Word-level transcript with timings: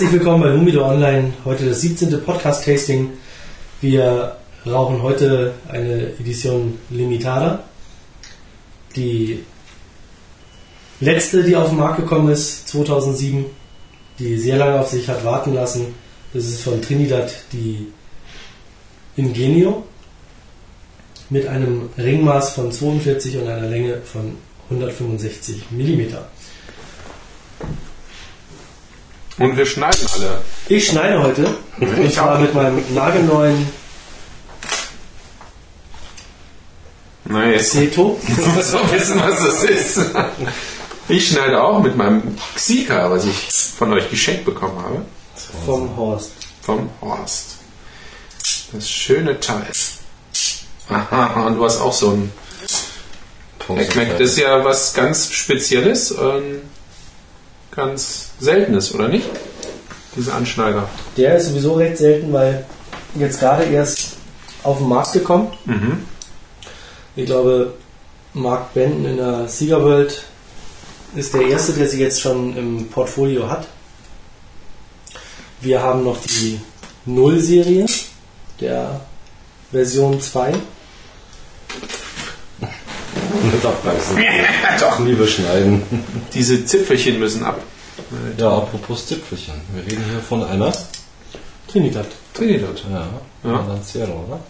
Herzlich 0.00 0.18
willkommen 0.18 0.42
bei 0.42 0.56
Humido 0.56 0.88
Online. 0.88 1.30
Heute 1.44 1.66
das 1.68 1.82
17. 1.82 2.24
Podcast-Tasting. 2.24 3.10
Wir 3.82 4.34
rauchen 4.64 5.02
heute 5.02 5.52
eine 5.68 6.14
Edition 6.18 6.78
Limitada. 6.88 7.64
Die 8.96 9.44
letzte, 11.00 11.44
die 11.44 11.54
auf 11.54 11.68
den 11.68 11.76
Markt 11.76 11.98
gekommen 11.98 12.30
ist, 12.32 12.66
2007, 12.68 13.44
die 14.18 14.38
sehr 14.38 14.56
lange 14.56 14.80
auf 14.80 14.88
sich 14.88 15.06
hat 15.06 15.22
warten 15.22 15.52
lassen. 15.52 15.94
Das 16.32 16.46
ist 16.46 16.62
von 16.62 16.80
Trinidad 16.80 17.30
die 17.52 17.88
Ingenio 19.16 19.84
mit 21.28 21.46
einem 21.46 21.90
Ringmaß 21.98 22.54
von 22.54 22.72
42 22.72 23.36
und 23.36 23.48
einer 23.48 23.68
Länge 23.68 24.00
von 24.00 24.38
165 24.70 25.72
Millimeter. 25.72 26.26
Und 29.40 29.56
wir 29.56 29.64
schneiden 29.66 30.06
alle. 30.14 30.42
Ich 30.68 30.86
schneide 30.88 31.22
heute. 31.22 31.46
Und 31.80 32.04
Ich 32.04 32.14
zwar 32.14 32.36
auch. 32.36 32.40
mit 32.40 32.54
meinem 32.54 32.84
nagelneuen 32.94 33.66
Na, 37.24 37.46
jetzt 37.46 37.72
Seto. 37.72 38.18
muss 38.28 38.72
man 38.72 38.90
wissen, 38.92 39.20
was 39.20 39.38
das 39.42 39.64
ist. 39.64 40.00
Ich 41.08 41.28
schneide 41.28 41.62
auch 41.62 41.80
mit 41.82 41.96
meinem 41.96 42.36
Xika, 42.54 43.10
was 43.10 43.24
ich 43.24 43.48
von 43.78 43.92
euch 43.92 44.10
geschenkt 44.10 44.44
bekommen 44.44 44.78
habe. 44.82 45.02
vom 45.64 45.96
Horst. 45.96 46.32
Vom 46.62 46.90
Horst. 47.00 47.56
Das 48.72 48.88
schöne 48.88 49.40
Teil. 49.40 49.66
Aha, 50.88 51.46
und 51.46 51.56
du 51.56 51.64
hast 51.64 51.80
auch 51.80 51.92
so 51.92 52.10
ein. 52.10 52.32
Das 53.68 54.20
ist 54.20 54.38
ja 54.38 54.64
was 54.64 54.92
ganz 54.94 55.32
Spezielles 55.32 56.10
und 56.12 56.62
ganz 57.70 58.30
Seltenes, 58.40 58.94
oder 58.94 59.08
nicht? 59.08 59.28
Diese 60.16 60.32
Anschneider. 60.34 60.88
Der 61.16 61.36
ist 61.36 61.48
sowieso 61.48 61.74
recht 61.74 61.98
selten, 61.98 62.32
weil 62.32 62.64
jetzt 63.14 63.40
gerade 63.40 63.64
erst 63.64 64.16
auf 64.62 64.78
den 64.78 64.88
Markt 64.88 65.12
gekommen. 65.12 65.52
Mhm. 65.64 66.04
Ich 67.16 67.26
glaube, 67.26 67.74
Mark 68.34 68.74
Benton 68.74 69.06
in 69.06 69.16
der 69.16 69.48
Sieger 69.48 69.82
World 69.82 70.24
ist 71.14 71.34
der 71.34 71.42
erste, 71.42 71.72
der 71.72 71.88
sie 71.88 72.00
jetzt 72.00 72.20
schon 72.20 72.56
im 72.56 72.88
Portfolio 72.88 73.48
hat. 73.48 73.66
Wir 75.60 75.82
haben 75.82 76.04
noch 76.04 76.18
die 76.20 76.60
Null-Serie 77.06 77.86
der 78.60 79.00
Version 79.70 80.20
2. 80.20 80.54
Abbeißen. 83.64 84.18
Doch. 84.80 84.98
Lieber 85.00 85.26
schneiden. 85.26 85.82
Diese 86.34 86.64
Zipfelchen 86.64 87.18
müssen 87.18 87.44
ab. 87.44 87.60
Ja, 88.38 88.48
apropos 88.58 89.06
Zipfelchen. 89.06 89.54
Wir 89.74 89.84
reden 89.84 90.04
hier 90.10 90.20
von 90.20 90.42
einer. 90.44 90.72
Trinidad. 91.68 92.06
Trinidad. 92.34 92.82
Ja. 92.90 93.08
Ja. 93.44 93.60
Oder? 93.60 94.40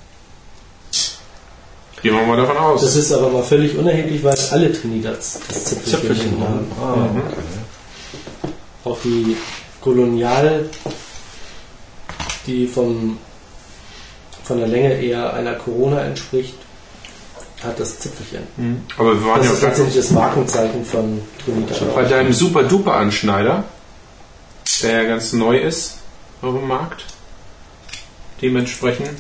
Gehen 2.03 2.15
wir 2.15 2.23
mal 2.23 2.37
davon 2.37 2.57
aus. 2.57 2.81
Das 2.81 2.97
ist 2.97 3.13
aber 3.13 3.29
mal 3.29 3.43
völlig 3.43 3.77
unerheblich, 3.77 4.25
weil 4.25 4.35
alle 4.53 4.73
Trinidads 4.73 5.41
das 5.49 5.65
Zipfelchen, 5.65 6.01
Zipfelchen 6.01 6.41
haben. 6.41 6.67
haben. 6.81 6.83
Ah, 6.83 6.97
Ja. 6.97 7.23
okay. 7.27 8.55
Auch 8.85 8.99
die 9.05 9.37
Kolonial, 9.83 10.71
die 12.47 12.67
vom, 12.67 13.19
von 14.45 14.59
der 14.59 14.69
Länge 14.69 14.95
eher 14.95 15.35
einer 15.35 15.55
Corona 15.57 16.01
entspricht, 16.05 16.55
hat 17.63 17.79
das 17.79 17.99
Zipfelchen. 17.99 18.43
Mhm. 18.57 18.83
Aber 18.97 19.15
wir 19.21 19.27
waren 19.27 19.39
Das 19.39 19.47
ja 19.49 19.53
ist 19.55 19.61
tatsächlich 19.61 19.97
das 19.97 20.11
Markenzeichen 20.11 20.85
von 20.85 21.21
Trinidad. 21.45 21.95
bei 21.95 22.05
deinem 22.05 22.33
super 22.33 22.63
duper 22.65 22.95
Anschneider, 22.95 23.65
der 24.83 25.03
ja 25.03 25.09
ganz 25.09 25.33
neu 25.33 25.59
ist 25.59 25.99
auf 26.43 26.55
dem 26.55 26.67
Markt. 26.69 27.05
Dementsprechend 28.41 29.11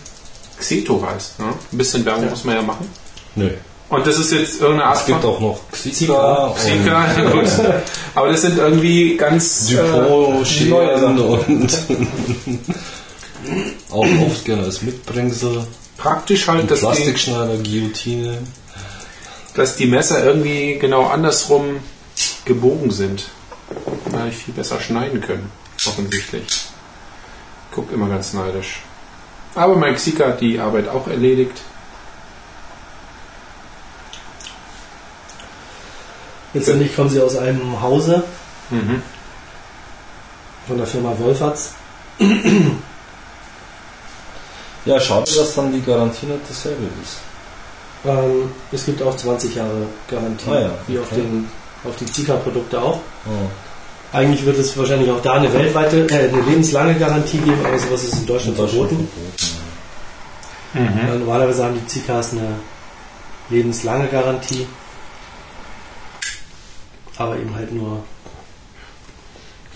Xeto 0.58 1.04
heißt. 1.06 1.38
Ne? 1.40 1.46
Ein 1.72 1.78
bisschen 1.78 2.04
Werbung 2.04 2.24
Ja. 2.24 2.30
muss 2.30 2.44
man 2.44 2.54
ja 2.56 2.62
machen. 2.62 2.88
Nö. 3.34 3.50
Und 3.90 4.06
das 4.06 4.18
ist 4.18 4.30
jetzt 4.32 4.60
irgendeine 4.60 4.84
Art 4.90 4.98
Es 4.98 5.06
gibt 5.06 5.24
auch 5.24 5.40
noch 5.40 5.60
Xika 5.72 6.54
Xika, 6.56 7.12
ja, 7.22 7.30
gut. 7.30 7.44
Aber 8.14 8.28
das 8.28 8.42
sind 8.42 8.56
irgendwie 8.56 9.16
ganz 9.16 9.66
Dupont, 9.66 10.60
äh, 10.60 10.64
neue 10.66 11.00
Sachen. 11.00 11.18
und 11.18 11.78
auch 13.90 14.06
oft 14.26 14.44
gerne 14.44 14.62
als 14.64 14.82
Mitbringsel. 14.82 15.66
Praktisch 16.00 16.48
halt, 16.48 16.70
dass 16.70 16.80
die, 16.80 16.86
Plastikschneider, 16.86 17.56
Guillotine. 17.58 18.38
dass 19.54 19.76
die 19.76 19.86
Messer 19.86 20.24
irgendwie 20.24 20.78
genau 20.78 21.06
andersrum 21.06 21.80
gebogen 22.44 22.90
sind. 22.90 23.24
Da 24.10 24.26
ich 24.26 24.36
viel 24.36 24.54
besser 24.54 24.80
schneiden 24.80 25.20
können, 25.20 25.50
offensichtlich. 25.86 26.66
Guckt 27.72 27.92
immer 27.92 28.08
ganz 28.08 28.32
neidisch. 28.32 28.80
Aber 29.54 29.76
mein 29.76 29.94
Xika 29.94 30.26
hat 30.28 30.40
die 30.40 30.58
Arbeit 30.58 30.88
auch 30.88 31.06
erledigt. 31.06 31.60
Letztendlich 36.52 36.94
kommen 36.96 37.10
sie 37.10 37.20
aus 37.20 37.36
einem 37.36 37.80
Hause 37.80 38.24
Mhm. 38.70 39.02
von 40.66 40.78
der 40.78 40.86
Firma 40.86 41.12
Wolferts. 41.18 41.72
Ja, 44.84 44.98
schade, 44.98 45.30
dass 45.30 45.54
dann 45.54 45.72
die 45.72 45.82
Garantie 45.82 46.26
nicht 46.26 46.41
dasselbe 46.48 46.84
ist. 47.02 47.18
Ähm, 48.04 48.50
es 48.72 48.86
gibt 48.86 49.02
auch 49.02 49.14
20 49.14 49.54
Jahre 49.54 49.86
Garantie, 50.08 50.50
Ah 50.50 50.60
ja, 50.60 50.70
wie 50.86 50.98
auf, 50.98 51.12
okay. 51.12 51.20
den, 51.20 51.48
auf 51.84 51.96
die 51.96 52.06
Zika-Produkte 52.06 52.80
auch. 52.80 52.98
Oh. 53.26 54.16
Eigentlich 54.16 54.44
wird 54.44 54.58
es 54.58 54.76
wahrscheinlich 54.76 55.10
auch 55.10 55.20
da 55.20 55.34
eine 55.34 55.52
weltweite, 55.52 56.06
äh, 56.08 56.28
eine 56.28 56.41
lebenslange 56.42 56.94
Garantie 56.94 57.38
geben, 57.38 57.60
aber 57.64 57.78
sowas 57.78 58.04
ist 58.04 58.14
in 58.14 58.26
Deutschland 58.26 58.56
verboten. 58.56 59.06
verboten. 60.72 60.98
Äh, 61.08 61.18
normalerweise 61.18 61.64
haben 61.64 61.74
die 61.74 61.86
Zikas 61.86 62.32
eine 62.32 62.54
lebenslange 63.50 64.08
Garantie. 64.08 64.66
Aber 67.18 67.36
eben 67.36 67.54
halt 67.54 67.72
nur. 67.72 68.02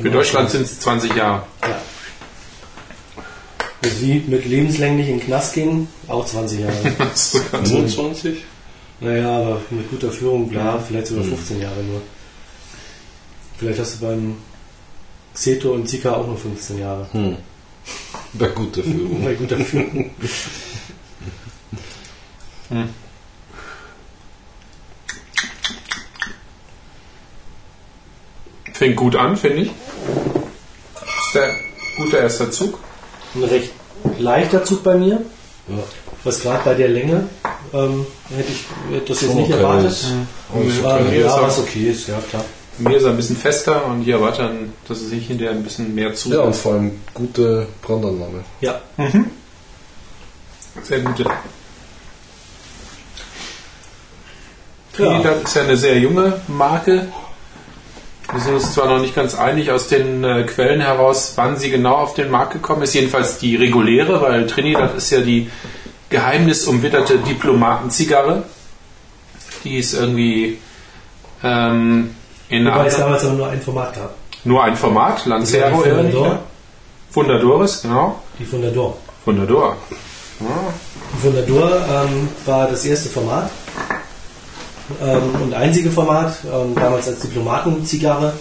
Für 0.00 0.10
Deutschland 0.10 0.50
sind 0.50 0.62
es 0.62 0.80
20 0.80 1.14
Jahre. 1.14 1.42
Ja. 1.62 1.80
Also 3.84 4.00
wie 4.00 4.24
mit 4.26 4.46
lebenslänglich 4.46 5.08
in 5.08 5.18
den 5.18 5.26
Knast 5.26 5.54
gehen, 5.54 5.88
auch 6.08 6.24
20 6.24 6.60
Jahre. 6.60 6.74
ja. 6.98 7.06
25? 7.14 8.38
naja, 9.00 9.36
aber 9.38 9.60
mit 9.70 9.90
guter 9.90 10.10
Führung, 10.10 10.50
klar, 10.50 10.82
vielleicht 10.86 11.08
sogar 11.08 11.24
Mhm. 11.24 11.36
15 11.36 11.60
Jahre 11.60 11.82
nur. 11.82 12.00
Vielleicht 13.58 13.78
hast 13.78 13.96
du 14.00 14.06
beim 14.06 14.36
Xeto 15.34 15.72
und 15.72 15.88
Zika 15.88 16.12
auch 16.14 16.26
nur 16.26 16.38
15 16.38 16.78
Jahre. 16.78 17.06
Hm. 17.12 17.36
Bei 18.32 18.48
guter 18.48 18.82
Führung. 18.82 19.22
Bei 19.24 19.34
guter 19.34 19.58
Führung. 19.58 20.10
Fängt 28.72 28.96
gut 28.96 29.16
an, 29.16 29.36
finde 29.36 29.62
ich. 29.62 29.68
Ist 29.68 31.34
der 31.34 31.54
guter 31.96 32.18
erster 32.20 32.50
Zug. 32.50 32.78
Ein 33.34 33.44
recht 33.44 33.70
leichter 34.18 34.64
Zug 34.64 34.82
bei 34.82 34.96
mir. 34.96 35.20
Ja. 35.68 35.76
Was 36.24 36.40
gerade 36.40 36.62
bei 36.64 36.74
der 36.74 36.88
Länge 36.88 37.26
ähm, 37.72 38.06
hätte 38.34 38.52
ich 38.52 38.64
hätte 38.94 39.08
das 39.12 39.20
jetzt 39.20 39.30
Schon 39.30 39.40
nicht 39.42 39.52
okay 39.52 39.62
erwartet. 39.62 39.90
ist. 39.90 40.06
Mhm. 40.10 40.68
Es 40.68 40.82
war, 40.82 41.00
Mir 41.00 41.20
ja, 41.20 41.26
ist 41.26 41.32
auch- 41.32 41.42
was 41.42 41.58
okay 41.58 41.90
ist, 41.90 42.08
ja 42.08 42.18
klar. 42.30 42.44
Mir 42.78 42.96
ist 42.96 43.04
er 43.04 43.10
ein 43.10 43.16
bisschen 43.16 43.36
fester 43.36 43.86
und 43.86 44.02
hier 44.02 44.16
erwarte 44.16 44.42
dann, 44.42 44.72
dass 44.88 45.00
es 45.00 45.10
sich 45.10 45.26
hinterher 45.28 45.52
ein 45.54 45.62
bisschen 45.62 45.94
mehr 45.94 46.12
zu. 46.14 46.30
Ja, 46.32 46.40
und 46.40 46.56
vor 46.56 46.72
allem 46.74 47.00
gute 47.14 47.66
Brandannahme. 47.82 48.44
Ja, 48.60 48.80
Sehr 50.82 51.00
gute. 51.00 51.24
Trinidad 54.92 55.42
ist 55.44 55.54
ja 55.56 55.62
eine 55.62 55.76
sehr 55.76 55.98
junge 55.98 56.40
Marke. 56.48 57.08
Wir 58.32 58.40
sind 58.40 58.54
uns 58.54 58.72
zwar 58.72 58.88
noch 58.88 59.00
nicht 59.00 59.14
ganz 59.14 59.34
einig 59.34 59.70
aus 59.70 59.88
den 59.88 60.24
äh, 60.24 60.44
Quellen 60.44 60.80
heraus, 60.80 61.34
wann 61.36 61.56
sie 61.56 61.70
genau 61.70 61.94
auf 61.94 62.14
den 62.14 62.30
Markt 62.30 62.52
gekommen 62.52 62.82
ist. 62.82 62.94
Jedenfalls 62.94 63.38
die 63.38 63.56
reguläre, 63.56 64.20
weil 64.20 64.46
Trinidad 64.46 64.94
ist 64.94 65.10
ja 65.10 65.20
die 65.20 65.50
geheimnisumwitterte 66.08 67.18
Diplomatenzigarre. 67.18 68.44
Die 69.62 69.78
ist 69.78 69.94
irgendwie 69.94 70.58
ähm, 71.42 72.14
in 72.48 72.66
wobei 72.66 72.86
es 72.86 72.96
damals 72.96 73.24
aber 73.24 73.34
nur 73.34 73.48
ein 73.48 73.60
Format 73.60 73.94
gab. 73.94 74.14
nur 74.44 74.62
ein 74.62 74.76
Format, 74.76 75.26
Lancero 75.26 75.82
die 75.82 75.88
irgendwie. 75.88 76.12
Fundador. 76.12 76.28
ne? 76.28 76.38
Fundadores, 77.10 77.82
genau. 77.82 78.20
Die 78.38 78.44
Fundador. 78.44 78.96
Fundador. 79.24 79.76
Die 80.40 81.22
Fundador 81.22 81.70
ähm, 81.88 82.28
war 82.44 82.68
das 82.68 82.84
erste 82.84 83.08
Format 83.08 83.50
ähm, 85.02 85.42
und 85.42 85.54
einzige 85.54 85.90
Format. 85.90 86.36
Ähm, 86.44 86.74
damals 86.74 87.08
als 87.08 87.20
Diplomatenzigarre 87.20 88.34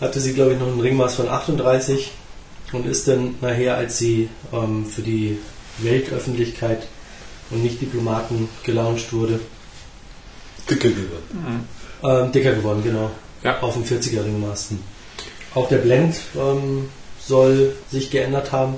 hatte 0.00 0.20
sie, 0.20 0.32
glaube 0.32 0.54
ich, 0.54 0.58
noch 0.58 0.66
ein 0.66 0.80
Ringmaß 0.80 1.14
von 1.14 1.28
38 1.28 2.12
und 2.72 2.86
ist 2.86 3.06
dann 3.08 3.34
nachher, 3.40 3.76
als 3.76 3.98
sie 3.98 4.28
ähm, 4.52 4.86
für 4.86 5.02
die 5.02 5.38
Weltöffentlichkeit 5.78 6.86
und 7.50 7.62
nicht 7.62 7.80
Diplomaten 7.80 8.48
gelauncht 8.64 9.12
wurde, 9.12 9.40
Dicke 10.70 10.90
geworden. 10.90 11.68
ähm, 12.02 12.32
dicker 12.32 12.52
geworden, 12.52 12.82
genau. 12.84 13.10
Ja. 13.42 13.60
Auf 13.60 13.74
dem 13.74 13.84
40er 13.84 14.24
Ringmaß. 14.24 14.68
Auch 15.54 15.68
der 15.68 15.78
Blend 15.78 16.16
ähm, 16.36 16.88
soll 17.20 17.74
sich 17.90 18.10
geändert 18.10 18.52
haben. 18.52 18.74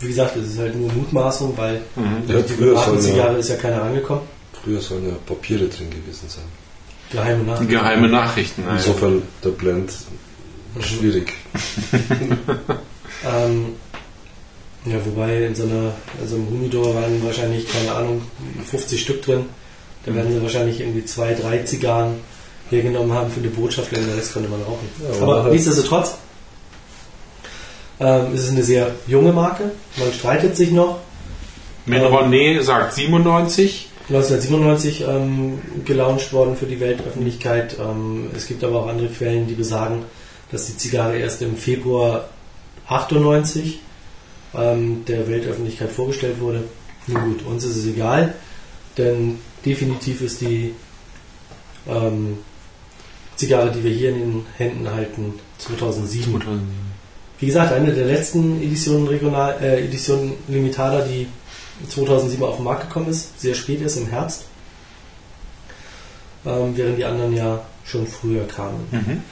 Wie 0.00 0.08
gesagt, 0.08 0.36
es 0.36 0.48
ist 0.48 0.58
halt 0.58 0.74
nur 0.76 0.92
Mutmaßung, 0.92 1.56
weil 1.56 1.82
Mhm. 1.94 2.26
Die 2.26 2.54
früher 2.54 2.76
sollen 2.76 3.00
Zigarre 3.00 3.34
ja, 3.34 3.38
ist 3.38 3.50
ja 3.50 3.56
keiner 3.56 3.82
angekommen. 3.82 4.22
Früher 4.62 4.80
sollen 4.80 5.08
ja 5.08 5.14
Papiere 5.26 5.66
drin 5.68 5.90
gewesen 5.90 6.28
sein. 6.28 6.44
Geheime 7.10 7.44
Nachricht. 7.44 7.70
Geheime 7.70 8.08
Nachrichten. 8.08 8.64
also. 8.68 8.90
Insofern 8.90 9.22
der 9.44 9.50
Blend 9.50 9.92
schwierig. 10.80 11.32
Ähm, 13.24 13.74
ja, 14.84 14.96
wobei 15.04 15.44
in 15.44 15.54
so, 15.54 15.62
einer, 15.62 15.92
also 16.20 16.34
im 16.36 16.48
Humidor 16.48 16.92
waren 16.94 17.24
wahrscheinlich, 17.24 17.68
keine 17.70 17.92
Ahnung, 17.92 18.22
50 18.68 19.00
Stück 19.00 19.22
drin. 19.22 19.44
Da 20.04 20.12
werden 20.12 20.32
sie 20.32 20.42
wahrscheinlich 20.42 20.80
irgendwie 20.80 21.04
zwei, 21.04 21.34
drei 21.34 21.58
Zigarren 21.58 22.14
hergenommen 22.68 23.12
haben 23.12 23.30
für 23.30 23.38
die 23.40 23.48
Botschaft, 23.48 23.92
und 23.92 23.98
den 24.04 24.12
Rest 24.14 24.32
konnte 24.32 24.48
man 24.48 24.60
rauchen. 24.62 24.88
Ja, 25.08 25.22
Aber 25.22 25.42
halt- 25.44 25.52
nichtsdestotrotz 25.52 26.16
ähm, 28.00 28.34
ist 28.34 28.42
es 28.44 28.50
eine 28.50 28.64
sehr 28.64 28.92
junge 29.06 29.32
Marke. 29.32 29.70
Man 29.98 30.12
streitet 30.12 30.56
sich 30.56 30.72
noch. 30.72 30.98
Menronet 31.86 32.64
sagt 32.64 32.94
97. 32.94 33.88
1997 34.08 35.04
ähm, 35.06 35.58
gelauncht 35.84 36.32
worden 36.32 36.56
für 36.56 36.66
die 36.66 36.80
Weltöffentlichkeit. 36.80 37.76
Ähm, 37.78 38.30
es 38.36 38.46
gibt 38.46 38.64
aber 38.64 38.80
auch 38.80 38.88
andere 38.88 39.08
Quellen, 39.08 39.46
die 39.46 39.54
besagen, 39.54 40.04
dass 40.50 40.66
die 40.66 40.76
Zigarre 40.76 41.16
erst 41.16 41.40
im 41.42 41.56
Februar 41.56 42.28
98 42.88 43.80
ähm, 44.54 45.04
der 45.06 45.28
Weltöffentlichkeit 45.28 45.90
vorgestellt 45.90 46.40
wurde. 46.40 46.64
Nun 47.06 47.22
gut, 47.22 47.46
uns 47.46 47.64
ist 47.64 47.76
es 47.76 47.86
egal, 47.86 48.34
denn 48.98 49.38
definitiv 49.64 50.20
ist 50.20 50.40
die 50.40 50.74
ähm, 51.88 52.38
Zigarre, 53.36 53.70
die 53.72 53.82
wir 53.82 53.90
hier 53.90 54.10
in 54.10 54.18
den 54.18 54.46
Händen 54.56 54.90
halten, 54.90 55.34
2007. 55.58 56.40
Wie 57.38 57.46
gesagt, 57.46 57.72
eine 57.72 57.92
der 57.92 58.06
letzten 58.06 58.62
Editionen 58.62 59.08
Regional, 59.08 59.56
äh, 59.60 59.84
Edition 59.84 60.34
Limitada, 60.48 61.00
die 61.00 61.26
2007 61.88 62.44
auf 62.44 62.56
den 62.56 62.64
Markt 62.64 62.88
gekommen 62.88 63.08
ist, 63.08 63.40
sehr 63.40 63.54
spät 63.54 63.80
ist, 63.80 63.96
im 63.96 64.06
Herbst. 64.08 64.44
Ähm, 66.44 66.76
während 66.76 66.98
die 66.98 67.04
anderen 67.04 67.34
ja 67.36 67.60
schon 67.84 68.06
früher 68.06 68.46
kamen. 68.46 68.88
Mhm. 68.90 69.22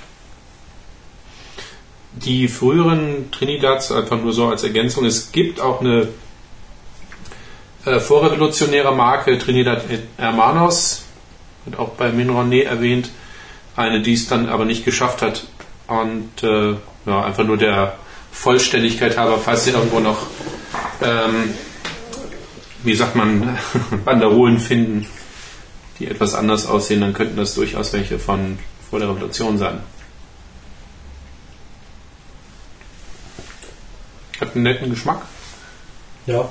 Die 2.13 2.49
früheren 2.49 3.31
Trinidads, 3.31 3.93
einfach 3.93 4.21
nur 4.21 4.33
so 4.33 4.49
als 4.49 4.65
Ergänzung, 4.65 5.05
es 5.05 5.31
gibt 5.33 5.61
auch 5.61 5.81
eine 5.81 6.09
äh, 7.85 8.01
vorrevolutionäre 8.01 8.95
Marke, 8.95 9.39
Trinidad 9.39 9.85
Hermanos, 10.17 11.05
wird 11.65 11.79
auch 11.79 11.91
bei 11.91 12.11
Minronet 12.11 12.67
erwähnt, 12.67 13.11
eine, 13.77 14.03
die 14.03 14.15
es 14.15 14.29
dann 14.29 14.49
aber 14.49 14.65
nicht 14.65 14.85
geschafft 14.85 15.23
hat. 15.23 15.47
Und 15.87 16.43
äh, 16.43 16.75
ja, 17.07 17.25
einfach 17.25 17.45
nur 17.45 17.57
der 17.57 17.97
Vollständigkeit 18.33 19.17
halber, 19.17 19.39
falls 19.39 19.65
Sie 19.65 19.71
irgendwo 19.71 20.01
noch, 20.01 20.27
ähm, 21.03 21.55
wie 22.85 22.95
sagt 22.95 23.17
man, 23.17 23.59
Banderolen 24.05 24.59
finden, 24.59 25.07
die 25.99 26.07
etwas 26.09 26.35
anders 26.35 26.67
aussehen, 26.67 27.01
dann 27.01 27.13
könnten 27.15 27.37
das 27.37 27.55
durchaus 27.55 27.93
welche 27.93 28.19
von 28.19 28.59
vor 28.89 28.99
der 28.99 29.09
Revolution 29.11 29.59
sein. 29.59 29.81
Hat 34.41 34.55
einen 34.55 34.65
netten 34.65 34.91
Geschmack. 34.91 35.23
Ja, 36.27 36.49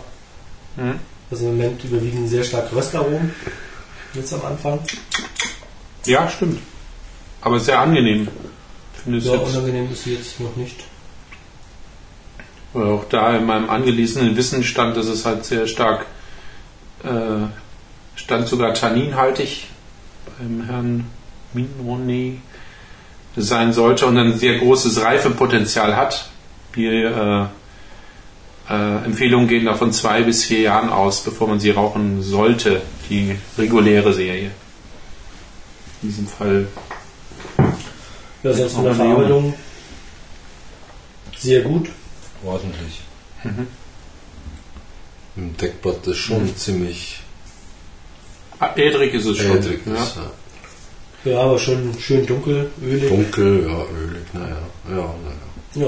Mhm. 0.77 0.99
also 1.31 1.45
im 1.47 1.57
Moment 1.57 1.83
überwiegen 1.83 2.27
sehr 2.27 2.43
stark 2.43 2.71
Röstaromen. 2.73 3.33
Jetzt 4.13 4.31
am 4.33 4.45
Anfang. 4.45 4.79
Ja, 6.05 6.29
stimmt. 6.29 6.59
Aber 7.41 7.59
sehr 7.59 7.79
angenehm. 7.79 8.27
Ich 8.95 9.01
finde 9.03 9.17
es 9.17 9.25
Ja, 9.25 9.31
unangenehm 9.33 9.91
ist 9.91 10.03
sie 10.03 10.13
jetzt 10.15 10.39
noch 10.39 10.55
nicht. 10.55 10.83
weil 12.73 12.83
auch 12.85 13.05
da 13.09 13.35
in 13.35 13.45
meinem 13.47 13.67
angelesenen 13.69 14.35
Wissen 14.37 14.63
stand, 14.63 14.95
dass 14.95 15.07
es 15.07 15.25
halt 15.25 15.43
sehr 15.43 15.65
stark 15.67 16.05
äh, 17.03 17.47
stand 18.15 18.47
sogar 18.47 18.73
tanninhaltig 18.73 19.67
beim 20.37 20.65
Herrn 20.65 21.05
Minronet 21.53 22.39
sein 23.35 23.73
sollte 23.73 24.05
und 24.05 24.17
ein 24.17 24.37
sehr 24.37 24.59
großes 24.59 25.01
Reifepotenzial 25.01 25.95
hat. 25.95 26.29
Die 26.75 26.85
äh, 26.85 27.45
äh, 28.69 29.05
Empfehlungen 29.05 29.47
gehen 29.47 29.65
da 29.65 29.73
von 29.75 29.91
zwei 29.91 30.23
bis 30.23 30.45
vier 30.45 30.61
Jahren 30.61 30.89
aus, 30.89 31.23
bevor 31.23 31.47
man 31.47 31.59
sie 31.59 31.71
rauchen 31.71 32.21
sollte, 32.21 32.81
die 33.09 33.35
reguläre 33.57 34.13
Serie. 34.13 34.51
In 36.01 36.09
diesem 36.09 36.27
Fall 36.27 36.67
Ja, 38.43 38.53
selbst 38.53 38.75
von 38.75 38.85
der. 38.85 38.95
Verarbeitung 38.95 39.53
sehr 41.39 41.61
gut. 41.61 41.89
Ordentlich. 42.45 43.01
Im 45.35 45.55
Deckblatt 45.57 46.05
ist 46.07 46.17
schon 46.17 46.55
ziemlich 46.57 47.21
Ah, 48.59 48.75
ädrig 48.75 49.13
ist 49.13 49.25
es 49.25 49.37
schon. 49.37 49.57
ädrig. 49.57 49.79
ja. 49.85 49.93
Ist, 50.03 50.15
ja. 50.17 51.31
Ja, 51.31 51.39
aber 51.41 51.59
schon 51.59 51.93
schön 51.99 52.25
dunkel, 52.25 52.69
ölig. 52.81 53.09
Dunkel, 53.09 53.63
ja, 53.67 53.83
ölig, 53.97 54.33
naja. 54.33 54.57
Ja, 54.89 54.95
naja. 54.95 55.15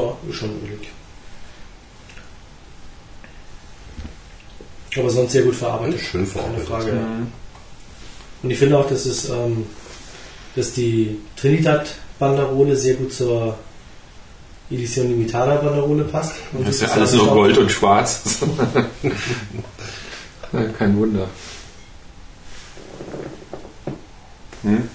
Ja, 0.02 0.18
ist 0.30 0.36
schon 0.38 0.50
ölig. 0.64 0.90
Aber 4.98 5.10
sonst 5.10 5.32
sehr 5.32 5.44
gut 5.44 5.56
verarbeitet. 5.56 6.00
Schön 6.02 6.22
Keine 6.22 6.26
verarbeitet. 6.28 6.68
Frage. 6.68 6.88
Ja. 6.90 6.96
Mhm. 6.96 7.28
Und 8.44 8.52
ich 8.52 8.58
finde 8.58 8.78
auch, 8.78 8.88
dass, 8.90 9.06
es, 9.06 9.30
ähm, 9.30 9.66
dass 10.56 10.74
die 10.74 11.18
Trinidad-Banderole 11.38 12.76
sehr 12.76 12.96
gut 12.96 13.14
zur 13.14 13.58
Edition 14.72 15.08
Limitada-Banderole 15.10 16.06
passt. 16.06 16.36
Und 16.54 16.68
Das 16.68 16.76
ist 16.76 16.82
ja 16.82 16.88
alles 16.90 17.14
nur. 17.14 17.28
Gold 17.28 17.58
und 17.58 17.72
Schwarz. 17.72 18.40
Ja, 20.54 20.66
Kein 20.78 20.98
Wunder. 20.98 21.30
Hm? 24.64 24.90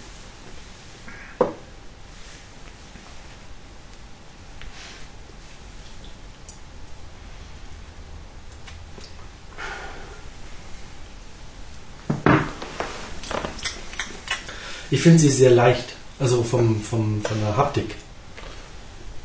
Ich 14.90 15.00
finde 15.00 15.18
sie 15.18 15.30
sehr 15.30 15.50
leicht. 15.50 15.94
Also 16.18 16.42
vom, 16.42 16.80
vom, 16.80 17.22
von 17.22 17.40
der 17.40 17.56
Haptik. 17.56 17.94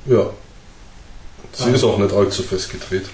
Ja. 0.05 0.31
Sie 1.53 1.63
Ah. 1.65 1.67
ist 1.73 1.83
auch 1.83 1.97
nicht 1.97 2.13
allzu 2.13 2.43
fest 2.43 2.69
gedreht. 2.71 3.05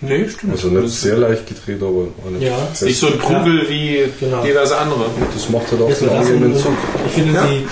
Nee, 0.00 0.28
stimmt. 0.28 0.52
Also 0.52 0.68
nicht 0.68 0.90
sehr 0.94 1.16
leicht 1.16 1.46
gedreht, 1.46 1.82
aber 1.82 1.88
auch 2.24 2.30
nicht 2.30 2.42
Ja. 2.42 2.56
fest. 2.56 2.82
Nicht 2.82 2.98
so 3.00 3.08
ein 3.08 3.18
Kugel 3.18 3.68
wie 3.68 4.04
Genau. 4.20 4.42
diverse 4.44 4.76
andere. 4.78 5.06
Das 5.34 5.48
macht 5.48 5.70
halt 5.72 5.82
auch 5.82 5.88
wird 5.88 6.02
das 6.02 6.08
angenehmen 6.10 6.54
so- 6.54 6.62
Zug. 6.64 6.72
Ich 7.06 7.12
finde, 7.12 7.34
Ja. 7.34 7.46
sie 7.48 7.66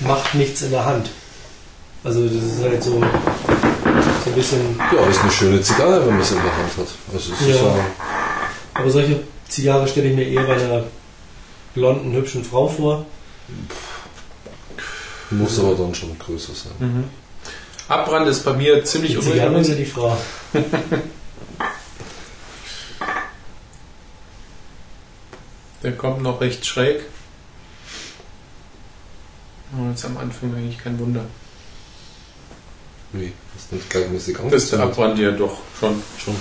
macht 0.00 0.34
nichts 0.34 0.62
in 0.62 0.70
der 0.70 0.84
Hand. 0.84 1.08
Also 2.02 2.24
das 2.26 2.34
ist 2.34 2.62
halt 2.62 2.82
so, 2.84 2.90
so 2.90 2.96
ein 3.00 4.34
bisschen. 4.34 4.78
Ja, 4.94 5.06
ist 5.06 5.20
eine 5.22 5.30
schöne 5.32 5.60
Zigarre, 5.62 6.00
wenn 6.06 6.12
man 6.14 6.20
es 6.20 6.30
in 6.32 6.36
der 6.36 6.44
Hand 6.56 6.76
hat. 6.76 6.86
Also 7.14 7.32
es 7.32 7.40
ist 7.40 7.48
Ja. 7.48 7.54
ja, 7.66 7.76
Aber 8.74 8.90
solche 8.90 9.20
Zigarre 9.48 9.86
stelle 9.88 10.08
ich 10.10 10.16
mir 10.16 10.28
eher 10.28 10.42
bei 10.44 10.56
einer 10.56 10.84
blonden, 11.74 12.12
hübschen 12.12 12.44
Frau 12.44 12.68
vor. 12.68 13.06
muss 15.30 15.58
aber 15.58 15.74
dann 15.74 15.94
schon 15.94 16.16
größer 16.18 16.52
sein. 16.54 16.72
Mhm. 16.78 17.04
Abbrand 17.88 18.28
ist 18.28 18.44
bei 18.44 18.52
mir 18.54 18.84
ziemlich 18.84 19.12
Zigarre 19.12 19.30
oder 19.30 19.46
unregelmäßig. 19.58 19.76
die 19.76 19.84
Frau? 19.84 20.16
Der 25.82 25.92
kommt 25.92 26.22
noch 26.22 26.40
recht 26.40 26.64
schräg. 26.64 27.02
Aber 29.76 29.90
jetzt 29.90 30.04
am 30.06 30.16
Anfang 30.16 30.54
eigentlich 30.54 30.78
kein 30.82 30.98
Wunder. 30.98 31.26
Wie? 33.12 33.32
Ist 33.56 33.70
nicht 33.72 33.90
gleichmäßig 33.90 34.38
Das 34.50 34.64
ist 34.64 34.72
der 34.72 34.80
angezündet? 34.80 34.98
Abbrand 34.98 35.18
ja 35.18 35.30
doch 35.32 35.58
schon. 35.78 36.02
Schon. 36.18 36.36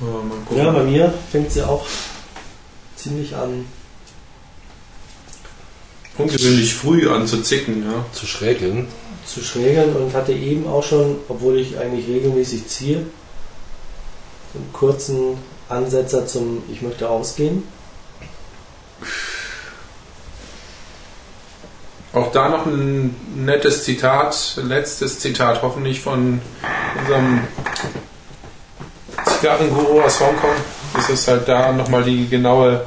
Aber 0.00 0.22
mal 0.22 0.38
gucken. 0.44 0.58
Ja, 0.58 0.70
bei 0.70 0.82
mir 0.82 1.14
fängt 1.30 1.50
sie 1.52 1.62
auch 1.62 1.86
ziemlich 2.96 3.34
an. 3.34 3.64
Ungewöhnlich 6.18 6.74
früh 6.74 7.08
an 7.08 7.26
zu 7.26 7.40
zicken, 7.42 7.82
ja. 7.90 8.04
Zu 8.12 8.26
schrägeln. 8.26 8.88
Zu 9.26 9.42
schrägeln 9.42 9.94
und 9.96 10.14
hatte 10.14 10.32
eben 10.32 10.66
auch 10.66 10.82
schon, 10.82 11.16
obwohl 11.28 11.58
ich 11.58 11.78
eigentlich 11.78 12.08
regelmäßig 12.08 12.66
ziehe, 12.66 13.06
einen 14.54 14.72
kurzen 14.72 15.38
Ansetzer 15.68 16.26
zum 16.26 16.62
Ich 16.70 16.82
möchte 16.82 17.08
ausgehen. 17.08 17.62
Auch 22.12 22.30
da 22.30 22.50
noch 22.50 22.66
ein 22.66 23.16
nettes 23.36 23.84
Zitat, 23.84 24.60
letztes 24.62 25.20
Zitat 25.20 25.62
hoffentlich 25.62 26.00
von 26.00 26.42
unserem 27.00 27.40
Zigarrenguru 29.24 30.02
aus 30.02 30.20
Hongkong. 30.20 30.56
Das 30.94 31.08
ist 31.08 31.26
halt 31.26 31.48
da 31.48 31.72
nochmal 31.72 32.04
die 32.04 32.28
genaue 32.28 32.84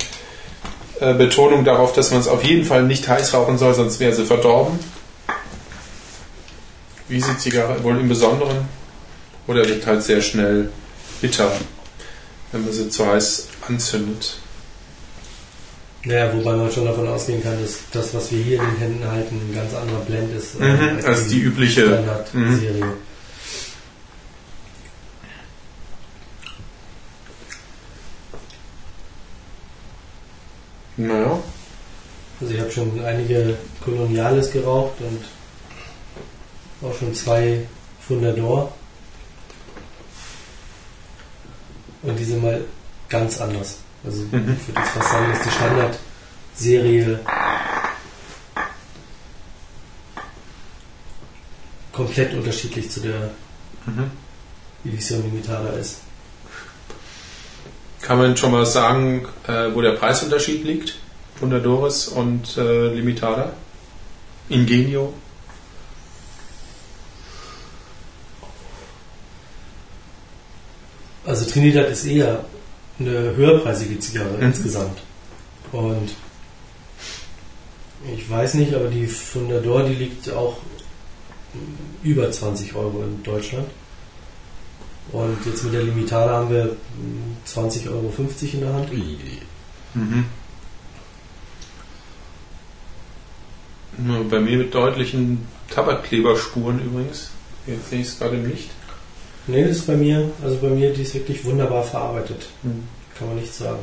äh, 0.99 1.15
Betonung 1.15 1.65
darauf, 1.65 1.93
dass 1.93 2.11
man 2.11 2.19
es 2.19 2.27
auf 2.27 2.43
jeden 2.43 2.65
Fall 2.65 2.83
nicht 2.83 3.07
heiß 3.07 3.33
rauchen 3.33 3.57
soll, 3.57 3.73
sonst 3.73 3.99
wäre 3.99 4.13
sie 4.13 4.25
verdorben. 4.25 4.79
Wiese-Zigarre, 7.07 7.83
wohl 7.83 7.99
im 7.99 8.09
Besonderen. 8.09 8.57
Oder 9.47 9.67
wird 9.67 9.85
halt 9.85 10.01
sehr 10.03 10.21
schnell 10.21 10.71
bitter, 11.21 11.51
wenn 12.51 12.63
man 12.63 12.73
sie 12.73 12.89
zu 12.89 13.05
heiß 13.05 13.47
anzündet. 13.67 14.37
Naja, 16.03 16.31
wobei 16.33 16.55
man 16.55 16.71
schon 16.71 16.85
davon 16.85 17.07
ausgehen 17.07 17.41
kann, 17.41 17.59
dass 17.61 17.77
das, 17.91 18.13
was 18.13 18.31
wir 18.31 18.43
hier 18.43 18.59
in 18.59 18.65
den 18.65 18.77
Händen 18.77 19.11
halten, 19.11 19.35
ein 19.35 19.55
ganz 19.55 19.73
anderer 19.73 19.99
Blend 20.01 20.35
ist. 20.35 20.59
äh, 20.59 20.63
Mhm, 20.99 21.05
als 21.05 21.27
die 21.27 21.39
übliche. 21.39 21.81
Standard-Serie. 21.85 22.93
Naja. 30.97 31.39
Also 32.39 32.53
ich 32.53 32.59
habe 32.59 32.71
schon 32.71 33.03
einige 33.03 33.55
Koloniales 33.83 34.51
geraucht 34.51 34.95
und 34.99 35.19
auch 36.81 36.93
schon 36.97 37.13
zwei 37.13 37.65
Fundador. 38.07 38.71
Und 42.03 42.17
die 42.19 42.23
sind 42.23 42.43
mal 42.43 42.63
ganz 43.09 43.39
anders. 43.41 43.77
Also 44.03 44.21
Mhm. 44.31 44.57
ich 44.59 44.67
würde 44.67 44.79
jetzt 44.81 44.89
fast 44.91 45.09
sagen, 45.11 45.31
dass 45.31 45.41
die 45.43 45.49
Standard-Serie 45.51 47.19
komplett 51.91 52.33
unterschiedlich 52.33 52.91
zu 52.91 52.99
der 53.01 53.31
Mhm. 53.85 54.11
Edition 54.85 55.23
Limitada 55.23 55.69
ist. 55.73 55.97
Kann 58.01 58.17
man 58.19 58.37
schon 58.37 58.51
mal 58.51 58.65
sagen, 58.65 59.27
äh, 59.47 59.73
wo 59.73 59.81
der 59.81 59.91
Preisunterschied 59.93 60.63
liegt? 60.63 60.95
Fundadoris 61.39 62.07
und 62.07 62.55
äh, 62.57 62.93
Limitada? 62.93 63.53
Ingenio? 64.49 65.13
Also 71.25 71.49
Trinidad 71.49 71.89
ist 71.89 72.05
eher 72.05 72.45
eine 72.99 73.35
höherpreisige 73.35 73.99
Zigarre 73.99 74.37
Mhm. 74.37 74.43
insgesamt. 74.43 74.99
Und 75.71 76.11
ich 78.15 78.29
weiß 78.29 78.53
nicht, 78.55 78.73
aber 78.73 78.87
die 78.87 79.07
Fundador, 79.07 79.83
die 79.83 79.95
liegt 79.95 80.29
auch 80.31 80.57
über 82.03 82.31
20 82.31 82.75
Euro 82.75 83.03
in 83.03 83.23
Deutschland. 83.23 83.67
Und 85.11 85.37
jetzt 85.45 85.63
mit 85.63 85.73
der 85.73 85.83
Limitada 85.83 86.31
haben 86.31 86.49
wir 86.49 86.65
mm, 86.65 87.37
20,50 87.47 87.89
Euro 87.89 88.13
in 88.53 88.59
der 88.59 88.73
Hand. 88.73 88.91
Mhm. 89.93 90.25
Nur 93.97 94.29
Bei 94.29 94.39
mir 94.39 94.57
mit 94.57 94.73
deutlichen 94.73 95.47
Tabakkleberspuren 95.69 96.83
übrigens. 96.83 97.29
Jetzt 97.65 97.89
sehe 97.89 98.01
ich 98.01 98.07
es 98.07 98.19
gerade 98.19 98.35
im 98.35 98.49
Licht. 98.49 98.69
Nee, 99.47 99.63
das 99.67 99.77
ist 99.77 99.87
bei 99.87 99.95
mir, 99.95 100.29
also 100.43 100.57
bei 100.57 100.69
mir, 100.69 100.91
die 100.93 101.03
ist 101.03 101.13
wirklich 101.13 101.43
wunderbar 101.45 101.83
verarbeitet. 101.83 102.47
Mhm. 102.63 102.87
Kann 103.17 103.27
man 103.27 103.37
nicht 103.37 103.53
sagen. 103.53 103.79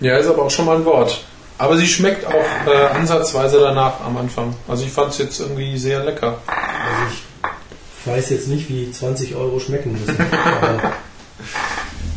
Ja, 0.00 0.16
ist 0.16 0.26
aber 0.26 0.42
auch 0.42 0.50
schon 0.50 0.66
mal 0.66 0.76
ein 0.76 0.84
Wort. 0.84 1.24
Aber 1.56 1.76
sie 1.76 1.86
schmeckt 1.86 2.26
auch 2.26 2.66
äh, 2.66 2.86
ansatzweise 2.94 3.60
danach 3.60 4.00
am 4.00 4.16
Anfang. 4.16 4.54
Also 4.66 4.84
ich 4.84 4.90
fand 4.90 5.12
es 5.12 5.18
jetzt 5.18 5.40
irgendwie 5.40 5.78
sehr 5.78 6.04
lecker. 6.04 6.38
Also 6.46 7.14
ich 7.14 8.06
weiß 8.10 8.30
jetzt 8.30 8.48
nicht, 8.48 8.68
wie 8.68 8.90
20 8.90 9.36
Euro 9.36 9.60
schmecken 9.60 9.92
müssen. 9.92 10.16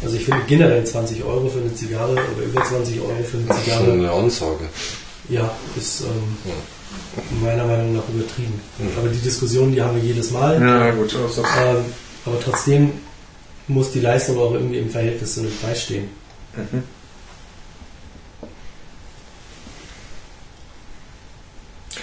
also 0.03 0.15
ich 0.15 0.25
finde 0.25 0.41
generell 0.47 0.83
20 0.83 1.23
Euro 1.23 1.47
für 1.49 1.59
eine 1.59 1.73
Zigarre 1.75 2.13
oder 2.13 2.43
über 2.45 2.63
20 2.63 2.99
Euro 2.99 3.11
für 3.29 3.37
eine 3.37 3.45
Das 3.47 3.57
ist 3.57 3.65
schon 3.65 3.73
Zigarre, 3.75 3.91
eine 3.93 4.11
Ansage. 4.11 4.69
ja, 5.29 5.51
ist 5.75 6.01
ähm, 6.01 6.37
Ja. 6.45 6.53
Meiner 7.41 7.65
Meinung 7.65 7.95
nach 7.95 8.07
übertrieben. 8.09 8.59
Mhm. 8.79 8.89
Aber 8.97 9.09
die 9.09 9.19
Diskussion, 9.19 9.71
die 9.71 9.81
haben 9.81 9.95
wir 9.95 10.03
jedes 10.03 10.31
Mal. 10.31 10.61
Ja, 10.61 10.91
gut. 10.91 11.15
Also, 11.15 11.41
Ähm, 11.41 11.85
aber 12.25 12.39
trotzdem 12.43 12.91
muss 13.67 13.91
die 13.91 13.99
Leistung 14.01 14.37
auch 14.39 14.53
irgendwie 14.53 14.77
im 14.79 14.89
Verhältnis 14.89 15.35
zu 15.35 15.41
dem 15.41 15.51
Preis 15.61 15.83
stehen. 15.83 16.09
mhm. 16.55 16.83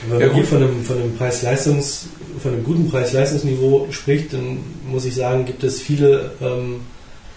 Wenn 0.09 0.21
Ja, 0.21 0.27
man 0.27 0.35
hier 0.35 0.43
gut. 0.43 0.51
von 0.51 0.63
einem, 0.63 0.85
von 0.85 0.99
einem 1.01 1.17
Preis-Leistungs, 1.17 2.07
von 2.43 2.53
einem 2.53 2.65
guten 2.65 2.91
Preis-Leistungsniveau 2.91 3.87
spricht, 3.91 4.33
dann 4.33 4.59
muss 4.87 5.05
ich 5.07 5.15
sagen, 5.15 5.47
gibt 5.47 5.65
es 5.65 5.81
viele 5.81 6.33
ähm, 6.43 6.81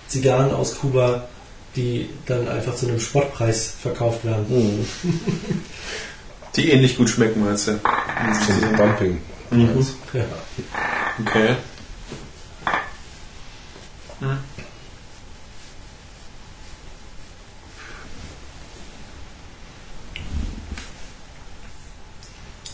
Zigarren 0.07 0.51
aus 0.51 0.75
Kuba, 0.77 1.27
die 1.75 2.09
dann 2.25 2.47
einfach 2.47 2.75
zu 2.75 2.87
einem 2.87 2.99
Spottpreis 2.99 3.73
verkauft 3.81 4.25
werden. 4.25 4.85
Die 6.57 6.71
ähnlich 6.71 6.97
gut 6.97 7.09
schmecken, 7.09 7.45
meinst 7.45 7.67
du? 7.67 7.79
Zum 8.45 8.75
Dumping. 8.75 9.21
Mhm. 9.51 9.87
Ja. 10.11 10.25
Okay. 11.25 11.55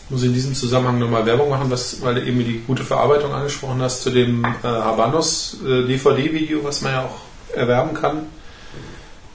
Muss 0.10 0.24
in 0.24 0.34
diesem 0.34 0.54
Zusammenhang 0.56 1.00
nochmal 1.00 1.26
Werbung 1.26 1.50
machen, 1.50 1.70
was, 1.70 2.02
weil 2.02 2.16
du 2.16 2.24
eben 2.24 2.40
die 2.40 2.64
gute 2.66 2.84
Verarbeitung 2.84 3.34
angesprochen 3.34 3.82
hast, 3.82 4.02
zu 4.02 4.12
dem 4.12 4.46
äh, 4.46 4.68
Habanos 4.68 5.58
äh, 5.66 5.86
DVD-Video, 5.86 6.64
was 6.64 6.82
man 6.82 6.94
ja 6.94 7.06
auch 7.06 7.56
erwerben 7.56 7.94
kann. 7.94 8.28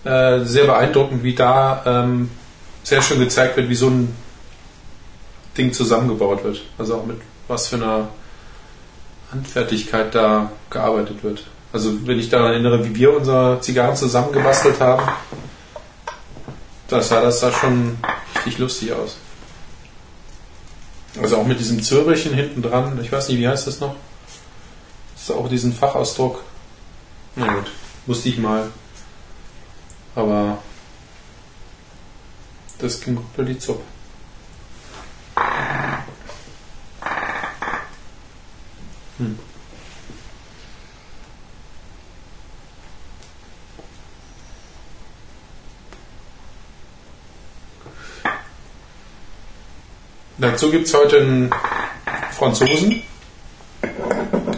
Äh, 0.04 0.44
sehr 0.44 0.64
beeindruckend, 0.64 1.22
wie 1.22 1.34
da 1.34 1.82
ähm, 1.84 2.30
sehr 2.82 3.02
schön 3.02 3.18
gezeigt 3.18 3.56
wird, 3.58 3.68
wie 3.68 3.74
so 3.74 3.88
ein 3.88 4.14
Ding 5.58 5.72
zusammengebaut 5.72 6.44
wird. 6.44 6.62
Also 6.78 6.96
auch 6.96 7.04
mit 7.04 7.20
was 7.48 7.68
für 7.68 7.76
einer 7.76 8.08
Handfertigkeit 9.32 10.14
da 10.14 10.52
gearbeitet 10.70 11.22
wird. 11.22 11.44
Also 11.72 12.06
wenn 12.06 12.18
ich 12.18 12.30
daran 12.30 12.52
erinnere, 12.52 12.84
wie 12.84 12.94
wir 12.94 13.14
unsere 13.14 13.60
Zigarren 13.60 13.96
zusammengebastelt 13.96 14.80
haben, 14.80 15.02
das 16.88 17.08
sah 17.08 17.20
das 17.20 17.40
sah 17.40 17.52
schon 17.52 17.98
richtig 18.34 18.58
lustig 18.58 18.92
aus. 18.92 19.16
Also 21.20 21.36
auch 21.36 21.46
mit 21.46 21.58
diesem 21.58 21.82
Zürbrchen 21.82 22.32
hinten 22.32 22.62
dran, 22.62 22.98
ich 23.02 23.12
weiß 23.12 23.28
nicht, 23.28 23.38
wie 23.38 23.48
heißt 23.48 23.66
das 23.66 23.80
noch? 23.80 23.96
Das 25.14 25.24
ist 25.24 25.30
auch 25.30 25.48
diesen 25.48 25.72
Fachausdruck. 25.72 26.42
Na 27.34 27.52
gut, 27.52 27.70
wusste 28.06 28.28
ich 28.28 28.38
mal. 28.38 28.70
Aber 30.14 30.58
das 32.78 33.00
ging 33.00 33.16
gut 33.16 33.48
die 33.48 33.58
Zupp. 33.58 33.82
Hm. 39.18 39.36
Dazu 50.38 50.70
gibt 50.70 50.86
es 50.86 50.94
heute 50.94 51.18
einen 51.20 51.50
Franzosen, 52.30 53.02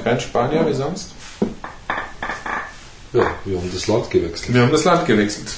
kein 0.04 0.20
Spanier 0.20 0.66
wie 0.66 0.74
sonst. 0.74 1.14
Ja, 3.14 3.34
wir 3.46 3.56
haben 3.56 3.70
das 3.72 3.86
Land 3.86 4.10
gewechselt. 4.10 4.54
Wir 4.54 4.62
haben 4.62 4.72
das 4.72 4.84
Land 4.84 5.06
gewechselt. 5.06 5.54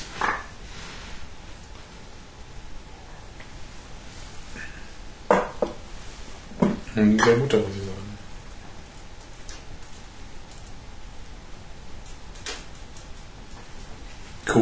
Ein 6.94 7.18
sehr 7.18 7.36
guter, 7.36 7.58
muss 7.58 7.81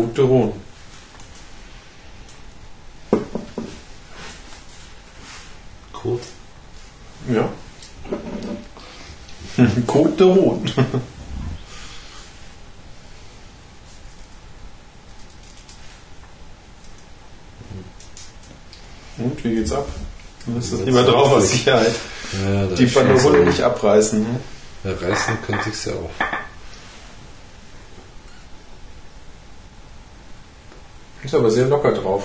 de 0.09 0.23
Rhône. 0.23 0.53
Code. 5.93 6.21
Ja. 7.29 7.49
Côte 9.87 10.17
de 10.17 10.25
Rhône. 10.25 10.63
Und 19.19 19.45
wie 19.45 19.55
geht's 19.57 19.73
ab? 19.73 19.87
Du 20.47 20.55
lässt 20.55 20.73
das 20.73 20.81
nicht 20.81 20.95
mehr 20.95 21.03
drauf 21.05 21.33
aus. 21.33 21.51
Sicherheit. 21.51 21.93
Ja, 22.33 22.67
Die 22.67 22.87
Banderole 22.87 23.45
nicht 23.45 23.63
abreißen. 23.63 24.21
Ne? 24.21 24.41
Ja, 24.85 24.93
reißen 24.93 25.39
könnte 25.47 25.69
ich 25.71 25.85
ja 25.85 25.93
auch. 25.93 26.11
Ist 31.31 31.37
aber 31.37 31.53
sehr 31.53 31.69
locker 31.69 31.93
drauf. 31.93 32.25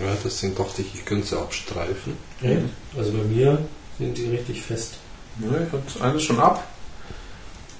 Ja, 0.00 0.16
deswegen 0.24 0.54
dachte 0.54 0.80
ich, 0.80 0.94
ich 0.94 1.04
könnte 1.04 1.26
sie 1.26 1.38
abstreifen. 1.38 2.16
Ja, 2.40 2.56
also 2.96 3.12
bei 3.12 3.22
mir 3.24 3.58
sind 3.98 4.16
die 4.16 4.30
richtig 4.30 4.62
fest. 4.62 4.94
Ja, 5.40 5.50
ich 5.50 5.70
habe 5.70 5.82
das 5.84 6.00
eine 6.00 6.18
schon 6.18 6.40
ab. 6.40 6.66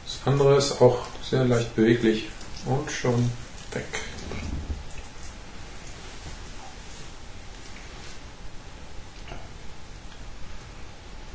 Das 0.05 0.19
andere 0.27 0.59
ist 0.59 0.83
auch 0.83 0.99
sehr 1.23 1.47
leicht 1.47 1.75
beweglich. 1.75 2.29
Und 2.67 2.93
schon 2.93 3.31
weg. 3.73 3.87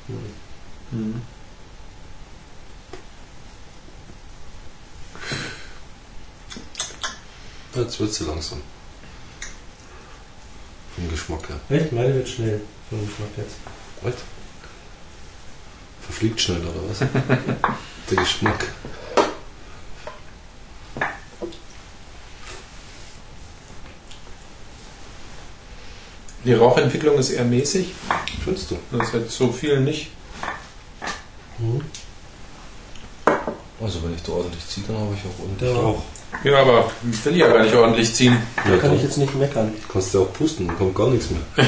Hm. 0.05 0.19
Hm. 0.91 1.21
Jetzt 7.73 7.99
wird 7.99 8.13
sie 8.13 8.25
langsam. 8.25 8.61
Vom 11.09 11.17
Geschmack 11.17 11.49
her. 11.49 11.59
Echt? 11.77 11.91
Meine 11.91 12.13
wird 12.13 12.29
schnell 12.29 12.61
vom 12.89 12.99
Geschmack 13.01 13.29
jetzt. 13.37 13.55
Right? 14.03 14.13
Verfliegt 16.01 16.39
schnell 16.39 16.61
oder 16.61 16.89
was? 16.89 16.99
Der 18.09 18.17
Geschmack. 18.17 18.65
Die 26.45 26.53
Rauchentwicklung 26.53 27.17
ist 27.17 27.31
eher 27.31 27.43
mäßig. 27.45 27.93
Findest 28.43 28.71
du? 28.71 28.77
Das 28.91 29.07
ist 29.07 29.13
jetzt 29.13 29.37
so 29.37 29.51
viel 29.51 29.79
nicht. 29.81 30.11
Mhm. 31.57 31.81
Also 33.81 34.03
wenn 34.03 34.13
ich 34.13 34.23
da 34.23 34.33
ordentlich 34.33 34.65
ziehe, 34.67 34.85
dann 34.87 34.97
habe 34.97 35.15
ich 35.15 35.21
auch 35.21 35.43
ordentlich 35.43 35.69
Ja. 35.69 35.75
Rauch. 35.75 36.03
Ja, 36.43 36.59
aber 36.61 36.91
will 37.01 37.33
ich 37.33 37.39
ja 37.39 37.47
gar 37.47 37.63
nicht 37.63 37.73
ordentlich 37.75 38.13
ziehen. 38.13 38.37
Ja, 38.69 38.77
Kann 38.77 38.93
ich 38.95 39.01
jetzt 39.03 39.17
nicht 39.17 39.35
meckern. 39.35 39.73
kannst 39.91 40.13
du 40.13 40.23
auch 40.23 40.33
pusten, 40.33 40.67
dann 40.67 40.77
kommt 40.77 40.95
gar 40.95 41.09
nichts 41.09 41.27
mehr. 41.31 41.41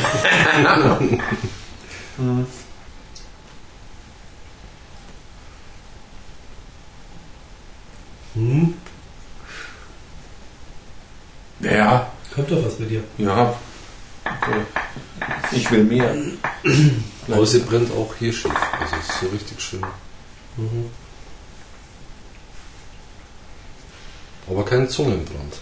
Hm? 8.34 8.74
Ja, 11.60 12.12
Kommt 12.34 12.50
doch 12.50 12.64
was 12.66 12.76
bei 12.76 12.86
dir. 12.86 13.04
ja. 13.18 13.54
Okay. 14.24 14.62
Ich 15.52 15.70
will 15.70 15.84
mehr. 15.84 16.16
Aber 17.28 17.46
sie 17.46 17.60
brennt 17.60 17.92
auch 17.92 18.14
hier 18.18 18.32
schief. 18.32 18.52
Also 18.80 18.96
es 19.00 19.10
ist 19.10 19.20
so 19.20 19.28
richtig 19.28 19.62
schön. 19.62 19.82
Mhm. 20.58 20.90
Aber 24.48 24.66
kein 24.66 24.90
Zungenbrand. 24.90 25.54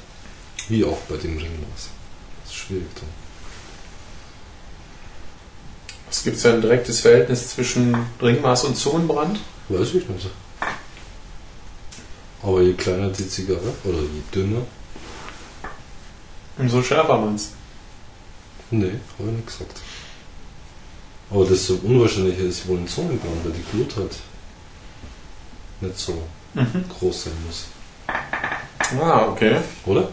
Wie 0.68 0.84
auch 0.86 0.98
bei 1.10 1.18
dem 1.18 1.38
Ringmaß. 1.38 1.90
Das 2.44 2.52
ist 2.52 2.56
schwierig 2.56 2.88
dann. 2.96 3.10
Es 6.12 6.24
gibt 6.24 6.44
ein 6.46 6.62
direktes 6.62 7.02
Verhältnis 7.02 7.50
zwischen 7.50 7.96
Ringmaß 8.22 8.64
und 8.66 8.76
Zungenbrand. 8.78 9.40
Weiß 9.70 9.94
ich 9.94 10.08
nicht. 10.10 10.28
Aber 12.42 12.62
je 12.62 12.74
kleiner 12.74 13.10
die 13.10 13.28
Zigarre 13.28 13.74
oder 13.84 14.00
je 14.00 14.22
dünner, 14.34 14.62
Umso 16.58 16.82
schärfer 16.84 17.18
man's. 17.18 17.50
nee, 18.72 18.92
habe 19.18 19.30
ich 19.30 19.36
nicht 19.36 19.48
gesagt. 19.48 19.80
Aber 21.30 21.46
das 21.46 21.68
so 21.68 21.76
Unwahrscheinliche 21.84 22.42
ist 22.42 22.68
wohl 22.68 22.80
ein 22.80 22.88
Zungenbrand, 22.88 23.46
weil 23.46 23.52
die 23.54 23.64
Glut 23.72 23.96
halt 23.96 24.16
nicht 25.82 25.98
so 25.98 26.22
Mhm. 26.56 26.84
groß 26.90 27.26
sein 27.26 27.34
muss. 27.46 27.66
Ah, 28.98 29.28
okay. 29.28 29.58
Oder? 29.86 30.10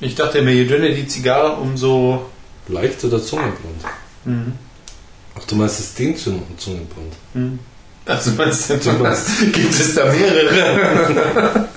Ich 0.00 0.14
dachte 0.14 0.42
mir, 0.42 0.52
je 0.54 0.64
dünner 0.66 0.90
die 0.90 1.06
Zigarre, 1.06 1.56
umso. 1.56 2.26
Leichter 2.68 3.08
der 3.08 3.22
Zungenbrand. 3.22 3.84
Mhm. 4.24 4.52
Ach, 5.38 5.44
du 5.44 5.56
meinst 5.56 5.80
das 5.80 5.94
Ding 5.94 6.16
zum 6.16 6.42
Zungenbrand? 6.56 7.12
Mhm. 7.34 7.58
Also 8.06 8.30
meinst 8.32 8.70
du, 8.70 8.76
gibt 9.52 9.74
es 9.74 9.94
da 9.94 10.04
mehrere? 10.06 11.68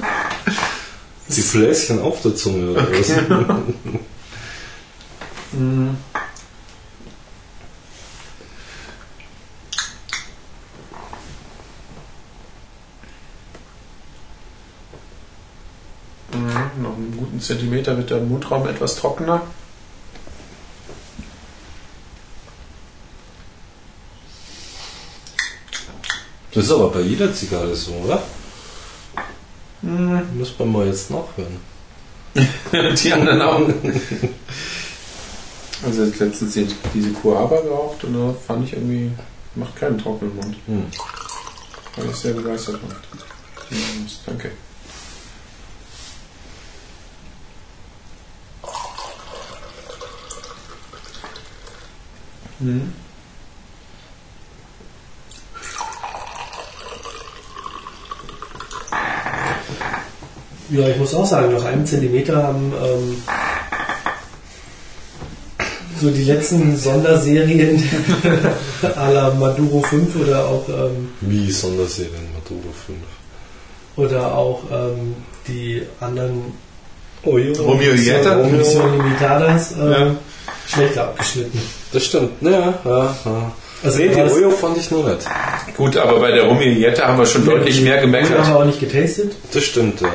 Die 1.27 1.41
Fläschchen 1.41 1.99
auf 1.99 2.21
der 2.21 2.35
Zunge 2.35 2.71
oder 2.71 2.87
was? 2.89 3.11
Mhm. 5.53 5.95
Mhm, 16.33 16.83
noch 16.83 16.97
einen 17.37 17.41
Zentimeter 17.45 17.95
wird 17.97 18.09
der 18.09 18.17
Mundraum 18.19 18.67
etwas 18.67 18.95
trockener. 18.95 19.43
Das 26.53 26.65
ist 26.65 26.71
aber 26.71 26.89
bei 26.89 27.01
jeder 27.01 27.33
Zigarre 27.33 27.75
so, 27.75 27.91
oder? 27.93 28.23
Mhm. 29.81 30.21
Muss 30.37 30.57
man 30.57 30.71
mal 30.71 30.87
jetzt 30.87 31.11
nachhören. 31.11 31.57
Die 33.03 33.13
anderen 33.13 33.41
auch. 33.41 33.61
Also 35.85 36.05
letztens 36.05 36.53
die- 36.55 36.67
diese 36.93 37.11
Kuaba 37.11 37.61
geraucht 37.61 38.03
und 38.03 38.13
da 38.15 38.33
fand 38.47 38.65
ich 38.65 38.73
irgendwie, 38.73 39.11
macht 39.55 39.75
keinen 39.75 39.97
trockenen 39.99 40.35
Mund. 40.35 40.55
Hm. 40.65 40.85
War 41.95 42.05
ich 42.09 42.15
sehr 42.15 42.33
begeistert 42.33 42.79
von. 42.79 42.89
Mhm, 43.69 44.07
Danke. 44.25 44.51
Mhm. 52.59 52.93
Ja, 60.69 60.87
ich 60.89 60.97
muss 60.97 61.13
auch 61.13 61.25
sagen, 61.25 61.53
nach 61.53 61.63
einem 61.63 61.85
Zentimeter 61.85 62.43
haben 62.43 62.73
ähm, 62.83 63.17
so 66.01 66.09
die 66.09 66.25
letzten 66.25 66.75
Sonderserien 66.77 67.81
à 68.95 69.09
la 69.11 69.31
Maduro 69.33 69.81
5 69.81 70.15
oder 70.17 70.45
auch, 70.45 70.67
ähm, 70.67 71.09
Wie 71.21 71.49
Sonderserien 71.51 72.27
Maduro 72.33 72.73
5. 72.85 72.97
oder 73.95 74.35
auch 74.35 74.63
ähm, 74.71 75.15
die 75.47 75.83
anderen 75.99 76.67
Oh. 77.23 77.31
Romeo 77.31 77.93
Jetta? 77.93 78.35
Mission 78.37 78.91
Limitadas 78.97 79.71
ähm, 79.73 79.91
Ja. 79.91 80.15
Schlechter 80.67 81.03
abgeschnitten. 81.05 81.61
Das 81.93 82.03
stimmt. 82.05 82.31
Ja, 82.41 82.79
ja, 82.85 83.15
ja. 83.25 83.51
Also 83.83 83.97
nee, 83.99 84.09
die 84.09 84.15
Oyo 84.21 84.49
fand 84.51 84.77
ich 84.77 84.89
noch 84.91 85.05
nicht. 85.07 85.25
Gut, 85.77 85.95
aber 85.97 86.19
bei 86.19 86.31
der 86.31 86.43
Romeo-Jette 86.45 87.05
haben 87.05 87.17
wir 87.19 87.25
schon 87.25 87.45
deutlich 87.45 87.79
mehr 87.81 87.95
Die 87.97 88.01
gemeckert. 88.01 88.39
haben 88.39 88.49
wir 88.53 88.59
auch 88.59 88.65
nicht 88.65 88.79
getastet, 88.79 89.33
Das 89.53 89.63
stimmt, 89.63 90.01
ja. 90.01 90.11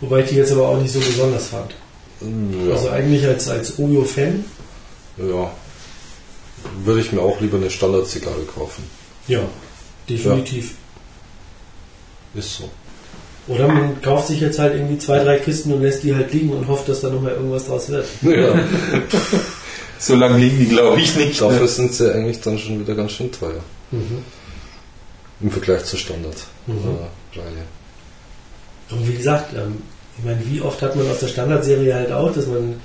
wobei 0.00 0.20
ich 0.20 0.28
die 0.30 0.34
jetzt 0.36 0.50
aber 0.52 0.68
auch 0.68 0.78
nicht 0.80 0.92
so 0.92 0.98
besonders 1.00 1.46
fand. 1.48 1.74
Ja, 2.20 2.74
Also 2.74 2.90
eigentlich 2.90 3.24
als, 3.26 3.48
als 3.48 3.78
Oyo-Fan, 3.78 4.44
ja. 5.18 5.50
Würde 6.84 7.00
ich 7.00 7.12
mir 7.12 7.22
auch 7.22 7.40
lieber 7.40 7.56
eine 7.56 7.70
Standard-Zigarre 7.70 8.42
kaufen. 8.52 8.82
ja, 9.28 9.40
definitiv. 10.08 10.72
Ist 12.34 12.54
so. 12.56 12.68
Oder 13.48 13.66
man 13.68 14.00
kauft 14.02 14.28
sich 14.28 14.40
jetzt 14.40 14.58
halt 14.58 14.74
irgendwie 14.74 14.98
zwei, 14.98 15.24
drei 15.24 15.38
Kisten 15.38 15.72
und 15.72 15.82
lässt 15.82 16.02
die 16.02 16.14
halt 16.14 16.32
liegen 16.32 16.50
und 16.50 16.68
hofft, 16.68 16.88
dass 16.88 17.00
da 17.00 17.08
nochmal 17.08 17.32
irgendwas 17.32 17.66
draus 17.66 17.88
wird. 17.88 18.06
Ja. 18.22 18.54
So 20.00 20.14
lange 20.14 20.38
liegen 20.38 20.60
die, 20.60 20.68
glaube 20.68 21.00
ich, 21.00 21.16
nicht. 21.16 21.40
Dafür 21.40 21.62
Ne? 21.62 21.66
sind 21.66 21.92
sie 21.92 22.14
eigentlich 22.14 22.40
dann 22.40 22.56
schon 22.56 22.78
wieder 22.78 22.94
ganz 22.94 23.10
schön 23.10 23.32
teuer. 23.32 23.60
Mhm. 23.90 24.22
Im 25.40 25.50
Vergleich 25.50 25.84
zur 25.86 25.98
Standard. 25.98 26.36
Mhm. 26.68 26.74
äh. 27.34 28.94
Und 28.94 29.08
wie 29.08 29.14
gesagt, 29.16 29.54
ähm, 29.54 29.82
ich 30.16 30.24
meine, 30.24 30.38
wie 30.46 30.60
oft 30.60 30.80
hat 30.82 30.94
man 30.94 31.10
aus 31.10 31.18
der 31.18 31.26
Standardserie 31.26 31.92
halt 31.94 32.12
auch, 32.12 32.32
dass 32.32 32.46
man 32.46 32.80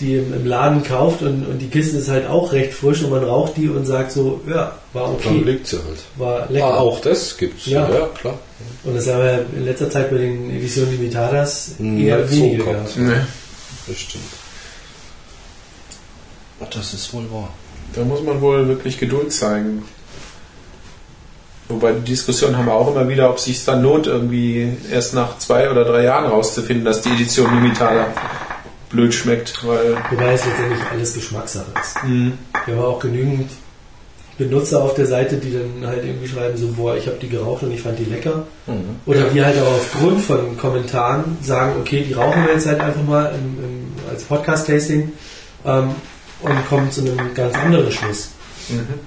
die 0.00 0.16
im, 0.16 0.46
Laden 0.46 0.82
kauft 0.82 1.22
und, 1.22 1.46
und 1.46 1.58
die 1.58 1.68
Kiste 1.68 1.98
ist 1.98 2.08
halt 2.08 2.26
auch 2.28 2.52
recht 2.52 2.72
frisch 2.74 3.02
und 3.02 3.10
man 3.10 3.22
raucht 3.24 3.56
die 3.56 3.68
und 3.68 3.86
sagt 3.86 4.12
so, 4.12 4.40
ja, 4.48 4.72
war 4.92 5.04
Dann 5.04 5.14
okay, 5.14 5.42
liegt 5.44 5.66
sie 5.66 5.76
halt. 5.76 5.98
war 6.16 6.50
lecker. 6.50 6.66
Ah, 6.66 6.78
auch 6.78 7.00
das 7.00 7.36
gibt's. 7.36 7.66
Ja. 7.66 7.88
ja 7.88 8.06
klar. 8.08 8.38
Und 8.84 8.96
das 8.96 9.06
haben 9.08 9.22
wir 9.22 9.46
in 9.56 9.64
letzter 9.64 9.90
Zeit 9.90 10.10
bei 10.10 10.18
den 10.18 10.50
Editionen 10.50 10.90
Limitadas 10.92 11.72
Hm, 11.78 11.98
eher 12.00 12.18
nicht 12.18 12.30
so 12.30 12.36
weniger 12.36 12.64
gehabt. 12.64 12.94
gehabt. 12.94 12.98
Ne. 12.98 13.26
Das 13.86 13.98
stimmt. 13.98 14.24
Das 16.72 16.94
ist 16.94 17.12
wohl 17.12 17.30
wahr. 17.30 17.50
Da 17.94 18.02
muss 18.04 18.22
man 18.22 18.40
wohl 18.40 18.66
wirklich 18.68 18.98
Geduld 18.98 19.32
zeigen. 19.32 19.84
Wobei 21.68 21.92
die 21.92 22.04
Diskussion 22.10 22.56
haben 22.56 22.66
wir 22.66 22.74
auch 22.74 22.90
immer 22.94 23.08
wieder, 23.08 23.30
ob 23.30 23.38
es 23.38 23.44
sich 23.44 23.64
dann 23.64 23.82
lohnt, 23.82 24.06
irgendwie 24.06 24.76
erst 24.90 25.14
nach 25.14 25.38
zwei 25.38 25.70
oder 25.70 25.84
drei 25.84 26.02
Jahren 26.04 26.26
rauszufinden, 26.30 26.84
dass 26.84 27.00
die 27.02 27.10
Edition 27.10 27.54
Limitada 27.54 28.06
blöd 28.94 29.12
schmeckt, 29.12 29.66
weil 29.66 29.96
Wobei 30.10 30.32
es 30.32 30.44
letztendlich 30.44 30.80
alles 30.90 31.14
Geschmackssache 31.14 31.72
ist. 31.80 32.04
Mhm. 32.04 32.38
Wir 32.64 32.76
haben 32.76 32.84
auch 32.84 33.00
genügend 33.00 33.50
Benutzer 34.38 34.82
auf 34.82 34.94
der 34.94 35.06
Seite, 35.06 35.36
die 35.36 35.52
dann 35.52 35.86
halt 35.86 36.04
irgendwie 36.04 36.26
schreiben 36.26 36.56
so, 36.56 36.68
boah, 36.68 36.96
ich 36.96 37.06
habe 37.06 37.16
die 37.20 37.28
geraucht 37.28 37.62
und 37.62 37.72
ich 37.72 37.82
fand 37.82 37.98
die 37.98 38.04
lecker. 38.04 38.46
Mhm. 38.66 38.96
Oder 39.06 39.24
die 39.24 39.44
halt 39.44 39.58
auch 39.60 39.74
aufgrund 39.74 40.20
von 40.20 40.56
Kommentaren 40.56 41.38
sagen, 41.40 41.74
okay, 41.80 42.04
die 42.08 42.14
rauchen 42.14 42.44
wir 42.44 42.54
jetzt 42.54 42.66
halt 42.66 42.80
einfach 42.80 43.02
mal 43.02 43.26
im, 43.26 43.64
im, 43.64 44.10
als 44.10 44.24
Podcast-Tasting 44.24 45.12
ähm, 45.64 45.90
und 46.42 46.68
kommen 46.68 46.90
zu 46.90 47.02
einem 47.02 47.34
ganz 47.34 47.54
anderen 47.56 47.90
Schluss. 47.92 48.30
Mhm. 48.68 49.00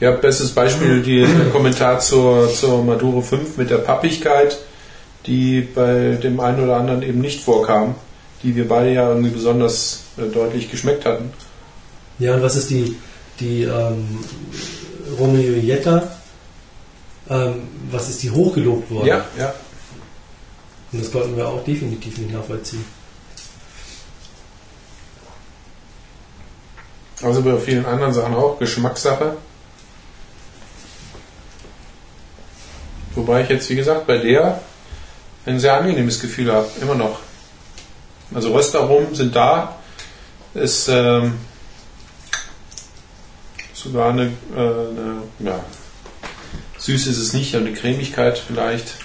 Ja, 0.00 0.10
bestes 0.10 0.50
Beispiel 0.50 1.00
die, 1.00 1.20
der 1.24 1.50
Kommentar 1.50 2.00
zur, 2.00 2.52
zur 2.52 2.84
Maduro 2.84 3.22
5 3.22 3.56
mit 3.56 3.70
der 3.70 3.78
Pappigkeit, 3.78 4.58
die 5.26 5.62
bei 5.62 6.18
dem 6.22 6.38
einen 6.40 6.62
oder 6.62 6.76
anderen 6.76 7.02
eben 7.02 7.20
nicht 7.20 7.42
vorkam, 7.42 7.94
die 8.42 8.54
wir 8.54 8.68
beide 8.68 8.92
ja 8.92 9.08
irgendwie 9.08 9.30
besonders 9.30 10.04
äh, 10.16 10.22
deutlich 10.22 10.70
geschmeckt 10.70 11.04
hatten. 11.04 11.32
Ja, 12.18 12.34
und 12.34 12.42
was 12.42 12.56
ist 12.56 12.70
die, 12.70 12.96
die 13.40 13.64
ähm, 13.64 14.24
Romeo 15.18 15.54
Jetta? 15.54 16.10
Ähm, 17.28 17.68
was 17.90 18.08
ist 18.08 18.22
die 18.22 18.30
hochgelobt 18.30 18.90
worden? 18.90 19.08
Ja, 19.08 19.24
ja. 19.38 19.54
Und 20.92 21.02
das 21.02 21.10
konnten 21.10 21.36
wir 21.36 21.48
auch 21.48 21.62
definitiv 21.64 22.16
nicht 22.18 22.32
nachvollziehen. 22.32 22.84
Also 27.22 27.42
bei 27.42 27.56
vielen 27.58 27.86
anderen 27.86 28.12
Sachen 28.12 28.34
auch 28.34 28.58
Geschmackssache. 28.58 29.36
Wobei 33.14 33.42
ich 33.42 33.48
jetzt, 33.48 33.68
wie 33.70 33.76
gesagt, 33.76 34.06
bei 34.06 34.18
der 34.18 34.60
ein 35.46 35.58
sehr 35.58 35.74
angenehmes 35.74 36.20
Gefühl 36.20 36.52
habe, 36.52 36.68
immer 36.80 36.94
noch. 36.94 37.20
Also 38.34 38.52
Röstaromen 38.52 39.14
sind 39.14 39.34
da. 39.34 39.78
Ist 40.54 40.88
ähm, 40.88 41.34
sogar 43.74 44.10
eine, 44.10 44.32
äh, 44.54 44.58
eine 44.58 45.22
ja, 45.38 45.64
süß 46.78 47.06
ist 47.06 47.18
es 47.18 47.32
nicht, 47.32 47.54
aber 47.54 47.66
eine 47.66 47.74
Cremigkeit 47.74 48.38
vielleicht. 48.38 48.96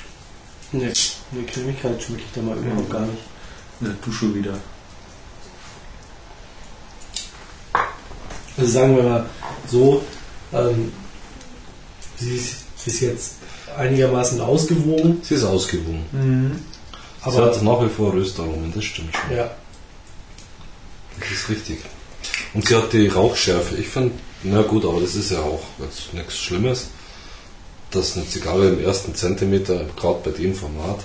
Nee, 0.72 0.92
eine 1.32 1.44
Cremigkeit 1.46 2.02
schmecke 2.02 2.24
ich 2.26 2.34
da 2.34 2.42
mal 2.42 2.58
überhaupt 2.58 2.90
gar 2.90 3.02
nicht. 3.02 3.24
Eine 3.82 3.96
Dusche 4.06 4.34
wieder. 4.34 4.58
Also 8.58 8.72
sagen 8.72 8.96
wir 8.96 9.04
mal 9.04 9.26
so, 9.68 10.04
ähm, 10.54 10.92
sie 12.18 12.36
ist 12.36 12.84
bis 12.84 13.00
jetzt 13.00 13.36
einigermaßen 13.76 14.40
ausgewogen, 14.42 15.22
Sie 15.24 15.36
ist 15.36 15.44
ausgewogen. 15.44 16.06
Sie 16.12 16.71
aber 17.22 17.46
hat 17.48 17.62
nach 17.62 17.82
wie 17.84 17.90
vor 17.90 18.14
Röstaromen, 18.14 18.72
das 18.74 18.84
stimmt 18.84 19.16
schon. 19.16 19.36
ja, 19.38 19.52
Das 21.20 21.32
ist 21.32 21.50
richtig. 21.50 21.80
Und 22.54 22.68
sie 22.68 22.76
hat 22.76 22.92
die 22.94 23.08
Rauchschärfe. 23.08 23.76
Ich 23.76 23.88
finde, 23.88 24.12
na 24.44 24.62
gut, 24.64 24.86
aber 24.86 25.00
das 25.02 25.16
ist 25.16 25.32
ja 25.32 25.40
auch 25.40 25.62
jetzt 25.80 26.14
nichts 26.14 26.38
Schlimmes, 26.38 26.88
dass 27.92 28.16
eine 28.18 28.28
Zigarre 28.28 28.70
im 28.70 28.84
ersten 28.84 29.14
Zentimeter, 29.16 29.86
gerade 30.00 30.20
bei 30.24 30.32
dem 30.32 30.56
Format, 30.56 31.00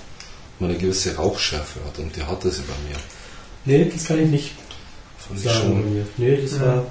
mal 0.59 0.71
eine 0.71 0.79
gewisse 0.79 1.15
Rauchschärfe 1.17 1.81
hat. 1.87 1.99
Und 1.99 2.15
die 2.17 2.23
hatte 2.23 2.51
sie 2.51 2.63
bei 2.63 2.75
mir. 2.89 2.97
nee, 3.65 3.91
das 3.93 4.05
kann 4.07 4.21
ich 4.23 4.29
nicht 4.29 4.53
Fand 5.19 5.39
ich 5.39 5.45
sagen 5.45 5.59
bei 5.59 5.65
schon. 5.83 5.95
mir. 5.95 6.07
Nee, 6.17 6.37
das 6.43 6.61
war, 6.61 6.87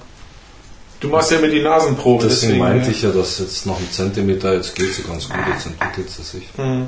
Du 1.00 1.10
machst 1.10 1.30
ja 1.32 1.40
mit 1.40 1.52
die 1.52 1.62
Nasenprobe, 1.62 2.24
Deswegen 2.24 2.54
deswegen. 2.54 2.60
meinte 2.60 2.90
ich 2.92 3.02
ja, 3.02 3.12
dass 3.12 3.40
jetzt 3.40 3.66
nach 3.66 3.76
einem 3.78 3.92
Zentimeter, 3.92 4.54
jetzt 4.56 4.74
geht 4.76 4.94
sie 4.94 5.04
ganz 5.04 5.28
gut, 5.28 5.38
jetzt 5.54 5.66
entwickelt 5.66 6.10
sie 6.10 6.24
sich. 6.24 6.44
Mhm. 6.58 6.88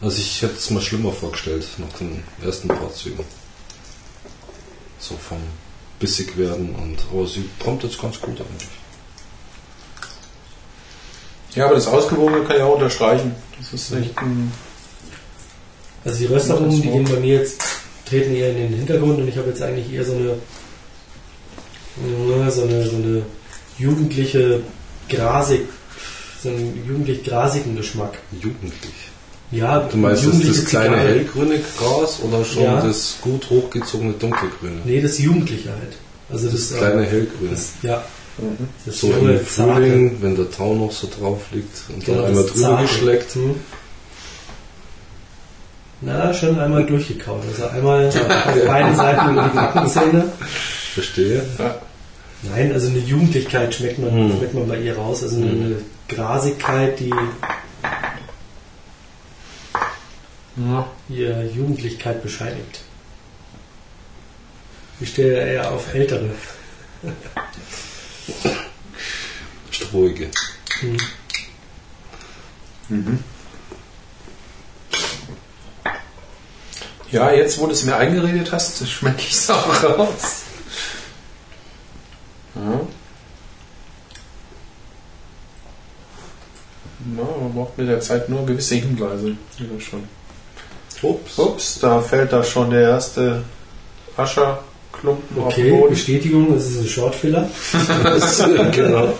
Also 0.00 0.18
ich 0.18 0.40
hätte 0.40 0.54
es 0.54 0.70
mir 0.70 0.80
schlimmer 0.80 1.12
vorgestellt 1.12 1.66
nach 1.78 1.98
den 1.98 2.22
ersten 2.42 2.68
paar 2.68 2.92
Zügen. 2.94 3.24
So 4.98 5.16
vom 5.16 5.38
bissig 5.98 6.38
werden 6.38 6.74
und 6.74 6.98
aber 7.12 7.26
sie 7.26 7.48
kommt 7.62 7.82
jetzt 7.82 8.00
ganz 8.00 8.18
gut 8.20 8.40
eigentlich. 8.40 8.68
Ja, 11.54 11.66
aber 11.66 11.74
das 11.74 11.86
Ausgewogene 11.86 12.44
kann 12.44 12.56
ich 12.56 12.62
auch 12.62 12.74
unterstreichen. 12.74 13.34
Das 13.58 13.72
ist 13.72 13.92
echt 13.92 14.16
ein. 14.18 14.52
also 16.04 16.18
die 16.18 16.26
Röstaromen, 16.26 16.80
die 16.80 16.88
gehen 16.88 17.04
bei 17.04 17.20
mir 17.20 17.40
jetzt, 17.40 17.62
treten 18.06 18.34
eher 18.34 18.50
in 18.52 18.56
den 18.56 18.74
Hintergrund 18.74 19.18
und 19.18 19.28
ich 19.28 19.36
habe 19.36 19.50
jetzt 19.50 19.60
eigentlich 19.60 19.92
eher 19.92 20.04
so 20.04 20.14
eine, 20.14 20.38
so 22.50 22.62
eine, 22.62 22.86
so 22.88 22.96
eine 22.96 23.26
jugendliche 23.78 24.62
Grasig, 25.08 25.68
so 26.42 26.48
einen 26.48 26.82
jugendlich 26.86 27.22
grasigen 27.24 27.76
Geschmack. 27.76 28.18
Jugendlich. 28.32 28.94
Ja, 29.52 29.80
Du 29.80 29.96
meinst 29.96 30.22
jugendliche 30.22 30.60
das 30.60 30.64
kleine 30.70 30.94
Zigarre. 30.94 31.08
hellgrüne 31.08 31.60
Gras 31.78 32.20
oder 32.22 32.44
schon 32.44 32.62
Ja. 32.62 32.80
das 32.80 33.16
gut 33.20 33.50
hochgezogene 33.50 34.12
dunkelgrüne? 34.12 34.80
Nee, 34.84 35.00
das 35.00 35.18
Jugendliche 35.18 35.70
halt. 35.70 35.96
Also 36.30 36.48
das, 36.48 36.68
Das 36.70 36.78
kleine 36.78 37.02
äh, 37.04 37.10
hellgrüne. 37.10 37.50
das, 37.50 37.70
ja. 37.82 38.04
Das 38.86 39.00
so 39.00 39.12
im 39.12 39.40
Frühling, 39.40 40.16
wenn 40.22 40.36
der 40.36 40.50
Tau 40.50 40.74
noch 40.74 40.92
so 40.92 41.08
drauf 41.08 41.40
liegt 41.52 41.76
und 41.90 42.04
Genau, 42.04 42.18
dann 42.18 42.26
einmal 42.28 42.42
das 42.44 42.52
drüber 42.52 42.66
Zarte. 42.68 42.82
geschleckt. 42.84 43.34
Hm. 43.34 43.54
Na, 46.02 46.32
schon 46.32 46.58
einmal 46.58 46.84
durchgekaut. 46.86 47.42
Also 47.46 47.66
einmal 47.66 48.06
auf 48.08 48.14
beiden 48.66 48.96
Seiten 48.96 49.32
über 49.32 49.42
die 49.42 49.54
Backenzähne. 49.56 50.24
Verstehe. 50.94 51.42
Nein, 52.42 52.72
also 52.72 52.88
eine 52.88 52.98
Jugendlichkeit 53.00 53.74
schmeckt 53.74 53.98
man, 53.98 54.10
Hm. 54.10 54.36
schmeckt 54.38 54.54
man 54.54 54.66
bei 54.68 54.78
ihr 54.80 54.96
raus. 54.96 55.22
Also 55.22 55.36
eine, 55.36 55.50
eine 55.50 55.76
Grasigkeit, 56.08 56.98
die 57.00 57.12
ihre 61.08 61.44
Jugendlichkeit 61.44 62.22
bescheinigt. 62.22 62.80
Ich 65.00 65.10
stehe 65.10 65.34
eher 65.34 65.70
auf 65.70 65.94
Ältere. 65.94 66.30
Strohige. 69.70 70.30
Hm. 70.80 70.98
Ja, 77.10 77.32
jetzt, 77.32 77.58
wo 77.58 77.66
du 77.66 77.72
es 77.72 77.84
mir 77.84 77.96
eingeredet 77.96 78.52
hast, 78.52 78.86
schmecke 78.88 79.20
ich 79.20 79.32
es 79.32 79.50
auch 79.50 79.82
raus. 79.82 80.42
Ja. 82.54 82.80
Na, 87.16 87.22
man 87.22 87.54
braucht 87.54 87.78
mit 87.78 87.88
der 87.88 88.00
Zeit 88.00 88.28
nur 88.28 88.44
gewisse 88.44 88.74
Hinweise. 88.76 89.36
Ja, 89.58 89.80
schon. 89.80 90.19
Ups. 91.02 91.38
Ups, 91.38 91.78
da 91.80 92.00
fällt 92.00 92.32
da 92.32 92.44
schon 92.44 92.70
der 92.70 92.82
erste 92.82 93.42
Ascherklumpen 94.16 95.42
auf 95.42 95.54
den 95.54 95.64
Okay, 95.64 95.70
Boden. 95.70 95.90
Bestätigung, 95.94 96.54
es 96.56 96.70
ist 96.70 96.80
ein 96.80 96.86
Shortfiller. 96.88 97.48
genau. 98.72 99.14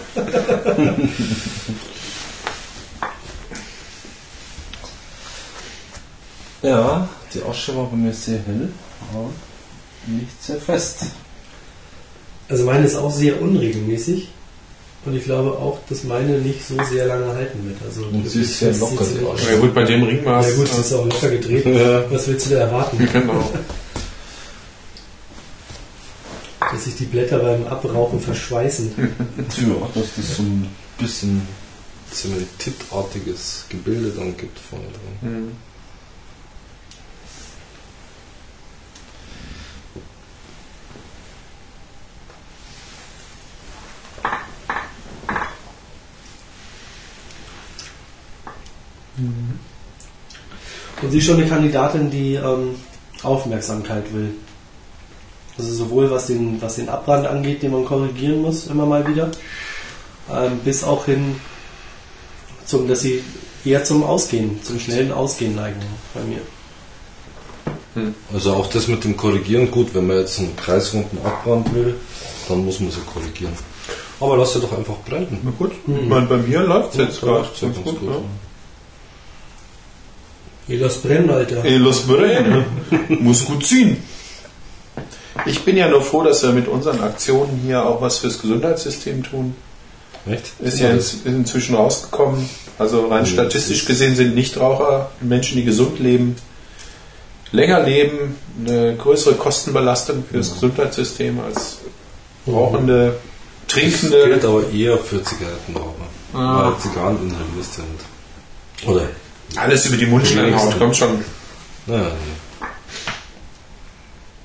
Ja, 6.62 7.08
die 7.32 7.42
Asche 7.42 7.74
war 7.76 7.86
bei 7.86 7.96
mir 7.96 8.12
sehr 8.12 8.38
hell, 8.40 8.68
aber 9.12 9.30
nicht 10.06 10.42
sehr 10.42 10.60
fest. 10.60 11.04
Also 12.48 12.64
meine 12.64 12.84
ist 12.84 12.96
auch 12.96 13.10
sehr 13.10 13.40
unregelmäßig. 13.40 14.28
Und 15.06 15.16
ich 15.16 15.24
glaube 15.24 15.52
auch, 15.52 15.78
dass 15.88 16.04
meine 16.04 16.38
nicht 16.38 16.62
so 16.66 16.76
sehr 16.84 17.06
lange 17.06 17.26
halten 17.28 17.66
wird. 17.66 17.78
Also 17.86 18.04
Und 18.04 18.28
sie 18.28 18.42
ist 18.42 18.58
sehr 18.58 18.74
locker, 18.74 19.02
sie 19.04 19.26
Asche. 19.26 19.52
Ja 19.52 19.58
gut, 19.58 19.74
bei 19.74 19.84
dem 19.84 20.02
Ringmaß. 20.02 20.50
Ja 20.50 20.56
gut, 20.56 20.68
sie 20.68 20.80
ist 20.80 20.92
auch 20.92 21.06
locker 21.06 21.30
gedreht. 21.30 21.64
Was 22.10 22.28
willst 22.28 22.46
du 22.46 22.50
da 22.50 22.60
erwarten? 22.60 23.08
Genau. 23.12 23.50
Dass 26.72 26.84
sich 26.84 26.94
die 26.96 27.06
Blätter 27.06 27.38
beim 27.38 27.66
Abrauchen 27.66 28.20
verschweißen. 28.20 28.92
Ja, 28.96 29.88
dass 29.92 30.14
das 30.14 30.36
so 30.36 30.42
ein 30.42 30.68
bisschen 30.98 31.42
Zementitartiges 32.12 33.64
Gebilde 33.68 34.10
dann 34.16 34.36
gibt 34.36 34.56
vorne 34.58 34.84
dran. 34.84 35.50
Hm. 49.20 49.58
Und 51.02 51.10
sie 51.10 51.18
ist 51.18 51.24
schon 51.24 51.36
eine 51.36 51.48
Kandidatin, 51.48 52.10
die 52.10 52.34
ähm, 52.34 52.74
Aufmerksamkeit 53.22 54.12
will. 54.12 54.32
Also 55.58 55.72
sowohl 55.72 56.10
was 56.10 56.26
den, 56.26 56.60
was 56.60 56.76
den 56.76 56.88
Abbrand 56.88 57.26
angeht, 57.26 57.62
den 57.62 57.72
man 57.72 57.84
korrigieren 57.84 58.42
muss, 58.42 58.66
immer 58.66 58.86
mal 58.86 59.06
wieder, 59.06 59.30
ähm, 60.32 60.60
bis 60.64 60.84
auch 60.84 61.04
hin 61.06 61.36
zum, 62.64 62.88
dass 62.88 63.00
sie 63.00 63.22
eher 63.64 63.84
zum 63.84 64.04
Ausgehen, 64.04 64.62
zum 64.62 64.78
schnellen 64.78 65.12
Ausgehen 65.12 65.54
neigen 65.54 65.80
bei 66.14 66.20
mir. 66.22 66.40
Also 68.32 68.52
auch 68.52 68.68
das 68.68 68.86
mit 68.86 69.02
dem 69.02 69.16
Korrigieren, 69.16 69.70
gut, 69.70 69.94
wenn 69.94 70.06
man 70.06 70.18
jetzt 70.18 70.38
einen 70.38 70.54
kreisrunden 70.56 71.18
Abbrand 71.24 71.74
will, 71.74 71.96
dann 72.48 72.64
muss 72.64 72.78
man 72.78 72.90
sie 72.90 73.00
korrigieren. 73.00 73.52
Aber 74.20 74.36
lass 74.36 74.52
sie 74.52 74.60
doch 74.60 74.76
einfach 74.76 74.96
brennen. 75.08 75.40
Na 75.42 75.50
gut, 75.58 75.72
ich 75.86 76.08
meine, 76.08 76.26
bei 76.26 76.36
mir 76.36 76.60
läuft 76.60 76.92
es 76.92 76.98
jetzt 76.98 77.20
gerade 77.20 77.48
ja 77.60 77.68
ganz 77.68 77.76
gut. 77.78 78.02
ne? 78.02 78.22
Ihr 80.70 80.78
lasst 80.78 81.02
brennen, 81.02 81.28
Alter. 81.30 81.64
Ey, 81.64 81.76
los 81.78 82.02
brennen. 82.02 82.64
Muss 83.20 83.44
gut 83.44 83.66
ziehen. 83.66 83.96
Ich 85.46 85.64
bin 85.64 85.76
ja 85.76 85.88
nur 85.88 86.02
froh, 86.02 86.22
dass 86.22 86.42
wir 86.42 86.52
mit 86.52 86.68
unseren 86.68 87.00
Aktionen 87.02 87.60
hier 87.64 87.84
auch 87.84 88.00
was 88.00 88.18
fürs 88.18 88.40
Gesundheitssystem 88.40 89.22
tun. 89.22 89.54
Echt? 90.26 90.44
Ist 90.60 90.78
ja 90.80 90.90
ist 90.90 91.24
inzwischen 91.26 91.74
rausgekommen. 91.74 92.48
Also 92.78 93.06
rein 93.08 93.22
Mhm. 93.22 93.26
statistisch 93.26 93.84
gesehen 93.84 94.14
sind 94.16 94.34
Nichtraucher 94.34 95.10
Menschen, 95.20 95.56
die 95.56 95.64
gesund 95.64 95.98
leben, 95.98 96.36
länger 97.52 97.80
leben, 97.82 98.36
eine 98.66 98.96
größere 98.96 99.34
Kostenbelastung 99.34 100.24
fürs 100.30 100.52
Gesundheitssystem 100.54 101.40
als 101.40 101.78
rauchende, 102.46 103.14
Das 103.66 103.74
trinkende. 103.74 104.24
gilt 104.28 104.44
aber 104.44 104.70
eher 104.70 104.98
für 104.98 105.22
Zigarettenraucher. 105.22 106.06
Ah. 106.34 106.70
Weil 106.72 106.80
Zigarren 106.80 107.16
inhalierst 107.22 107.78
ja 107.78 107.84
nicht. 107.84 108.88
Oder? 108.88 109.08
Alles 109.56 109.86
über 109.86 109.96
die 109.96 110.06
Mundschleimhaut, 110.06 110.78
kommt 110.78 110.96
schon. 110.96 111.24
Naja. 111.86 112.12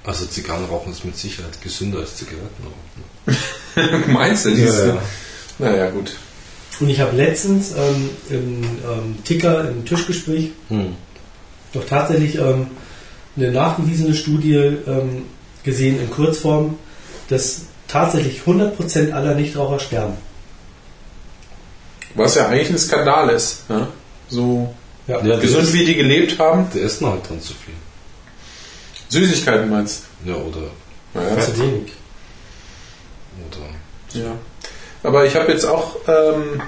Also 0.03 0.25
Zigarrenrauchen 0.25 0.91
ist 0.91 1.03
mit 1.03 1.17
Sicherheit 1.17 1.61
gesünder 1.61 1.99
als 1.99 2.15
Zigarettenrauchen. 2.15 4.11
Meinst 4.13 4.45
du? 4.45 4.49
Ja, 4.49 4.85
ja. 4.87 5.01
Naja, 5.57 5.89
gut. 5.89 6.15
Und 6.79 6.89
ich 6.89 6.99
habe 6.99 7.15
letztens 7.15 7.71
ähm, 7.71 8.09
im 8.29 8.63
ähm, 8.63 9.17
Ticker, 9.23 9.67
im 9.69 9.85
Tischgespräch, 9.85 10.51
Hm. 10.69 10.95
doch 11.73 11.85
tatsächlich 11.85 12.35
ähm, 12.35 12.67
eine 13.37 13.51
nachgewiesene 13.51 14.13
Studie 14.13 14.55
ähm, 14.55 15.23
gesehen 15.63 15.99
in 15.99 16.09
Kurzform, 16.09 16.77
dass 17.29 17.61
tatsächlich 17.87 18.41
100% 18.45 19.11
aller 19.11 19.35
Nichtraucher 19.35 19.79
sterben. 19.79 20.13
Was 22.13 22.35
ja 22.35 22.47
eigentlich 22.47 22.69
ein 22.69 22.77
Skandal 22.77 23.29
ist. 23.29 23.69
Ne? 23.69 23.87
So 24.29 24.73
Ja. 25.07 25.21
Ja, 25.23 25.37
gesund 25.39 25.63
essen, 25.63 25.73
wie 25.73 25.85
die 25.85 25.95
gelebt 25.95 26.39
haben. 26.39 26.67
die 26.73 26.81
essen 26.81 27.07
halt 27.07 27.21
dann 27.29 27.39
zu 27.41 27.53
viel. 27.53 27.73
Süßigkeiten 29.09 29.69
meinst 29.69 30.03
Ja, 30.25 30.33
oder. 30.35 30.61
du? 31.13 31.19
Ja. 31.19 31.39
Zu 31.41 31.57
wenig. 31.59 31.93
oder 33.37 34.19
ja. 34.23 34.31
Aber 35.03 35.25
ich 35.25 35.35
habe 35.35 35.51
jetzt 35.51 35.65
auch, 35.65 35.97
ähm, 36.07 36.61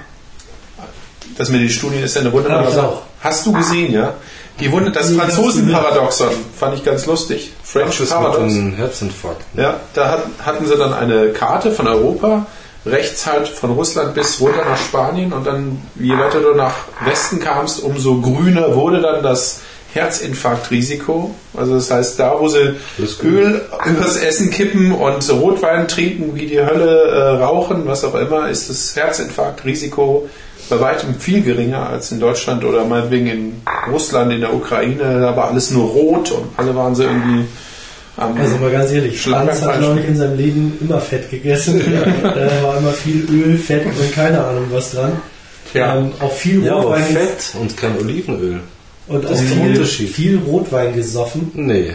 das 1.36 1.48
mit 1.50 1.60
den 1.60 1.70
Studien 1.70 2.02
ist 2.04 2.14
ja 2.14 2.20
eine 2.22 2.32
wunderbare 2.32 2.70
Sache. 2.72 2.88
auch. 2.88 3.02
Hast 3.20 3.44
du 3.46 3.52
gesehen, 3.52 3.92
ja? 3.92 4.14
Die 4.60 4.70
Wunde, 4.72 4.90
das 4.92 5.08
Nee, 5.10 5.18
Franzosen-Paradoxon 5.18 6.30
fand 6.58 6.76
ich 6.76 6.84
ganz 6.84 7.06
lustig. 7.06 7.52
French 7.62 7.90
Ach, 7.94 7.98
das 8.00 8.08
Paradox. 8.10 8.52
mit 8.52 8.56
den 8.56 8.72
Herzinfarkten. 8.74 9.60
Ja, 9.60 9.80
da 9.94 10.10
hat, 10.10 10.22
hatten 10.44 10.66
sie 10.66 10.76
dann 10.76 10.92
eine 10.92 11.30
Karte 11.32 11.72
von 11.72 11.86
Europa, 11.88 12.46
rechts 12.86 13.26
halt 13.26 13.48
von 13.48 13.72
Russland 13.72 14.14
bis 14.14 14.40
runter 14.40 14.64
nach 14.64 14.78
Spanien 14.78 15.32
und 15.32 15.46
dann, 15.46 15.82
je 15.96 16.16
weiter 16.16 16.40
du 16.40 16.54
nach 16.54 16.74
Westen 17.04 17.40
kamst, 17.40 17.82
umso 17.82 18.20
grüner 18.20 18.74
wurde 18.74 19.00
dann 19.00 19.22
das 19.22 19.60
Herzinfarktrisiko. 19.94 21.34
Also 21.56 21.74
das 21.74 21.90
heißt, 21.90 22.20
da 22.20 22.38
wo 22.38 22.48
sie 22.48 22.74
gut. 22.98 23.24
Öl 23.24 23.62
übers 23.86 24.16
Essen 24.16 24.50
kippen 24.50 24.92
und 24.92 25.28
Rotwein 25.30 25.88
trinken 25.88 26.34
wie 26.34 26.46
die 26.46 26.60
Hölle, 26.60 27.08
äh, 27.08 27.42
rauchen, 27.42 27.82
was 27.86 28.04
auch 28.04 28.14
immer, 28.14 28.48
ist 28.48 28.68
das 28.68 28.94
Herzinfarktrisiko 28.94 30.28
bei 30.68 30.80
weitem 30.80 31.14
viel 31.14 31.42
geringer 31.42 31.88
als 31.88 32.12
in 32.12 32.20
Deutschland 32.20 32.64
oder 32.64 32.84
meinetwegen 32.84 33.26
in 33.26 33.62
Russland, 33.90 34.32
in 34.32 34.40
der 34.40 34.52
Ukraine. 34.52 35.20
Da 35.20 35.34
war 35.34 35.48
alles 35.48 35.70
nur 35.70 35.88
rot 35.88 36.30
und 36.32 36.46
alle 36.58 36.74
waren 36.76 36.94
so 36.94 37.04
irgendwie 37.04 37.46
Also 38.18 38.56
mal 38.56 38.70
ganz 38.70 38.90
ehrlich. 38.90 39.20
Franz 39.20 39.62
hat, 39.62 39.78
glaube 39.78 40.00
ich, 40.00 40.08
in 40.08 40.16
seinem 40.16 40.36
Leben 40.36 40.78
immer 40.80 41.00
Fett 41.00 41.30
gegessen. 41.30 41.80
da 42.22 42.62
war 42.62 42.78
immer 42.78 42.92
viel 42.92 43.24
Öl, 43.30 43.56
Fett 43.58 43.86
und 43.86 44.12
keine 44.14 44.44
Ahnung 44.44 44.64
was 44.70 44.90
dran. 44.90 45.12
Ja. 45.74 45.96
Ähm, 45.96 46.12
auch 46.20 46.32
viel 46.32 46.64
Ja, 46.64 46.72
aber 46.76 46.84
Rotwein 46.84 47.04
Fett 47.04 47.54
und 47.60 47.76
kein 47.76 47.96
Olivenöl. 47.98 48.60
und 49.06 49.26
auch 49.26 49.30
ist 49.30 49.40
der 49.40 49.48
viel, 49.48 49.66
Unterschied. 49.66 50.08
viel 50.08 50.38
Rotwein 50.46 50.94
gesoffen. 50.94 51.50
Nee. 51.54 51.94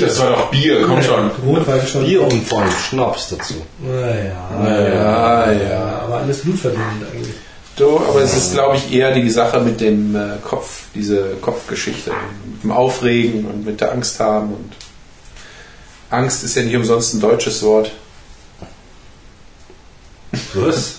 Das 0.00 0.20
war 0.20 0.30
doch 0.30 0.50
Bier, 0.50 0.82
komm 0.86 1.02
schon. 1.02 1.30
Rotwein 1.46 1.86
schon. 1.86 2.04
Bier 2.04 2.22
und 2.22 2.44
vor 2.44 2.60
allem 2.62 2.70
Schnaps 2.70 3.30
dazu. 3.30 3.54
Naja, 3.80 4.32
Ja, 4.64 5.52
ja, 5.52 6.02
aber 6.04 6.18
alles 6.18 6.38
blutverdünnend 6.40 7.04
eigentlich. 7.12 7.34
Du, 7.76 7.96
aber 7.98 8.22
es 8.22 8.36
ist, 8.36 8.54
glaube 8.54 8.76
ich, 8.76 8.92
eher 8.92 9.14
die 9.14 9.30
Sache 9.30 9.60
mit 9.60 9.80
dem 9.80 10.16
äh, 10.16 10.18
Kopf, 10.42 10.82
diese 10.96 11.36
Kopfgeschichte, 11.40 12.10
mit 12.52 12.64
dem 12.64 12.72
Aufregen 12.72 13.44
und 13.46 13.64
mit 13.64 13.80
der 13.80 13.92
Angst 13.92 14.18
haben. 14.18 14.48
Und 14.48 14.72
Angst 16.10 16.42
ist 16.44 16.56
ja 16.56 16.62
nicht 16.62 16.76
umsonst 16.76 17.14
ein 17.14 17.20
deutsches 17.20 17.62
Wort, 17.62 17.90
Was? 20.54 20.94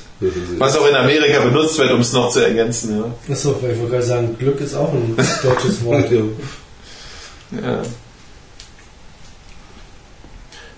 was 0.58 0.76
auch 0.78 0.86
in 0.88 0.96
Amerika 0.96 1.40
benutzt 1.40 1.78
wird, 1.78 1.92
um 1.92 2.02
es 2.02 2.12
noch 2.14 2.30
zu 2.30 2.42
ergänzen. 2.42 3.00
Ja. 3.00 3.34
Achso, 3.34 3.62
weil 3.62 3.72
ich 3.72 3.78
wollte 3.80 3.92
gerade 3.94 4.06
sagen, 4.06 4.36
Glück 4.38 4.60
ist 4.60 4.76
auch 4.76 4.92
ein 4.94 5.16
deutsches 5.44 5.84
Wort. 5.84 6.12
Ja. 7.52 7.82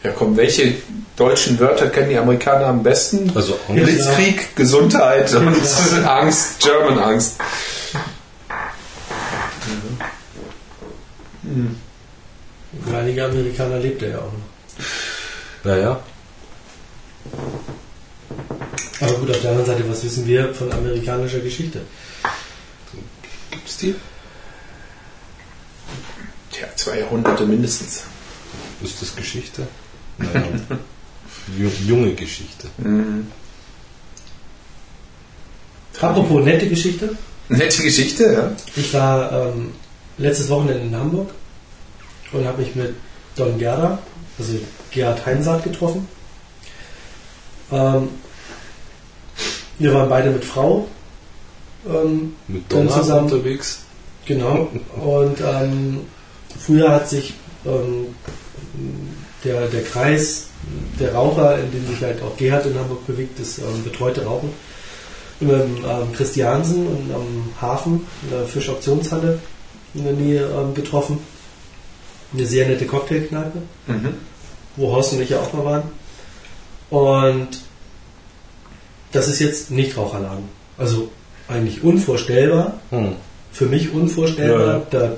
ja, 0.06 0.12
komm, 0.18 0.38
welche 0.38 0.76
deutschen 1.18 1.60
Wörter 1.60 1.90
kennen 1.90 2.12
die 2.12 2.18
Amerikaner 2.18 2.68
am 2.68 2.82
besten? 2.82 3.30
Also 3.36 3.60
Angst. 3.68 3.84
Blitzkrieg, 3.84 4.56
Gesundheit 4.56 5.34
und 5.36 5.54
Angst, 6.06 6.62
German 6.62 6.98
Angst. 6.98 7.36
Einige 12.94 13.26
Amerikaner 13.26 13.80
lebt 13.80 14.02
er 14.02 14.10
ja 14.10 14.18
auch 14.20 14.32
noch. 14.32 15.64
Naja. 15.64 16.00
Aber 19.02 19.14
gut, 19.16 19.30
auf 19.32 19.42
der 19.42 19.52
anderen 19.52 19.68
Seite, 19.68 19.90
was 19.90 20.04
wissen 20.04 20.26
wir 20.28 20.54
von 20.54 20.72
amerikanischer 20.72 21.40
Geschichte? 21.40 21.82
Gibt's 23.50 23.78
die? 23.78 23.96
Tja, 26.52 26.68
zwei 26.76 27.00
Jahrhunderte 27.00 27.46
mindestens. 27.46 28.04
Ist 28.84 29.02
das 29.02 29.16
Geschichte? 29.16 29.68
Naja. 30.18 30.44
Ju- 31.58 31.88
Junge 31.88 32.14
Geschichte. 32.14 32.68
Apropos 36.00 36.44
nette 36.46 36.68
Geschichte. 36.70 37.16
Nette 37.50 37.84
Geschichte, 37.84 38.24
ja. 38.34 38.52
Ich 38.76 38.94
war 38.94 39.32
ähm, 39.32 39.72
letztes 40.18 40.48
Wochenende 40.50 40.84
in 40.84 40.96
Hamburg 40.96 41.32
und 42.32 42.46
habe 42.46 42.62
mich 42.62 42.76
mit 42.76 42.96
Don 43.36 43.58
Gerda, 43.58 44.00
also 44.38 44.54
Gerhard 44.92 45.26
Heinsaat, 45.26 45.64
getroffen. 45.64 46.08
Ähm, 47.72 48.10
wir 49.80 49.94
waren 49.94 50.10
beide 50.10 50.30
mit 50.30 50.46
Frau. 50.46 50.88
Ähm, 51.88 52.36
Mit 52.48 52.64
Dann 52.70 52.88
Donner 52.88 53.02
zusammen. 53.02 53.24
unterwegs. 53.32 53.80
genau. 54.26 54.68
Und 55.04 55.40
ähm, 55.42 56.02
früher 56.60 56.92
hat 56.92 57.10
sich 57.10 57.34
ähm, 57.66 58.16
der, 59.44 59.68
der 59.68 59.84
Kreis 59.84 60.48
der 61.00 61.16
Raucher, 61.16 61.58
in 61.58 61.72
dem 61.72 61.88
sich 61.88 62.02
halt 62.02 62.22
auch 62.22 62.38
Gerhard 62.38 62.68
in 62.68 62.78
Hamburg 62.78 63.08
bewegt, 63.08 63.40
das 63.40 63.58
ähm, 63.58 63.84
betreute 63.84 64.24
Rauchen, 64.26 64.50
im 65.40 65.50
ähm, 65.50 66.14
Christiansen 66.14 66.86
und 66.86 67.12
am 67.14 67.50
Hafen, 67.60 68.06
in 68.24 68.30
der 68.30 68.46
Fischauktionshalle 68.46 69.40
in 69.96 70.04
der 70.04 70.14
Nähe 70.14 70.46
ähm, 70.46 70.76
getroffen. 70.76 71.18
Eine 72.34 72.46
sehr 72.46 72.68
nette 72.68 72.86
Cocktailkneipe, 72.86 73.58
Mhm. 73.88 74.10
wo 74.78 74.92
Horst 74.92 75.14
und 75.14 75.22
ich 75.22 75.30
ja 75.30 75.40
auch 75.40 75.52
mal 75.54 75.66
waren. 75.66 75.84
Und 76.90 77.48
das 79.12 79.28
ist 79.28 79.40
jetzt 79.40 79.72
Nichtraucherladen. 79.72 80.46
Also 80.78 81.10
eigentlich 81.48 81.84
unvorstellbar, 81.84 82.76
Hm. 82.92 83.14
für 83.52 83.66
mich 83.66 83.94
unvorstellbar. 83.94 84.60
Ja, 84.68 84.74
ja. 84.74 84.82
Da 84.90 85.12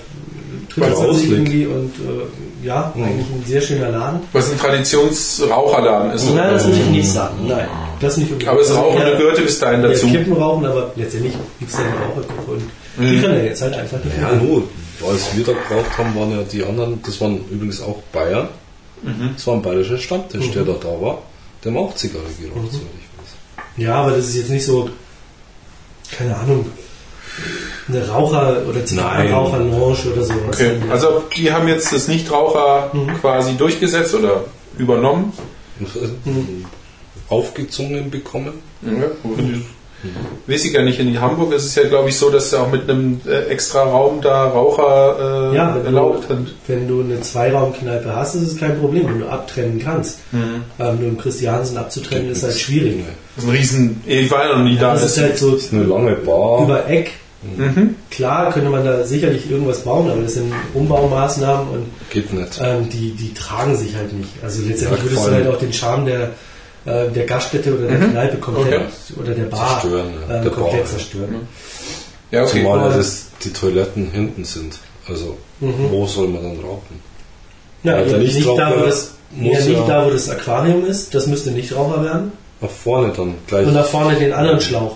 trifft 0.70 0.98
man 0.98 1.16
sich 1.16 1.30
irgendwie 1.30 1.68
und 1.68 1.94
äh, 2.00 2.66
ja, 2.66 2.92
Mhm. 2.96 3.04
eigentlich 3.04 3.28
ein 3.28 3.44
sehr 3.46 3.62
schöner 3.62 3.90
Laden. 3.90 4.22
Was 4.32 4.52
ein 4.52 4.58
Traditionsraucherladen 4.58 6.12
ist. 6.14 6.30
Nein, 6.34 6.54
das 6.54 6.66
will 6.66 6.74
ich 6.74 6.86
nicht 6.90 7.12
sagen. 7.12 7.46
Nein, 7.48 7.68
das 8.00 8.18
nicht 8.18 8.32
unbedingt. 8.32 8.50
Aber 8.50 8.60
Also 8.60 8.74
Rauchen 8.76 9.02
eher- 9.02 9.16
gehörte 9.18 9.42
bis 9.42 9.60
dahin 9.60 9.84
dazu. 9.84 10.08
Kippen 10.08 10.34
rauchen, 10.34 10.66
aber 10.66 10.92
letztendlich 10.96 11.34
gibt 11.60 11.72
es 11.72 11.78
ja 11.78 11.84
Rauchergruppe 11.86 12.52
und 12.54 12.64
die 12.98 13.20
können 13.22 13.38
ja 13.38 13.44
jetzt 13.44 13.62
halt 13.62 13.76
einfach 13.76 14.04
nicht 14.04 14.18
Ja. 14.18 14.30
Als 15.02 15.36
wir 15.36 15.44
da 15.44 15.54
geraucht 15.54 15.98
haben, 15.98 16.16
waren 16.16 16.32
ja 16.32 16.44
die 16.44 16.64
anderen, 16.64 17.02
das 17.04 17.20
waren 17.22 17.40
übrigens 17.50 17.82
auch 17.82 18.02
Bayern. 18.12 18.48
Das 19.34 19.46
war 19.48 19.56
ein 19.56 19.62
bayerischer 19.62 19.98
Stammtisch, 19.98 20.52
der 20.52 20.64
da 20.64 20.74
da 20.74 21.02
war. 21.02 21.24
Der 21.64 21.72
haben 21.72 21.78
auch 21.80 21.96
Zigarre 21.96 22.26
geraucht, 22.40 22.72
soweit 22.72 22.88
ich 23.00 23.10
weiß. 23.20 23.30
Ja, 23.78 23.96
aber 23.96 24.12
das 24.12 24.30
ist 24.30 24.36
jetzt 24.36 24.50
nicht 24.50 24.66
so, 24.66 24.90
keine 26.18 26.36
Ahnung, 26.38 26.66
eine 27.88 28.08
Raucher- 28.08 28.66
oder 28.68 28.86
Zigarrenraucher-Lounge 28.86 30.14
oder 30.14 30.24
so. 30.24 30.34
Okay, 30.48 30.78
also 30.90 31.24
die 31.36 31.52
haben 31.52 31.68
jetzt 31.68 31.92
das 31.92 32.08
Nichtraucher 32.08 32.92
quasi 33.20 33.58
durchgesetzt 33.58 34.14
oder 34.16 34.46
übernommen. 34.78 35.34
Aufgezwungen 37.30 38.12
bekommen. 38.12 38.54
Ja, 38.82 38.92
weiß 40.48 40.66
ich 40.66 40.74
ja 40.74 40.82
nicht, 40.82 41.00
in 41.00 41.20
Hamburg 41.22 41.54
ist 41.54 41.66
es 41.66 41.76
ja 41.76 41.84
glaube 41.88 42.10
ich 42.10 42.18
so, 42.18 42.30
dass 42.30 42.50
sie 42.50 42.60
auch 42.60 42.72
mit 42.72 42.90
einem 42.90 43.22
äh, 43.28 43.44
extra 43.46 43.84
Raum 43.84 44.22
da 44.22 44.46
Raucher 44.50 45.52
äh, 45.52 45.56
Ja, 45.56 45.76
erlaubt 45.84 46.28
sind. 46.28 46.54
wenn 46.68 46.88
du 46.88 47.02
eine 47.02 47.22
Zweiraumkneipe 47.22 48.16
hast, 48.16 48.36
ist 48.36 48.42
es 48.44 48.58
kein 48.58 48.80
Problem, 48.80 49.08
wenn 49.08 49.20
du 49.20 49.28
abtrennen 49.28 49.80
kannst. 49.80 50.20
Mhm. 50.32 50.64
Ähm, 50.80 51.00
nur 51.00 51.10
im 51.10 51.18
Christiansen 51.18 51.78
abzutrennen 51.78 52.30
ist 52.32 52.44
halt 52.44 52.58
schwierig. 52.60 53.04
Das 53.36 53.44
ist 53.46 53.50
ein 53.50 53.56
Riesen, 53.56 54.02
ich 54.06 54.30
war 54.32 54.48
ja 54.48 54.58
noch 54.58 54.64
nie 54.64 54.78
da. 54.78 54.94
Das 54.94 55.04
ist 55.06 55.20
halt 55.20 55.38
so 55.38 55.52
Das 55.52 55.64
ist 55.64 55.74
eine 55.74 55.84
lange 55.84 56.12
Bar. 56.14 56.64
über 56.64 56.88
Eck. 56.90 57.12
Mhm. 57.58 57.96
Klar 58.10 58.54
könnte 58.54 58.70
man 58.70 58.86
da 58.86 59.04
sicherlich 59.04 59.52
irgendwas 59.52 59.80
bauen, 59.82 60.10
aber 60.10 60.22
das 60.22 60.36
sind 60.36 60.54
Umbaumaßnahmen 60.74 61.68
und 61.70 61.86
Geht 62.10 62.32
nicht. 62.32 62.60
ähm, 62.64 62.88
die, 62.90 63.12
die 63.12 63.34
tragen 63.34 63.76
sich 63.76 63.96
halt 63.96 64.14
nicht. 64.14 64.30
Also 64.44 64.62
letztendlich 64.66 65.00
Ja, 65.00 65.06
würdest 65.10 65.28
du 65.28 65.32
halt 65.32 65.48
auch 65.48 65.58
den 65.60 65.74
Charme 65.74 66.06
der, 66.06 66.30
äh, 66.86 67.10
der 67.10 67.26
Gaststätte 67.26 67.74
oder 67.78 67.88
der 67.88 68.00
Kneipe 68.10 68.38
komplett 68.38 68.74
Okay. 68.82 69.20
oder 69.22 69.32
der 69.34 69.44
Bar 69.46 69.80
Zerstören, 69.82 70.14
ja. 70.30 70.36
äh, 70.40 70.42
Der 70.44 70.52
komplett 70.52 70.72
Bar, 70.72 70.80
ja. 70.80 70.86
zerstören. 70.86 71.48
Ja, 72.32 72.44
okay. 72.44 72.52
Zumal 72.64 72.90
ja 72.92 72.98
das, 72.98 73.26
die 73.44 73.54
Toiletten 73.54 74.12
hinten 74.12 74.44
sind. 74.46 74.80
Also, 75.08 75.38
Mhm. 75.60 75.74
wo 75.92 76.06
soll 76.08 76.28
man 76.30 76.44
dann 76.44 76.60
rauchen? 76.60 77.00
Ja, 77.84 77.92
Ja, 78.00 78.04
der 78.04 78.08
eher 78.14 78.18
nicht, 78.20 78.36
Nichtraucher 78.36 78.70
da, 78.70 78.80
wo 78.82 78.86
das, 78.86 79.12
eher 79.40 79.60
nicht 79.66 79.70
ja- 79.70 79.88
da, 79.88 80.06
wo 80.06 80.10
das 80.10 80.30
Aquarium 80.30 80.86
ist, 80.86 81.14
das 81.14 81.28
müsste 81.28 81.52
nicht 81.52 81.76
Raucher 81.76 82.04
werden. 82.04 82.32
Nach 82.62 82.70
vorne 82.70 83.12
dann 83.16 83.36
gleich. 83.48 83.68
Und 83.68 83.74
nach 83.74 83.86
vorne 83.86 84.16
den 84.18 84.32
anderen 84.34 84.62
Schlauch, 84.62 84.96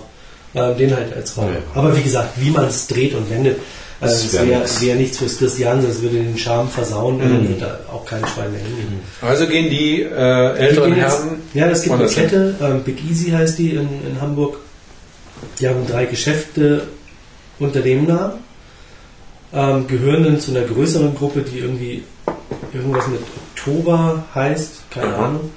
äh, 0.54 0.74
den 0.76 0.96
halt 0.96 1.14
als 1.16 1.38
Raucher. 1.38 1.50
Ja. 1.52 1.58
Aber 1.76 1.96
wie 1.98 2.02
gesagt, 2.02 2.30
wie 2.38 2.50
man 2.50 2.66
es 2.68 2.88
dreht 2.88 3.14
und 3.14 3.30
wendet, 3.30 3.60
Das 4.00 4.22
das 4.24 4.34
wär 4.34 4.48
wäre 4.48 4.60
nix. 4.62 4.82
wär 4.82 4.96
nichts 4.96 5.18
fürs 5.18 5.38
Christiansen, 5.40 5.88
das 5.90 6.02
würde 6.02 6.18
den 6.18 6.38
Charme 6.38 6.70
versauen 6.70 7.16
und 7.16 7.26
Mhm. 7.28 7.34
dann 7.34 7.50
wird 7.50 7.62
da 7.64 7.80
auch 7.92 8.06
kein 8.06 8.20
Schwein 8.28 8.52
mehr 8.52 8.62
hingehen. 8.62 9.00
Also 9.22 9.48
gehen 9.48 9.70
die 9.72 10.04
äh, 10.04 10.08
Die 10.10 10.60
älteren 10.60 10.92
gehen 10.94 11.00
jetzt- 11.02 11.18
Herren. 11.24 11.42
Ja, 11.56 11.68
das 11.68 11.82
gibt 11.82 11.96
eine. 11.96 12.08
Kette, 12.08 12.56
ähm, 12.62 12.84
Big 12.84 13.04
Easy 13.10 13.32
heißt 13.32 13.58
die 13.58 13.72
in, 13.72 13.90
in 14.08 14.22
Hamburg. 14.22 14.58
Die 15.60 15.68
haben 15.68 15.86
drei 15.88 16.06
Geschäfte 16.06 16.88
unter 17.60 17.80
dem 17.82 18.06
Namen, 18.06 18.34
ähm, 19.54 19.88
gehören 19.88 20.24
dann 20.24 20.40
zu 20.40 20.52
einer 20.52 20.62
größeren 20.66 21.16
Gruppe, 21.16 21.42
die 21.42 21.60
irgendwie 21.60 22.04
irgendwas 22.74 23.08
mit 23.08 23.22
Oktober 23.56 24.26
heißt, 24.36 24.92
keine 24.92 25.16
Aha. 25.16 25.26
Ahnung. 25.26 25.52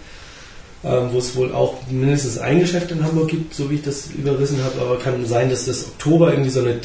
Ähm, 0.83 1.09
wo 1.13 1.19
es 1.19 1.37
wohl 1.37 1.53
auch 1.53 1.75
mindestens 1.91 2.39
ein 2.39 2.59
Geschäft 2.61 2.91
in 2.91 3.05
Hamburg 3.05 3.29
gibt, 3.29 3.53
so 3.55 3.69
wie 3.71 3.75
ich 3.75 3.83
das 3.83 4.07
überrissen 4.17 4.65
habe, 4.65 4.81
aber 4.81 4.99
kann 4.99 5.27
sein, 5.27 5.51
dass 5.51 5.67
das 5.67 5.85
Oktober 5.89 6.31
irgendwie 6.31 6.49
so 6.49 6.61
eine 6.61 6.77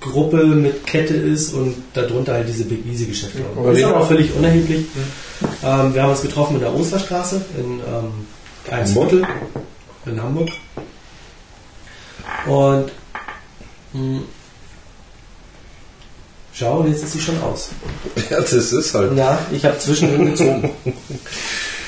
Dachgruppe 0.00 0.44
mit 0.46 0.86
Kette 0.86 1.14
ist 1.14 1.52
und 1.54 1.74
darunter 1.92 2.32
halt 2.34 2.48
diese 2.48 2.64
Big 2.64 2.86
Easy 2.86 3.04
Geschäfte. 3.06 3.40
Aber 3.56 3.72
ist 3.72 3.78
wie- 3.78 3.84
aber 3.84 4.00
auch 4.00 4.08
völlig 4.08 4.34
unerheblich. 4.34 4.86
Ähm, 5.62 5.94
wir 5.94 6.02
haben 6.02 6.10
uns 6.10 6.22
getroffen 6.22 6.54
in 6.54 6.60
der 6.60 6.74
Osterstraße 6.74 7.40
in 7.58 7.80
ähm, 7.80 8.26
Eimsbüttel 8.70 9.26
in 10.06 10.22
Hamburg. 10.22 10.48
Und 12.46 12.90
mh, 13.92 14.20
schau, 16.54 16.84
jetzt 16.86 17.02
ist 17.04 17.12
sie 17.12 17.20
schon 17.20 17.40
aus. 17.42 17.70
Ja, 18.30 18.40
das 18.40 18.52
ist 18.52 18.94
halt. 18.94 19.16
Ja, 19.16 19.38
ich 19.52 19.64
habe 19.64 19.78
zwischendrin 19.78 20.26
gezogen. 20.26 20.70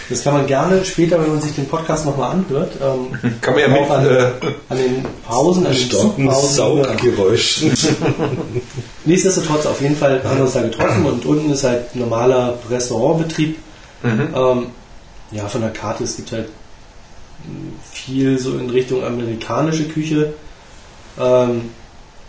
Das 0.08 0.24
kann 0.24 0.34
man 0.34 0.46
gerne 0.46 0.84
später, 0.84 1.20
wenn 1.20 1.30
man 1.30 1.40
sich 1.40 1.54
den 1.54 1.66
Podcast 1.66 2.04
nochmal 2.04 2.32
anhört, 2.32 2.72
ähm, 2.82 3.34
Kann 3.40 3.54
man 3.54 3.62
ja 3.62 3.76
auch 3.76 3.90
an, 3.90 4.06
äh, 4.06 4.30
an 4.68 4.78
den 4.78 5.06
Pausen, 5.26 5.66
an 5.66 5.72
den 5.72 5.90
Zugpausen. 5.90 6.56
Sauggeräuschen. 6.56 7.72
Nichtsdestotrotz, 9.04 9.66
auf 9.66 9.80
jeden 9.80 9.96
Fall 9.96 10.22
haben 10.24 10.36
wir 10.36 10.44
uns 10.44 10.54
da 10.54 10.62
getroffen 10.62 11.06
und 11.06 11.24
unten 11.24 11.50
ist 11.50 11.64
halt 11.64 11.94
normaler 11.94 12.58
Restaurantbetrieb. 12.70 13.58
Ähm, 14.04 14.66
ja, 15.30 15.46
von 15.46 15.60
der 15.60 15.70
Karte, 15.70 16.04
es 16.04 16.16
gibt 16.16 16.32
halt 16.32 16.48
viel 17.92 18.38
so 18.38 18.56
in 18.58 18.70
Richtung 18.70 19.04
amerikanische 19.04 19.84
Küche. 19.84 20.34
Ähm, 21.18 21.70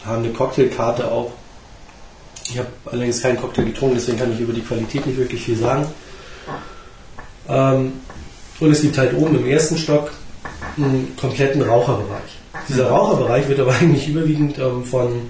haben 0.05 0.23
eine 0.23 0.33
Cocktailkarte 0.33 1.11
auch. 1.11 1.31
Ich 2.49 2.57
habe 2.57 2.67
allerdings 2.85 3.21
keinen 3.21 3.39
Cocktail 3.39 3.65
getrunken, 3.65 3.95
deswegen 3.95 4.19
kann 4.19 4.33
ich 4.33 4.39
über 4.39 4.53
die 4.53 4.61
Qualität 4.61 5.05
nicht 5.05 5.17
wirklich 5.17 5.41
viel 5.41 5.57
sagen. 5.57 5.85
Ähm, 7.47 7.93
und 8.59 8.71
es 8.71 8.81
gibt 8.81 8.97
halt 8.97 9.13
oben 9.15 9.35
im 9.37 9.47
ersten 9.47 9.77
Stock 9.77 10.11
einen 10.77 11.15
kompletten 11.19 11.61
Raucherbereich. 11.61 12.39
Dieser 12.69 12.87
Raucherbereich 12.89 13.47
wird 13.47 13.59
aber 13.59 13.73
eigentlich 13.79 14.07
überwiegend 14.07 14.57
ähm, 14.59 14.83
von 14.83 15.21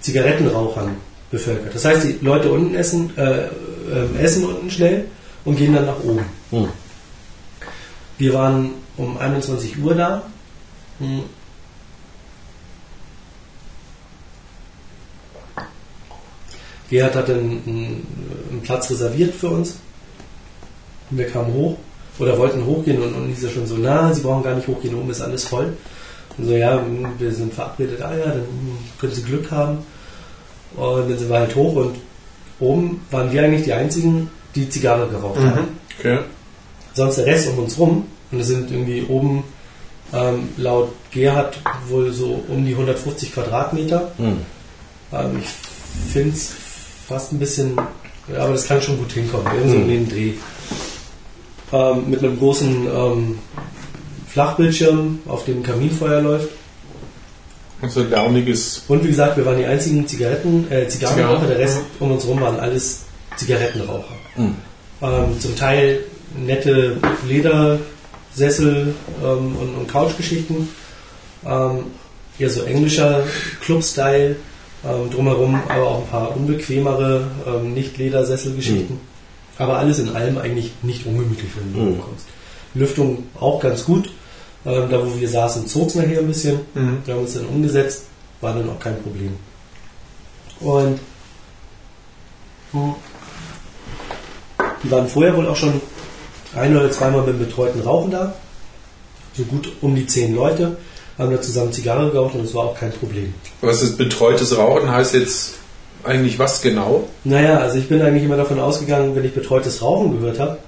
Zigarettenrauchern 0.00 0.96
bevölkert. 1.30 1.74
Das 1.74 1.84
heißt, 1.84 2.04
die 2.04 2.18
Leute 2.24 2.50
unten 2.50 2.74
essen, 2.74 3.16
äh, 3.16 3.46
ähm, 3.92 4.16
essen 4.18 4.44
unten 4.44 4.70
schnell 4.70 5.06
und 5.44 5.56
gehen 5.56 5.74
dann 5.74 5.86
nach 5.86 6.02
oben. 6.02 6.24
Hm. 6.50 6.68
Wir 8.16 8.34
waren 8.34 8.70
um 8.96 9.18
21 9.18 9.78
Uhr 9.78 9.94
da. 9.94 10.22
Hm. 10.98 11.22
Gerhard 16.90 17.14
hatte 17.14 17.34
einen, 17.34 18.02
einen 18.50 18.60
Platz 18.62 18.90
reserviert 18.90 19.34
für 19.34 19.48
uns. 19.48 19.76
Und 21.10 21.18
wir 21.18 21.26
kamen 21.28 21.52
hoch 21.54 21.76
oder 22.18 22.36
wollten 22.38 22.64
hochgehen 22.66 23.00
und, 23.02 23.14
und 23.14 23.28
hieß 23.28 23.44
er 23.44 23.50
schon 23.50 23.66
so, 23.66 23.76
na, 23.78 24.12
Sie 24.12 24.20
brauchen 24.22 24.42
gar 24.42 24.54
nicht 24.54 24.66
hochgehen, 24.68 24.94
oben 24.94 25.10
ist 25.10 25.20
alles 25.20 25.44
voll. 25.44 25.72
Und 26.36 26.46
so, 26.46 26.52
ja, 26.52 26.80
wir 27.18 27.32
sind 27.32 27.54
verabredet, 27.54 28.00
ah 28.02 28.14
ja, 28.16 28.26
dann 28.26 28.46
können 29.00 29.12
Sie 29.14 29.22
Glück 29.22 29.50
haben. 29.50 29.78
Und 30.76 31.08
dann 31.10 31.18
sind 31.18 31.28
wir 31.30 31.38
halt 31.38 31.54
hoch 31.56 31.74
und 31.76 31.96
oben 32.60 33.00
waren 33.10 33.32
wir 33.32 33.42
eigentlich 33.42 33.64
die 33.64 33.72
einzigen, 33.72 34.30
die 34.54 34.68
Zigarre 34.68 35.08
geraucht 35.08 35.38
haben. 35.38 35.60
Mhm. 35.62 35.68
Okay. 35.98 36.18
Sonst 36.94 37.16
der 37.16 37.26
Rest 37.26 37.48
um 37.48 37.58
uns 37.60 37.78
rum. 37.78 38.04
Und 38.30 38.40
es 38.40 38.48
sind 38.48 38.70
irgendwie 38.70 39.04
oben 39.08 39.44
ähm, 40.12 40.48
laut 40.58 40.90
Gerhard 41.10 41.58
wohl 41.88 42.12
so 42.12 42.42
um 42.48 42.64
die 42.64 42.72
150 42.72 43.32
Quadratmeter. 43.32 44.10
Hm. 44.18 44.38
Ähm, 45.12 45.42
ich 45.42 46.12
finde 46.12 46.30
es 46.36 46.52
fast 47.06 47.32
ein 47.32 47.38
bisschen, 47.38 47.76
ja, 48.32 48.40
aber 48.40 48.52
das 48.52 48.66
kann 48.66 48.82
schon 48.82 48.98
gut 48.98 49.12
hinkommen, 49.12 49.46
irgendwie 49.54 49.70
so 49.70 49.76
Mhm. 49.76 49.82
in 49.82 49.88
den 49.88 50.08
Dreh. 50.08 50.32
Ähm, 51.72 52.08
mit 52.08 52.20
einem 52.20 52.38
großen 52.38 52.86
ähm, 52.86 53.38
Flachbildschirm, 54.28 55.20
auf 55.26 55.44
dem 55.44 55.62
Kaminfeuer 55.62 56.22
läuft. 56.22 56.48
Also 57.82 58.02
launiges. 58.02 58.82
Und 58.88 59.04
wie 59.04 59.08
gesagt, 59.08 59.36
wir 59.36 59.44
waren 59.44 59.58
die 59.58 59.66
einzigen 59.66 60.06
Zigaretten, 60.06 60.70
äh, 60.70 60.88
Zigarrenraucher, 60.88 61.40
Zigarren, 61.40 61.48
der 61.48 61.58
Rest 61.58 61.76
ja. 61.78 61.84
um 62.00 62.12
uns 62.12 62.26
rum 62.26 62.40
waren 62.40 62.58
alles 62.58 63.04
Zigarettenraucher. 63.36 64.14
Hm. 64.34 64.54
Ähm, 65.02 65.40
zum 65.40 65.56
Teil 65.56 66.00
nette 66.36 66.96
Ledersessel 67.28 68.94
ähm, 69.22 69.56
und, 69.56 69.74
und 69.76 69.88
Couchgeschichten. 69.88 70.68
Ähm, 71.46 71.84
eher 72.38 72.50
so 72.50 72.62
englischer 72.62 73.24
Club-Style. 73.60 74.36
Ähm, 74.84 75.10
drumherum 75.10 75.60
aber 75.68 75.82
auch 75.82 76.02
ein 76.02 76.08
paar 76.08 76.36
unbequemere 76.36 77.26
ähm, 77.46 77.74
Nicht-Ledersesselgeschichten. 77.74 79.00
Aber 79.58 79.78
alles 79.78 79.98
in 79.98 80.14
allem 80.14 80.38
eigentlich 80.38 80.72
nicht 80.82 81.04
ungemütlich, 81.06 81.50
wenn 81.56 81.72
du 81.72 81.80
Mhm. 81.80 82.00
kommst. 82.00 82.26
Lüftung 82.74 83.24
auch 83.40 83.60
ganz 83.60 83.84
gut. 83.84 84.10
Ähm, 84.66 84.88
da 84.90 85.00
wo 85.04 85.18
wir 85.18 85.28
saßen, 85.28 85.66
zog 85.66 85.88
es 85.88 85.94
nachher 85.94 86.18
ein 86.20 86.26
bisschen. 86.26 86.60
Mhm. 86.74 86.98
Wir 87.04 87.14
haben 87.14 87.20
uns 87.22 87.34
dann 87.34 87.46
umgesetzt, 87.46 88.04
war 88.40 88.54
dann 88.54 88.68
auch 88.68 88.78
kein 88.80 89.00
Problem. 89.02 89.34
Und 90.60 90.98
hm, 92.72 92.94
die 94.82 94.90
waren 94.90 95.08
vorher 95.08 95.36
wohl 95.36 95.46
auch 95.46 95.56
schon 95.56 95.80
ein 96.54 96.76
oder 96.76 96.90
zweimal 96.90 97.22
mit 97.26 97.38
betreuten 97.38 97.80
Rauchen 97.80 98.10
da. 98.10 98.34
So 99.34 99.44
gut 99.44 99.72
um 99.80 99.94
die 99.94 100.06
zehn 100.06 100.34
Leute 100.34 100.76
haben 101.16 101.30
da 101.32 101.40
zusammen 101.40 101.72
Zigarre 101.72 102.10
geraucht 102.10 102.34
und 102.34 102.44
es 102.44 102.54
war 102.54 102.64
auch 102.66 102.74
kein 102.78 102.92
Problem. 102.92 103.32
Was 103.60 103.82
ist 103.82 103.96
betreutes 103.96 104.56
Rauchen? 104.56 104.90
Heißt 104.90 105.14
jetzt 105.14 105.54
eigentlich 106.04 106.38
was 106.38 106.60
genau? 106.62 107.08
Naja, 107.24 107.58
also 107.58 107.78
ich 107.78 107.88
bin 107.88 108.00
eigentlich 108.02 108.24
immer 108.24 108.36
davon 108.36 108.58
ausgegangen, 108.60 109.14
wenn 109.16 109.24
ich 109.24 109.34
betreutes 109.34 109.82
Rauchen 109.82 110.18
gehört 110.18 110.38
habe, 110.38 110.58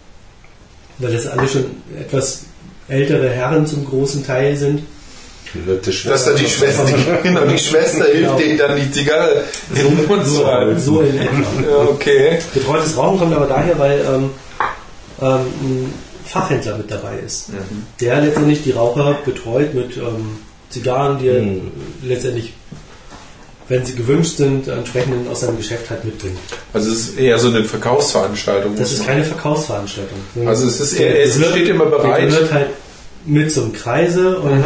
weil 0.98 1.12
das 1.12 1.26
alle 1.26 1.48
schon 1.48 1.64
etwas 1.98 2.42
ältere 2.88 3.30
Herren 3.30 3.66
zum 3.66 3.84
großen 3.86 4.24
Teil 4.26 4.56
sind, 4.56 4.82
Dass 6.04 6.24
da 6.26 6.32
die 6.32 6.44
Schwester, 6.46 6.84
genau, 7.22 7.44
die 7.46 7.58
Schwester 7.58 8.04
Genau. 8.04 8.36
hilft 8.36 8.40
denen 8.40 8.58
dann 8.58 8.76
die 8.76 8.90
Zigarre 8.90 9.44
in 9.74 9.96
den 9.96 10.06
Mund 10.06 10.24
zu 10.24 10.30
so, 10.34 10.46
halten. 10.46 10.80
so 10.80 11.00
in 11.00 11.18
etwa. 11.18 11.82
Okay. 11.90 12.38
Betreutes 12.54 12.96
Rauchen 12.96 13.18
kommt 13.18 13.34
aber 13.34 13.46
daher, 13.46 13.76
weil 13.78 13.98
ähm, 14.00 14.30
ähm, 15.20 15.40
ein 15.62 15.94
Fachhändler 16.24 16.76
mit 16.78 16.90
dabei 16.90 17.18
ist, 17.26 17.48
der 18.00 18.20
letztendlich 18.20 18.62
die 18.62 18.70
Raucher 18.72 19.18
betreut 19.24 19.74
mit 19.74 19.96
ähm, 19.96 20.38
Zigarren, 20.68 21.18
die 21.18 21.28
er 21.28 21.42
Mhm. 21.42 21.72
letztendlich, 22.04 22.52
wenn 23.70 23.86
sie 23.86 23.94
gewünscht 23.94 24.36
sind, 24.36 24.68
entsprechend 24.68 25.26
aus 25.30 25.40
seinem 25.40 25.56
Geschäft 25.56 25.88
halt 25.88 26.04
mitbringt. 26.04 26.36
Also 26.74 26.90
es 26.90 26.98
ist 27.10 27.18
eher 27.18 27.38
so 27.38 27.48
eine 27.48 27.64
Verkaufsveranstaltung. 27.64 28.76
Das 28.76 28.92
ist 28.92 29.06
keine 29.06 29.24
Verkaufsveranstaltung. 29.24 30.18
Also 30.44 30.66
es 30.66 30.78
ist 30.80 30.92
eher, 30.94 31.22
es 31.24 31.38
wird- 31.40 31.52
steht 31.52 31.68
immer 31.68 31.86
bereit. 31.86 32.28
gehört 32.28 32.52
halt 32.52 32.66
mit 33.24 33.50
zum 33.52 33.72
Kreise 33.72 34.38
und 34.40 34.58
Mhm. 34.58 34.64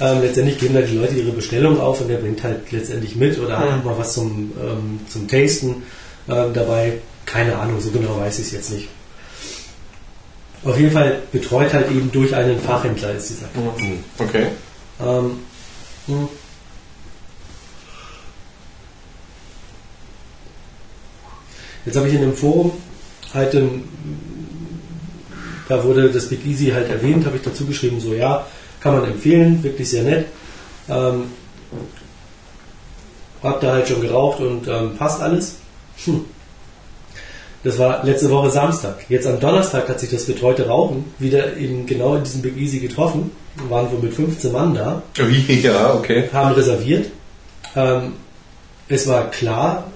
ähm, 0.00 0.20
letztendlich 0.22 0.58
geben 0.58 0.74
da 0.74 0.80
die 0.82 0.96
Leute 0.96 1.14
ihre 1.14 1.32
Bestellung 1.32 1.80
auf 1.80 2.00
und 2.00 2.08
der 2.08 2.16
bringt 2.18 2.42
halt 2.42 2.70
letztendlich 2.72 3.16
mit 3.16 3.38
oder 3.38 3.58
hat 3.58 3.78
Mhm. 3.78 3.84
mal 3.84 3.98
was 3.98 4.14
zum, 4.14 4.52
ähm, 4.62 5.00
zum 5.12 5.26
Tasten 5.28 5.82
ähm, 6.28 6.54
dabei. 6.54 6.94
Keine 7.26 7.56
Ahnung, 7.58 7.80
so 7.80 7.90
genau 7.90 8.18
weiß 8.20 8.38
ich 8.38 8.46
es 8.46 8.52
jetzt 8.52 8.70
nicht. 8.70 8.88
Auf 10.64 10.78
jeden 10.78 10.92
Fall 10.92 11.18
betreut 11.32 11.72
halt 11.74 11.90
eben 11.90 12.10
durch 12.12 12.34
einen 12.34 12.58
Fachhändler 12.60 13.14
ist 13.14 13.30
dieser. 13.30 13.46
Mhm. 13.54 13.98
Okay. 14.18 14.46
Ähm, 15.00 15.38
Jetzt 21.84 21.96
habe 21.96 22.08
ich 22.08 22.14
in 22.14 22.20
dem 22.20 22.34
Forum 22.34 22.72
halt, 23.32 23.54
ähm, 23.54 23.84
da 25.68 25.82
wurde 25.84 26.10
das 26.10 26.28
Big 26.28 26.46
Easy 26.46 26.70
halt 26.70 26.88
erwähnt, 26.88 27.26
habe 27.26 27.36
ich 27.36 27.42
dazu 27.42 27.66
geschrieben, 27.66 28.00
so 28.00 28.14
ja, 28.14 28.46
kann 28.80 28.94
man 28.94 29.10
empfehlen, 29.10 29.62
wirklich 29.62 29.88
sehr 29.88 30.02
nett. 30.02 30.26
Ähm, 30.88 31.24
hab 33.42 33.60
da 33.60 33.72
halt 33.72 33.88
schon 33.88 34.00
geraucht 34.00 34.40
und 34.40 34.66
ähm, 34.68 34.96
passt 34.96 35.20
alles. 35.20 35.56
Hm. 36.04 36.24
Das 37.62 37.78
war 37.78 38.04
letzte 38.04 38.30
Woche 38.30 38.50
Samstag. 38.50 39.06
Jetzt 39.08 39.26
am 39.26 39.40
Donnerstag 39.40 39.88
hat 39.88 39.98
sich 39.98 40.10
das 40.10 40.26
betreute 40.26 40.66
Rauchen 40.66 41.12
wieder 41.18 41.56
eben 41.56 41.86
genau 41.86 42.14
in 42.16 42.24
diesem 42.24 42.42
Big 42.42 42.58
Easy 42.58 42.78
getroffen. 42.78 43.30
Wir 43.56 43.70
waren 43.70 43.90
wohl 43.90 44.00
mit 44.00 44.12
15 44.12 44.52
Mann 44.52 44.74
da? 44.74 45.02
Ja, 45.48 45.94
okay. 45.94 46.28
haben 46.32 46.54
reserviert. 46.54 47.10
Ähm, 47.74 48.14
es 48.88 49.06
war 49.06 49.30
klar, 49.30 49.90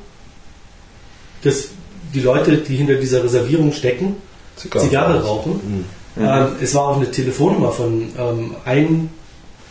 dass 1.43 1.69
die 2.15 2.21
Leute, 2.21 2.57
die 2.59 2.77
hinter 2.77 2.95
dieser 2.95 3.23
Reservierung 3.25 3.73
stecken, 3.73 4.17
Zigarre 4.57 5.23
rauchen. 5.23 5.85
Ähm, 6.19 6.47
es 6.61 6.75
war 6.75 6.89
auch 6.89 6.97
eine 6.97 7.11
Telefonnummer 7.11 7.71
von 7.73 8.09
ähm, 8.19 8.57
einem 8.65 9.09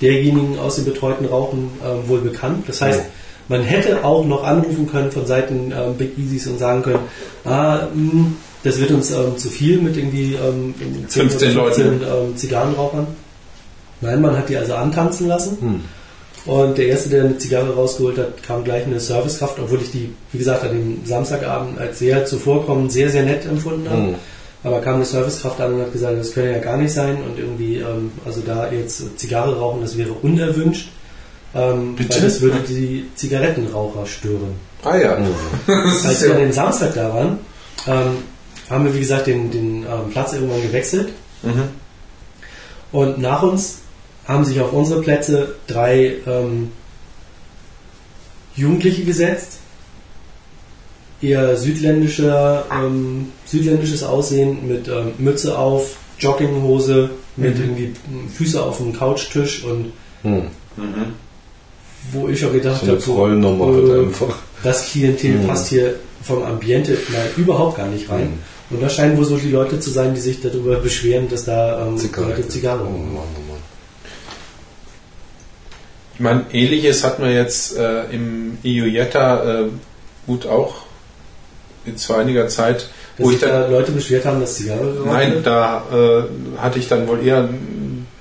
derjenigen 0.01 0.59
aus 0.59 0.75
dem 0.75 0.85
betreuten 0.85 1.25
Rauchen 1.25 1.69
ähm, 1.85 2.07
wohl 2.07 2.19
bekannt. 2.19 2.63
Das 2.67 2.81
heißt, 2.81 3.01
man 3.49 3.63
hätte 3.63 4.03
auch 4.05 4.25
noch 4.25 4.43
anrufen 4.43 4.87
können 4.89 5.11
von 5.11 5.25
Seiten 5.25 5.73
ähm, 5.75 5.95
Big 5.97 6.17
Easys 6.17 6.47
und 6.47 6.59
sagen 6.59 6.83
können, 6.83 6.99
ah, 7.45 7.87
mh, 7.93 8.27
das 8.63 8.79
wird 8.79 8.91
uns 8.91 9.11
ähm, 9.11 9.37
zu 9.37 9.49
viel 9.49 9.79
mit 9.79 9.97
irgendwie 9.97 10.35
ähm, 10.35 10.73
10 11.07 11.29
15 11.29 11.57
oder 11.57 11.65
15 11.73 11.85
Leuten. 11.85 12.01
ähm, 12.29 12.37
Zigarrenrauchern. 12.37 13.07
Nein, 14.01 14.21
man 14.21 14.37
hat 14.37 14.47
die 14.49 14.57
also 14.57 14.75
antanzen 14.75 15.27
lassen. 15.27 15.57
Hm. 15.59 15.81
Und 16.47 16.77
der 16.77 16.87
Erste, 16.87 17.09
der 17.09 17.25
eine 17.25 17.37
Zigarre 17.37 17.75
rausgeholt 17.75 18.17
hat, 18.17 18.41
kam 18.41 18.63
gleich 18.63 18.85
eine 18.85 19.01
Servicekraft, 19.01 19.59
obwohl 19.59 19.81
ich 19.81 19.91
die, 19.91 20.13
wie 20.31 20.37
gesagt, 20.37 20.63
an 20.63 20.69
dem 20.69 21.05
Samstagabend 21.05 21.77
als 21.77 21.99
sehr 21.99 22.25
zuvorkommend, 22.25 22.89
sehr, 22.89 23.09
sehr 23.09 23.23
nett 23.23 23.45
empfunden 23.45 23.89
habe. 23.89 24.01
Hm. 24.01 24.15
Aber 24.63 24.79
kam 24.79 24.95
eine 24.95 25.05
Servicekraft 25.05 25.59
an 25.59 25.73
und 25.73 25.81
hat 25.81 25.91
gesagt, 25.91 26.17
das 26.17 26.33
könne 26.33 26.53
ja 26.53 26.59
gar 26.59 26.77
nicht 26.77 26.93
sein 26.93 27.17
und 27.21 27.37
irgendwie, 27.37 27.77
ähm, 27.77 28.11
also 28.25 28.41
da 28.41 28.71
jetzt 28.71 29.19
Zigarre 29.19 29.59
rauchen, 29.59 29.81
das 29.81 29.97
wäre 29.97 30.13
unerwünscht, 30.13 30.89
ähm, 31.53 31.95
weil 31.97 32.21
das 32.21 32.41
würde 32.41 32.59
die 32.67 33.09
Zigarettenraucher 33.15 34.05
stören. 34.05 34.55
Ah 34.83 34.95
ja. 34.95 35.17
Das 35.67 36.05
Als 36.05 36.23
wir 36.23 36.31
an 36.31 36.39
den 36.39 36.53
Samstag 36.53 36.93
da 36.95 37.13
waren, 37.13 37.39
ähm, 37.87 38.17
haben 38.69 38.85
wir 38.85 38.95
wie 38.95 38.99
gesagt 38.99 39.27
den, 39.27 39.51
den 39.51 39.83
ähm, 39.83 40.11
Platz 40.11 40.33
irgendwann 40.33 40.61
gewechselt 40.61 41.09
mhm. 41.43 41.63
und 42.93 43.17
nach 43.19 43.43
uns 43.43 43.79
haben 44.27 44.43
sich 44.45 44.59
auf 44.59 44.73
unsere 44.73 45.01
Plätze 45.01 45.55
drei 45.67 46.15
ähm, 46.27 46.71
Jugendliche 48.55 49.03
gesetzt, 49.05 49.59
eher 51.21 51.55
südländischer, 51.57 52.65
ähm, 52.71 53.31
südländisches 53.45 54.03
Aussehen 54.03 54.67
mit 54.67 54.87
ähm, 54.87 55.13
Mütze 55.17 55.57
auf, 55.57 55.95
Jogginghose, 56.19 57.11
mit 57.35 57.57
irgendwie 57.59 57.93
Füße 58.35 58.61
auf 58.61 58.77
dem 58.77 58.93
Couchtisch 58.93 59.63
und 59.63 59.93
Hm. 60.23 60.47
Mhm. 60.75 61.13
wo 62.11 62.27
ich 62.27 62.43
auch 62.45 62.51
gedacht 62.51 62.81
So 62.83 62.87
habe, 62.91 62.99
so, 62.99 63.27
halt 63.27 64.11
äh, 64.21 64.33
das 64.63 64.89
Klientel 64.89 65.31
Mhm. 65.35 65.47
passt 65.47 65.67
hier 65.67 65.95
vom 66.23 66.41
Ambiente 66.43 66.97
mal 67.13 67.29
überhaupt 67.37 67.77
gar 67.77 67.87
nicht 67.87 68.09
rein. 68.09 68.39
Und 68.69 68.81
da 68.81 68.89
scheinen 68.89 69.15
wohl 69.17 69.25
so 69.25 69.37
die 69.37 69.51
Leute 69.51 69.79
zu 69.79 69.91
sein, 69.91 70.13
die 70.15 70.19
sich 70.19 70.41
darüber 70.41 70.75
beschweren, 70.77 71.29
dass 71.29 71.45
da 71.45 71.85
ähm, 71.87 71.97
Leute 72.17 72.47
Zigarre 72.47 72.81
Oh 72.81 72.85
rauchen. 72.85 73.13
Mann, 73.13 73.23
oh 73.35 73.51
Mann. 73.51 73.61
Ich 76.17 76.23
meine, 76.23 76.45
ähnliches 76.51 77.03
hatten 77.03 77.21
wir 77.21 77.31
jetzt 77.31 77.77
äh, 77.77 78.05
im 78.05 78.57
EU 78.65 78.85
Jetta 78.85 79.61
äh, 79.61 79.65
gut 80.25 80.47
auch 80.47 80.77
jetzt 81.85 82.05
vor 82.05 82.17
einiger 82.17 82.47
Zeit, 82.47 82.89
Dass 83.17 83.25
wo 83.25 83.29
sich 83.29 83.35
ich 83.35 83.47
dann 83.47 83.61
da 83.61 83.67
Leute 83.67 83.91
beschwert 83.91 84.25
haben, 84.25 84.41
dass 84.41 84.55
Zigarre 84.55 85.03
Nein, 85.05 85.43
da 85.43 85.83
äh, 85.93 86.59
hatte 86.59 86.79
ich 86.79 86.87
dann 86.87 87.07
wohl 87.07 87.23
eher 87.23 87.47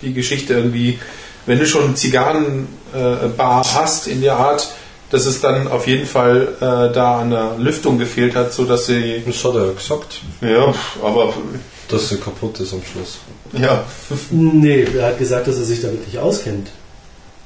die 0.02 0.12
Geschichte 0.12 0.52
irgendwie, 0.52 0.98
wenn 1.46 1.58
du 1.58 1.66
schon 1.66 1.96
Zigarrenbar 1.96 3.62
äh, 3.62 3.68
hast 3.74 4.08
in 4.08 4.20
der 4.20 4.36
Art, 4.36 4.68
dass 5.08 5.24
es 5.24 5.40
dann 5.40 5.66
auf 5.66 5.86
jeden 5.86 6.06
Fall 6.06 6.48
äh, 6.56 6.92
da 6.92 7.20
an 7.20 7.30
der 7.30 7.54
Lüftung 7.56 7.98
gefehlt 7.98 8.34
hat, 8.34 8.52
so 8.52 8.66
dass 8.66 8.84
sie 8.86 9.22
Das 9.24 9.42
hat 9.42 9.54
er 9.54 9.66
ja 9.68 9.72
gesagt, 9.72 10.20
ja, 10.42 10.74
aber 11.02 11.32
dass 11.88 12.10
sie 12.10 12.18
kaputt 12.18 12.60
ist 12.60 12.74
am 12.74 12.82
Schluss. 12.82 13.20
ja, 13.52 13.84
Nee, 14.30 14.86
er 14.98 15.06
hat 15.06 15.18
gesagt, 15.18 15.48
dass 15.48 15.56
er 15.56 15.64
sich 15.64 15.80
damit 15.80 16.04
nicht 16.06 16.18
auskennt. 16.18 16.68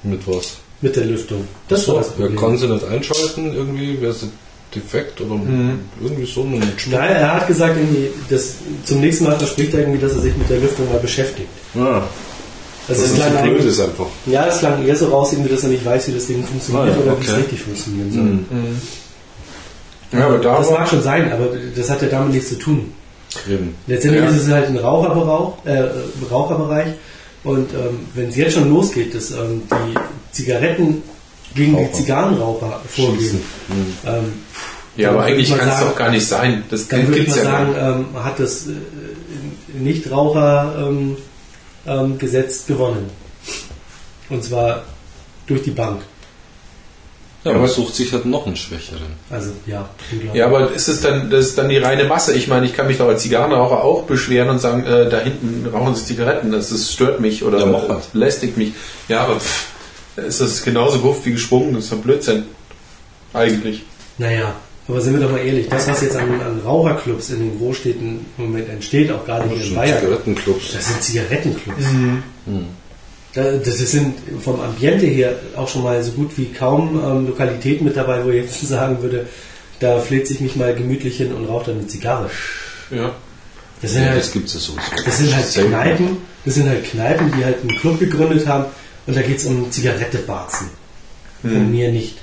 Mit 0.03 0.27
was? 0.27 0.57
Mit 0.81 0.97
der 0.97 1.05
Lüftung. 1.05 1.47
Das 1.69 1.87
war 1.89 1.97
das 1.97 2.09
Problem. 2.11 2.37
kann 2.37 2.57
sie 2.57 2.67
nicht 2.67 2.85
einschalten 2.87 3.53
irgendwie? 3.55 4.01
Wäre 4.01 4.13
sie 4.15 4.31
defekt 4.75 5.21
oder 5.21 5.35
Mhm. 5.35 5.81
irgendwie 6.01 6.25
so 6.25 6.43
ein 6.43 6.63
Schmuck? 6.79 6.99
Nein, 7.01 7.17
er 7.17 7.35
hat 7.35 7.47
gesagt, 7.47 7.77
irgendwie, 7.77 8.09
dass 8.31 8.55
zum 8.85 9.01
nächsten 9.01 9.25
Mal 9.25 9.37
verspricht 9.37 9.75
er 9.75 9.81
irgendwie, 9.81 9.99
dass 10.01 10.13
er 10.15 10.21
sich 10.21 10.37
mit 10.37 10.49
der 10.49 10.59
Lüftung 10.59 10.89
mal 10.91 10.99
beschäftigt. 11.01 11.49
Ja, 11.75 11.83
Also 11.93 12.03
das 12.89 12.99
es 12.99 13.11
ist 13.11 13.15
klang 13.17 13.33
so 13.37 13.43
blöd 13.51 13.65
ist 13.65 13.81
einfach. 13.81 14.07
ja, 14.27 14.47
es 14.47 14.59
klang 14.61 14.87
eher 14.87 14.97
so 14.97 15.09
raus, 15.09 15.33
irgendwie, 15.33 15.51
dass 15.51 15.63
er 15.65 15.69
nicht 15.71 15.85
weiß, 15.85 16.09
wie 16.09 16.13
das 16.13 16.27
Ding 16.27 16.43
funktioniert 16.45 16.85
Ah, 16.87 16.89
ja, 16.89 16.97
oder 17.03 17.21
wie 17.21 17.25
es 17.25 17.31
okay. 17.33 17.41
richtig 17.43 17.61
funktionieren 17.63 18.13
soll. 18.13 18.23
Mhm. 18.23 18.81
ja, 20.13 20.27
aber 20.27 20.39
da 20.39 20.59
das 20.59 20.71
mag 20.71 20.89
schon 20.89 21.03
sein, 21.03 21.31
aber 21.33 21.49
das 21.77 21.91
hat 21.91 22.01
ja 22.03 22.09
damit 22.09 22.33
nichts 22.35 22.49
zu 22.49 22.59
tun. 22.59 22.93
Eben. 23.49 23.75
Letztendlich 23.87 24.25
Ja. 24.25 24.31
ist 24.31 24.43
es 24.43 24.49
halt 24.49 24.67
ein 24.69 24.77
Raucherberauch, 24.79 25.65
äh, 25.67 25.83
Raucherbereich 26.31 26.95
und 27.45 27.73
ähm, 27.73 28.07
wenn 28.15 28.29
es 28.29 28.37
jetzt 28.37 28.55
schon 28.55 28.69
losgeht, 28.69 29.15
dass 29.15 29.31
ähm, 29.31 29.63
die 29.71 29.99
Zigaretten 30.33 31.03
gegen 31.55 31.77
die 31.77 31.83
Raucher. 31.83 31.93
Zigarrenraucher 31.93 32.81
vorgehen. 32.87 33.41
Mhm. 33.69 33.97
ja, 34.97 35.11
aber 35.11 35.25
eigentlich 35.25 35.57
kann 35.57 35.69
es 35.69 35.81
doch 35.81 35.97
gar 35.97 36.11
nicht 36.11 36.27
sein. 36.27 36.65
Das 36.71 36.87
dann 36.89 37.09
würde 37.09 37.21
mal 37.29 37.37
ja 37.37 37.43
sagen, 37.43 37.75
ähm, 38.15 38.23
hat 38.23 38.39
das 38.39 38.67
äh, 38.67 38.73
Nichtraucher 39.79 40.89
ähm, 40.89 41.17
gewonnen. 42.67 43.11
Und 44.29 44.45
zwar 44.45 44.85
durch 45.47 45.63
die 45.63 45.71
Bank. 45.71 46.03
Ja, 47.45 47.53
Aber- 47.53 47.61
man 47.61 47.71
sucht 47.71 47.95
sich 47.95 48.13
halt 48.13 48.27
noch 48.27 48.47
einen 48.47 48.57
Schwächeren. 48.57 49.01
Also 49.31 49.51
ja, 49.67 49.89
unglaublich. 50.13 50.39
Ja, 50.39 50.47
aber 50.47 50.73
ist 50.73 50.89
es 50.89 51.01
dann, 51.01 51.31
das 51.31 51.47
ist 51.47 51.59
dann 51.59 51.71
die 51.71 51.79
reine 51.79 52.05
Masse? 52.05 52.35
Ich 52.35 52.49
meine, 52.49 52.67
ich 52.67 52.75
kann 52.75 52.87
mich 52.87 52.99
doch 52.99 53.09
als 53.09 53.23
Zigarrenraucher 53.23 53.83
auch 53.83 54.03
beschweren 54.03 54.51
und 54.51 54.59
sagen, 54.59 54.85
äh, 54.85 55.09
da 55.09 55.21
hinten 55.21 55.67
rauchen 55.73 55.95
sie 55.95 56.05
Zigaretten, 56.05 56.53
das, 56.53 56.69
das 56.69 56.93
stört 56.93 57.21
mich 57.21 57.43
oder 57.43 57.59
Ja, 57.67 58.01
lästigt 58.13 58.59
mich. 58.59 58.73
Ja, 59.09 59.23
aber 59.25 59.41
pff, 59.41 59.69
ist 60.17 60.41
das 60.43 60.63
genauso 60.63 60.99
guft 60.99 61.25
wie 61.25 61.33
geschwungen, 61.33 61.73
das 61.75 61.85
ist 61.85 61.93
doch 61.93 61.99
Blödsinn. 61.99 62.45
Eigentlich. 63.33 63.85
Naja, 64.19 64.55
aber 64.87 65.01
sind 65.01 65.15
wir 65.15 65.21
doch 65.27 65.31
mal 65.33 65.39
ehrlich, 65.39 65.69
das, 65.69 65.89
was 65.89 66.03
jetzt 66.03 66.17
an, 66.17 66.29
an 66.43 66.61
Raucherclubs 66.63 67.31
in 67.31 67.39
den 67.39 67.59
Großstädten 67.59 68.27
im 68.37 68.45
Moment 68.45 68.69
entsteht, 68.69 69.11
auch 69.13 69.25
gerade 69.25 69.49
hier 69.49 69.65
in 69.65 69.75
Bayern, 69.75 69.99
Zigarettenclubs. 70.01 70.73
das 70.75 70.89
sind 70.89 71.03
Zigarettenclubs. 71.03 71.85
Mhm. 71.85 72.23
Da, 72.45 72.53
das 73.35 73.79
sind 73.79 74.15
vom 74.43 74.61
Ambiente 74.61 75.07
her 75.07 75.35
auch 75.57 75.69
schon 75.69 75.83
mal 75.85 76.03
so 76.03 76.13
gut 76.13 76.37
wie 76.37 76.47
kaum 76.47 77.01
ähm, 77.05 77.27
Lokalitäten 77.29 77.85
mit 77.85 77.97
dabei, 77.97 78.25
wo 78.25 78.31
ich 78.31 78.45
jetzt 78.45 78.61
sagen 78.69 79.03
würde, 79.03 79.27
da 79.79 80.01
fläht 80.01 80.27
sich 80.27 80.41
mich 80.41 80.57
mal 80.57 80.75
gemütlich 80.75 81.17
hin 81.17 81.33
und 81.33 81.47
raucht 81.47 81.69
dann 81.69 81.79
eine 81.79 81.87
Zigarre. 81.87 82.31
Ja. 82.91 83.13
Das 83.83 83.93
sind 83.93 84.03
Ja, 84.03 84.11
halt 84.11 84.21
das 84.21 84.33
gibt 84.33 84.49
es 84.49 84.55
ja 84.55 84.61
sowieso. 84.61 85.05
Das 85.05 85.19
sind 85.19 85.35
halt 85.35 85.47
Selten. 85.47 85.71
Kneipen, 85.71 86.17
das 86.45 86.55
sind 86.55 86.69
halt 86.69 86.85
Kneipen, 86.85 87.33
die 87.37 87.45
halt 87.45 87.61
einen 87.61 87.79
Club 87.79 87.99
gegründet 87.99 88.47
haben 88.47 88.67
und 89.07 89.17
da 89.17 89.23
geht 89.23 89.39
es 89.39 89.47
um 89.47 89.71
Zigarettebarzen. 89.71 90.69
Von 91.41 91.71
mir 91.71 91.91
nicht. 91.91 92.17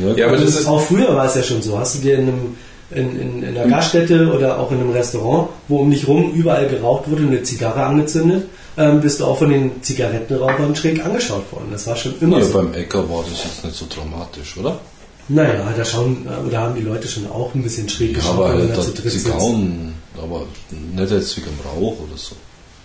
Ja, 0.00 0.26
aber 0.26 0.36
Und 0.36 0.44
das 0.44 0.54
ist, 0.54 0.66
auch 0.68 0.80
früher 0.80 1.16
war 1.16 1.26
es 1.26 1.34
ja 1.34 1.42
schon 1.42 1.60
so. 1.62 1.78
Hast 1.78 1.96
du 1.96 1.98
dir 2.02 2.18
in, 2.18 2.28
einem, 2.28 2.56
in, 2.92 3.20
in, 3.20 3.42
in 3.42 3.58
einer 3.58 3.68
Gaststätte 3.68 4.32
oder 4.32 4.60
auch 4.60 4.70
in 4.70 4.78
einem 4.80 4.90
Restaurant, 4.90 5.48
wo 5.66 5.78
um 5.78 5.90
dich 5.90 6.06
rum 6.06 6.32
überall 6.32 6.68
geraucht 6.68 7.10
wurde, 7.10 7.24
eine 7.24 7.42
Zigarre 7.42 7.82
angezündet, 7.82 8.46
ähm, 8.76 9.00
bist 9.00 9.20
du 9.20 9.24
auch 9.26 9.38
von 9.38 9.50
den 9.50 9.82
Zigarettenrauchern 9.82 10.74
schräg 10.76 11.04
angeschaut 11.04 11.50
worden. 11.52 11.68
Das 11.72 11.86
war 11.86 11.96
schon 11.96 12.14
immer 12.20 12.38
Ja, 12.38 12.44
so. 12.44 12.52
beim 12.54 12.72
Äcker 12.74 13.08
war 13.10 13.24
das 13.28 13.44
jetzt 13.44 13.64
nicht 13.64 13.76
so 13.76 13.86
dramatisch, 13.88 14.56
oder? 14.56 14.80
Naja, 15.28 15.72
da 15.76 15.84
schauen, 15.84 16.26
äh, 16.26 16.50
da 16.50 16.62
haben 16.62 16.74
die 16.74 16.80
Leute 16.82 17.06
schon 17.08 17.26
auch 17.30 17.54
ein 17.54 17.62
bisschen 17.62 17.88
schräg 17.88 18.10
Ja, 18.12 18.16
geschaut, 18.18 18.34
aber 18.36 18.48
wenn 18.50 18.58
man 18.58 18.68
halt 18.68 18.78
da 18.78 18.82
zu 18.82 18.92
dritt 18.92 19.12
sitzt. 19.12 19.24
Zigarren, 19.26 19.94
aber 20.20 20.42
nicht 20.70 21.10
jetzt 21.12 21.36
wegen 21.36 21.46
dem 21.46 21.60
Rauch 21.66 21.96
oder 22.00 22.16
so. 22.16 22.34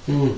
Hm. 0.06 0.32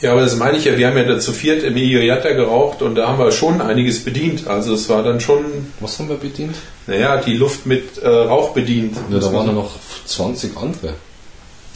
ja, 0.00 0.12
aber 0.12 0.20
das 0.22 0.36
meine 0.36 0.58
ich 0.58 0.64
ja, 0.64 0.76
wir 0.76 0.88
haben 0.88 0.96
ja 0.96 1.04
da 1.04 1.18
zu 1.18 1.32
viert 1.32 1.62
im 1.62 1.76
Ioyata 1.76 2.32
geraucht 2.32 2.82
und 2.82 2.96
da 2.96 3.08
haben 3.08 3.18
wir 3.18 3.32
schon 3.32 3.60
einiges 3.62 4.04
bedient. 4.04 4.46
Also 4.46 4.74
es 4.74 4.88
war 4.88 5.02
dann 5.02 5.20
schon, 5.20 5.44
Was 5.80 5.98
haben 5.98 6.08
wir 6.08 6.16
bedient? 6.16 6.54
naja, 6.86 7.16
die 7.20 7.34
Luft 7.36 7.64
mit 7.66 7.98
äh, 7.98 8.06
Rauch 8.08 8.50
bedient. 8.50 8.96
Ja, 9.10 9.18
da 9.20 9.32
waren 9.32 9.46
ja 9.46 9.52
noch 9.52 9.70
20 10.06 10.56
andere. 10.56 10.94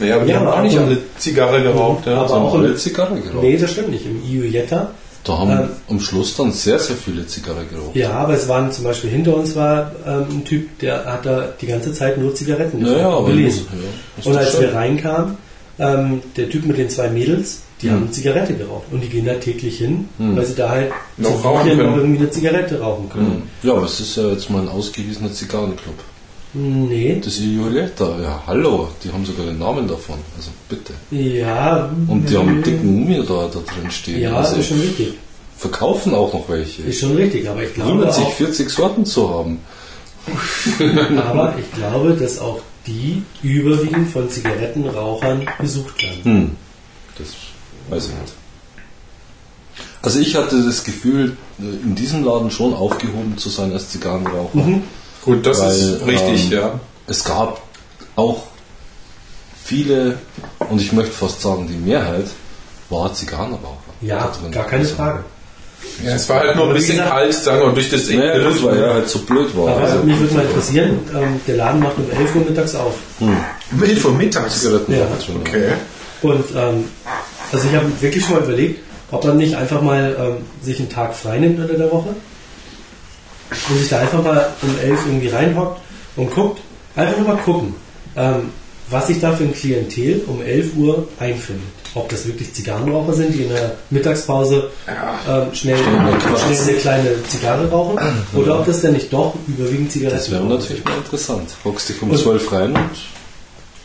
Naja, 0.01 0.15
aber 0.15 0.25
die 0.25 0.31
Ja, 0.31 0.39
haben 0.39 0.47
auch 0.47 0.61
nicht 0.63 0.77
alle 0.77 0.97
Zigarre 1.17 1.61
geraucht. 1.63 2.05
Ja. 2.07 2.17
Aber 2.17 2.27
Da 2.27 2.35
haben 2.35 2.43
auch 2.45 2.55
alle 2.55 2.75
Zigarre 2.75 3.15
geraucht. 3.19 3.43
Nee, 3.43 3.57
das 3.57 3.71
stimmt 3.71 3.91
nicht. 3.91 4.05
Im 4.05 4.21
Iujetta 4.29 4.89
Da 5.23 5.37
haben 5.37 5.51
Ähm, 5.51 5.69
am 5.89 5.99
Schluss 5.99 6.35
dann 6.35 6.51
sehr, 6.51 6.79
sehr 6.79 6.95
viele 6.95 7.25
Zigarre 7.27 7.63
geraucht. 7.65 7.95
Ja, 7.95 8.11
aber 8.11 8.33
es 8.33 8.47
waren 8.49 8.71
zum 8.71 8.83
Beispiel 8.85 9.11
hinter 9.11 9.37
uns 9.37 9.55
war 9.55 9.91
ähm, 10.05 10.25
ein 10.31 10.43
Typ, 10.43 10.79
der 10.79 11.05
hat 11.05 11.25
da 11.25 11.49
die 11.61 11.67
ganze 11.67 11.93
Zeit 11.93 12.17
nur 12.17 12.33
Zigaretten 12.33 12.79
Ja, 12.79 12.85
geraucht 12.85 12.99
ja, 13.01 13.07
und 13.07 13.13
aber 13.25 13.27
gelesen. 13.27 13.67
ja, 13.71 14.31
Und 14.31 14.37
als 14.37 14.51
schön. 14.51 14.61
wir 14.61 14.73
reinkamen, 14.73 15.37
ähm, 15.79 16.21
der 16.35 16.49
Typ 16.49 16.65
mit 16.65 16.77
den 16.79 16.89
zwei 16.89 17.09
Mädels, 17.09 17.61
die 17.83 17.87
Mhm. 17.87 17.91
haben 17.93 18.11
Zigarette 18.11 18.53
geraucht. 18.55 18.85
Und 18.91 19.01
die 19.03 19.09
gehen 19.09 19.25
da 19.25 19.35
täglich 19.35 19.77
hin, 19.77 20.09
Mhm. 20.17 20.37
weil 20.37 20.45
sie 20.45 20.55
da 20.55 20.69
halt 20.69 20.91
Noch 21.17 21.43
rauchen 21.45 21.69
können. 21.69 21.89
noch 21.89 21.97
irgendwie 21.97 22.19
eine 22.19 22.29
Zigarette 22.31 22.79
rauchen 22.79 23.09
können. 23.09 23.43
Mhm. 23.63 23.67
Ja, 23.67 23.73
aber 23.75 23.85
es 23.85 23.99
ist 23.99 24.15
ja 24.17 24.27
jetzt 24.29 24.49
mal 24.49 24.61
ein 24.63 24.69
ausgewiesener 24.69 25.31
Zigarrenclub. 25.31 25.95
Nee. 26.53 27.21
Das 27.23 27.35
ist 27.35 27.43
Violetta, 27.43 28.19
ja, 28.21 28.43
hallo, 28.45 28.89
die 29.03 29.11
haben 29.11 29.25
sogar 29.25 29.45
den 29.45 29.59
Namen 29.59 29.87
davon, 29.87 30.17
also 30.35 30.51
bitte. 30.67 30.93
Ja. 31.09 31.89
Und 32.07 32.29
die 32.29 32.37
haben 32.37 32.49
einen 32.49 32.63
dicken 32.63 32.99
Mumie 32.99 33.23
da, 33.25 33.47
da 33.47 33.59
drin 33.59 33.89
stehen. 33.89 34.21
Ja, 34.21 34.35
also 34.35 34.57
ist 34.57 34.67
schon 34.67 34.81
richtig. 34.81 35.13
verkaufen 35.57 36.13
auch 36.13 36.33
noch 36.33 36.49
welche. 36.49 36.81
Ist 36.81 36.99
schon 36.99 37.15
richtig, 37.15 37.47
aber 37.47 37.63
ich 37.63 37.73
glaube 37.73 37.91
Wundert 37.91 38.13
sich, 38.13 38.25
auch, 38.25 38.33
40 38.33 38.69
Sorten 38.69 39.05
zu 39.05 39.29
haben. 39.29 39.59
aber 41.17 41.55
ich 41.57 41.71
glaube, 41.71 42.13
dass 42.13 42.39
auch 42.39 42.59
die 42.85 43.23
überwiegend 43.41 44.09
von 44.09 44.29
Zigarettenrauchern 44.29 45.47
besucht 45.59 46.03
werden. 46.03 46.23
Hm. 46.23 46.51
Das 47.17 47.27
weiß 47.89 48.09
ich 48.09 48.21
nicht. 48.21 48.33
Also 50.01 50.19
ich 50.19 50.35
hatte 50.35 50.63
das 50.63 50.83
Gefühl, 50.83 51.37
in 51.59 51.95
diesem 51.95 52.25
Laden 52.25 52.51
schon 52.51 52.73
aufgehoben 52.73 53.37
zu 53.37 53.49
sein 53.49 53.71
als 53.71 53.89
Zigarrenraucher. 53.89 54.57
Mhm. 54.57 54.83
Gut, 55.23 55.45
das 55.45 55.59
Weil, 55.61 55.71
ist 55.71 56.05
richtig, 56.07 56.51
ähm, 56.51 56.57
ja. 56.57 56.79
Es 57.07 57.23
gab 57.23 57.61
auch 58.15 58.43
viele, 59.63 60.17
und 60.69 60.81
ich 60.81 60.91
möchte 60.93 61.11
fast 61.11 61.41
sagen, 61.41 61.67
die 61.67 61.75
Mehrheit 61.75 62.25
war 62.89 63.13
Zigarrenraucher. 63.13 63.77
Ja, 64.01 64.31
gar 64.51 64.65
keine 64.65 64.85
Frage. 64.85 65.23
ja. 66.03 66.13
Es 66.15 66.27
war 66.27 66.39
halt 66.39 66.55
nur 66.55 66.67
ein 66.67 66.73
bisschen 66.73 66.95
gesagt- 66.97 67.11
kalt, 67.11 67.33
sagen 67.33 67.59
wir, 67.59 67.65
und 67.67 67.75
durch 67.75 67.89
das 67.89 68.09
Ja, 68.09 68.37
das 68.39 68.63
weil 68.63 68.77
er 68.77 68.93
halt 68.95 69.09
so 69.09 69.19
blöd 69.19 69.55
war. 69.55 69.75
Aber 69.75 69.81
Also, 69.85 69.97
mich 70.03 70.19
würde 70.19 70.33
mal 70.35 70.45
interessieren, 70.45 70.99
ähm, 71.15 71.39
der 71.47 71.55
Laden 71.57 71.81
macht 71.81 71.97
um 71.97 72.09
11 72.11 72.35
Uhr 72.35 72.41
mittags 72.45 72.75
auf. 72.75 72.93
hm, 73.19 73.37
Milch 73.71 73.99
vor 73.99 74.11
mittags. 74.11 74.59
Zigaretten 74.61 74.93
Ja. 74.93 75.07
Okay. 75.39 75.73
Und 76.23 76.45
ähm, 76.55 76.85
also 77.51 77.67
ich 77.67 77.75
habe 77.75 77.85
wirklich 78.01 78.25
schon 78.25 78.35
mal 78.35 78.43
überlegt, 78.43 78.79
ob 79.11 79.23
man 79.25 79.37
nicht 79.37 79.55
einfach 79.55 79.81
mal 79.81 80.15
ähm, 80.19 80.45
sich 80.63 80.79
einen 80.79 80.89
Tag 80.89 81.15
frei 81.15 81.37
nimmt 81.39 81.59
unter 81.59 81.73
der 81.73 81.91
Woche 81.91 82.09
und 83.69 83.77
sich 83.77 83.89
da 83.89 83.99
einfach 83.99 84.23
mal 84.23 84.49
um 84.61 84.69
elf 84.81 84.99
irgendwie 85.05 85.27
reinhockt 85.29 85.81
und 86.15 86.33
guckt, 86.33 86.59
einfach 86.95 87.17
nur 87.17 87.27
mal 87.27 87.37
gucken, 87.37 87.75
ähm, 88.15 88.49
was 88.89 89.07
sich 89.07 89.19
da 89.19 89.31
für 89.33 89.43
ein 89.43 89.53
Klientel 89.53 90.21
um 90.27 90.41
11 90.41 90.75
Uhr 90.75 91.07
einfindet. 91.19 91.63
Ob 91.93 92.07
das 92.09 92.25
wirklich 92.25 92.53
Zigarrenraucher 92.53 93.13
sind, 93.13 93.33
die 93.33 93.43
in 93.43 93.49
der 93.49 93.73
Mittagspause 93.89 94.69
ähm, 94.87 95.53
schnell, 95.53 95.77
schnell 95.77 96.59
eine 96.69 96.73
kleine 96.77 97.23
Zigarre 97.27 97.69
rauchen, 97.69 97.99
oder 98.33 98.59
ob 98.59 98.65
das 98.65 98.79
denn 98.81 98.93
nicht 98.93 99.11
doch 99.11 99.33
überwiegend 99.47 99.91
Zigaretten 99.91 100.17
Das 100.17 100.31
wäre 100.31 100.43
natürlich 100.45 100.83
mal 100.85 100.95
interessant. 100.97 101.49
Hockst 101.65 101.89
dich 101.89 102.01
um 102.01 102.11
Und- 102.11 102.17
12 102.17 102.51
rein 102.51 102.73
und. 102.75 102.89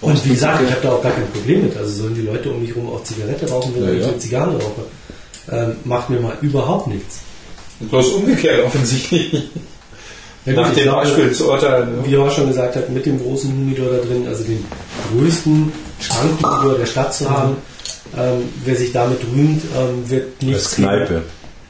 Und 0.02 0.24
wie 0.26 0.30
gesagt, 0.30 0.62
ich 0.62 0.70
habe 0.70 0.82
da 0.82 0.92
auch 0.92 1.02
gar 1.02 1.12
kein 1.12 1.26
Problem 1.32 1.64
mit. 1.64 1.76
Also 1.76 2.02
sollen 2.02 2.14
die 2.14 2.20
Leute 2.20 2.50
um 2.50 2.60
mich 2.60 2.68
herum 2.70 2.90
auch 2.92 3.02
Zigarette 3.02 3.48
rauchen, 3.48 3.72
wenn 3.76 3.84
Ja, 3.84 3.92
ich 3.94 4.00
ja. 4.02 4.08
eine 4.08 4.18
Zigarre 4.18 4.52
rauche. 4.52 4.82
Ähm, 5.50 5.76
macht 5.84 6.10
mir 6.10 6.20
mal 6.20 6.36
überhaupt 6.42 6.86
nichts. 6.88 7.20
Bloß 7.80 8.08
umgekehrt 8.08 8.64
offensichtlich. 8.64 9.32
Ja, 10.46 10.52
Nach 10.52 10.68
ich 10.68 10.74
dem 10.76 10.84
glaube, 10.84 11.02
Beispiel 11.02 11.32
zu 11.32 11.50
urteilen. 11.50 12.04
Wie 12.04 12.14
er 12.14 12.20
auch 12.20 12.30
schon 12.30 12.46
gesagt 12.46 12.76
hat, 12.76 12.88
mit 12.90 13.04
dem 13.04 13.20
großen 13.20 13.50
Humidor 13.50 13.90
da 13.90 13.96
drin, 13.98 14.28
also 14.28 14.44
den 14.44 14.64
größten 15.10 15.72
Schrankenhumidor 16.00 16.78
der 16.78 16.86
Stadt 16.86 17.12
zu 17.12 17.28
haben, 17.28 17.56
ähm, 18.16 18.48
wer 18.64 18.76
sich 18.76 18.92
damit 18.92 19.18
rühmt, 19.24 19.64
ähm, 19.76 20.08
wird, 20.08 20.40
nichts 20.40 20.76
gegen, 20.76 21.22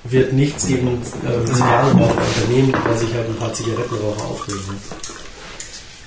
wird 0.05 0.33
nichts 0.35 0.67
gegen 0.67 0.89
ähm, 0.89 1.47
Zigarrenraucher 1.47 2.21
unternehmen, 2.21 2.75
weil 2.87 2.99
sich 2.99 3.15
halt 3.15 3.29
ein 3.29 3.37
paar 3.37 3.55
Zigarettenraucher 3.55 4.25
aufregen. 4.27 4.61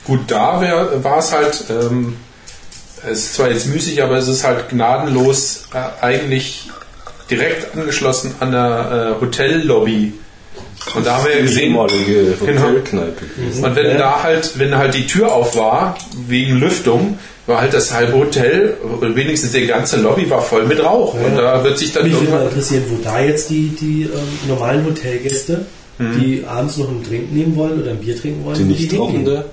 Gut, 0.06 0.20
da 0.28 0.62
war 1.04 1.18
es 1.18 1.32
halt, 1.32 1.64
ähm, 1.70 2.18
es 3.04 3.20
ist 3.20 3.34
zwar 3.34 3.50
jetzt 3.50 3.66
müßig, 3.66 4.04
aber 4.04 4.18
es 4.18 4.28
ist 4.28 4.43
halt 4.43 4.70
gnadenlos 4.70 5.64
äh, 5.74 6.04
eigentlich 6.04 6.70
direkt 7.30 7.75
angeschlossen 7.75 8.36
an 8.39 8.51
der 8.51 9.15
äh, 9.17 9.21
Hotellobby. 9.21 10.13
Und 10.95 11.05
da 11.05 11.17
haben 11.17 11.25
wir 11.25 11.36
ja 11.36 11.41
gesehen, 11.41 11.73
Genau. 12.45 12.67
Und 13.67 13.75
wenn 13.75 13.97
da 13.97 14.23
halt, 14.23 14.57
wenn 14.57 14.75
halt 14.75 14.93
die 14.93 15.05
Tür 15.07 15.34
auf 15.34 15.55
war, 15.57 15.97
wegen 16.27 16.57
Lüftung, 16.57 17.19
war 17.45 17.61
halt 17.61 17.73
das 17.73 17.93
halbe 17.93 18.13
Hotel, 18.13 18.77
oder 18.97 19.13
wenigstens 19.15 19.51
die 19.51 19.65
ganze 19.65 19.99
Lobby 19.99 20.30
war 20.30 20.41
voll 20.41 20.65
mit 20.65 20.82
Rauch. 20.82 21.13
Und 21.13 21.36
da 21.36 21.63
wird 21.63 21.77
sich 21.77 21.91
dann 21.91 22.03
Mich 22.03 22.13
würde 22.13 22.32
mal 22.32 22.43
interessieren, 22.45 22.84
wo 22.89 22.97
da 23.03 23.19
jetzt 23.19 23.49
die, 23.49 23.75
die 23.80 24.03
ähm, 24.03 24.09
normalen 24.47 24.86
Hotelgäste, 24.86 25.65
die 25.99 26.45
abends 26.47 26.77
noch 26.77 26.88
einen 26.88 27.03
Drink 27.03 27.34
nehmen 27.34 27.57
wollen 27.57 27.82
oder 27.82 27.91
ein 27.91 27.97
Bier 27.97 28.17
trinken 28.17 28.45
wollen, 28.45 28.57
Die 28.57 28.63
wo 28.63 28.69
nicht 28.69 28.91
hingehen. 28.91 29.43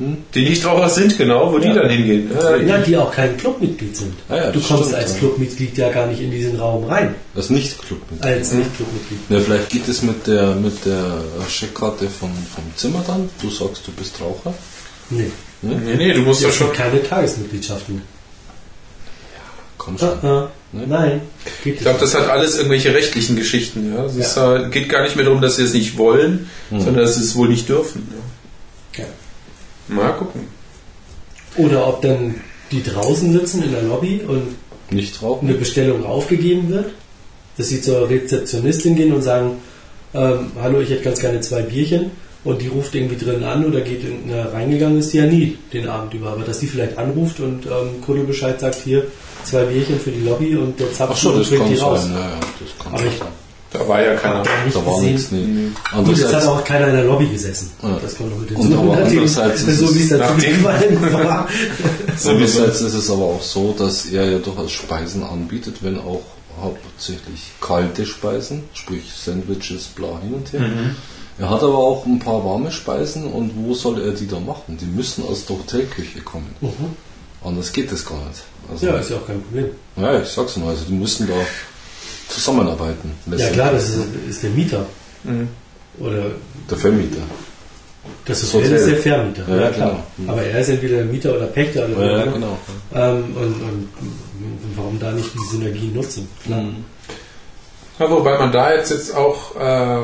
Rauchende. 0.00 0.18
die 0.34 0.48
Nichtraucher 0.48 0.88
sind, 0.88 1.16
genau, 1.18 1.52
wo 1.52 1.58
die 1.58 1.68
Ja. 1.68 1.74
dann 1.74 1.90
hingehen. 1.90 2.30
Äh, 2.36 2.66
Ja, 2.66 2.78
die 2.78 2.96
auch 2.96 3.10
kein 3.12 3.36
Clubmitglied 3.36 3.96
sind. 3.96 4.14
Ah 4.28 4.36
ja, 4.36 4.50
du 4.50 4.60
kommst 4.60 4.82
stimmt, 4.84 4.94
als 4.94 5.12
ja. 5.12 5.18
Clubmitglied 5.18 5.78
ja 5.78 5.90
gar 5.90 6.06
nicht 6.06 6.20
in 6.20 6.30
diesen 6.30 6.58
Raum 6.60 6.84
rein, 6.84 7.14
Das 7.34 7.50
Nicht-Clubmitglied. 7.50 8.22
als 8.22 8.52
Nicht-Clubmitglied. 8.52 9.18
Ja, 9.30 9.40
vielleicht 9.40 9.70
geht 9.70 9.88
es 9.88 10.02
mit 10.02 10.26
der, 10.26 10.54
mit 10.56 10.84
der 10.84 11.20
Scheckkarte 11.48 12.08
vom, 12.08 12.30
vom 12.54 12.64
Zimmer 12.76 13.02
dann. 13.06 13.28
Du 13.40 13.48
sagst, 13.50 13.86
du 13.86 13.92
bist 13.92 14.20
Raucher. 14.20 14.54
Nee. 15.10 15.30
Nee, 15.62 15.96
nee, 15.96 16.12
du 16.12 16.20
musst 16.20 16.42
ja 16.42 16.52
schon. 16.52 16.72
keine 16.72 17.02
Tagesmitgliedschaften. 17.02 18.02
Komm 19.78 19.94
Ah, 19.96 19.98
schon. 19.98 20.30
ah. 20.30 20.50
Ne? 20.72 20.84
Nein, 20.88 21.20
Ich 21.64 21.78
glaube, 21.78 21.98
das 22.00 22.14
hat 22.14 22.28
alles 22.28 22.56
irgendwelche 22.56 22.92
rechtlichen 22.92 23.36
Geschichten. 23.36 23.94
Ja? 23.94 24.04
Es 24.04 24.16
ist, 24.16 24.36
äh, 24.36 24.68
geht 24.70 24.88
gar 24.88 25.02
nicht 25.02 25.16
mehr 25.16 25.24
darum, 25.24 25.40
dass 25.40 25.56
sie 25.56 25.62
es 25.62 25.72
nicht 25.72 25.96
wollen, 25.96 26.50
sondern 26.70 26.96
dass 26.96 27.14
sie 27.14 27.22
es 27.22 27.34
wohl 27.36 27.48
nicht 27.48 27.68
dürfen. 27.68 28.06
Ja. 28.98 29.04
Ja. 29.04 29.10
Mal 29.88 30.12
gucken. 30.12 30.42
Oder 31.56 31.86
ob 31.88 32.02
dann 32.02 32.34
die 32.70 32.82
draußen 32.82 33.32
sitzen 33.32 33.62
in 33.62 33.72
der 33.72 33.82
Lobby 33.82 34.20
und 34.26 34.56
Nicht 34.90 35.22
rauchen. 35.22 35.48
eine 35.48 35.56
Bestellung 35.56 36.04
aufgegeben 36.04 36.68
wird, 36.68 36.86
dass 37.56 37.68
sie 37.68 37.80
zur 37.80 38.08
Rezeptionistin 38.08 38.96
gehen 38.96 39.12
und 39.12 39.22
sagen, 39.22 39.52
ähm, 40.14 40.50
hallo, 40.60 40.80
ich 40.80 40.90
hätte 40.90 41.02
ganz 41.04 41.20
gerne 41.20 41.40
zwei 41.40 41.62
Bierchen 41.62 42.10
und 42.44 42.60
die 42.62 42.68
ruft 42.68 42.94
irgendwie 42.94 43.16
drin 43.16 43.42
an 43.44 43.64
oder 43.64 43.80
geht 43.80 44.02
in, 44.04 44.24
na, 44.26 44.46
reingegangen 44.50 44.98
ist 44.98 45.12
die 45.12 45.18
ja 45.18 45.26
nie 45.26 45.56
den 45.72 45.88
Abend 45.88 46.14
über, 46.14 46.30
aber 46.32 46.42
dass 46.44 46.58
die 46.60 46.66
vielleicht 46.66 46.98
anruft 46.98 47.40
und 47.40 47.66
ähm, 47.66 48.00
Kuddel 48.04 48.24
Bescheid 48.24 48.60
sagt, 48.60 48.76
hier 48.84 49.04
zwei 49.44 49.64
Bierchen 49.64 49.98
für 49.98 50.10
die 50.10 50.22
Lobby 50.24 50.56
und 50.56 50.78
der 50.78 50.92
zapft 50.92 51.20
so, 51.20 51.30
und 51.30 51.48
bringt 51.48 51.68
die 51.70 51.76
raus. 51.76 52.02
sein. 52.04 52.12
Ja, 52.14 52.90
Aber 52.92 53.04
ich. 53.04 53.20
Da 53.72 53.86
war 53.88 54.00
ja 54.00 54.14
keiner. 54.14 54.42
da 54.42 54.86
war 54.86 55.00
nichts. 55.02 55.30
Nee. 55.32 55.38
Gut, 55.44 55.52
jetzt 55.52 55.88
hat 55.88 55.94
Andererseits, 55.98 56.46
auch 56.46 56.64
keiner 56.64 56.88
in 56.88 56.94
der 56.96 57.04
Lobby 57.04 57.26
gesessen. 57.28 57.70
Ja. 57.82 57.98
Das 58.00 58.16
kommt 58.16 58.30
noch 58.30 58.38
mit 58.38 58.52
Und 58.52 58.72
aber 58.72 58.96
andererseits 58.96 59.62
ist 59.62 59.78
so 59.80 59.86
es- 59.86 59.94
wie 59.96 60.02
es 60.02 60.08
dazu 60.10 60.64
war. 60.64 61.48
andererseits 62.26 62.80
ist 62.80 62.94
es 62.94 63.10
aber 63.10 63.24
auch 63.24 63.42
so, 63.42 63.74
dass 63.76 64.06
er 64.06 64.30
ja 64.30 64.38
durchaus 64.38 64.72
Speisen 64.72 65.22
anbietet, 65.22 65.76
wenn 65.82 65.98
auch 65.98 66.22
hauptsächlich 66.62 67.40
kalte 67.60 68.06
Speisen, 68.06 68.64
sprich 68.72 69.12
Sandwiches, 69.14 69.84
bla 69.88 70.18
hin 70.22 70.34
und 70.34 70.52
her. 70.52 70.60
Mhm. 70.60 70.96
Er 71.38 71.50
hat 71.50 71.62
aber 71.62 71.76
auch 71.76 72.06
ein 72.06 72.18
paar 72.18 72.42
warme 72.44 72.72
Speisen 72.72 73.24
und 73.24 73.52
wo 73.56 73.74
soll 73.74 74.00
er 74.02 74.12
die 74.12 74.26
da 74.26 74.40
machen? 74.40 74.78
Die 74.80 74.86
müssen 74.86 75.22
aus 75.26 75.44
der 75.44 75.58
Hotelküche 75.58 76.20
kommen. 76.22 76.54
Anders 77.44 77.72
geht 77.72 77.92
das 77.92 78.06
gar 78.06 78.16
nicht. 78.26 78.42
Also, 78.70 78.86
Mhm. 78.86 78.92
Ja, 78.92 78.98
ist 78.98 79.10
ja 79.10 79.16
auch 79.16 79.26
kein 79.26 79.42
Problem. 79.42 79.66
ja, 79.96 80.20
ich 80.22 80.28
sag's 80.28 80.56
nur, 80.56 80.70
also 80.70 80.84
die 80.88 80.94
müssen 80.94 81.26
da 81.28 81.34
zusammenarbeiten. 82.28 83.12
Ja 83.36 83.48
klar, 83.50 83.72
das 83.72 83.88
ist, 83.90 83.98
ist 84.28 84.42
der 84.42 84.50
Mieter. 84.50 84.86
Mhm. 85.24 85.48
Oder 85.98 86.24
der 86.70 86.76
Vermieter. 86.76 87.22
das 88.26 88.40
Das 88.40 88.52
Hotel 88.54 88.72
ist 88.72 88.86
der 88.88 88.96
Vermieter. 88.98 89.42
Ja, 89.48 89.54
Ja, 89.62 89.70
klar. 89.70 89.90
klar. 89.90 90.04
Aber 90.28 90.42
er 90.42 90.60
ist 90.60 90.68
entweder 90.68 91.04
Mieter 91.04 91.34
oder 91.34 91.46
Pächter 91.46 91.86
oder 91.88 92.06
Ja, 92.06 92.18
auch 92.18 92.22
immer. 92.26 92.32
genau. 92.32 92.58
ähm, 92.94 93.24
und, 93.36 93.44
und 93.62 93.88
warum 94.76 94.98
da 94.98 95.12
nicht 95.12 95.30
die 95.34 95.56
Synergien 95.56 95.94
nutzen? 95.94 96.28
Klar. 96.44 96.64
Ja, 97.98 98.10
wobei 98.10 98.38
man 98.38 98.52
da 98.52 98.74
jetzt, 98.74 98.90
jetzt 98.90 99.14
auch 99.16 99.56
äh, 99.58 100.02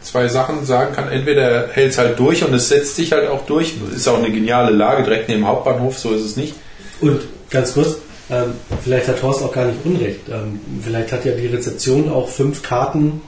zwei 0.00 0.28
Sachen 0.28 0.64
sagen 0.64 0.94
kann. 0.94 1.10
Entweder 1.10 1.68
hält 1.72 1.92
es 1.92 1.98
halt 1.98 2.18
durch 2.18 2.42
und 2.42 2.54
es 2.54 2.68
setzt 2.70 2.96
sich 2.96 3.12
halt 3.12 3.28
auch 3.28 3.44
durch. 3.44 3.74
Ist 3.94 4.08
auch 4.08 4.18
eine 4.18 4.30
geniale 4.32 4.70
Lage, 4.74 5.02
direkt 5.02 5.28
neben 5.28 5.42
dem 5.42 5.48
Hauptbahnhof, 5.48 5.98
so 5.98 6.12
ist 6.12 6.22
es 6.24 6.36
nicht. 6.36 6.54
Und 7.02 7.20
ganz 7.50 7.74
kurz, 7.74 7.96
ähm, 8.30 8.52
vielleicht 8.82 9.08
hat 9.08 9.22
Horst 9.22 9.42
auch 9.42 9.52
gar 9.52 9.66
nicht 9.66 9.78
Unrecht. 9.84 10.20
Ähm, 10.30 10.60
vielleicht 10.82 11.12
hat 11.12 11.24
ja 11.24 11.32
die 11.32 11.46
Rezeption 11.46 12.10
auch 12.10 12.28
fünf 12.28 12.62
Karten, 12.62 13.20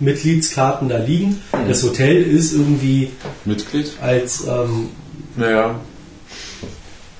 Mitgliedskarten 0.00 0.88
da 0.88 0.98
liegen. 0.98 1.40
Mhm. 1.52 1.68
Das 1.68 1.82
Hotel 1.82 2.22
ist 2.22 2.52
irgendwie 2.52 3.10
Mitglied? 3.44 3.92
als 4.00 4.46
ähm, 4.46 4.90
Naja. 5.36 5.76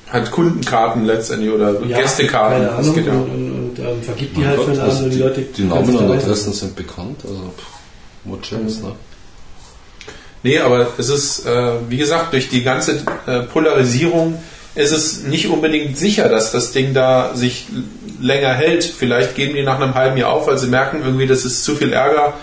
Hat 0.09 0.31
Kundenkarten 0.31 1.05
letztendlich 1.05 1.51
oder 1.51 1.83
ja, 1.85 1.99
Gästekarten. 1.99 2.63
keine 2.63 2.73
Ahnung 2.73 3.05
ja. 3.05 3.13
und, 3.13 3.31
und, 3.31 3.51
und 3.53 3.79
ähm, 3.79 4.03
vergibt 4.03 4.37
die 4.37 4.41
Mein 4.41 4.49
halt 4.49 4.59
Gott, 4.59 4.75
für 4.75 4.83
also 4.83 5.09
die, 5.09 5.19
Leute. 5.19 5.43
die 5.43 5.65
Namen 5.65 5.97
und 5.97 6.11
Adressen 6.11 6.53
sind 6.55 6.75
bekannt, 6.77 7.21
also 7.25 7.53
what 8.25 8.41
chance, 8.43 8.81
ne? 8.81 8.93
Nee, 10.43 10.61
aber 10.61 10.87
es 10.97 11.09
ist, 11.11 11.47
äh, 11.47 11.73
wie 11.89 11.97
gesagt, 11.99 12.33
durch 12.33 12.49
die 12.49 12.63
ganze 12.63 13.03
äh, 13.27 13.41
Polarisierung 13.41 14.39
ist 14.79 14.93
es 14.93 15.23
nicht 15.25 15.49
unbedingt 15.49 15.99
sicher, 15.99 16.29
dass 16.29 16.53
das 16.53 16.71
Ding 16.71 16.95
da 16.95 17.35
sich 17.35 17.67
länger 18.21 18.55
hält. 18.55 18.85
Vielleicht 18.85 19.35
geben 19.35 19.55
die 19.55 19.63
nach 19.65 19.81
einem 19.81 19.95
halben 19.95 20.17
Jahr 20.17 20.31
auf, 20.31 20.47
weil 20.47 20.57
sie 20.59 20.69
merken 20.69 21.03
irgendwie, 21.05 21.27
das 21.27 21.45
ist 21.45 21.65
zu 21.65 21.75
viel 21.75 21.93
Ärger, 21.93 22.35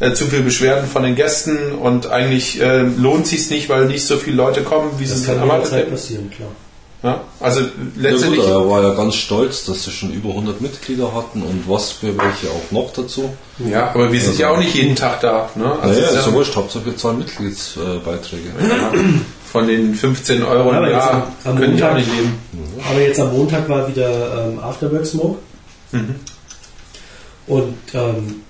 äh, 0.00 0.12
zu 0.14 0.24
viel 0.26 0.40
Beschwerden 0.40 0.88
von 0.88 1.02
den 1.02 1.14
Gästen 1.14 1.72
und 1.72 2.06
eigentlich 2.06 2.60
äh, 2.60 2.80
lohnt 2.80 3.26
sich 3.26 3.50
nicht, 3.50 3.68
weil 3.68 3.84
nicht 3.84 4.06
so 4.06 4.16
viele 4.16 4.36
Leute 4.36 4.62
kommen, 4.62 4.92
wie 4.98 5.04
sie 5.04 5.10
Das 5.12 5.20
es 5.20 5.26
kann 5.26 5.38
erwartet 5.38 5.72
hätten. 5.72 5.90
passieren, 5.90 6.30
klar. 6.30 6.48
Ja? 7.02 7.20
Also 7.38 7.60
Ja, 7.60 7.66
letztendlich, 7.96 8.40
gut, 8.40 8.48
er 8.48 8.70
war 8.70 8.82
ja 8.82 8.94
ganz 8.94 9.16
stolz, 9.16 9.66
dass 9.66 9.84
sie 9.84 9.90
schon 9.90 10.10
über 10.10 10.30
100 10.30 10.62
Mitglieder 10.62 11.12
hatten 11.14 11.42
und 11.42 11.64
was 11.68 11.92
für 11.92 12.16
welche 12.16 12.48
auch 12.48 12.70
noch 12.70 12.94
dazu. 12.94 13.30
ja, 13.58 13.90
aber 13.90 14.10
wir 14.10 14.20
sind 14.22 14.38
ja 14.38 14.48
auch 14.48 14.56
nicht 14.56 14.74
jeden 14.74 14.96
Tag 14.96 15.20
da. 15.20 15.50
Ne? 15.54 15.70
Also 15.82 15.86
naja, 15.86 15.92
es 15.92 15.98
ist 15.98 16.18
ist 16.18 16.24
ja 16.24 16.30
ja, 16.30 16.32
wurscht, 16.32 16.56
Hauptsache 16.56 16.86
wir 16.86 16.96
zahlen 16.96 17.18
Mitgliedsbeiträge. 17.18 18.48
Von 19.54 19.68
den 19.68 19.94
15 19.94 20.42
Euro 20.42 20.72
im 20.72 20.90
Jahr 20.90 21.32
können 21.44 21.76
die 21.76 21.84
auch 21.84 21.94
nicht 21.94 22.10
leben. 22.10 22.34
Aber 22.90 23.00
jetzt 23.00 23.20
am 23.20 23.32
Montag 23.32 23.68
war 23.68 23.86
wieder 23.86 24.48
ähm, 24.48 24.58
Afterwork 24.58 25.06
Smoke. 25.06 25.38
Mhm. 25.92 26.16
Und 27.46 27.76
ähm, 27.92 28.40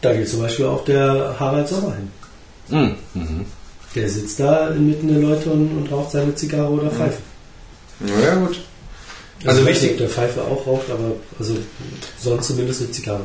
da 0.00 0.12
geht 0.14 0.28
zum 0.28 0.40
Beispiel 0.40 0.66
auch 0.66 0.84
der 0.84 1.36
Harald 1.38 1.68
Sommer 1.68 1.94
hin. 1.94 2.96
Mhm. 3.14 3.20
Mhm. 3.22 3.44
Der 3.94 4.08
sitzt 4.08 4.40
da 4.40 4.70
inmitten 4.70 5.06
der 5.06 5.18
Leute 5.18 5.48
und, 5.50 5.70
und 5.78 5.92
raucht 5.92 6.10
seine 6.10 6.34
Zigarre 6.34 6.70
oder 6.70 6.90
Pfeife. 6.90 7.18
Ja, 8.04 8.34
gut. 8.34 8.60
Also, 9.44 9.60
Also 9.60 9.66
wichtig- 9.68 9.96
der 9.98 10.08
Pfeife 10.08 10.40
auch 10.42 10.66
raucht, 10.66 10.90
aber 10.90 11.12
also 11.38 11.56
sonst 12.20 12.48
zumindest 12.48 12.80
eine 12.82 12.90
Zigarre. 12.90 13.20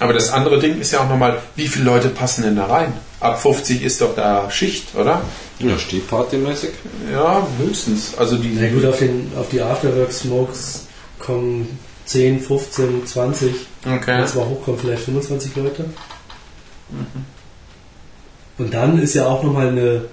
Aber 0.00 0.12
das 0.14 0.30
andere 0.30 0.58
Ding 0.58 0.80
ist 0.80 0.92
ja 0.92 1.00
auch 1.00 1.08
nochmal, 1.08 1.38
wie 1.56 1.68
viele 1.68 1.84
Leute 1.84 2.08
passen 2.08 2.42
denn 2.42 2.56
da 2.56 2.66
rein? 2.66 2.92
Ab 3.20 3.40
50 3.40 3.82
ist 3.82 4.00
doch 4.00 4.14
da 4.16 4.50
Schicht, 4.50 4.94
oder? 4.96 5.20
Ja, 5.58 5.78
Stehpartymäßig. 5.78 6.70
Ja, 7.12 7.46
höchstens. 7.58 8.14
Also 8.16 8.36
die. 8.36 8.56
Na 8.58 8.68
gut, 8.70 8.84
auf, 8.86 8.98
den, 8.98 9.30
auf 9.38 9.50
die 9.50 9.60
Afterwork 9.60 10.10
Smokes 10.10 10.86
kommen 11.18 11.78
10, 12.06 12.40
15, 12.40 13.06
20, 13.06 13.54
wenn 13.84 13.94
Okay. 13.98 14.22
es 14.22 14.34
mal 14.34 14.46
hochkommt, 14.46 14.80
vielleicht 14.80 15.02
25 15.02 15.54
Leute. 15.56 15.84
Und 18.58 18.74
dann 18.74 18.98
ist 19.00 19.14
ja 19.14 19.26
auch 19.26 19.42
nochmal 19.42 19.68
eine 19.68 20.04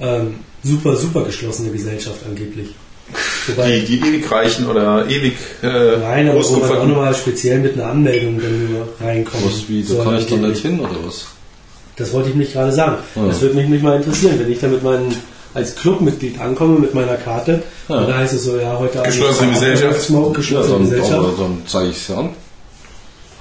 ähm, 0.00 0.36
super, 0.62 0.96
super 0.96 1.24
geschlossene 1.24 1.70
Gesellschaft 1.70 2.20
angeblich. 2.26 2.74
Wobei, 3.48 3.80
Die, 3.80 3.98
die 3.98 4.08
ewig 4.08 4.30
reichen 4.30 4.66
oder 4.68 5.06
ewig 5.08 5.34
äh, 5.62 5.98
Nein, 5.98 6.28
aber 6.30 6.42
wo 6.42 6.56
man 6.56 6.70
auch 6.78 6.86
nochmal 6.86 7.14
speziell 7.14 7.58
mit 7.60 7.74
einer 7.74 7.86
Anmeldung 7.90 8.40
dann 8.40 8.72
nur 8.72 8.88
reinkommt. 9.00 9.44
Was 9.44 9.68
wie, 9.68 9.82
da 9.82 9.88
So 9.88 10.02
kann 10.02 10.18
ich 10.18 10.26
dann 10.26 10.40
nicht 10.48 10.62
hin 10.62 10.80
oder 10.80 10.96
was? 11.06 11.26
Das 11.96 12.12
wollte 12.12 12.30
ich 12.30 12.34
nicht 12.34 12.52
gerade 12.54 12.72
sagen. 12.72 12.96
Ja. 13.14 13.26
Das 13.26 13.40
würde 13.40 13.54
mich 13.56 13.68
nicht 13.68 13.82
mal 13.82 13.96
interessieren, 13.96 14.38
wenn 14.40 14.50
ich 14.50 14.58
da 14.60 14.68
mit 14.68 14.82
meinen 14.82 15.14
als 15.52 15.76
Clubmitglied 15.76 16.40
ankomme 16.40 16.78
mit 16.80 16.94
meiner 16.94 17.14
Karte 17.16 17.62
Ja. 17.88 17.98
und 17.98 18.08
da 18.08 18.16
heißt 18.18 18.34
es 18.34 18.44
so, 18.44 18.56
ja, 18.56 18.76
heute 18.78 18.98
Abend 18.98 19.12
Geschlossene 19.12 19.52
Gesellschaft. 19.52 20.00
Smoke, 20.00 20.30
Ja, 20.30 20.36
geschlossene 20.38 20.72
dann, 20.78 20.84
Gesellschaft. 20.84 21.12
aber 21.12 21.32
dann 21.38 21.62
zeige 21.66 21.90
ich 21.90 21.98
sie 21.98 22.16
an. 22.16 22.30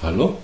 Hallo? 0.04 0.36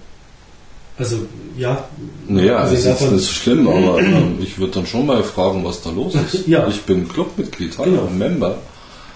Also, 0.97 1.17
ja. 1.57 1.83
Naja, 2.27 2.57
Also 2.57 2.75
es 2.75 2.85
ist 2.85 3.01
nicht 3.11 3.23
so 3.25 3.31
schlimm, 3.33 3.67
aber 3.67 3.99
ähm, 3.99 4.37
ich 4.41 4.57
würde 4.57 4.73
dann 4.73 4.85
schon 4.87 5.05
mal 5.05 5.21
fragen, 5.23 5.63
was 5.63 5.81
da 5.81 5.91
los 5.91 6.13
ist. 6.15 6.47
Ja. 6.47 6.67
Ich 6.67 6.81
bin 6.81 7.07
Clubmitglied, 7.07 7.77
hallo, 7.77 7.91
Genau. 7.91 8.09
Member. 8.17 8.57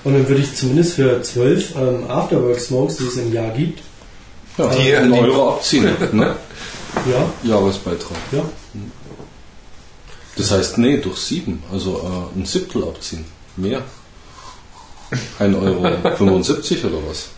Und 0.03 0.13
dann 0.13 0.27
würde 0.27 0.41
ich 0.41 0.55
zumindest 0.55 0.93
für 0.95 1.21
zwölf 1.21 1.75
ähm, 1.75 2.09
Afterwork 2.09 2.59
Smokes, 2.59 2.97
die 2.97 3.05
es 3.07 3.15
im 3.17 3.31
Jahr 3.33 3.51
gibt, 3.51 3.79
Ja, 4.57 4.67
Die- 4.67 4.95
einen 4.95 5.13
die- 5.13 5.19
Euro 5.19 5.53
abziehen. 5.55 5.89
Ne? 6.11 6.35
ja, 7.09 7.49
Jahresbeitrag. 7.49 8.17
ja, 8.31 8.43
Das 10.37 10.51
heißt, 10.51 10.77
nee, 10.77 10.97
durch 10.97 11.17
sieben, 11.17 11.63
also 11.71 12.29
äh, 12.35 12.39
ein 12.39 12.45
Siebtel 12.45 12.83
abziehen. 12.83 13.25
Mehr. 13.55 13.81
1,75 15.39 16.83
Euro 16.85 16.97
oder 16.97 17.07
was? 17.09 17.29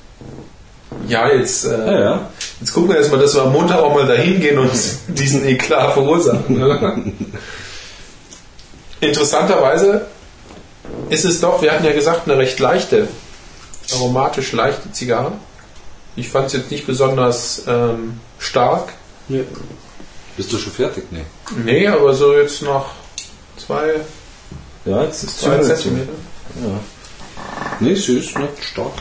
Ja, 1.07 1.29
jetzt, 1.31 1.65
äh, 1.65 1.77
Ja, 1.85 1.99
ja. 1.99 2.29
jetzt 2.59 2.73
gucken 2.73 2.89
wir 2.89 2.97
erstmal, 2.97 3.19
dass 3.19 3.33
wir 3.35 3.43
am 3.43 3.51
Montag 3.53 3.79
auch 3.79 3.93
mal 3.93 4.07
dahin 4.07 4.39
gehen 4.39 4.57
und 4.57 4.71
diesen 5.09 5.45
Eklat 5.45 5.93
verursachen. 5.93 6.57
ne? 6.57 7.03
Interessanterweise 9.01 10.07
ist 11.09 11.25
es 11.25 11.41
doch, 11.41 11.61
wir 11.61 11.71
hatten 11.71 11.85
ja 11.85 11.93
gesagt, 11.93 12.27
eine 12.29 12.37
recht 12.37 12.59
leichte, 12.59 13.07
aromatisch 13.93 14.51
leichte 14.51 14.91
Zigarre. 14.91 15.33
Ich 16.15 16.29
fand 16.29 16.47
es 16.47 16.53
jetzt 16.53 16.71
nicht 16.71 16.87
besonders 16.87 17.63
ähm, 17.67 18.19
stark. 18.39 18.93
ja. 19.29 19.41
Bist 20.37 20.51
du 20.51 20.57
schon 20.57 20.73
fertig? 20.73 21.05
Nee. 21.11 21.23
Nee, 21.63 21.87
aber 21.87 22.13
so 22.13 22.33
jetzt 22.37 22.61
noch 22.61 22.87
zwei, 23.55 24.01
Ja, 24.83 25.03
jetzt 25.03 25.23
ist 25.23 25.39
zwei 25.39 25.59
Zentimeter. 25.59 26.11
Ja. 26.61 26.79
Nee, 27.79 27.95
sie 27.95 28.17
ist 28.19 28.37
nicht 28.37 28.63
stark. 28.63 28.91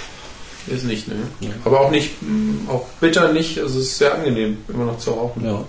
Ist 0.68 0.85
nicht, 0.85 1.09
ne? 1.09 1.16
Aber 1.64 1.80
auch 1.80 1.91
nicht, 1.91 2.22
mh, 2.22 2.70
auch 2.72 2.87
bitter 3.01 3.32
nicht, 3.32 3.59
also 3.59 3.80
es 3.80 3.87
ist 3.87 3.99
sehr 3.99 4.14
angenehm, 4.14 4.59
immer 4.68 4.85
noch 4.85 4.99
zu 4.99 5.11
rauchen. 5.11 5.45
Ja. 5.45 5.64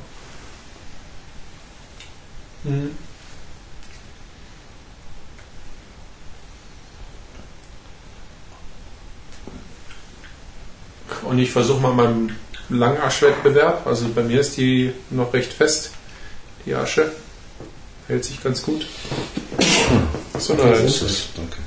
Mhm. 2.64 2.92
Und 11.26 11.40
ich 11.40 11.52
versuche 11.52 11.82
mal 11.82 11.94
meinen 11.94 12.36
Langaschwettbewerb, 12.70 13.86
also 13.86 14.08
bei 14.14 14.24
mir 14.24 14.40
ist 14.40 14.58
die 14.58 14.94
noch 15.10 15.34
recht 15.34 15.54
fest, 15.54 15.92
die 16.66 16.74
Asche. 16.74 17.12
Hält 18.08 18.24
sich 18.24 18.44
ganz 18.44 18.62
gut. 18.62 18.86
So, 20.38 20.54
na, 20.56 20.70
Das 20.70 20.82
ist 20.82 21.02
es. 21.02 21.28
Danke. 21.36 21.58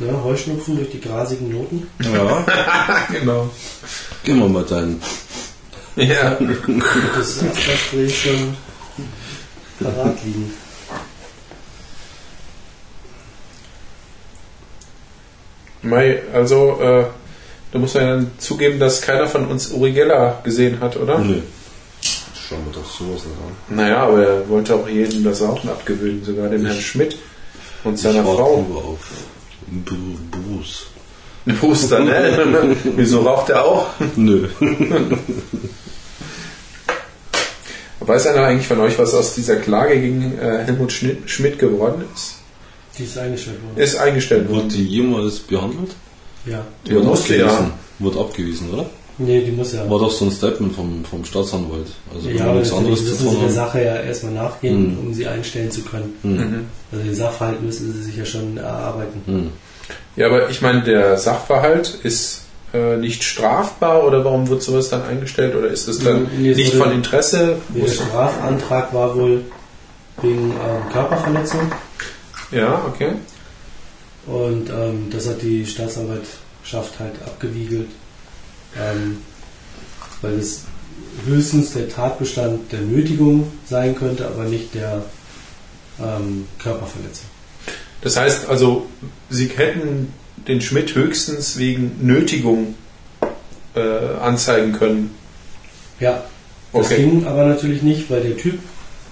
ja, 0.00 0.24
Heuschnupfen 0.24 0.76
durch 0.76 0.90
die 0.90 1.00
grasigen 1.00 1.50
Noten. 1.50 1.88
Ja. 2.00 2.44
genau. 3.12 3.50
Gehen 4.24 4.38
wir 4.38 4.48
mal 4.48 4.64
deinen. 4.64 5.00
Ja. 5.94 6.38
Das 7.16 7.38
Abgasspray 7.40 8.10
schon 8.10 8.56
parat 9.80 10.16
liegen. 10.24 10.52
Mai, 15.82 16.20
also, 16.34 16.78
äh, 16.80 17.04
da 17.72 17.78
muss 17.78 17.94
man 17.94 18.02
ja 18.04 18.10
dann 18.16 18.30
zugeben, 18.38 18.78
dass 18.80 19.00
keiner 19.02 19.26
von 19.26 19.46
uns 19.46 19.68
Uri 19.72 19.92
Geller 19.92 20.40
gesehen 20.44 20.80
hat, 20.80 20.96
oder? 20.96 21.18
Nee. 21.18 21.42
Schauen 22.48 22.64
wir 22.66 22.72
doch 22.80 22.90
sowas 22.90 23.22
nicht 23.24 23.36
an. 23.70 23.76
Naja, 23.76 23.98
aber 24.04 24.26
er 24.26 24.48
wollte 24.48 24.74
auch 24.74 24.88
jedem 24.88 25.22
das 25.24 25.42
Rauchen 25.42 25.68
abgewöhnen, 25.68 26.24
sogar 26.24 26.48
dem 26.48 26.64
Herrn 26.64 26.80
Schmidt 26.80 27.16
und 27.84 27.98
seiner 27.98 28.20
ich 28.20 28.24
Frau. 28.24 28.64
nur 28.68 28.84
auf 28.84 28.98
Bu- 29.66 30.16
Bruce. 30.30 30.86
Puster, 31.60 32.00
ne? 32.00 32.74
Wieso 32.96 33.20
raucht 33.20 33.50
er 33.50 33.64
auch? 33.64 33.86
Nö. 34.16 34.48
Weiß 38.00 38.26
einer 38.26 38.44
eigentlich 38.44 38.66
von 38.66 38.80
euch, 38.80 38.98
was 38.98 39.12
aus 39.14 39.34
dieser 39.34 39.56
Klage 39.56 40.00
gegen 40.00 40.38
äh, 40.38 40.64
Helmut 40.64 40.92
Schmidt 40.92 41.58
geworden 41.58 42.04
ist? 42.14 42.37
Die 42.98 43.04
ist 43.04 43.16
eingestellt 43.18 43.58
worden. 43.62 43.76
Ist 43.82 43.96
eingestellt 43.96 44.48
Wurde 44.48 44.56
worden. 44.62 44.68
die 44.70 44.84
jemals 44.86 45.38
behandelt? 45.40 45.90
Ja. 46.46 46.64
Die 46.86 46.92
musste 46.94 47.36
ja. 47.36 47.46
abgewiesen. 47.46 47.72
Wurde 47.98 48.20
abgewiesen, 48.20 48.70
oder? 48.72 48.86
Nee, 49.20 49.40
die 49.44 49.50
muss 49.50 49.72
ja. 49.72 49.88
War 49.90 49.98
doch 49.98 50.10
so 50.12 50.26
ein 50.26 50.30
Statement 50.30 50.72
vom, 50.74 51.04
vom 51.04 51.24
Staatsanwalt. 51.24 51.88
Also 52.14 52.28
Ja, 52.28 52.52
nichts 52.52 52.70
natürlich 52.70 52.72
anderes 52.76 53.02
müssen 53.02 53.30
sie 53.30 53.36
der. 53.40 53.50
Sache 53.50 53.82
ja 53.84 53.96
erstmal 53.96 54.32
nachgehen, 54.32 54.92
Mhm. 54.92 54.98
um 55.08 55.14
sie 55.14 55.26
einstellen 55.26 55.70
zu 55.72 55.82
können. 55.82 56.14
Mhm. 56.22 56.66
Also 56.92 57.04
den 57.04 57.14
Sachverhalt 57.14 57.60
müssen 57.62 57.92
sie 57.92 58.02
sich 58.02 58.16
ja 58.16 58.24
schon 58.24 58.56
erarbeiten. 58.56 59.20
Hm. 59.26 59.48
Ja, 60.14 60.26
aber 60.26 60.48
ich 60.50 60.62
meine, 60.62 60.82
der 60.84 61.16
Sachverhalt 61.18 61.98
ist 62.04 62.42
äh, 62.74 62.96
nicht 62.98 63.24
strafbar 63.24 64.06
oder 64.06 64.24
warum 64.24 64.48
wird 64.48 64.62
sowas 64.62 64.88
dann 64.90 65.02
eingestellt 65.02 65.56
oder 65.56 65.68
ist 65.68 65.88
es 65.88 65.98
dann 65.98 66.28
Nee, 66.38 66.50
es 66.50 66.56
nicht 66.58 66.74
wurde- 66.76 66.84
von 66.84 66.92
Interesse? 66.92 67.56
Der 67.74 67.88
Strafantrag 67.88 68.92
war 68.94 69.16
wohl 69.16 69.42
wegen 70.22 70.50
ähm, 70.50 70.92
Körperverletzung 70.92 71.60
Ja, 72.50 72.82
okay. 72.86 73.12
und 74.26 74.70
ähm, 74.70 75.08
das 75.10 75.28
hat 75.28 75.42
die 75.42 75.66
Staatsanwaltschaft 75.66 76.98
halt 76.98 77.14
abgewiegelt, 77.26 77.88
ähm, 78.78 79.18
weil 80.22 80.34
es 80.38 80.64
höchstens 81.26 81.72
der 81.72 81.88
Tatbestand 81.88 82.72
der 82.72 82.80
Nötigung 82.80 83.52
sein 83.68 83.94
könnte, 83.94 84.26
aber 84.26 84.44
nicht 84.44 84.74
der 84.74 85.04
ähm, 86.00 86.46
Körperverletzung. 86.58 87.26
Das 88.00 88.16
heißt 88.16 88.48
also, 88.48 88.86
Sie 89.28 89.48
hätten 89.48 90.12
den 90.46 90.60
Schmidt 90.60 90.94
höchstens 90.94 91.58
wegen 91.58 91.96
Nötigung 92.00 92.74
äh, 93.74 93.80
anzeigen 94.20 94.72
können. 94.72 95.14
Ja, 96.00 96.22
das 96.72 96.86
Okay. 96.86 96.96
ging 96.96 97.26
aber 97.26 97.44
natürlich 97.46 97.82
nicht, 97.82 98.10
weil 98.10 98.22
der 98.22 98.36
Typ, 98.36 98.58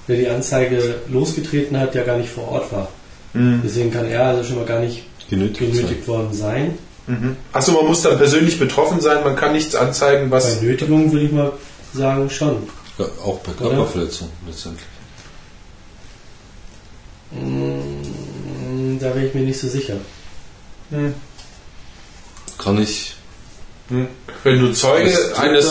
der 0.09 0.17
die 0.17 0.29
Anzeige 0.29 0.97
losgetreten 1.09 1.79
hat, 1.79 1.95
ja 1.95 2.05
gar 2.05 2.17
nicht 2.19 2.29
vor 2.31 2.49
Ort 2.49 2.71
war. 2.73 2.89
Mhm. 3.37 3.61
Deswegen 3.65 3.91
kann 3.91 4.07
er 4.07 4.25
also 4.27 4.45
schon 4.45 4.57
mal 4.57 4.65
gar 4.67 4.81
nicht 4.81 5.05
Genötigt. 5.29 5.73
genötigt 5.73 6.07
worden 6.09 6.33
sein. 6.33 6.79
Mhm. 7.07 7.37
Achso, 7.53 7.73
man 7.73 7.87
muss 7.87 8.03
dann 8.03 8.17
persönlich 8.19 8.59
betroffen 8.59 9.01
sein, 9.01 9.23
man 9.25 9.37
kann 9.37 9.53
nichts 9.53 9.75
anzeigen, 9.75 10.29
Bei 10.31 10.37
was. 10.39 10.61
Nötigung 10.61 11.13
würde 11.13 11.27
ich 11.27 11.33
mal 11.33 11.53
sagen 11.93 12.29
schon. 12.31 12.57
Ja, 12.99 13.05
auch 13.25 13.39
bei 13.41 13.53
Körperverletzung 13.53 14.29
letztendlich. 14.47 14.87
Mm, 17.33 18.99
Da 18.99 19.15
wäre 19.15 19.27
ich 19.27 19.35
mir 19.35 19.43
nicht 19.43 19.59
so 19.59 19.69
sicher. 19.69 19.95
Hm. 20.91 21.15
Kann 22.59 22.81
ich 22.83 23.13
Hm. 23.89 24.09
Wenn 24.43 24.59
du 24.61 24.73
Zeuge 24.73 25.13
eines. 25.37 25.69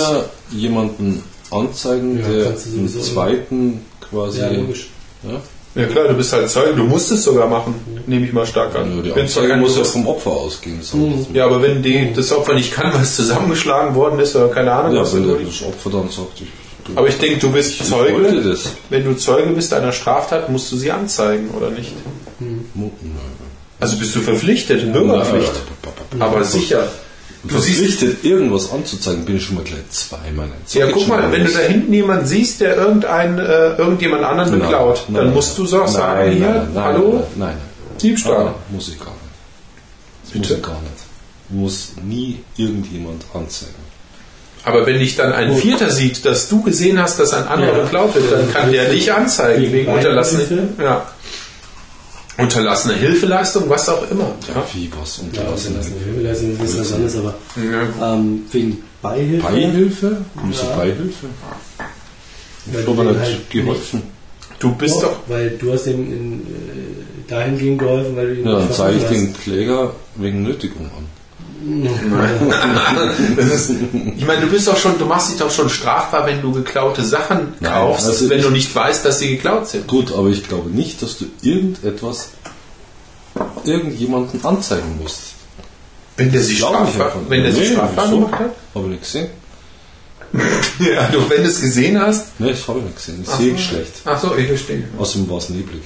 Jemanden 0.51 1.21
anzeigen, 1.51 2.19
Ja, 2.21 2.27
der 2.29 2.43
kannst 2.45 2.67
du 2.67 2.69
im 2.77 2.87
sowieso. 2.87 3.13
zweiten 3.13 3.81
quasi. 3.99 4.39
Ja, 4.39 4.49
logisch. 4.51 4.87
ja? 5.23 5.41
Ja 5.75 5.85
klar, 5.87 6.07
du 6.07 6.13
bist 6.13 6.31
halt 6.31 6.49
Zeuge, 6.49 6.73
du 6.73 6.85
musst 6.85 7.11
es 7.11 7.23
sogar 7.23 7.47
machen, 7.47 7.75
nehme 8.07 8.25
ich 8.25 8.31
mal 8.31 8.45
stark 8.45 8.73
an. 8.75 9.03
Ja, 9.03 9.13
Wenn 9.15 9.27
kein 9.27 9.59
muss 9.59 9.71
ja 9.75 9.79
Bewusst- 9.81 9.91
vom 9.93 10.07
Opfer 10.07 10.31
ausgehen. 10.31 10.79
mal. 10.93 11.27
ja, 11.33 11.45
aber 11.45 11.61
wenn 11.61 11.83
die, 11.83 12.13
das 12.13 12.31
Opfer 12.31 12.53
nicht 12.53 12.71
kann, 12.73 12.93
weil 12.93 13.01
es 13.01 13.15
zusammengeschlagen 13.17 13.93
worden 13.93 14.19
ist 14.19 14.35
oder 14.37 14.47
keine 14.47 14.71
Ahnung 14.71 14.95
Ja, 14.95 15.01
was. 15.01 15.13
wenn 15.13 15.27
das 15.45 15.61
Opfer 15.63 15.89
dann 15.89 16.09
sagt, 16.09 16.39
ich, 16.41 16.47
Aber 16.97 17.07
ich 17.09 17.17
denke, 17.17 17.39
du 17.39 17.51
bist 17.51 17.83
Zeuge. 17.85 18.41
das. 18.41 18.71
Wenn 18.89 19.03
du 19.03 19.15
Zeuge 19.17 19.49
bist 19.49 19.73
einer 19.73 19.91
Straftat, 19.91 20.49
musst 20.49 20.71
du 20.71 20.77
sie 20.77 20.91
anzeigen, 20.91 21.49
oder 21.49 21.69
nicht? 21.71 21.91
Mu- 22.73 22.91
Also 23.79 23.97
bist 23.97 24.15
du 24.15 24.21
verpflichtet, 24.21 24.93
Bürgerpflicht. 24.93 25.51
Aber 26.19 26.43
sicher. 26.45 26.87
Du 27.47 27.59
siehst, 27.59 27.79
Verpflichtet, 27.79 28.23
irgendwas 28.23 28.71
anzuzeigen, 28.71 29.25
bin 29.25 29.37
ich 29.37 29.43
schon 29.43 29.55
mal 29.55 29.63
gleich 29.63 29.87
zweimal. 29.91 30.47
ja, 30.73 30.87
guck 30.91 31.07
mal, 31.07 31.31
wenn 31.31 31.45
du 31.45 31.51
da 31.51 31.59
hinten 31.59 31.93
jemanden 31.93 32.25
siehst, 32.25 32.61
der 32.61 32.75
irgendein, 32.75 33.37
äh, 33.39 33.75
irgendjemand 33.75 34.23
anderen 34.23 34.51
Nein, 34.51 34.59
beklaut, 34.61 35.03
nein, 35.07 35.15
dann 35.15 35.25
nein. 35.25 35.33
musst 35.35 35.57
du 35.57 35.65
so 35.65 35.77
Nein, 35.79 35.87
sagen, 35.87 36.31
hier, 36.31 36.39
nein, 36.49 36.67
nein, 36.73 36.83
hallo, 36.83 37.09
Nein, 37.13 37.23
nein, 37.35 37.47
nein. 37.49 37.57
Diebstahl. 38.01 38.45
Nein, 38.45 38.53
muss 38.71 38.87
ich 38.89 38.99
gar 38.99 39.07
nicht. 39.07 39.19
Das 40.23 40.31
Bitte? 40.31 40.47
muss 40.49 40.57
ich 40.57 40.63
gar 40.63 40.81
nicht. 40.81 40.91
Muss 41.49 41.91
nie 42.03 42.39
irgendjemand 42.57 43.23
anzeigen. 43.33 43.75
Aber 44.63 44.85
wenn 44.87 44.97
dich 44.97 45.15
dann 45.15 45.31
ein 45.31 45.55
Vierter 45.55 45.91
sieht, 45.91 46.25
dass 46.25 46.49
du 46.49 46.63
gesehen 46.63 46.99
hast, 46.99 47.19
dass 47.19 47.33
ein 47.33 47.47
anderer 47.47 47.77
Ja. 47.77 47.83
beklaut 47.83 48.15
wird, 48.15 48.31
dann 48.31 48.51
kann 48.51 48.71
der 48.71 48.89
dich 48.89 49.13
anzeigen 49.13 49.71
Wegen 49.71 49.85
Beihilfe? 49.85 50.67
ja. 50.81 51.05
Unterlassene 52.37 52.95
Hilfeleistung, 52.95 53.69
was 53.69 53.87
auch 53.89 54.09
immer. 54.11 54.31
Ja, 54.53 54.63
wie 54.73 54.89
was 54.99 55.17
Ja, 55.17 55.23
unterlassen. 55.23 55.75
unterlassene 55.75 56.03
Hilfeleistung 56.05 56.65
ist 56.65 56.79
was 56.79 56.93
anderes, 56.93 57.15
aber 57.17 57.33
Ja. 57.55 58.13
ähm, 58.13 58.43
wegen 58.51 58.83
Beihilfe. 59.01 59.47
Beihilfe? 59.47 60.17
Wieso 60.43 60.63
Ja. 60.63 60.75
Beihilfe? 60.75 61.27
Weil 62.67 62.79
Ich 62.79 62.85
du 62.85 62.97
habe 62.97 63.19
halt 63.19 63.49
geholfen. 63.49 64.01
Du 64.59 64.73
bist 64.73 64.95
doch. 65.03 65.17
Weil 65.27 65.49
du 65.51 65.71
hast 65.73 65.85
ihm 65.87 66.01
in, 66.11 66.33
äh, 66.41 67.29
dahingehend 67.29 67.79
geholfen, 67.79 68.15
weil 68.15 68.27
du 68.27 68.41
ihn 68.41 68.45
Ja, 68.47 68.59
dann 68.59 68.71
zeige 68.71 68.97
ich 68.97 69.03
den 69.05 69.33
Kläger 69.33 69.93
wegen 70.15 70.43
Nötigung 70.43 70.85
an. 70.97 71.05
Ist, 73.37 73.71
ich 74.15 74.25
meine, 74.25 74.41
du 74.41 74.47
bist 74.47 74.67
doch 74.67 74.77
schon, 74.77 74.99
du 74.99 75.05
machst 75.05 75.31
dich 75.31 75.37
doch 75.37 75.49
schon 75.49 75.69
strafbar, 75.69 76.25
wenn 76.27 76.41
du 76.41 76.51
geklaute 76.51 77.03
Sachen 77.03 77.53
Nein, 77.59 77.71
kaufst, 77.71 78.05
also 78.05 78.29
wenn 78.29 78.41
du 78.41 78.51
nicht 78.51 78.73
weißt, 78.75 79.03
dass 79.03 79.19
sie 79.19 79.29
geklaut 79.29 79.67
sind. 79.67 79.87
Gut, 79.87 80.13
aber 80.13 80.29
ich 80.29 80.47
glaube 80.47 80.69
nicht, 80.69 81.01
dass 81.01 81.17
du 81.17 81.25
irgendetwas 81.41 82.29
irgendjemanden 83.63 84.45
anzeigen 84.45 84.99
musst. 85.01 85.33
Wenn 86.17 86.31
der 86.31 86.41
sich 86.43 86.59
strafbar, 86.59 87.13
wenn 87.29 87.43
der 87.43 87.51
sich 87.51 87.71
strafbar 87.71 88.09
gemacht 88.09 88.33
hat? 88.33 88.55
Habe 88.75 88.85
ich 88.85 88.91
nicht 88.91 89.03
gesehen? 89.03 89.29
Ja, 90.79 91.07
du, 91.07 91.29
wenn 91.29 91.43
du 91.43 91.49
es 91.49 91.61
gesehen 91.61 91.99
hast. 91.99 92.37
Ne, 92.39 92.49
das 92.51 92.67
habe 92.67 92.79
ich 92.79 92.85
nicht 92.85 92.97
gesehen. 92.97 93.21
Ich 93.23 93.29
Ach 93.29 93.37
sehe 93.37 93.51
so. 93.51 93.55
ich 93.55 93.65
schlecht. 93.65 93.91
Ach 94.03 94.19
so, 94.19 94.35
ich 94.35 94.47
verstehe. 94.47 94.83
Außerdem 94.97 95.29
war 95.29 95.37
es 95.37 95.49
neblig. 95.49 95.83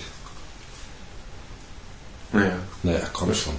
Naja, 2.34 2.52
Naja, 2.82 3.02
komm 3.14 3.34
schon. 3.34 3.54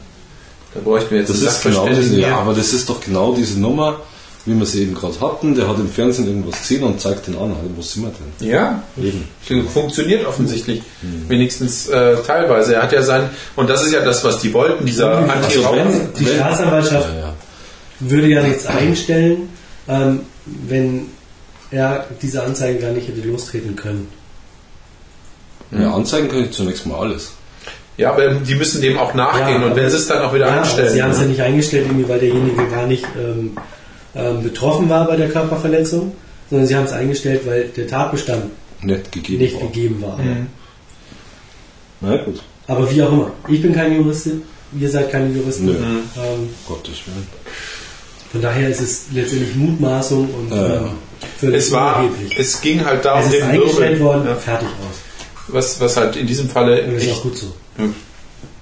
Da 0.74 0.80
bräuchten 0.80 1.10
wir 1.10 1.18
jetzt 1.20 1.30
Das 1.30 1.40
ist 1.40 1.62
genau 1.62 1.88
diese, 1.88 2.20
ja, 2.20 2.38
aber 2.38 2.54
das 2.54 2.72
ist 2.72 2.88
doch 2.88 3.00
genau 3.00 3.34
diese 3.34 3.58
Nummer, 3.60 4.00
wie 4.46 4.54
wir 4.58 4.64
sie 4.66 4.82
eben 4.82 4.94
gerade 4.94 5.20
hatten. 5.20 5.54
Der 5.54 5.68
hat 5.68 5.78
im 5.78 5.88
Fernsehen 5.88 6.26
irgendwas 6.26 6.60
gesehen 6.60 6.82
und 6.84 7.00
zeigt 7.00 7.26
den 7.26 7.34
an. 7.36 7.50
Also, 7.50 7.70
wo 7.76 7.82
sind 7.82 8.02
wir 8.04 8.12
denn? 8.40 8.48
Ja, 8.48 8.82
Eben. 8.96 9.68
funktioniert 9.68 10.26
offensichtlich. 10.26 10.82
Wenigstens 11.28 11.88
äh, 11.88 12.16
teilweise. 12.26 12.74
Er 12.76 12.82
hat 12.84 12.92
ja 12.92 13.02
sein, 13.02 13.28
und 13.56 13.68
das 13.68 13.84
ist 13.84 13.92
ja 13.92 14.00
das, 14.04 14.22
was 14.24 14.40
die 14.40 14.52
wollten, 14.54 14.86
dieser 14.86 15.10
Also 15.18 15.30
Anti-Rauch. 15.32 15.76
wenn 15.76 16.14
die 16.18 16.26
wenn- 16.26 16.34
Staatsanwaltschaft 16.36 17.08
Ja, 17.14 17.18
ja. 17.20 17.34
würde 18.00 18.28
ja 18.28 18.42
nichts 18.42 18.66
einstellen, 18.66 19.48
ähm, 19.88 20.20
wenn 20.46 21.06
er 21.70 22.06
diese 22.22 22.42
Anzeigen 22.42 22.80
gar 22.80 22.90
nicht 22.92 23.08
hätte 23.08 23.20
lostreten 23.26 23.76
können. 23.76 24.08
ja, 25.72 25.92
anzeigen 25.94 26.28
kann 26.28 26.44
ich 26.44 26.50
zunächst 26.52 26.86
mal 26.86 26.98
alles. 26.98 27.32
Ja, 28.00 28.12
aber 28.12 28.28
die 28.34 28.54
müssen 28.54 28.80
dem 28.80 28.98
auch 28.98 29.12
nachgehen 29.14 29.60
Ja, 29.60 29.66
und 29.68 29.76
wenn 29.76 29.90
sie 29.90 29.96
es 29.96 30.06
dann 30.06 30.22
auch 30.22 30.32
wieder 30.34 30.46
Ja, 30.48 30.60
einstellen. 30.62 30.92
sie 30.92 31.02
haben 31.02 31.10
es 31.10 31.18
ja 31.18 31.24
ne? 31.24 31.28
nicht 31.30 31.40
eingestellt, 31.42 31.86
irgendwie, 31.86 32.08
weil 32.08 32.18
derjenige 32.20 32.66
gar 32.68 32.86
nicht 32.86 33.04
ähm, 33.18 33.56
ähm, 34.14 34.42
betroffen 34.42 34.88
war 34.88 35.06
bei 35.06 35.16
der 35.16 35.28
Körperverletzung, 35.28 36.12
sondern 36.48 36.66
sie 36.66 36.76
haben 36.76 36.84
es 36.86 36.92
eingestellt, 36.92 37.42
weil 37.46 37.64
der 37.76 37.86
Tatbestand 37.86 38.44
Nicht 38.82 39.12
gegeben. 39.12 39.38
nicht 39.42 39.54
war. 39.54 39.60
gegeben 39.62 40.02
war. 40.02 40.16
Mhm. 40.18 40.46
Na 42.00 42.16
gut, 42.24 42.42
Aber 42.66 42.90
wie 42.90 43.02
auch 43.02 43.12
immer. 43.12 43.32
Ich 43.48 43.60
bin 43.60 43.74
keine 43.74 43.96
Juristin, 43.96 44.42
ihr 44.78 44.88
seid 44.88 45.10
keine 45.10 45.28
Juristen. 45.34 45.66
Nö. 45.66 45.72
Ähm, 45.74 46.48
Gottes 46.66 47.00
Willen. 47.06 47.26
von 48.32 48.40
daher 48.40 48.68
ist 48.70 48.80
es 48.80 49.04
letztendlich 49.12 49.54
Mutmaßung 49.56 50.28
und 50.32 50.50
Ja, 50.56 50.66
ja. 50.66 50.74
ähm, 50.76 50.88
völlig 51.38 51.56
Es 51.56 51.72
war, 51.72 51.98
unerheblich. 51.98 52.38
es 52.38 52.60
ging 52.62 52.84
halt 52.84 53.04
da 53.04 53.20
Es 53.20 53.26
ist 53.26 53.34
den 53.34 53.42
eingestellt 53.42 53.78
Wirbel. 53.98 54.00
worden, 54.00 54.24
Ja. 54.26 54.34
fertig 54.36 54.68
aus. 54.68 54.96
Was, 55.48 55.80
was 55.80 55.96
halt 55.96 56.16
in 56.16 56.26
diesem 56.26 56.48
Falle 56.48 56.82
Und 56.84 56.94
das 56.94 57.02
ist 57.02 57.12
auch 57.12 57.22
gut 57.22 57.36
so. 57.36 57.46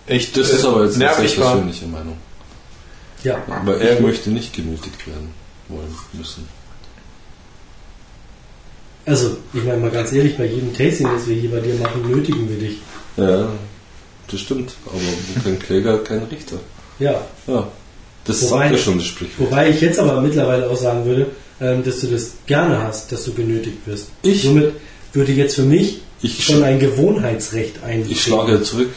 Echt 0.06 0.36
Das 0.36 0.50
ist 0.50 0.64
aber 0.64 0.84
jetzt 0.84 0.96
eine 0.96 1.06
persönliche 1.08 1.86
Meinung. 1.86 2.16
Ja. 3.24 3.42
Aber 3.50 3.80
gut. 3.96 4.00
möchte 4.00 4.30
nicht 4.30 4.52
genötigt 4.54 5.06
werden 5.06 5.30
wollen 5.68 5.94
müssen. 6.12 6.46
Also, 9.06 9.38
ich 9.54 9.64
meine 9.64 9.78
mal 9.78 9.90
ganz 9.90 10.12
ehrlich, 10.12 10.36
bei 10.36 10.44
jedem 10.46 10.74
Tasting, 10.76 11.08
das 11.14 11.26
wir 11.26 11.36
hier 11.36 11.50
bei 11.50 11.60
dir 11.60 11.74
machen, 11.76 12.02
nötigen 12.08 12.48
wir 12.48 12.58
dich. 12.58 12.76
Ja, 13.16 13.48
das 14.30 14.40
stimmt. 14.40 14.72
Aber 14.86 15.42
kein 15.42 15.58
Kläger, 15.58 15.98
kein 16.04 16.22
Richter. 16.24 16.58
Ja. 16.98 17.22
Ja, 17.46 17.68
das 18.24 18.42
Wobei- 18.42 18.64
sagt 18.68 18.72
ja 18.72 18.78
schon 18.78 18.98
das 18.98 19.06
Sprichwort. 19.06 19.50
Wobei 19.50 19.70
ich 19.70 19.80
jetzt 19.80 19.98
aber 19.98 20.20
mittlerweile 20.20 20.68
auch 20.68 20.76
sagen 20.76 21.06
würde, 21.06 21.26
ähm, 21.60 21.82
dass 21.84 22.00
du 22.00 22.08
das 22.08 22.32
gerne 22.46 22.82
hast, 22.82 23.10
dass 23.10 23.24
du 23.24 23.32
genötigt 23.32 23.78
wirst. 23.86 24.08
Ich? 24.22 24.42
Somit 24.42 24.74
würde 25.14 25.32
jetzt 25.32 25.54
für 25.54 25.62
mich 25.62 26.02
Ich, 26.20 26.44
schon 26.44 26.62
ein 26.62 26.78
Gewohnheitsrecht 26.78 27.82
eintreten. 27.82 28.10
ich 28.12 28.22
schlage 28.22 28.62
zurück 28.62 28.90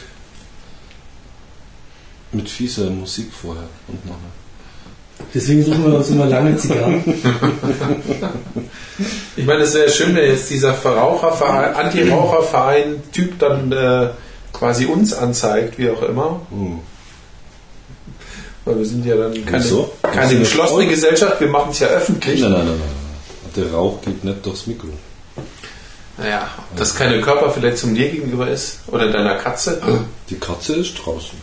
mit 2.32 2.48
fieser 2.48 2.90
Musik 2.90 3.30
vorher 3.32 3.68
und 3.88 4.04
nachher. 4.06 4.18
Deswegen 5.34 5.64
suchen 5.64 5.84
wir 5.86 5.94
uns 5.98 6.10
immer 6.10 6.26
lange 6.26 6.56
Zigarren. 6.56 7.02
Ich 9.36 9.46
meine, 9.46 9.62
es 9.62 9.74
wäre 9.74 9.88
schön, 9.90 10.14
wenn 10.14 10.30
jetzt 10.30 10.50
dieser 10.50 10.74
Verraucherverein, 10.74 11.74
Anti-Raucherverein-Typ 11.74 13.38
dann 13.38 13.72
äh, 13.72 14.10
quasi 14.52 14.84
uns 14.84 15.14
anzeigt, 15.14 15.78
wie 15.78 15.90
auch 15.90 16.02
immer. 16.02 16.40
Hm. 16.50 16.80
Weil 18.64 18.78
wir 18.78 18.84
sind 18.84 19.04
ja 19.04 19.16
dann 19.16 19.32
keine, 19.44 19.64
Wieso? 19.64 19.90
keine 20.02 20.38
geschlossene? 20.38 20.86
Gesellschaft, 20.86 21.40
wir 21.40 21.48
machen 21.48 21.70
es 21.70 21.80
ja 21.80 21.88
öffentlich. 21.88 22.40
Nein, 22.42 22.52
nein, 22.52 22.66
nein, 22.66 22.78
nein. 22.78 23.64
Der 23.64 23.72
Rauch 23.72 24.00
geht 24.02 24.22
nicht 24.22 24.44
durchs 24.46 24.66
Mikro. 24.66 24.88
Naja, 26.18 26.48
ob 26.70 26.76
das 26.76 26.94
keine 26.94 27.20
Körperverletzung 27.20 27.94
dir 27.94 28.10
gegenüber 28.10 28.48
ist 28.48 28.80
oder 28.86 29.10
deiner 29.10 29.36
Katze. 29.36 29.80
Die 30.28 30.36
Katze 30.36 30.74
ist 30.74 30.94
draußen. 30.94 31.38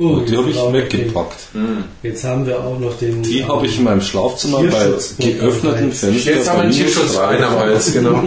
Oh, 0.00 0.20
die 0.20 0.36
habe 0.36 0.48
ich 0.50 0.56
weggepackt. 0.56 1.40
Hm. 1.54 1.84
Jetzt 2.04 2.22
haben 2.22 2.46
wir 2.46 2.60
auch 2.60 2.78
noch 2.78 2.96
den. 2.98 3.20
Die 3.22 3.44
habe 3.44 3.66
ich 3.66 3.78
in 3.78 3.84
meinem 3.84 4.00
Schlafzimmer 4.00 4.58
bei 4.62 4.68
Tierschutz- 4.68 5.16
geöffneten 5.18 5.92
Fenstern. 5.92 6.34
Jetzt 6.36 6.48
haben 6.48 6.58
wir 6.58 6.62
einen 6.64 6.72
Tierschutzverein 6.72 7.38
drei. 7.38 7.46
am 7.46 7.58
Hals, 7.58 7.92
genau. 7.92 8.22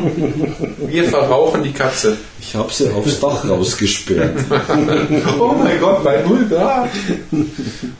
Wir 0.87 1.03
verrauchen 1.05 1.63
die 1.63 1.71
Katze. 1.71 2.17
Ich 2.41 2.55
habe 2.55 2.73
sie 2.73 2.89
aufs 2.89 3.19
Dach 3.19 3.47
rausgesperrt. 3.47 4.33
Oh 5.39 5.53
mein 5.57 5.79
Gott, 5.79 6.03
bei 6.03 6.21
0 6.23 6.45
Grad. 6.49 6.89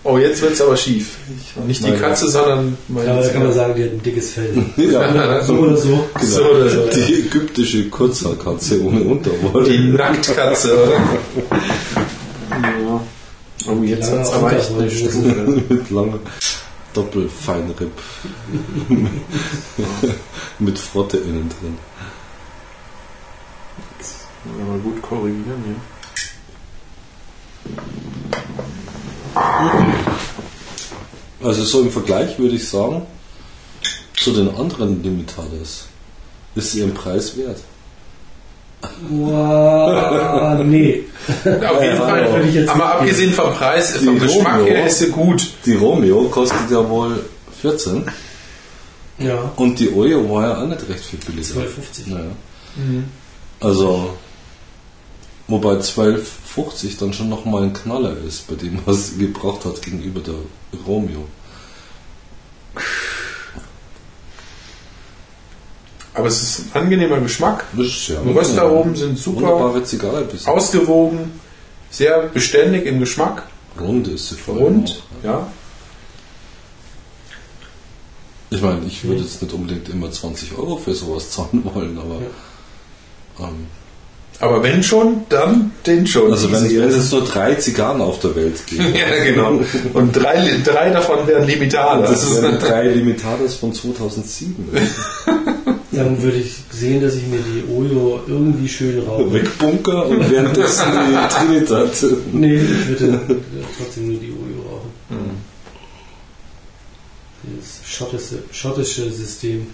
Oh, 0.04 0.18
jetzt 0.18 0.42
wird 0.42 0.54
es 0.54 0.62
aber 0.62 0.76
schief. 0.76 1.18
Nicht 1.68 1.86
die 1.86 1.92
Katze, 1.92 2.28
sondern 2.30 2.78
meine 2.88 3.12
Aber 3.12 3.22
da 3.22 3.30
kann 3.30 3.44
man 3.44 3.54
sagen, 3.54 3.74
die 3.78 3.84
hat 3.84 3.92
ein 3.92 4.02
dickes 4.04 4.32
Fell. 4.32 4.52
ja, 4.78 5.42
So 5.44 5.54
oder 5.54 5.78
so. 5.78 6.06
So 6.22 6.44
oder 6.44 6.70
so. 6.70 6.88
Die 6.96 7.14
ägyptische 7.20 7.90
Kurzhaarkatze 7.90 8.82
ohne 8.84 9.02
Unterwolle. 9.02 9.70
Die 9.70 9.80
Nacktkatze, 9.90 10.74
oder? 10.74 11.02
Oh, 13.68 13.84
jetzt 13.84 14.12
hat 14.12 14.22
es 14.22 14.32
aber 14.32 14.54
echt 14.54 14.72
eine. 14.72 14.90
Stunde. 14.90 15.64
mit 15.70 15.90
langer 15.90 16.20
Doppelfeinripp. 16.94 17.92
mit 20.60 20.80
Frotte 20.80 21.18
innen 21.18 21.50
drin. 21.50 21.78
Aber 24.46 24.78
gut 24.80 25.02
korrigieren, 25.02 25.64
ja. 25.68 25.76
Also 31.44 31.64
so 31.64 31.82
im 31.82 31.92
Vergleich 31.92 32.38
würde 32.40 32.56
ich 32.56 32.68
sagen, 32.68 33.06
zu 34.16 34.32
den 34.34 34.56
anderen 34.56 35.02
Limitadas 35.04 35.86
ist 36.56 36.72
sie 36.72 36.80
ihren 36.80 36.94
Preis 36.94 37.38
wert. 37.38 37.62
Wow, 39.10 40.64
nee. 40.64 41.04
Auf 41.28 41.82
jeden 41.84 41.98
Fall. 41.98 42.32
würde 42.34 42.48
ich 42.48 42.56
jetzt 42.56 42.70
aber 42.70 42.96
abgesehen 42.96 43.34
vom 43.34 43.54
Preis, 43.54 43.94
Die 44.00 44.06
vom 44.06 44.20
Geschmack 44.20 44.60
Romeo. 44.60 44.66
her 44.74 44.88
ist 44.88 45.00
sie 45.00 45.10
gut. 45.10 45.48
Die 45.66 45.76
Romeo 45.76 46.24
kostet 46.30 46.70
ja 46.72 46.88
wohl 46.90 47.24
14 47.62 48.06
Ja. 49.20 49.52
und 49.56 49.80
die 49.80 49.92
Oyo 49.94 50.28
war 50.34 50.44
ja 50.48 50.58
auch 50.64 50.68
nicht 50.68 50.88
recht 50.90 51.04
viel 51.04 51.20
billiger. 51.20 51.62
12,50. 51.62 52.08
Naja. 52.08 52.32
Also, 53.60 54.18
wobei 55.48 55.74
12,50 55.74 56.98
dann 57.00 57.14
schon 57.14 57.30
nochmal 57.30 57.64
ein 57.64 57.74
Knaller 57.74 58.16
ist, 58.28 58.48
bei 58.48 58.56
dem 58.56 58.80
was 58.86 59.10
sie 59.12 59.20
gebraucht 59.20 59.66
hat 59.66 59.82
gegenüber 59.82 60.22
der 60.22 60.34
Romeo. 60.88 61.26
Aber 66.14 66.28
es 66.28 66.42
ist 66.42 66.76
ein 66.76 66.84
angenehmer 66.84 67.20
Geschmack. 67.20 67.66
Das 67.74 68.08
ja 68.08 68.20
Die 68.26 68.32
Röstaromen 68.32 68.96
sind 68.96 69.18
super, 69.18 69.74
ausgewogen, 70.46 71.32
sehr 71.90 72.24
beständig 72.34 72.86
im 72.86 73.00
Geschmack, 73.00 73.44
rund 73.80 74.08
ist 74.08 74.30
sie 74.30 74.36
vor 74.36 74.56
allem 74.56 74.64
rund. 74.64 75.02
auch. 75.22 75.26
Ja. 75.26 75.48
Ich 78.50 78.62
meine, 78.62 78.82
ich 78.86 79.04
würde 79.06 79.22
jetzt 79.22 79.42
nicht 79.42 79.54
unbedingt 79.54 79.88
immer 79.88 80.12
20 80.12 80.58
Euro 80.58 80.76
für 80.76 80.94
sowas 80.94 81.32
zahlen 81.32 81.64
wollen, 81.74 81.98
aber 81.98 82.20
ähm, 83.40 83.68
Aber 84.42 84.62
wenn 84.62 84.84
schon, 84.84 85.24
dann 85.30 85.72
den 85.86 86.06
schon. 86.06 86.32
also 86.34 86.52
wenn, 86.52 86.64
wenn 86.64 86.90
es 86.90 87.12
nur 87.12 87.24
drei 87.24 87.56
Zigarren 87.56 88.02
auf 88.02 88.20
der 88.20 88.36
Welt 88.36 88.66
gibt, 88.68 88.82
ja, 88.98 89.24
genau. 89.24 89.62
Und 89.94 90.12
drei, 90.14 90.60
drei 90.66 90.90
davon 90.90 91.26
wären 91.28 91.48
Limitaler. 91.48 92.08
das 92.08 92.30
sind 92.30 92.62
drei 92.62 92.90
Limitadas 92.90 93.56
von 93.56 93.74
2007. 93.74 94.68
Dann 95.94 96.22
würde 96.22 96.38
ich 96.38 96.56
sehen, 96.72 97.02
dass 97.02 97.16
ich 97.16 97.28
mir 97.28 97.40
die 97.40 97.70
Oyo 97.70 98.22
irgendwie 98.26 98.70
schön 98.70 99.00
rauche. 99.06 99.34
Wegbunker 99.34 100.06
und 100.06 100.30
währenddessen 100.32 100.86
die 100.92 101.28
Trinidad. 101.36 101.90
Nee, 102.32 102.56
ich 102.62 102.88
würde 102.88 103.20
trotzdem 103.78 104.08
nur 104.12 104.20
die 104.20 104.32
Oyo 104.32 104.62
rauchen. 104.70 105.52
Das 107.44 107.90
schottische, 107.90 108.44
schottische 108.52 109.12
System. 109.12 109.68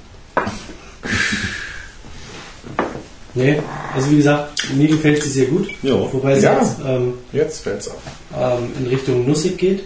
Nee, 3.36 3.62
also 3.94 4.10
wie 4.10 4.18
gesagt, 4.18 4.74
mir 4.74 4.88
gefällt 4.88 5.22
sie 5.22 5.30
sehr 5.30 5.46
gut. 5.46 5.70
Ja. 5.84 5.94
Wobei 6.12 6.36
sie 6.40 6.46
Ja. 6.46 6.60
jetzt 6.60 6.78
ähm, 6.84 7.14
Jetzt 7.32 7.60
fällt's 7.64 7.88
auf. 7.90 7.98
ähm, 8.36 8.72
in 8.80 8.88
Richtung 8.88 9.28
nussig 9.28 9.58
geht. 9.58 9.84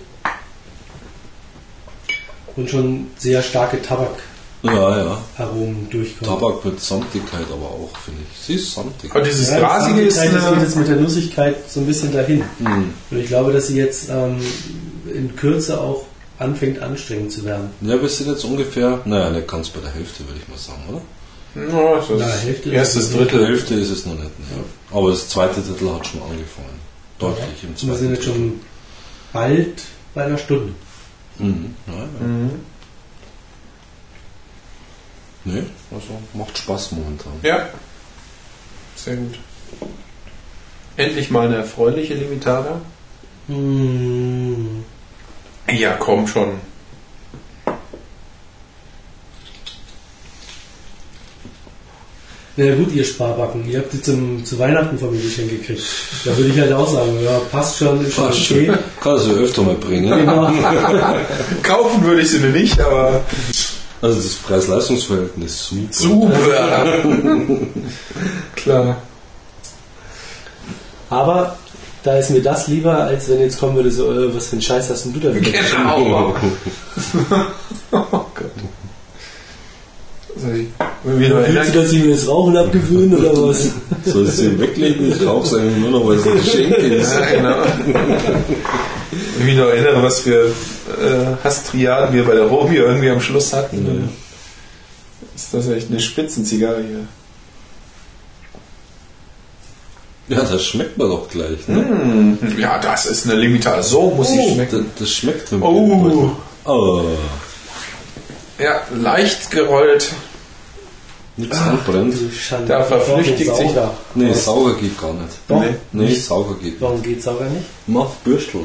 Und 2.56 2.70
schon 2.70 3.08
sehr 3.18 3.42
starke 3.42 3.82
Tabak 3.82 4.22
Ja, 4.64 4.98
ja. 4.98 5.18
Aromen 5.38 5.88
durchkommen. 5.90 6.40
Tabak 6.40 6.64
mit 6.66 6.80
Samtigkeit 6.80 7.46
aber 7.52 7.66
auch, 7.66 7.98
finde 7.98 8.22
ich. 8.32 8.40
Sie 8.40 8.54
ist 8.54 8.74
samtig. 8.74 9.14
Und 9.14 9.26
dieses 9.26 9.50
Ja, 9.50 9.60
Grasige 9.60 10.02
ist 10.02 10.16
Samtigkeit 10.16 10.42
geht 10.44 10.52
eine, 10.52 10.62
jetzt 10.64 10.76
mit 10.76 10.88
der 10.88 10.96
Nussigkeit 10.98 11.56
so 11.70 11.80
ein 11.80 11.88
bisschen 11.88 12.12
dahin. 12.14 12.44
Hm. 12.60 12.94
Und 13.10 13.18
ich 13.18 13.28
glaube, 13.28 13.54
dass 13.54 13.68
sie 13.68 13.78
jetzt 13.78 14.10
ähm, 14.10 14.40
in 15.12 15.36
Kürze 15.36 15.80
auch 15.82 16.06
anfängt 16.38 16.80
anstrengend 16.80 17.32
zu 17.32 17.44
werden. 17.46 17.70
Ja, 17.82 18.00
wir 18.02 18.10
sind 18.10 18.30
jetzt 18.30 18.44
ungefähr, 18.46 19.00
naja, 19.06 19.30
nicht 19.32 19.48
ganz 19.48 19.70
bei 19.70 19.80
der 19.80 19.92
Hälfte, 19.92 20.28
würde 20.28 20.40
ich 20.42 20.48
mal 20.48 20.58
sagen, 20.58 20.84
oder? 20.90 21.02
Ja, 21.56 21.96
das 21.98 22.06
Na, 22.18 22.28
ist 22.28 22.44
Hälfte 22.44 22.70
ist 22.70 22.76
erstes 22.76 23.04
es 23.04 23.12
Die 23.12 23.18
Drittel. 23.18 23.46
Hälfte 23.48 23.74
ist 23.76 23.90
es 23.90 24.06
noch 24.06 24.14
nicht. 24.14 24.40
Ne? 24.40 24.64
Aber 24.92 25.10
das 25.10 25.28
zweite 25.28 25.62
Drittel 25.62 25.94
hat 25.94 26.08
schon 26.08 26.22
angefangen. 26.22 26.80
Deutlich 27.20 27.64
im 27.64 27.70
Wir 27.70 27.76
zweiten 27.76 27.98
sind 27.98 28.12
jetzt 28.14 28.24
schon 28.24 28.60
bald 29.34 29.82
bei 30.14 30.24
einer 30.26 30.38
Stunde. 30.38 30.74
Mhm. 31.40 31.76
Ja, 31.88 31.94
ja. 31.94 32.28
Mhm. 32.28 32.52
Nee, 35.44 35.64
also 35.92 36.22
macht 36.34 36.58
Spaß 36.58 36.92
momentan. 36.92 37.34
Ja, 37.42 37.70
sehr 38.96 39.16
gut. 39.16 39.40
Endlich 40.98 41.32
mal 41.32 41.48
eine 41.48 41.58
erfreuliche 41.58 42.14
Limitada. 42.14 42.82
Hm. 43.48 44.84
Ja, 45.70 45.94
komm 45.94 46.28
schon. 46.28 46.60
Na 52.58 52.66
ja, 52.66 52.76
gut, 52.76 52.94
ihr 52.94 53.06
Sparbacken, 53.06 53.68
ihr 53.70 53.80
habt 53.80 53.94
die 53.94 54.02
zum, 54.02 54.44
zu 54.44 54.60
Weihnachten 54.60 55.00
von 55.00 55.12
mir 55.12 55.22
geschenkt 55.22 55.52
gekriegt. 55.52 55.82
Da 56.26 56.36
würde 56.38 56.50
ich 56.50 56.60
halt 56.60 56.74
auch 56.74 56.88
sagen, 56.88 57.18
ja, 57.24 57.40
passt 57.50 57.78
schon, 57.78 58.06
ist 58.06 58.14
schon 58.14 58.28
Passt 58.28 58.52
okay. 58.52 58.72
Kannst 59.00 59.26
du 59.26 59.32
öfter 59.32 59.62
mal 59.62 59.76
bringen. 59.76 60.10
Genau. 60.10 60.52
Kaufen 61.64 62.04
würde 62.04 62.22
ich 62.22 62.30
sie 62.30 62.40
mir 62.40 62.50
nicht, 62.50 62.80
aber 62.80 63.24
Also 64.02 64.20
das 64.20 64.34
Preis-Leistungs-Verhältnis 64.36 65.68
super. 65.68 65.94
super. 65.94 66.86
Klar. 68.56 69.02
Aber 71.10 71.58
da 72.04 72.18
ist 72.18 72.32
mir 72.32 72.42
das 72.42 72.68
lieber, 72.68 72.96
als 72.96 73.30
wenn 73.30 73.42
jetzt 73.42 73.60
kommen 73.60 73.76
würde, 73.76 73.92
so, 73.92 74.12
äh, 74.12 74.34
was 74.36 74.48
für 74.48 74.56
ein 74.56 74.62
Scheiß 74.62 74.90
hast 74.90 75.06
denn 75.06 75.14
du 75.14 75.20
da 75.20 75.36
wieder? 75.36 75.52
Genau. 75.52 76.36
oh 77.92 78.26
Gott. 78.34 78.52
Ich 80.36 81.20
wieder 81.20 81.48
Willst 81.48 81.76
du, 81.76 81.82
dass 81.82 81.92
ich 81.92 82.04
mir 82.04 82.12
das 82.12 82.28
Rauchen 82.28 82.58
abgewöhne 82.58 83.18
oder 83.18 83.50
was? 83.50 83.72
Soll 84.06 84.26
ich 84.26 84.32
sie 84.32 84.60
weglegen? 84.60 85.12
Ich 85.12 85.26
rauche 85.26 85.46
es 85.46 85.54
eigentlich 85.54 85.78
nur 85.78 85.92
noch, 85.92 86.08
weil 86.08 86.18
es 86.18 86.28
ein 86.28 86.36
Geschenk 86.36 86.78
ist. 86.78 87.14
Ja, 87.14 87.26
genau. 87.26 87.64
Ich 89.38 89.44
mich 89.44 89.58
noch 89.58 89.68
erinnere, 89.68 90.04
was 90.04 90.22
für 90.22 90.46
äh, 90.48 91.44
Hastriaden 91.44 92.14
wir 92.16 92.24
bei 92.24 92.36
der 92.36 92.46
Robi 92.46 92.78
irgendwie 92.78 93.10
am 93.10 93.20
Schluss 93.20 93.52
hatten. 93.52 93.86
Ja. 93.86 94.10
Ist 95.36 95.54
das 95.54 95.68
echt 95.70 95.90
eine 95.90 96.00
Spitzenzigarre 96.00 96.84
hier? 96.84 97.08
Ja, 100.38 100.44
das 100.44 100.64
schmeckt 100.64 100.98
man 100.98 101.10
doch 101.10 101.28
gleich. 101.30 101.68
Ne? 101.68 101.80
Mm, 101.80 102.60
ja, 102.60 102.80
das 102.80 103.06
ist 103.06 103.26
eine 103.26 103.36
Limitada. 103.36 103.82
So 103.84 104.12
muss 104.12 104.30
sie 104.30 104.54
schmecken. 104.54 104.86
Das, 104.94 105.00
das 105.00 105.12
schmeckt 105.12 105.52
wenn 105.52 105.62
Oh. 105.62 106.32
oh. 106.66 107.04
Ja, 108.62 108.82
leicht 109.02 109.50
gerollt. 109.52 110.12
Nichts 111.38 111.58
anbrennt. 111.58 112.14
Da 112.68 112.84
verflüchtigt 112.84 113.50
Doch, 113.50 113.58
sich- 113.58 113.68
Sauger. 113.70 113.92
Nee, 114.16 114.34
sauger 114.34 114.74
geht 114.76 115.00
gar 115.00 115.14
nicht. 115.14 115.28
Doch. 115.48 115.60
Nee. 115.62 115.76
Nee, 115.94 116.14
sauger 116.16 116.54
geht 116.56 116.64
nicht. 116.74 116.82
Warum 116.82 117.02
geht 117.02 117.24
Sauger 117.24 117.46
nicht? 117.46 117.66
Mach 117.88 118.10
Bürstel. 118.24 118.62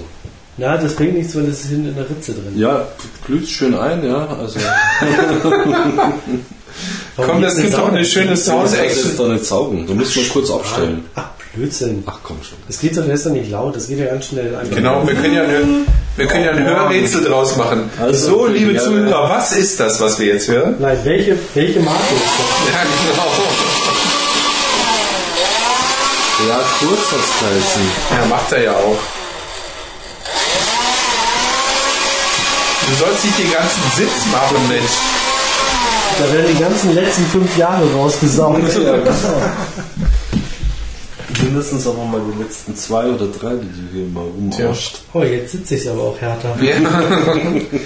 Na, 0.59 0.77
das 0.77 0.95
bringt 0.97 1.15
nichts, 1.15 1.37
weil 1.37 1.45
es 1.49 1.61
ist 1.65 1.69
hinten 1.71 1.89
in 1.89 1.95
der 1.95 2.09
Ritze 2.09 2.33
drin. 2.33 2.53
Ja, 2.59 2.89
glüht 3.27 3.47
schön 3.49 3.75
ein, 3.75 4.05
ja. 4.05 4.27
Also, 4.27 4.59
Komm, 7.17 7.41
das 7.43 7.57
gibt 7.57 7.75
auch 7.75 7.89
eine 7.89 8.05
schöne 8.05 8.27
du 8.27 8.31
kannst 8.33 8.47
jetzt 8.49 8.73
Sound-Action. 8.75 9.17
da 9.17 9.29
nicht 9.33 9.45
saugen. 9.47 9.87
Du 9.87 9.95
musst 9.95 10.17
mal 10.17 10.25
kurz 10.27 10.51
abstellen. 10.51 11.05
Ach, 11.15 11.29
Blödsinn. 11.55 12.03
Ach 12.07 12.19
komm 12.23 12.37
schon. 12.43 12.59
Das 12.67 12.79
geht 12.81 12.97
doch, 12.97 13.07
das 13.07 13.15
ist 13.21 13.27
doch 13.27 13.33
nicht 13.33 13.51
laut, 13.51 13.75
das 13.77 13.89
geht 13.89 13.99
ja 13.99 14.07
ganz 14.07 14.27
schnell. 14.27 14.55
Einfach 14.55 14.75
Genau, 14.77 15.07
wir 15.07 15.15
können 15.15 15.35
ja, 15.35 15.43
eine, 15.45 15.63
wir 16.17 16.27
können 16.27 16.45
ja 16.45 16.51
ein 16.53 16.64
Hörrätsel 16.64 17.25
draus 17.25 17.57
machen. 17.57 17.91
Also, 18.01 18.31
so, 18.31 18.47
liebe 18.47 18.73
ja, 18.73 18.83
Zuhörer, 18.83 19.29
was 19.29 19.53
ist 19.53 19.79
das, 19.79 20.01
was 20.01 20.19
wir 20.19 20.27
jetzt 20.27 20.49
hören? 20.49 20.77
Nein, 20.79 20.99
welche, 21.05 21.39
welche 21.55 21.81
Marke 21.81 22.14
ist 22.14 22.23
Ja, 22.73 22.83
genau. 23.12 23.29
Ja, 26.49 26.61
Kurzsatzgleichen. 26.79 27.91
Ja, 28.11 28.27
macht 28.29 28.53
er 28.53 28.62
ja 28.62 28.73
auch. 28.73 28.99
Du 32.87 33.05
sollst 33.05 33.25
nicht 33.25 33.39
den 33.39 33.53
ganzen 33.53 33.83
Sitz 33.97 34.27
machen, 34.31 34.69
Mensch. 34.69 34.83
das? 36.19 36.29
Da 36.29 36.33
werden 36.33 36.55
die 36.55 36.62
ganzen 36.62 36.95
letzten 36.95 37.27
fünf 37.27 37.57
Jahre 37.57 37.85
rausgesaugt. 37.93 38.62
Mindestens 41.43 41.87
auch 41.87 41.97
mal 42.07 42.20
die 42.34 42.43
letzten 42.43 42.74
zwei 42.76 43.07
oder 43.07 43.26
drei, 43.26 43.55
die 43.57 43.66
du 43.68 43.93
hier 43.93 44.07
mal 44.07 44.24
rumrascht. 44.24 45.01
Oh, 45.12 45.22
jetzt 45.22 45.53
sitze 45.53 45.74
ich 45.76 45.89
aber 45.89 46.03
auch 46.03 46.18
härter. 46.20 46.57
Ja. 46.62 46.76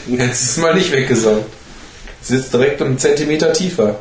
Jetzt 0.25 0.43
ist 0.43 0.59
mal 0.59 0.75
nicht 0.75 0.93
weggesaugt. 0.93 1.47
Sitzt 2.23 2.53
direkt 2.55 2.81
einen 2.83 2.99
Zentimeter 2.99 3.53
tiefer. 3.53 3.97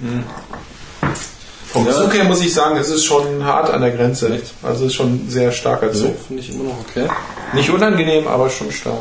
Hm. 0.00 0.24
Vom 1.72 1.86
Ja. 1.86 1.92
Zug 1.92 2.14
her 2.14 2.24
muss 2.24 2.40
ich 2.42 2.52
sagen, 2.54 2.76
es 2.76 2.88
ist 2.88 3.04
schon 3.04 3.44
hart 3.44 3.70
an 3.70 3.80
der 3.80 3.90
Grenze. 3.90 4.32
Echt? 4.34 4.52
Also 4.62 4.84
es 4.84 4.90
ist 4.92 4.94
schon 4.96 5.14
ein 5.26 5.30
sehr 5.30 5.50
starker 5.52 5.92
So, 5.92 6.06
Zug. 6.06 6.16
finde 6.28 6.42
ich 6.42 6.50
immer 6.50 6.64
noch 6.64 6.78
okay. 6.88 7.08
Nicht 7.52 7.70
unangenehm, 7.70 8.26
aber 8.28 8.48
schon 8.50 8.70
stark. 8.70 8.98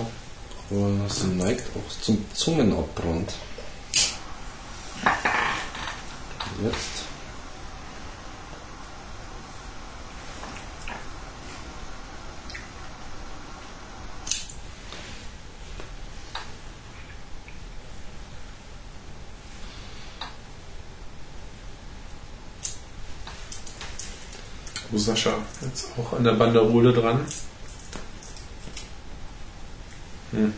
Sie 0.74 1.28
neigt 1.28 1.70
auch 1.76 2.02
zum 2.02 2.26
Zungenabbrand. 2.34 3.32
Jetzt. 6.64 7.04
Sascha, 24.96 25.34
jetzt 25.62 25.88
auch 26.00 26.14
an 26.14 26.24
der 26.24 26.34
Banderole 26.34 26.94
dran. 26.94 27.26
Hm. 30.34 30.54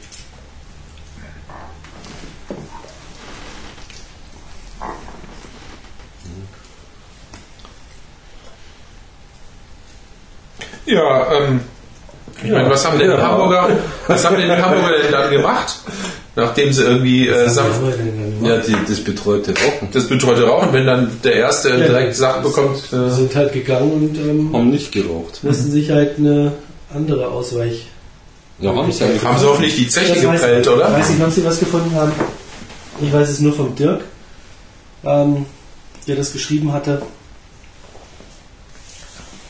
Ja, 10.86 11.28
ähm, 11.34 11.62
ich 12.44 12.52
meine, 12.52 12.70
was 12.70 12.86
haben 12.86 13.00
denn 13.00 13.10
die 13.10 13.16
Ja. 13.16 13.28
Hamburger, 13.28 13.70
was 14.08 14.26
haben 14.26 14.38
denn 14.38 14.48
die 14.50 14.62
Hamburger 14.62 14.92
denn 15.02 15.12
dann 15.12 15.32
gemacht? 15.32 15.76
Nachdem 16.36 16.74
sie 16.74 16.84
irgendwie 16.84 17.28
äh, 17.30 17.48
sanft 17.48 17.80
Ja, 18.44 18.58
die, 18.58 18.76
das 18.88 19.00
betreute 19.00 19.52
Rauchen. 19.52 19.88
das 19.94 20.08
betreute 20.08 20.44
Rauchen, 20.46 20.74
wenn 20.74 20.86
dann 20.86 21.10
der 21.24 21.36
Erste 21.36 21.70
Ja, 21.70 21.78
direkt 21.78 22.16
Sachen 22.16 22.44
bekommt. 22.44 22.84
Äh, 22.92 23.10
sind 23.10 23.34
halt 23.36 23.54
gegangen 23.54 23.92
und 23.92 24.18
ähm, 24.18 24.54
Haben 24.54 24.70
nicht 24.70 24.92
geraucht. 24.92 25.44
mussten 25.44 25.72
sich 25.72 25.90
halt 25.92 26.18
eine 26.18 26.52
andere 26.94 27.30
Ausweich. 27.30 27.88
Ja, 28.60 28.74
haben 28.74 28.92
sie 28.92 29.04
eigentlich. 29.04 29.24
haben 29.24 29.38
sie 29.38 29.46
hoffentlich 29.46 29.76
die 29.76 29.88
Zeche 29.88 30.20
geprellt, 30.20 30.68
oder? 30.68 30.88
Ich 30.90 30.94
weiß 31.04 31.10
nicht, 31.10 31.24
ob 31.24 31.32
Sie 31.32 31.44
was 31.46 31.60
gefunden 31.60 31.94
haben. 31.96 32.12
Ich 33.02 33.12
weiß 33.12 33.30
es 33.30 33.40
nur 33.42 33.54
vom 33.54 33.76
Dirk, 33.76 34.02
ähm, 35.04 35.46
der 36.08 36.16
das 36.16 36.32
geschrieben 36.32 36.72
hatte. 36.72 37.02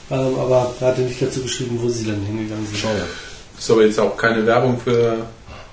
Ähm, 0.10 0.36
aber 0.39 0.74
er 0.80 0.88
hatte 0.88 1.01
nicht 1.01 1.22
dazu 1.22 1.41
geschrieben, 1.41 1.80
wo 1.82 1.89
sie 1.89 2.06
dann 2.06 2.22
hingegangen 2.24 2.66
sind. 2.66 2.78
Schau, 2.78 2.89
Ist 3.58 3.70
aber 3.72 3.84
jetzt 3.86 3.99
auch 3.99 4.16
keine 4.18 4.45
Werbung 4.45 4.80
für 4.80 5.18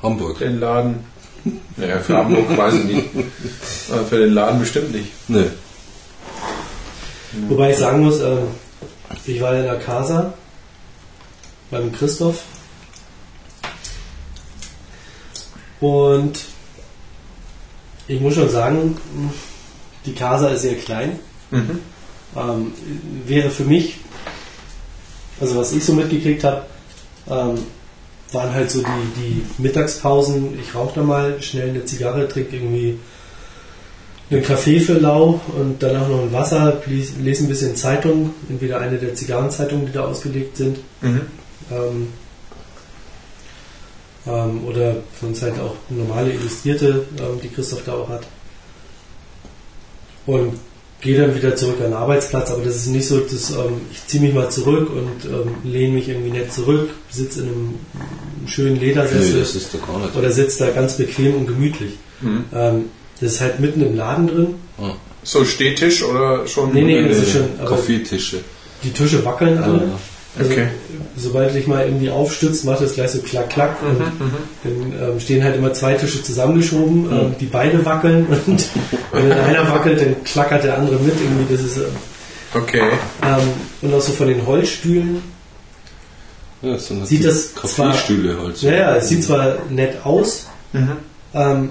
Hamburg. 0.03 0.39
den 0.39 0.61
Laden. 0.61 1.05
Naja, 1.77 1.99
für 1.99 2.17
Hamburg 2.17 2.57
weiß 2.57 2.75
ich 2.75 2.85
nicht. 2.85 3.09
Aber 3.91 4.05
für 4.05 4.19
den 4.19 4.35
Laden 4.35 4.61
bestimmt 4.61 4.93
nicht. 4.93 5.09
Nee. 5.29 5.47
Wobei 7.49 7.73
ich 7.73 7.79
sagen 7.79 8.01
muss, 8.05 8.21
ähm, 8.21 8.39
ich 9.25 9.41
war 9.41 9.55
in 9.55 9.65
der 9.65 9.79
Casa 9.79 10.35
beim 11.71 11.91
Christoph 11.93 12.43
und 15.83 16.39
ich 18.07 18.21
muss 18.21 18.35
schon 18.35 18.49
sagen, 18.49 18.97
die 20.07 20.15
Casa 20.15 20.49
ist 20.49 20.63
sehr 20.63 20.77
klein. 20.77 21.19
Mhm. 21.51 21.81
Ähm, 22.37 22.73
wäre 23.27 23.51
für 23.51 23.65
mich, 23.65 23.97
also 25.41 25.57
was 25.57 25.73
ich 25.73 25.85
so 25.85 25.93
mitgekriegt 25.93 26.45
habe, 26.45 26.63
ähm, 27.29 27.59
waren 28.31 28.55
halt 28.55 28.71
so 28.71 28.81
die, 28.81 29.21
die 29.21 29.63
Mittagspausen. 29.63 30.59
Ich 30.61 30.75
rauche 30.75 31.01
da 31.01 31.03
mal 31.03 31.43
schnell 31.43 31.71
eine 31.71 31.85
Zigarre, 31.85 32.29
trinke 32.29 32.57
irgendwie 32.57 32.99
einen 34.31 34.43
Kaffee 34.43 34.81
für 34.81 34.95
lau 34.95 35.41
und 35.59 35.83
danach 35.83 36.09
noch 36.09 36.23
ein 36.23 36.33
Wasser, 36.33 36.81
lese 36.87 37.45
ein 37.45 37.49
bisschen 37.49 37.77
Zeitung, 37.77 38.33
entweder 38.49 38.81
eine 38.81 38.99
der 38.99 39.15
Zigarrenzeitungen, 39.15 39.87
die 39.87 39.93
da 39.93 40.05
ausgelegt 40.05 40.57
sind, 40.57 40.79
Mhm. 41.01 41.23
Ähm, 41.71 42.09
ähm, 44.27 44.65
oder 44.67 44.97
sonst 45.21 45.43
halt 45.43 45.59
auch 45.61 45.75
normale 45.89 46.33
Illustrierte, 46.33 47.05
ähm, 47.19 47.41
die 47.43 47.49
Christoph 47.49 47.83
da 47.85 47.93
auch 47.95 48.09
hat. 48.09 48.23
Und 50.27 50.55
gehe 51.01 51.19
dann 51.21 51.35
wieder 51.35 51.57
zurück 51.57 51.77
an 51.81 51.87
den 51.87 51.95
Arbeitsplatz, 51.95 52.51
aber 52.53 52.63
das 52.65 52.77
ist 52.77 52.87
nicht 52.87 53.09
so, 53.09 53.19
dass 53.19 53.51
ähm, 53.51 53.81
ich 53.91 54.07
ziehe 54.07 54.23
mich 54.23 54.33
mal 54.35 54.49
zurück 54.51 54.89
und 54.91 55.25
ähm, 55.25 55.55
lehne 55.65 55.95
mich 55.95 56.09
irgendwie 56.09 56.31
nett 56.31 56.53
zurück, 56.53 56.91
sitze 57.11 57.41
in 57.43 57.49
einem 57.49 57.75
schönen 58.47 58.79
Ledersessel 58.79 59.35
Nee, 59.35 59.41
das 59.41 59.55
ist 59.57 59.75
doch 59.75 59.85
gar 59.85 59.99
nicht. 59.99 60.15
oder 60.15 60.31
sitze 60.31 60.65
da 60.65 60.71
ganz 60.71 60.97
bequem 60.97 61.35
und 61.35 61.47
gemütlich. 61.49 61.95
Mhm. 62.21 62.45
Ähm, 62.55 62.85
das 63.21 63.33
ist 63.33 63.41
halt 63.41 63.59
mitten 63.59 63.83
im 63.85 63.97
Laden 63.97 64.29
drin. 64.29 64.55
Ah, 64.79 64.93
So 65.25 65.45
Stehtisch 65.45 66.05
oder 66.05 66.47
schon? 66.47 66.73
Nee, 66.73 66.83
nee, 66.83 67.03
nee, 67.03 67.09
nee, 67.09 67.15
schon, 67.33 67.49
aber 67.59 67.71
Kaffeetische. 67.71 68.39
die 68.85 68.91
Tische 68.91 69.25
wackeln 69.25 69.59
alle. 69.59 69.79
Ja. 69.79 69.99
Also, 70.39 70.51
Okay. 70.51 70.69
sobald 71.17 71.55
ich 71.55 71.67
mal 71.67 71.85
irgendwie 71.85 72.09
aufstützt, 72.09 72.65
macht 72.65 72.81
es 72.81 72.95
gleich 72.95 73.11
so 73.11 73.19
klack, 73.21 73.51
klack. 73.51 73.77
Mhm, 73.83 73.89
Und 74.65 74.93
dann 75.01 75.11
ähm, 75.13 75.21
stehen 75.21 75.45
halt 75.45 75.57
immer 75.57 75.73
zwei 75.75 75.95
Tische 75.95 76.23
zusammengeschoben, 76.23 77.07
ähm, 77.13 77.35
die 77.39 77.45
beide 77.47 77.85
wackeln. 77.85 78.27
Und 78.47 78.69
wenn 79.13 79.29
dann 79.29 79.41
einer 79.41 79.69
wackelt, 79.71 80.01
dann 80.01 80.25
klackert 80.25 80.65
der 80.65 80.79
andere 80.79 80.97
mit. 80.97 81.15
Irgendwie, 81.21 81.55
das 81.55 81.63
ist, 81.65 81.77
ähm, 81.77 81.85
Okay. 82.55 82.83
ähm, 83.23 83.49
und 83.81 83.95
auch 83.95 84.01
so 84.03 84.13
von 84.13 84.29
den 84.29 84.47
Holzstühlen. 84.47 85.23
Ja, 86.61 86.73
das 86.75 86.87
sind 86.89 87.07
Sieht 87.07 87.25
das 87.25 87.55
zwar- 87.55 87.63
Kaffeestühle 87.93 88.37
so. 88.55 88.67
Ja, 88.69 88.75
ja, 88.75 88.97
es 88.97 89.09
sieht 89.09 89.25
zwar 89.25 89.57
nett 89.71 90.05
aus, 90.05 90.47
Mhm. 90.73 90.91
ähm, 91.35 91.71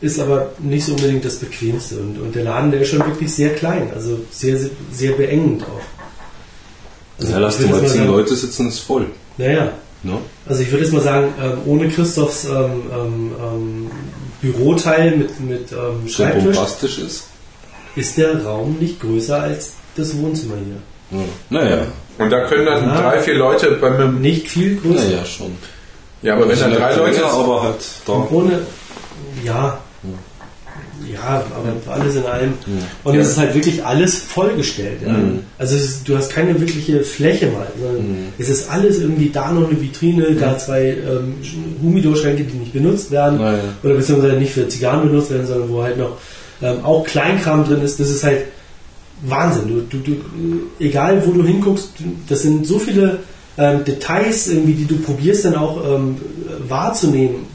ist 0.00 0.18
aber 0.18 0.52
nicht 0.58 0.84
so 0.86 0.92
unbedingt 0.94 1.24
das 1.24 1.36
Bequemste. 1.36 1.96
Und, 1.96 2.18
und 2.20 2.34
der 2.34 2.44
Laden, 2.44 2.70
der 2.70 2.80
ist 2.80 2.88
schon 2.88 2.98
wirklich 3.00 3.32
sehr 3.34 3.54
klein, 3.54 3.90
also 3.94 4.18
sehr, 4.30 4.56
sehr, 4.58 4.70
sehr 4.92 5.12
beengend 5.12 5.62
auch. 5.62 5.93
Also 7.18 7.32
ja, 7.32 7.38
lass 7.38 7.58
ich 7.60 7.66
dir 7.66 7.72
würde 7.72 7.86
mal 7.86 7.92
zehn 7.92 8.06
Leute 8.06 8.34
sitzen, 8.34 8.68
ist 8.68 8.80
voll. 8.80 9.06
Naja, 9.38 9.72
Ne? 10.02 10.18
also 10.46 10.60
ich 10.60 10.70
würde 10.70 10.84
jetzt 10.84 10.92
mal 10.92 11.00
sagen, 11.02 11.28
ähm, 11.42 11.58
ohne 11.64 11.88
Christophs 11.88 12.44
ähm, 12.44 12.52
ähm, 12.92 13.32
ähm, 13.42 13.90
Büroteil 14.42 15.16
mit, 15.16 15.40
mit 15.40 15.72
ähm, 15.72 16.02
Der 16.04 16.08
Schreibtisch 16.10 16.44
bombastisch 16.44 16.98
ist. 16.98 17.24
ist 17.96 18.18
der 18.18 18.44
Raum 18.44 18.76
nicht 18.78 19.00
größer 19.00 19.40
als 19.40 19.72
das 19.96 20.14
Wohnzimmer 20.18 20.56
hier. 20.56 21.18
Ja. 21.18 21.24
Naja, 21.48 21.86
Und 22.18 22.30
da 22.30 22.46
können 22.46 22.66
dann 22.66 22.86
Ja. 22.86 23.00
drei, 23.00 23.20
vier 23.20 23.34
Leute 23.36 23.70
beim. 23.80 24.20
Nicht 24.20 24.48
viel 24.48 24.76
größer. 24.78 25.04
naja, 25.04 25.24
schon. 25.24 25.56
Ja, 26.20 26.34
aber 26.34 26.48
wenn 26.50 26.58
dann 26.58 26.74
drei 26.74 26.94
Leute. 26.96 27.24
aber 27.24 27.62
halt 27.62 27.76
da. 28.06 28.12
Ohne, 28.30 28.60
ja, 29.42 29.78
ja, 31.12 31.44
aber 31.54 31.92
alles 31.92 32.16
in 32.16 32.24
allem. 32.24 32.52
Und 33.04 33.14
Ja. 33.14 33.20
es 33.20 33.28
ist 33.30 33.38
halt 33.38 33.54
wirklich 33.54 33.84
alles 33.84 34.16
vollgestellt. 34.18 35.00
Ja. 35.06 35.12
Mhm. 35.12 35.40
Also 35.58 35.76
ist, 35.76 36.08
du 36.08 36.16
hast 36.16 36.30
keine 36.30 36.58
wirkliche 36.60 37.02
Fläche 37.02 37.46
mal, 37.48 37.66
sondern 37.80 38.06
Mhm. 38.08 38.16
es 38.38 38.48
ist 38.48 38.70
alles 38.70 38.98
irgendwie 39.00 39.30
da 39.30 39.52
noch 39.52 39.68
eine 39.68 39.80
Vitrine, 39.80 40.34
da 40.34 40.56
zwei 40.58 40.90
ähm, 40.90 41.34
Humidor-Schränke, 41.82 42.44
die 42.44 42.56
nicht 42.56 42.72
benutzt 42.72 43.10
werden 43.10 43.38
Naja. 43.38 43.58
oder 43.82 43.94
beziehungsweise 43.94 44.34
nicht 44.36 44.52
für 44.52 44.66
Zigarren 44.68 45.08
benutzt 45.08 45.30
werden, 45.30 45.46
sondern 45.46 45.68
wo 45.68 45.82
halt 45.82 45.98
noch 45.98 46.18
ähm, 46.62 46.84
auch 46.84 47.04
Kleinkram 47.04 47.64
drin 47.64 47.82
ist. 47.82 47.98
Das 48.00 48.08
ist 48.10 48.24
halt 48.24 48.42
Wahnsinn. 49.26 49.68
Du, 49.68 49.80
du, 49.98 49.98
du, 50.04 50.16
egal 50.78 51.22
wo 51.26 51.32
du 51.32 51.44
hinguckst, 51.44 51.90
das 52.28 52.42
sind 52.42 52.66
so 52.66 52.78
viele 52.78 53.18
ähm, 53.56 53.84
Details 53.84 54.48
irgendwie, 54.48 54.72
die 54.74 54.86
du 54.86 54.96
probierst 54.98 55.44
dann 55.44 55.54
auch 55.56 55.78
ähm, 55.84 56.16
wahrzunehmen. 56.68 57.46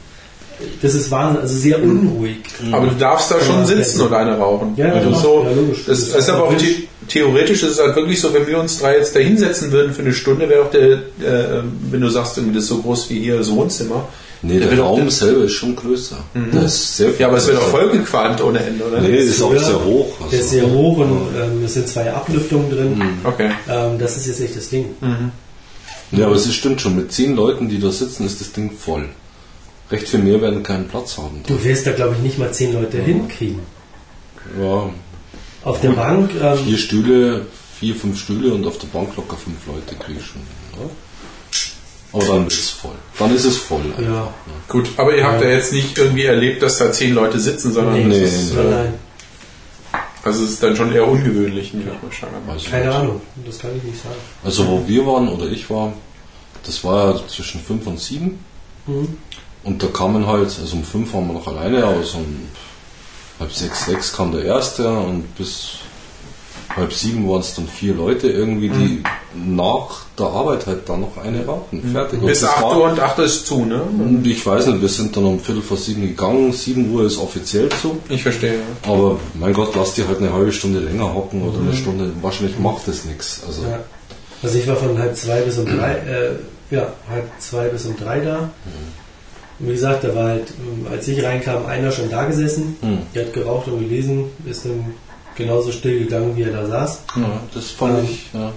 Das 0.82 0.94
ist 0.94 1.10
Wahnsinn, 1.10 1.42
also 1.42 1.56
sehr 1.56 1.82
unruhig. 1.82 2.36
Aber 2.72 2.86
du 2.86 2.94
darfst 2.96 3.30
da 3.30 3.40
schon 3.40 3.66
sitzen 3.66 4.00
und 4.02 4.12
eine 4.12 4.38
rauchen. 4.38 4.74
Ja, 4.76 4.86
also 4.92 5.08
genau. 5.08 5.20
so, 5.20 5.46
Ja, 5.48 5.54
logisch. 5.54 5.84
Das, 5.86 6.08
das 6.10 6.18
ist 6.18 6.30
aber 6.30 6.44
auch 6.44 6.58
the 6.58 6.88
theoretisch 7.08 7.62
ist 7.62 7.72
es 7.72 7.80
halt 7.80 7.96
wirklich 7.96 8.20
so, 8.20 8.32
wenn 8.32 8.46
wir 8.46 8.58
uns 8.58 8.78
drei 8.78 8.96
jetzt 8.96 9.14
da 9.14 9.20
hinsetzen 9.20 9.72
würden 9.72 9.92
für 9.92 10.02
eine 10.02 10.12
Stunde, 10.12 10.48
wäre 10.48 10.62
auch 10.64 10.70
der, 10.70 10.92
äh, 10.92 11.62
wenn 11.90 12.00
du 12.00 12.08
sagst, 12.08 12.38
irgendwie 12.38 12.54
das 12.54 12.64
ist 12.64 12.70
so 12.70 12.78
groß 12.78 13.10
wie 13.10 13.20
hier 13.20 13.38
das 13.38 13.50
Wohnzimmer. 13.50 14.08
Nee, 14.42 14.58
Der 14.58 14.68
der, 14.70 14.80
Raum 14.80 15.10
selber 15.10 15.44
ist 15.44 15.52
schon 15.52 15.76
größer. 15.76 16.16
Der 16.34 16.62
ist 16.62 16.96
sehr 16.96 17.10
Ja, 17.18 17.28
aber 17.28 17.36
es 17.36 17.46
wird 17.46 17.58
auch 17.58 17.70
größer. 17.70 17.76
vollgequalmt 17.78 18.42
ohne 18.42 18.60
Ende, 18.60 18.84
oder? 18.86 19.00
Nee, 19.02 19.16
ist 19.18 19.42
auch 19.42 19.52
sehr 19.54 19.84
hoch. 19.84 20.06
Also. 20.18 20.30
Der 20.30 20.40
ist 20.40 20.50
sehr 20.50 20.70
hoch 20.70 20.96
und 20.96 21.10
ähm, 21.10 21.64
es 21.64 21.74
sind 21.74 21.86
zwei 21.88 22.10
Ablüftungen 22.10 22.70
drin. 22.70 23.02
Okay. 23.24 23.50
Ähm, 23.68 23.98
das 23.98 24.16
ist 24.16 24.28
jetzt 24.28 24.40
echt 24.40 24.56
das 24.56 24.70
Ding. 24.70 24.86
Ja, 26.12 26.26
aber 26.26 26.36
es 26.36 26.52
stimmt 26.54 26.80
schon. 26.80 26.96
Mit 26.96 27.12
zehn 27.12 27.36
Leuten, 27.36 27.68
die 27.68 27.78
da 27.78 27.90
sitzen, 27.90 28.24
ist 28.24 28.40
das 28.40 28.52
Ding 28.52 28.70
voll. 28.72 29.10
Recht 29.90 30.08
viel 30.08 30.20
mehr 30.20 30.40
werden 30.40 30.62
keinen 30.62 30.86
Platz 30.88 31.18
haben. 31.18 31.42
Du 31.46 31.62
wirst 31.64 31.86
da, 31.86 31.92
glaube 31.92 32.14
ich, 32.16 32.22
nicht 32.22 32.38
mal 32.38 32.52
zehn 32.52 32.72
Leute 32.72 32.98
hinkriegen. 32.98 33.60
Ja, 34.60 34.90
Auf 35.64 35.80
der 35.80 35.90
Bank, 35.90 36.30
ähm, 36.40 36.58
vier 36.64 36.78
Stühle, 36.78 37.46
vier, 37.78 37.94
fünf 37.94 38.18
Stühle 38.20 38.54
und 38.54 38.66
auf 38.66 38.78
der 38.78 38.86
Bank 38.88 39.14
locker 39.16 39.36
fünf 39.36 39.66
Leute 39.66 39.94
krieg 39.96 40.16
ich 40.18 40.26
schon. 40.26 40.42
Ja. 40.80 40.88
Aber 42.12 42.24
dann 42.26 42.46
ist 42.48 42.58
es 42.58 42.70
voll. 42.70 42.94
Dann 43.18 43.34
ist 43.34 43.44
es 43.44 43.56
voll. 43.58 43.82
ja, 44.02 44.32
Gut, 44.68 44.90
aber 44.96 45.14
ihr 45.16 45.24
habt 45.24 45.42
Ja. 45.42 45.48
ja 45.48 45.54
jetzt 45.56 45.72
nicht 45.72 45.96
irgendwie 45.96 46.24
erlebt, 46.24 46.62
dass 46.62 46.78
da 46.78 46.90
zehn 46.90 47.14
Leute 47.14 47.38
sitzen, 47.38 47.72
sondern 47.72 47.94
nee, 47.94 48.04
nee, 48.04 48.22
das 48.22 48.32
ist, 48.34 48.54
nein, 48.54 48.70
nein, 48.70 48.94
also 50.22 50.44
es 50.44 50.50
ist 50.50 50.62
dann 50.62 50.76
schon 50.76 50.92
eher 50.92 51.06
ungewöhnlich. 51.08 51.72
nicht? 51.72 51.86
Also, 52.48 52.70
keine 52.70 52.92
Ahnung, 52.92 53.20
das 53.46 53.58
kann 53.58 53.70
ich 53.76 53.82
nicht 53.82 54.02
sagen. 54.02 54.16
Also 54.44 54.66
wo 54.66 54.86
wir 54.86 55.06
waren 55.06 55.28
oder 55.28 55.46
ich 55.46 55.70
war, 55.70 55.92
das 56.66 56.82
war 56.84 57.14
ja 57.14 57.20
zwischen 57.28 57.60
fünf 57.60 57.86
und 57.86 57.98
sieben. 58.00 58.44
Mhm. 58.86 59.16
Und 59.64 59.82
da 59.82 59.86
kamen 59.88 60.26
halt, 60.26 60.46
also 60.60 60.76
um 60.76 60.84
fünf 60.84 61.12
waren 61.12 61.26
wir 61.26 61.34
noch 61.34 61.46
alleine, 61.46 61.82
so 62.02 62.18
um 62.18 62.48
halb 63.38 63.52
sechs, 63.52 63.86
sechs 63.86 64.12
kam 64.12 64.32
der 64.32 64.44
erste 64.44 64.88
und 64.88 65.36
bis 65.36 65.72
halb 66.74 66.92
sieben 66.92 67.28
waren 67.28 67.40
es 67.40 67.54
dann 67.54 67.66
vier 67.66 67.94
Leute 67.94 68.28
irgendwie, 68.30 68.68
die 68.68 69.02
nach 69.34 70.02
der 70.18 70.26
Arbeit 70.26 70.66
halt 70.66 70.88
dann 70.88 71.00
noch 71.02 71.16
eine 71.16 71.44
rauchen. 71.44 71.82
Fertig. 71.92 72.20
Und 72.20 72.28
Bis 72.28 72.40
das 72.40 72.50
8 72.50 72.62
war- 72.62 72.76
Uhr 72.78 72.84
und 72.90 73.00
8 73.00 73.18
Uhr 73.18 73.24
ist 73.24 73.46
zu, 73.46 73.64
ne? 73.64 73.82
Und 73.82 74.24
Ich 74.26 74.46
weiß 74.46 74.66
nicht, 74.66 74.80
wir 74.80 74.88
sind 74.88 75.16
dann 75.16 75.24
um 75.24 75.40
Viertel 75.40 75.62
vor 75.62 75.76
sieben 75.76 76.02
gegangen, 76.02 76.52
sieben 76.52 76.92
Uhr 76.92 77.04
ist 77.06 77.18
offiziell 77.18 77.68
zu. 77.82 77.98
Ich 78.08 78.22
verstehe. 78.22 78.54
ja. 78.54 78.90
Aber 78.92 79.18
mein 79.34 79.52
Gott, 79.52 79.74
lass 79.74 79.94
die 79.94 80.06
halt 80.06 80.18
eine 80.18 80.32
halbe 80.32 80.52
Stunde 80.52 80.78
länger 80.80 81.12
hocken 81.12 81.42
oder 81.42 81.58
eine 81.58 81.74
Stunde, 81.74 82.12
wahrscheinlich 82.22 82.58
macht 82.58 82.86
das 82.88 83.04
nichts. 83.04 83.42
Also 83.46 83.62
Ja. 83.62 83.80
Also 84.42 84.56
ich 84.58 84.66
war 84.66 84.76
von 84.76 84.96
halb 84.98 85.16
zwei 85.16 85.40
bis 85.42 85.58
um 85.58 85.66
drei, 85.66 85.92
äh, 85.94 86.30
ja, 86.74 86.92
halb 87.10 87.28
zwei 87.40 87.68
bis 87.68 87.84
um 87.84 87.96
drei 87.96 88.20
da. 88.20 88.50
Und 89.60 89.68
wie 89.68 89.72
gesagt, 89.72 90.04
da 90.04 90.14
war 90.14 90.24
halt, 90.28 90.48
als 90.90 91.06
ich 91.08 91.22
reinkam, 91.22 91.66
einer 91.66 91.92
schon 91.92 92.08
da 92.10 92.24
gesessen, 92.24 92.76
Hm. 92.80 92.98
der 93.14 93.26
hat 93.26 93.32
geraucht 93.34 93.68
und 93.68 93.78
gelesen, 93.80 94.24
ist 94.46 94.64
dann 94.64 94.94
genauso 95.36 95.70
still 95.72 95.98
gegangen, 96.00 96.34
wie 96.36 96.42
er 96.42 96.52
da 96.52 96.66
saß. 96.66 97.02
ja, 97.16 97.40
das 97.54 97.70
fand 97.70 97.98
Ähm, 97.98 98.04
ich, 98.04 98.26
ja. 98.32 98.52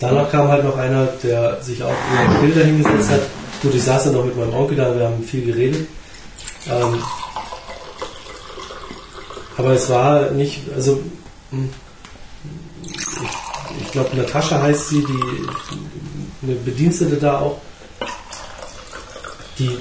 Danach 0.00 0.30
kam 0.32 0.48
halt 0.48 0.64
noch 0.64 0.76
einer, 0.76 1.06
der 1.22 1.62
sich 1.62 1.80
auch 1.82 1.88
eher 1.90 2.36
still 2.38 2.50
dahingesetzt 2.60 3.10
hat. 3.10 3.20
Gut, 3.62 3.72
ich 3.74 3.84
saß 3.84 4.04
dann 4.04 4.14
noch 4.14 4.24
mit 4.24 4.36
meinem 4.36 4.52
Onkel 4.52 4.76
da, 4.76 4.96
wir 4.98 5.04
haben 5.06 5.22
viel 5.22 5.44
geredet. 5.46 5.86
Ähm, 6.68 6.98
aber 9.56 9.72
es 9.72 9.88
war 9.88 10.30
nicht, 10.32 10.60
also 10.74 11.00
hm, 11.50 11.68
ich, 12.84 13.82
ich 13.82 13.92
glaube 13.92 14.16
Natascha 14.16 14.60
heißt 14.60 14.88
sie, 14.88 15.04
die 15.04 16.46
eine 16.46 16.56
Bedienstete 16.56 17.16
da 17.16 17.38
auch, 17.38 17.58
die 19.58 19.78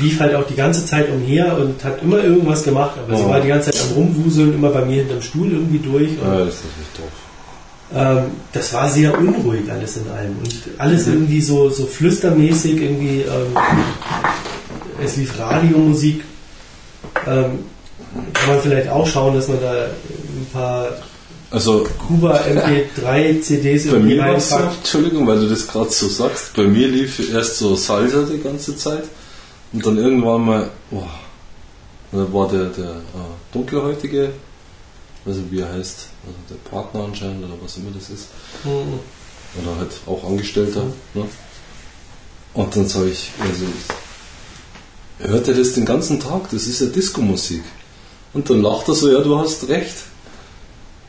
lief 0.00 0.20
halt 0.20 0.34
auch 0.34 0.46
die 0.46 0.54
ganze 0.54 0.84
Zeit 0.86 1.08
umher 1.10 1.56
und 1.58 1.82
hat 1.84 2.02
immer 2.02 2.22
irgendwas 2.22 2.62
gemacht, 2.64 2.92
aber 2.98 3.16
sie 3.16 3.22
Oh. 3.24 3.28
war 3.30 3.40
die 3.40 3.48
ganze 3.48 3.70
Zeit 3.70 3.82
am 3.82 3.94
Rumwuseln, 3.96 4.54
immer 4.54 4.70
bei 4.70 4.84
mir 4.84 4.96
hinterm 5.02 5.22
Stuhl 5.22 5.50
irgendwie 5.52 5.78
durch. 5.78 6.10
Ja, 6.22 6.38
das 6.38 6.54
ist 6.54 6.64
nicht 6.78 6.98
doof. 6.98 7.10
ähm, 7.94 8.18
das 8.52 8.72
war 8.74 8.88
sehr 8.88 9.16
unruhig 9.18 9.70
alles 9.70 9.96
in 9.96 10.08
allem 10.10 10.36
und 10.42 10.54
alles 10.78 11.06
irgendwie 11.06 11.40
so, 11.40 11.68
so 11.70 11.86
flüstermäßig, 11.86 12.80
irgendwie 12.82 13.20
ähm, 13.22 13.56
es 15.04 15.16
lief 15.16 15.38
Radiomusik. 15.38 16.22
Ähm, 17.26 17.44
kann 18.32 18.48
man 18.48 18.60
vielleicht 18.62 18.88
auch 18.88 19.06
schauen, 19.06 19.34
dass 19.34 19.48
man 19.48 19.60
da 19.60 19.72
ein 19.72 20.46
paar 20.52 20.88
Also 21.50 21.86
Kuba 22.06 22.40
MP3 22.40 23.40
CDs 23.42 23.84
bei 23.86 23.92
irgendwie 23.92 24.14
mir 24.16 24.22
reinpackt. 24.22 24.76
Entschuldigung, 24.78 25.26
weil 25.26 25.38
du 25.40 25.48
das 25.48 25.66
gerade 25.66 25.90
so 25.90 26.08
sagst, 26.08 26.54
bei 26.54 26.64
mir 26.64 26.88
lief 26.88 27.32
erst 27.32 27.58
so 27.58 27.74
Salsa 27.76 28.24
die 28.32 28.42
ganze 28.42 28.76
Zeit 28.76 29.04
und 29.76 29.84
dann 29.84 29.98
irgendwann 29.98 30.42
mal, 30.42 30.70
oh, 30.90 31.02
da 32.10 32.32
war 32.32 32.48
der, 32.48 32.64
der 32.70 32.90
äh, 32.92 33.52
dunkelhäutige, 33.52 34.32
also 35.26 35.40
wie 35.50 35.60
er 35.60 35.70
heißt, 35.70 36.06
also 36.24 36.38
der 36.48 36.70
Partner 36.70 37.04
anscheinend 37.04 37.44
oder 37.44 37.54
was 37.62 37.76
immer 37.76 37.90
das 37.94 38.08
ist, 38.08 38.28
Mhm. 38.64 39.00
oder 39.60 39.76
halt 39.78 39.92
auch 40.06 40.24
Angestellter. 40.26 40.84
Ne? 41.12 41.26
Und 42.54 42.74
dann 42.74 42.88
sage 42.88 43.10
ich, 43.10 43.30
also 43.38 43.64
ich 45.18 45.28
hört 45.28 45.46
er 45.48 45.54
das 45.54 45.74
den 45.74 45.84
ganzen 45.84 46.20
Tag, 46.20 46.48
das 46.50 46.66
ist 46.66 46.80
ja 46.80 46.86
Disco-Musik. 46.86 47.62
Und 48.32 48.48
dann 48.48 48.62
lacht 48.62 48.88
er 48.88 48.94
so, 48.94 49.10
ja, 49.12 49.20
du 49.20 49.36
hast 49.38 49.68
recht. 49.68 49.94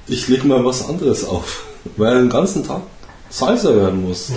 Ich 0.07 0.27
leg 0.27 0.43
mal 0.43 0.65
was 0.65 0.89
anderes 0.89 1.23
auf, 1.23 1.63
weil 1.95 2.13
er 2.15 2.19
den 2.19 2.29
ganzen 2.29 2.65
Tag 2.67 2.81
Salsa 3.29 3.69
hören 3.69 4.03
muss. 4.05 4.27
Da. 4.27 4.35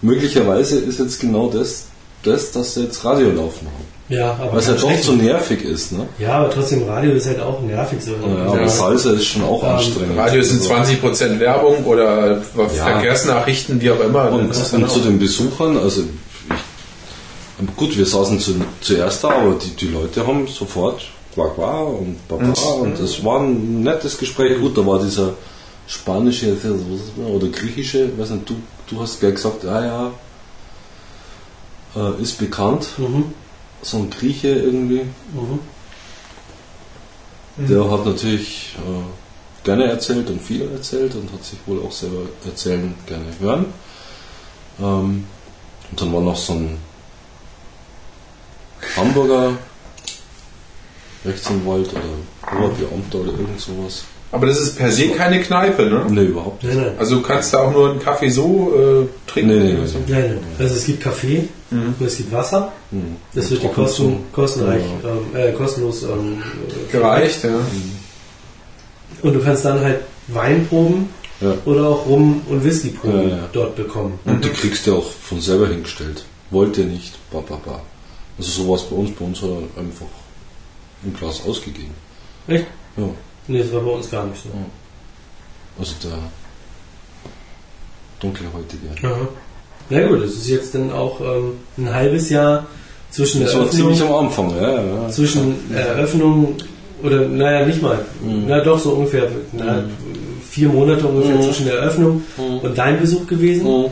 Möglicherweise 0.00 0.78
ist 0.78 0.98
jetzt 0.98 1.20
genau 1.20 1.50
das, 1.50 1.88
das, 2.22 2.52
dass 2.52 2.74
sie 2.74 2.84
jetzt 2.84 3.04
Radio 3.04 3.30
laufen 3.30 3.66
haben. 3.66 3.84
Ja, 4.08 4.32
aber 4.32 4.52
Weil 4.52 4.58
es 4.58 4.66
ja 4.66 4.72
ganz 4.72 4.82
doch 4.82 5.02
so 5.04 5.12
nervig 5.12 5.62
ist, 5.64 5.92
ne? 5.92 6.08
Ja, 6.18 6.38
aber 6.40 6.50
trotzdem, 6.50 6.82
Radio 6.88 7.12
ist 7.12 7.26
halt 7.28 7.40
auch 7.40 7.60
nervig 7.62 8.00
so. 8.02 8.10
Ja, 8.12 8.44
aber 8.52 8.68
Salsa 8.68 9.12
ist 9.12 9.26
schon 9.26 9.42
auch 9.44 9.62
Ähm, 9.62 9.68
anstrengend. 9.70 10.18
Radio 10.18 10.42
sind 10.42 10.58
Also- 10.60 10.68
20% 10.74 11.38
Werbung 11.38 11.84
oder 11.84 12.38
Ja. 12.38 12.68
Verkehrsnachrichten, 12.68 13.80
wie 13.80 13.90
auch 13.92 14.00
immer. 14.00 14.32
Und, 14.32 14.50
Das 14.50 14.72
und 14.72 14.90
zu 14.90 14.98
den 15.00 15.18
Besuchern, 15.20 15.76
also 15.76 16.00
ich, 16.02 16.06
aber 17.58 17.72
gut, 17.76 17.96
wir 17.96 18.06
saßen 18.06 18.40
zu, 18.40 18.54
zuerst 18.80 19.22
da, 19.22 19.28
aber 19.30 19.54
die, 19.54 19.70
die 19.76 19.88
Leute 19.88 20.26
haben 20.26 20.46
sofort 20.48 21.02
quack 21.34 21.54
quack 21.54 21.86
und 21.86 22.16
baba 22.26 22.42
Mhm. 22.44 22.54
und 22.82 22.98
es 23.00 23.24
war 23.24 23.40
ein 23.40 23.82
nettes 23.82 24.18
Gespräch. 24.18 24.58
Gut, 24.60 24.76
da 24.76 24.84
war 24.84 24.98
dieser 24.98 25.34
spanische 25.86 26.56
oder 27.32 27.46
griechische, 27.48 28.10
weiß 28.18 28.30
nicht, 28.30 28.48
du, 28.48 28.54
du 28.88 29.00
hast 29.00 29.20
gleich 29.20 29.34
gesagt, 29.34 29.64
ah 29.66 29.84
ja, 29.84 30.10
äh, 31.96 32.22
ist 32.22 32.38
bekannt, 32.38 32.88
Mhm. 32.98 33.34
so 33.82 33.98
ein 33.98 34.10
Grieche 34.10 34.48
irgendwie, 34.48 35.02
Mhm. 35.32 35.60
der 37.68 37.90
hat 37.90 38.04
natürlich 38.06 38.76
äh, 38.78 39.64
gerne 39.64 39.84
erzählt 39.84 40.28
und 40.30 40.40
viel 40.42 40.70
erzählt 40.70 41.14
und 41.14 41.32
hat 41.32 41.44
sich 41.44 41.58
wohl 41.66 41.82
auch 41.82 41.92
selber 41.92 42.22
erzählen 42.44 42.94
gerne 43.06 43.26
hören. 43.38 43.66
Ähm, 44.80 45.26
und 45.90 46.00
dann 46.00 46.12
war 46.12 46.20
noch 46.20 46.36
so 46.36 46.54
ein 46.54 46.78
Hamburger 48.96 49.52
Rechtsanwalt 51.24 51.90
oder 51.92 52.56
Oberbeamter 52.64 53.18
oder 53.18 53.32
irgend 53.32 53.60
sowas. 53.60 54.04
Aber 54.32 54.46
das 54.46 54.60
ist 54.60 54.76
per 54.78 54.92
se 54.92 55.08
keine 55.08 55.40
Kneipe, 55.40 55.86
ne? 55.86 56.06
Ne, 56.08 56.22
überhaupt 56.22 56.62
nicht. 56.62 56.74
Nein, 56.76 56.84
nein. 56.86 56.94
Also 56.98 57.16
du 57.16 57.22
kannst 57.22 57.52
da 57.52 57.58
auch 57.62 57.72
nur 57.72 57.90
einen 57.90 57.98
Kaffee 58.00 58.28
so 58.30 58.72
äh, 59.06 59.30
trinken. 59.30 59.50
Nee, 59.58 59.72
nee, 59.72 59.78
nee. 59.80 59.86
so. 59.86 59.98
Nein, 60.06 60.20
nein. 60.36 60.38
Also 60.58 60.74
es 60.74 60.86
gibt 60.86 61.02
Kaffee 61.02 61.48
Mhm. 61.72 61.94
und 62.00 62.06
es 62.06 62.16
gibt 62.16 62.32
Wasser. 62.32 62.72
Hm. 62.90 63.14
Das 63.32 63.48
wird 63.50 63.62
dir 63.62 63.68
kosten, 63.68 64.16
kostenreich, 64.32 64.82
Ja. 65.04 65.10
ähm, 65.10 65.36
äh, 65.36 65.52
kostenlos 65.52 66.02
ähm, 66.02 66.42
äh, 66.42 66.90
Gereicht, 66.92 67.44
ja. 67.44 67.60
Und 69.22 69.34
du 69.34 69.40
kannst 69.40 69.64
dann 69.64 69.80
halt 69.80 70.00
Wein 70.28 70.66
proben 70.68 71.08
Ja. 71.40 71.54
oder 71.64 71.86
auch 71.88 72.06
Rum- 72.06 72.42
und 72.48 72.64
Whisky-Proben 72.64 73.30
Ja, 73.30 73.36
ja. 73.36 73.48
dort 73.52 73.76
bekommen. 73.76 74.18
Und 74.24 74.44
die 74.44 74.48
kriegst 74.50 74.86
du 74.86 74.96
auch 74.96 75.06
von 75.10 75.40
selber 75.40 75.68
hingestellt. 75.68 76.24
Wollt 76.50 76.76
ihr 76.78 76.84
nicht, 76.86 77.14
ba, 77.30 77.40
ba, 77.48 77.60
ba. 77.64 77.80
Also 78.38 78.62
sowas 78.64 78.82
bei 78.84 78.96
uns, 78.96 79.10
bei 79.12 79.24
uns 79.24 79.40
hat 79.42 79.50
er 79.50 79.80
einfach 79.80 80.06
ein 81.04 81.14
Glas 81.18 81.40
ausgegeben. 81.46 81.94
Echt? 82.48 82.66
Ja. 82.96 83.04
Nee, 83.48 83.58
das 83.62 83.72
war 83.72 83.80
bei 83.80 83.90
uns 83.90 84.10
gar 84.10 84.26
nicht 84.26 84.42
so. 84.42 84.48
Also 85.78 85.94
der 86.04 86.18
dunkelhäutige. 88.20 88.86
Aha. 89.02 89.28
Na 89.88 90.06
gut, 90.06 90.22
das 90.22 90.32
ist 90.32 90.48
jetzt 90.48 90.74
dann 90.74 90.92
auch 90.92 91.20
ähm, 91.20 91.52
ein 91.78 91.92
halbes 91.92 92.30
Jahr 92.30 92.66
zwischen 93.10 93.42
Das 93.42 93.52
der 93.52 93.60
war 93.62 93.70
ziemlich 93.70 93.98
Eröffnung, 94.00 94.18
am 94.18 94.26
Anfang, 94.26 94.50
ja, 94.62 94.82
ja. 94.84 95.08
zwischen 95.08 95.74
Eröffnung 95.74 96.54
oder 97.02 97.22
naja 97.26 97.66
nicht 97.66 97.82
mal, 97.82 97.98
Mhm. 98.22 98.44
na 98.46 98.60
doch 98.60 98.78
so 98.78 98.90
ungefähr 98.90 99.28
na, 99.52 99.84
vier 100.48 100.68
Monate 100.68 101.06
ungefähr 101.06 101.36
Mhm. 101.36 101.42
zwischen 101.42 101.64
der 101.66 101.78
Eröffnung 101.78 102.22
Mhm. 102.36 102.58
und 102.58 102.78
dein 102.78 103.00
Besuch 103.00 103.26
gewesen 103.26 103.64
Mhm. 103.66 103.86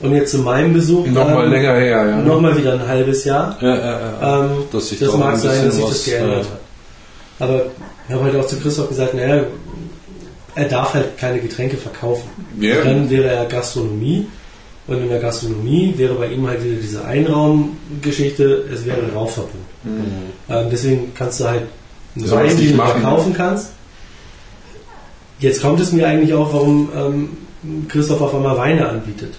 und 0.00 0.14
jetzt 0.14 0.32
zu 0.32 0.38
meinem 0.38 0.72
Besuch 0.74 1.06
Nochmal 1.06 1.44
ähm, 1.46 1.52
länger 1.52 1.74
her, 1.74 2.06
ja. 2.08 2.16
nochmal 2.18 2.56
wieder 2.58 2.74
ein 2.74 2.86
halbes 2.86 3.24
Jahr. 3.24 3.56
Ja, 3.62 3.68
ja, 3.76 4.00
ja. 4.20 4.44
Ähm, 4.44 4.50
das 4.72 4.92
da 4.98 5.16
mag 5.16 5.34
ein 5.34 5.40
sein, 5.40 5.64
dass 5.66 5.76
sich 5.76 5.84
das 5.86 6.04
geändert 6.04 6.38
hat. 6.50 6.60
Aber 7.38 7.66
ich 8.08 8.14
habe 8.14 8.24
halt 8.24 8.36
auch 8.36 8.46
zu 8.46 8.58
Christoph 8.60 8.88
gesagt, 8.88 9.14
naja, 9.14 9.44
er 10.54 10.68
darf 10.68 10.94
halt 10.94 11.18
keine 11.18 11.40
Getränke 11.40 11.76
verkaufen. 11.76 12.28
Ja. 12.60 12.82
Dann 12.82 13.10
wäre 13.10 13.28
er 13.28 13.46
Gastronomie 13.46 14.26
und 14.86 14.98
in 15.02 15.08
der 15.08 15.18
Gastronomie 15.20 15.94
wäre 15.96 16.14
bei 16.14 16.28
ihm 16.28 16.46
halt 16.46 16.62
wieder 16.62 16.76
diese 16.76 17.04
Einraumgeschichte, 17.04 18.68
es 18.72 18.84
wäre 18.84 18.98
ein 18.98 19.10
Rauchverbot. 19.14 19.50
Ähm, 19.84 20.66
deswegen 20.70 21.12
kannst 21.14 21.40
du 21.40 21.44
halt 21.44 21.62
einen 22.16 22.30
Wein, 22.30 22.48
den 22.48 22.56
nicht 22.58 22.72
du 22.72 22.76
machen. 22.76 23.00
verkaufen 23.00 23.34
kannst. 23.34 23.70
Jetzt 25.40 25.62
kommt 25.62 25.80
es 25.80 25.92
mir 25.92 26.06
eigentlich 26.06 26.32
auch, 26.34 26.52
warum 26.52 26.88
ähm, 26.94 27.28
Christoph 27.88 28.20
auf 28.20 28.34
einmal 28.34 28.56
Weine 28.56 28.88
anbietet. 28.88 29.34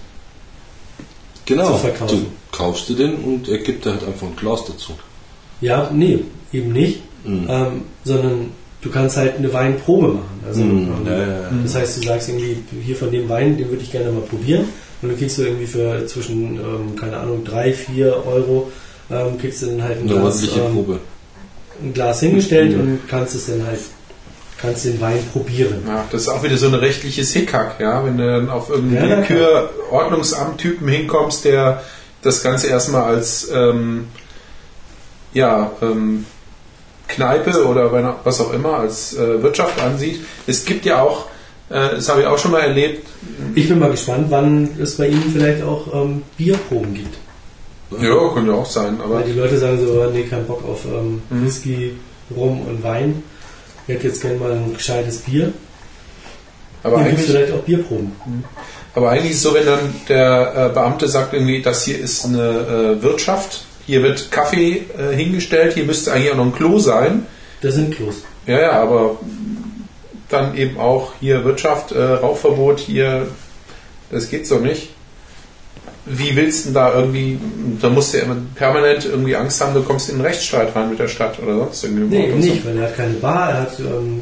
Genau, 1.46 1.80
du 2.08 2.26
kaufst 2.52 2.90
dir 2.90 2.96
den 2.96 3.16
und 3.18 3.48
er 3.48 3.60
gibt 3.60 3.86
dir 3.86 3.92
halt 3.92 4.04
einfach 4.04 4.28
ein 4.28 4.36
Glas 4.36 4.66
dazu. 4.66 4.94
Ja, 5.62 5.90
nee, 5.94 6.20
eben 6.52 6.74
nicht, 6.74 7.02
Mhm. 7.26 7.48
ähm, 7.50 7.82
sondern 8.04 8.52
du 8.82 8.90
kannst 8.92 9.18
halt 9.18 9.38
eine 9.38 9.52
Weinprobe 9.52 10.08
machen. 10.10 10.40
Also, 10.48 10.62
Mhm. 10.62 10.88
ähm, 10.88 11.06
Ja, 11.08 11.12
ja, 11.18 11.28
ja. 11.28 11.50
Das 11.64 11.76
heißt, 11.76 11.98
du 12.04 12.08
sagst 12.08 12.30
irgendwie, 12.30 12.58
hier 12.84 12.96
von 12.96 13.12
dem 13.12 13.28
Wein, 13.30 13.58
den 13.58 13.70
würde 13.70 13.82
ich 13.84 13.92
gerne 13.92 14.12
mal 14.12 14.22
probieren. 14.22 14.66
Und 15.02 15.10
dann 15.10 15.18
kriegst 15.18 15.38
du 15.38 15.44
irgendwie 15.44 15.66
für 15.68 16.06
zwischen, 16.08 16.56
ähm, 16.58 16.96
keine 17.00 17.18
Ahnung, 17.18 17.44
drei, 17.44 17.74
vier 17.74 18.16
Euro, 18.26 18.72
ähm, 19.12 19.38
kriegst 19.40 19.62
du 19.62 19.68
dann 19.68 19.84
halt 19.84 20.00
ein 20.02 20.08
Glas, 20.08 20.42
ähm, 20.44 20.74
Probe. 20.74 21.00
ein 21.84 21.94
Glas 21.94 22.20
hingestellt 22.22 22.74
Mhm. 22.76 22.80
und 22.82 23.00
kannst 23.08 23.36
es 23.36 23.48
dann 23.48 23.66
halt, 23.68 23.80
kannst 24.58 24.86
den 24.86 25.00
Wein 25.02 25.20
probieren. 25.34 25.84
Ja, 25.86 26.06
das 26.12 26.22
ist 26.24 26.28
auch 26.30 26.42
wieder 26.44 26.58
so 26.58 26.68
ein 26.68 26.74
rechtliches 26.76 27.34
Hickhack, 27.34 27.80
ja, 27.80 28.04
wenn 28.06 28.18
du 28.18 28.26
dann 28.26 28.50
auf 28.50 28.70
irgendeinen 28.70 29.10
Ja. 29.10 29.18
Willkür-Ordnungsamt-Typen 29.18 30.88
hinkommst, 30.88 31.46
der 31.46 31.82
das 32.22 32.42
Ganze 32.42 32.68
erstmal 32.68 33.04
als 33.04 33.50
ähm, 33.54 34.08
ja, 35.34 35.72
ähm, 35.82 36.26
Kneipe 37.08 37.66
oder 37.68 37.92
was 38.24 38.42
auch 38.42 38.54
immer 38.54 38.80
als 38.80 39.16
äh, 39.16 39.42
Wirtschaft 39.44 39.80
ansieht. 39.82 40.22
Es 40.48 40.66
gibt 40.66 40.86
ja 40.86 41.02
auch, 41.02 41.26
äh, 41.70 41.96
das 41.96 42.10
habe 42.10 42.22
ich 42.22 42.28
auch 42.28 42.38
schon 42.38 42.52
mal 42.52 42.62
erlebt, 42.62 43.08
Ich 43.56 43.68
bin 43.70 43.80
mal 43.80 43.92
gespannt, 43.92 44.28
wann 44.30 44.70
es 44.82 44.96
bei 44.98 45.08
Ihnen 45.08 45.32
vielleicht 45.34 45.64
auch 45.64 45.94
ähm, 45.94 46.24
Bierproben 46.38 46.94
gibt. 46.94 47.16
ja, 48.02 48.30
könnte 48.34 48.54
auch 48.54 48.66
sein, 48.66 49.00
aber 49.04 49.16
Weil 49.16 49.24
die 49.26 49.34
Leute 49.40 49.58
sagen 49.58 49.80
so, 49.86 50.06
nee, 50.12 50.24
kein 50.24 50.46
Bock 50.46 50.64
auf 50.66 50.86
ähm, 50.86 51.22
Mhm. 51.30 51.46
Whisky, 51.46 51.96
Rum 52.36 52.62
und 52.68 52.84
Wein. 52.84 53.24
Ich 53.88 53.94
hätte 53.96 54.08
jetzt 54.08 54.22
gerne 54.22 54.38
mal 54.38 54.52
ein 54.52 54.74
gescheites 54.74 55.20
Bier. 55.20 55.54
aber 56.84 56.98
gibt 56.98 57.10
eigentlich 57.10 57.26
vielleicht 57.28 57.54
auch 57.54 57.60
Bierproben. 57.60 58.12
Aber 58.96 59.12
eigentlich 59.12 59.32
ist 59.32 59.38
es 59.38 59.44
so, 59.44 59.54
wenn 59.54 59.66
dann 59.66 59.80
der 60.10 60.70
äh, 60.72 60.74
Beamte 60.74 61.08
sagt 61.08 61.34
irgendwie, 61.34 61.62
das 61.62 61.84
hier 61.86 62.00
ist 62.00 62.26
eine 62.26 62.98
äh, 62.98 63.04
Wirtschaft, 63.04 63.65
hier 63.86 64.04
wird 64.04 64.32
Kaffee 64.32 64.86
äh, 64.98 65.16
hingestellt, 65.16 65.74
hier 65.74 65.86
müsste 65.86 66.12
eigentlich 66.12 66.32
auch 66.32 66.38
noch 66.38 66.46
ein 66.46 66.56
Klo 66.56 66.80
sein. 66.80 67.26
Das 67.62 67.76
sind 67.76 67.96
Klos. 67.96 68.24
Ja, 68.48 68.60
ja, 68.60 68.72
aber 68.74 69.18
dann 70.30 70.56
eben 70.58 70.78
auch 70.80 71.14
hier 71.20 71.44
Wirtschaft, 71.44 71.92
äh, 71.92 72.02
Rauchverbot, 72.02 72.80
hier, 72.80 73.28
das 74.12 74.30
geht 74.30 74.48
so 74.48 74.58
nicht. 74.60 74.90
Wie 76.08 76.36
willst 76.36 76.66
du 76.66 76.68
denn 76.68 76.76
da 76.76 76.94
irgendwie, 76.94 77.40
da 77.82 77.90
musst 77.90 78.14
du 78.14 78.18
ja 78.18 78.26
immer 78.26 78.38
permanent 78.54 79.06
irgendwie 79.06 79.36
Angst 79.36 79.60
haben, 79.60 79.74
du 79.74 79.82
kommst 79.82 80.10
in 80.10 80.16
einen 80.16 80.26
Rechtsstreit 80.26 80.76
rein 80.76 80.90
mit 80.92 81.00
der 81.00 81.08
Stadt 81.08 81.40
oder 81.42 81.58
sonst 81.58 81.84
irgendwie. 81.84 82.16
Nee, 82.16 82.28
eben 82.28 82.42
so. 82.44 82.50
nicht, 82.50 82.66
weil 82.66 82.78
er 82.78 82.84
hat 82.84 82.96
keine 82.96 83.14
Bar, 83.16 83.50
er 83.50 83.62
hat 83.62 83.80
ähm, 83.80 84.22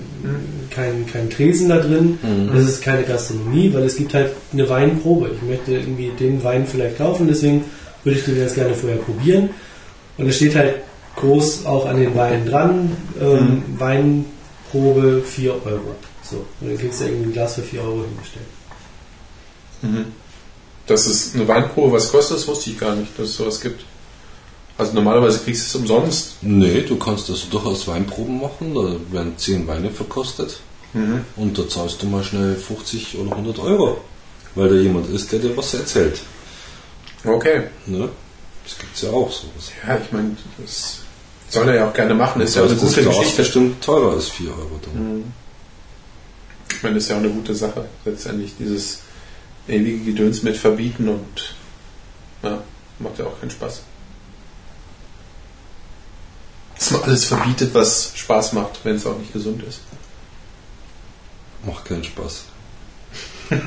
keinen 0.69 1.05
kein 1.11 1.29
Tresen 1.29 1.67
da 1.67 1.79
drin. 1.79 2.19
Mhm. 2.21 2.55
Es 2.55 2.69
ist 2.69 2.83
keine 2.83 3.03
Gastronomie, 3.03 3.73
weil 3.73 3.83
es 3.83 3.97
gibt 3.97 4.13
halt 4.13 4.31
eine 4.53 4.69
Weinprobe. 4.69 5.31
Ich 5.35 5.41
möchte 5.41 5.73
irgendwie 5.73 6.11
den 6.17 6.41
Wein 6.41 6.65
vielleicht 6.65 6.99
kaufen, 6.99 7.27
deswegen 7.27 7.65
würde 8.03 8.19
ich 8.19 8.25
den 8.25 8.37
jetzt 8.37 8.55
gerne 8.55 8.73
vorher 8.73 8.97
probieren. 8.99 9.49
Und 10.17 10.27
es 10.27 10.35
steht 10.35 10.55
halt 10.55 10.81
groß 11.15 11.65
auch 11.65 11.85
an 11.85 11.97
den 11.99 12.15
Weinen 12.15 12.45
dran, 12.45 12.97
ähm, 13.19 13.63
Weinprobe 13.77 15.21
4 15.25 15.51
Euro. 15.65 15.95
So, 16.23 16.37
und 16.61 16.69
dann 16.69 16.77
kriegst 16.77 17.01
du 17.01 17.05
irgendwie 17.05 17.29
ein 17.29 17.33
Glas 17.33 17.55
für 17.55 17.61
4 17.61 17.81
Euro 17.81 18.03
hingestellt. 18.03 18.45
Mhm. 19.81 20.05
Dass 20.87 21.05
es 21.05 21.35
eine 21.35 21.47
Weinprobe 21.47 21.93
was 21.93 22.11
kostet, 22.11 22.37
das 22.37 22.47
wusste 22.47 22.69
ich 22.71 22.79
gar 22.79 22.95
nicht, 22.95 23.17
dass 23.17 23.29
es 23.29 23.35
sowas 23.35 23.61
gibt. 23.61 23.85
Also 24.77 24.93
normalerweise 24.93 25.39
kriegst 25.39 25.63
du 25.63 25.67
es 25.67 25.75
umsonst. 25.75 26.33
Nee, 26.41 26.81
du 26.81 26.95
kannst 26.97 27.29
also 27.29 27.47
durchaus 27.49 27.87
Weinproben 27.87 28.41
machen, 28.41 28.73
da 28.73 28.95
werden 29.13 29.33
10 29.37 29.67
Weine 29.67 29.91
verkostet 29.91 30.59
Mhm. 30.93 31.21
und 31.37 31.57
da 31.57 31.67
zahlst 31.67 32.01
du 32.03 32.07
mal 32.07 32.23
schnell 32.23 32.55
50 32.55 33.17
oder 33.17 33.31
100 33.35 33.59
Euro, 33.59 33.97
weil 34.55 34.69
da 34.69 34.75
jemand 34.75 35.09
ist, 35.09 35.31
der 35.31 35.39
dir 35.39 35.57
was 35.57 35.73
erzählt. 35.73 36.21
Okay. 37.23 37.63
Ne? 37.85 38.09
Das 38.63 38.77
gibt's 38.77 39.01
ja 39.01 39.09
auch 39.09 39.31
sowas. 39.31 39.71
Ja, 39.85 39.97
ich 39.97 40.11
meine, 40.11 40.35
das 40.57 40.99
soll 41.49 41.69
er 41.69 41.75
ja 41.75 41.89
auch 41.89 41.93
gerne 41.93 42.13
machen. 42.13 42.39
Das 42.39 42.49
ist 42.49 42.55
ja 42.55 42.63
auch 42.63 42.67
eine 42.67 42.75
das 42.75 42.83
gute 42.83 43.03
Geschichte. 43.03 43.37
bestimmt 43.37 43.83
teurer 43.83 44.13
als 44.13 44.29
4 44.29 44.49
Euro 44.49 44.79
dann. 44.81 45.33
Ich 46.71 46.83
meine, 46.83 46.95
das 46.95 47.03
ist 47.03 47.09
ja 47.09 47.15
auch 47.15 47.21
eine 47.21 47.29
gute 47.29 47.55
Sache. 47.55 47.85
Letztendlich 48.05 48.53
dieses 48.57 48.99
ewige 49.67 50.03
Gedöns 50.05 50.43
mit 50.43 50.57
verbieten 50.57 51.07
und 51.07 51.55
ja, 52.41 52.61
macht 52.99 53.19
ja 53.19 53.25
auch 53.25 53.39
keinen 53.39 53.51
Spaß. 53.51 53.81
Dass 56.77 56.91
man 56.91 57.03
alles 57.03 57.25
verbietet, 57.25 57.73
was 57.73 58.11
Spaß 58.15 58.53
macht, 58.53 58.79
wenn 58.83 58.95
es 58.95 59.05
auch 59.05 59.17
nicht 59.17 59.31
gesund 59.31 59.63
ist. 59.63 59.79
Macht 61.65 61.85
keinen 61.85 62.03
Spaß. 62.03 62.45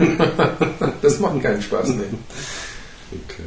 Das 1.03 1.21
macht 1.21 1.41
keinen 1.43 1.63
Spaß, 1.63 1.89
nee. 1.91 2.05
Okay. 3.13 3.43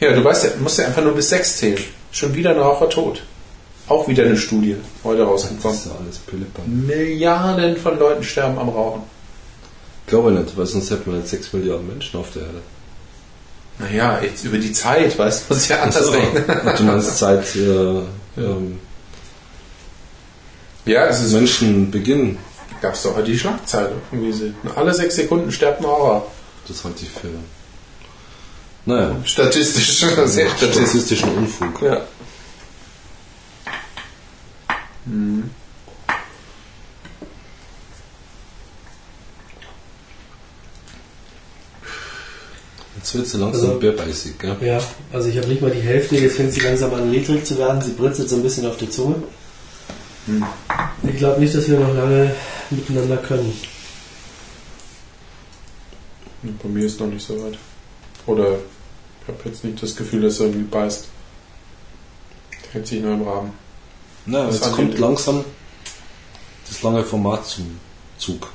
Ja, 0.00 0.12
du 0.14 0.24
weißt 0.24 0.44
ja, 0.44 0.50
musst 0.60 0.78
ja 0.78 0.86
einfach 0.86 1.02
nur 1.02 1.14
bis 1.14 1.28
sechs 1.28 1.56
zählen. 1.58 1.78
Schon 2.10 2.34
wieder 2.34 2.50
ein 2.50 2.58
Raucher 2.58 2.88
tot. 2.88 3.22
Auch 3.88 4.06
wieder 4.08 4.24
eine 4.24 4.36
Studie, 4.36 4.76
heute 5.04 5.18
Das 5.20 5.28
rausgekommen. 5.28 5.76
ist 5.76 5.86
ja 5.86 5.92
alles 6.00 6.18
Pillepamm. 6.18 6.86
Milliarden 6.86 7.76
von 7.76 7.98
Leuten 7.98 8.22
sterben 8.22 8.58
am 8.58 8.68
Rauchen. 8.68 9.02
Glaube 10.06 10.32
nicht, 10.32 10.56
weil 10.56 10.66
sonst 10.66 10.90
hätten 10.90 11.10
wir 11.10 11.18
nicht 11.18 11.28
6 11.28 11.52
Milliarden 11.52 11.86
Menschen 11.88 12.18
auf 12.18 12.30
der 12.32 12.42
Erde. 12.42 12.60
Naja, 13.78 14.20
jetzt 14.22 14.44
über 14.44 14.58
die 14.58 14.72
Zeit, 14.72 15.18
weißt 15.18 15.44
du, 15.48 15.54
muss 15.54 15.64
ich 15.64 15.68
ja 15.70 15.82
anders 15.82 16.08
Achso. 16.08 16.12
rechnen. 16.12 16.44
Du 16.76 16.82
meinst 16.84 17.18
seit 17.18 17.56
äh, 17.56 18.00
ähm, 18.38 18.78
Ja, 20.84 21.06
es 21.06 21.20
ist 21.22 21.32
Menschenbeginn. 21.32 22.38
gab 22.80 22.94
es 22.94 23.02
doch 23.02 23.14
heute 23.16 23.30
die 23.30 23.38
Schlagzeile. 23.38 23.92
Irgendwie 24.10 24.32
sie- 24.32 24.54
Alle 24.74 24.92
sechs 24.94 25.14
Sekunden 25.16 25.50
stirbt 25.52 25.80
ein 25.80 25.86
Horror. 25.86 26.26
Das 26.68 26.82
halte 26.84 27.02
ich 27.04 27.10
für. 27.10 27.28
Naja, 28.84 29.16
Statistisch, 29.24 29.92
sehr 30.00 30.10
statistisch. 30.10 30.56
statistischen 30.56 31.34
Unfug. 31.36 31.82
Ja. 31.82 32.02
Jetzt 42.96 43.14
wird 43.14 43.26
sie 43.26 43.38
langsam 43.38 43.70
Also- 43.70 43.78
bärbeißig, 43.80 44.38
gell? 44.38 44.56
Ja, 44.60 44.80
also 45.12 45.28
ich 45.28 45.36
habe 45.38 45.48
nicht 45.48 45.62
mal 45.62 45.70
die 45.70 45.80
Hälfte, 45.80 46.16
jetzt 46.16 46.36
fängt 46.36 46.52
sie 46.52 46.60
langsam 46.60 46.92
an 46.94 47.10
ledrig 47.10 47.44
zu 47.44 47.58
werden, 47.58 47.80
sie 47.80 47.92
britzelt 47.92 48.28
so 48.28 48.36
ein 48.36 48.42
bisschen 48.42 48.66
auf 48.66 48.76
der 48.76 48.90
Zunge. 48.90 49.22
Ich 51.02 51.16
glaube 51.16 51.40
nicht, 51.40 51.54
dass 51.54 51.68
wir 51.68 51.80
noch 51.80 51.94
lange 51.94 52.34
miteinander 52.70 53.16
können. 53.16 53.52
Bei 56.62 56.68
mir 56.68 56.84
ist 56.86 57.00
noch 57.00 57.06
nicht 57.08 57.26
so 57.26 57.42
weit. 57.42 57.58
Oder 58.26 58.58
ich 59.22 59.28
habe 59.28 59.38
jetzt 59.44 59.64
nicht 59.64 59.82
das 59.82 59.96
Gefühl, 59.96 60.22
dass 60.22 60.40
er 60.40 60.46
irgendwie 60.46 60.64
beißt. 60.64 61.06
Hält 62.72 62.86
sich 62.86 63.00
nur 63.00 63.14
im 63.14 63.22
Rahmen. 63.28 63.52
Na, 64.26 64.46
Das 64.46 64.60
jetzt 64.60 64.72
kommt 64.72 64.98
langsam 64.98 65.44
das 66.68 66.82
lange 66.82 67.04
Format 67.04 67.46
zum 67.46 67.78
Zug. 68.18 68.48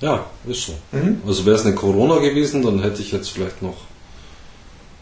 Ja, 0.00 0.26
ist 0.46 0.66
so. 0.66 0.74
Mhm. 0.90 1.22
Also 1.26 1.46
wäre 1.46 1.56
es 1.56 1.64
eine 1.64 1.74
Corona 1.74 2.18
gewesen, 2.18 2.62
dann 2.62 2.82
hätte 2.82 3.00
ich 3.02 3.12
jetzt 3.12 3.30
vielleicht 3.30 3.62
noch 3.62 3.76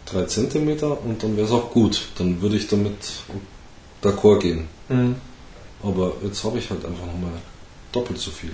drei 0.05 0.25
Zentimeter 0.25 1.03
und 1.03 1.23
dann 1.23 1.37
wäre 1.37 1.47
es 1.47 1.53
auch 1.53 1.71
gut. 1.71 2.09
Dann 2.19 2.43
würde 2.43 2.57
ich 2.57 2.69
damit 2.69 2.97
d'accord 4.03 4.41
gehen. 4.41 4.69
Mhm. 4.89 5.17
Aber 5.83 6.13
jetzt 6.23 6.45
habe 6.45 6.59
ich 6.59 6.69
halt 6.69 6.85
einfach 6.85 7.07
nochmal 7.07 7.33
doppelt 7.93 8.19
so 8.19 8.31
viel. 8.31 8.53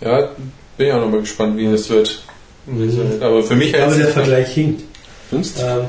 Ja, 0.00 0.30
bin 0.76 0.88
ja 0.88 0.96
auch 0.96 1.02
nochmal 1.02 1.20
gespannt, 1.20 1.56
wie 1.56 1.70
das 1.70 1.88
wird. 1.88 2.24
Mhm. 2.66 3.22
Aber 3.22 3.42
für 3.42 3.56
mich 3.56 3.72
hält 3.72 3.98
der 3.98 4.08
Vergleich 4.08 4.52
hinkt. 4.52 4.82
Findest? 5.28 5.58
Ähm, 5.60 5.84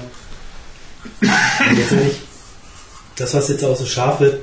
letztendlich, 1.75 2.15
das, 3.15 3.33
was 3.33 3.49
jetzt 3.49 3.63
auch 3.63 3.75
so 3.75 3.85
scharf 3.85 4.19
wird, 4.19 4.39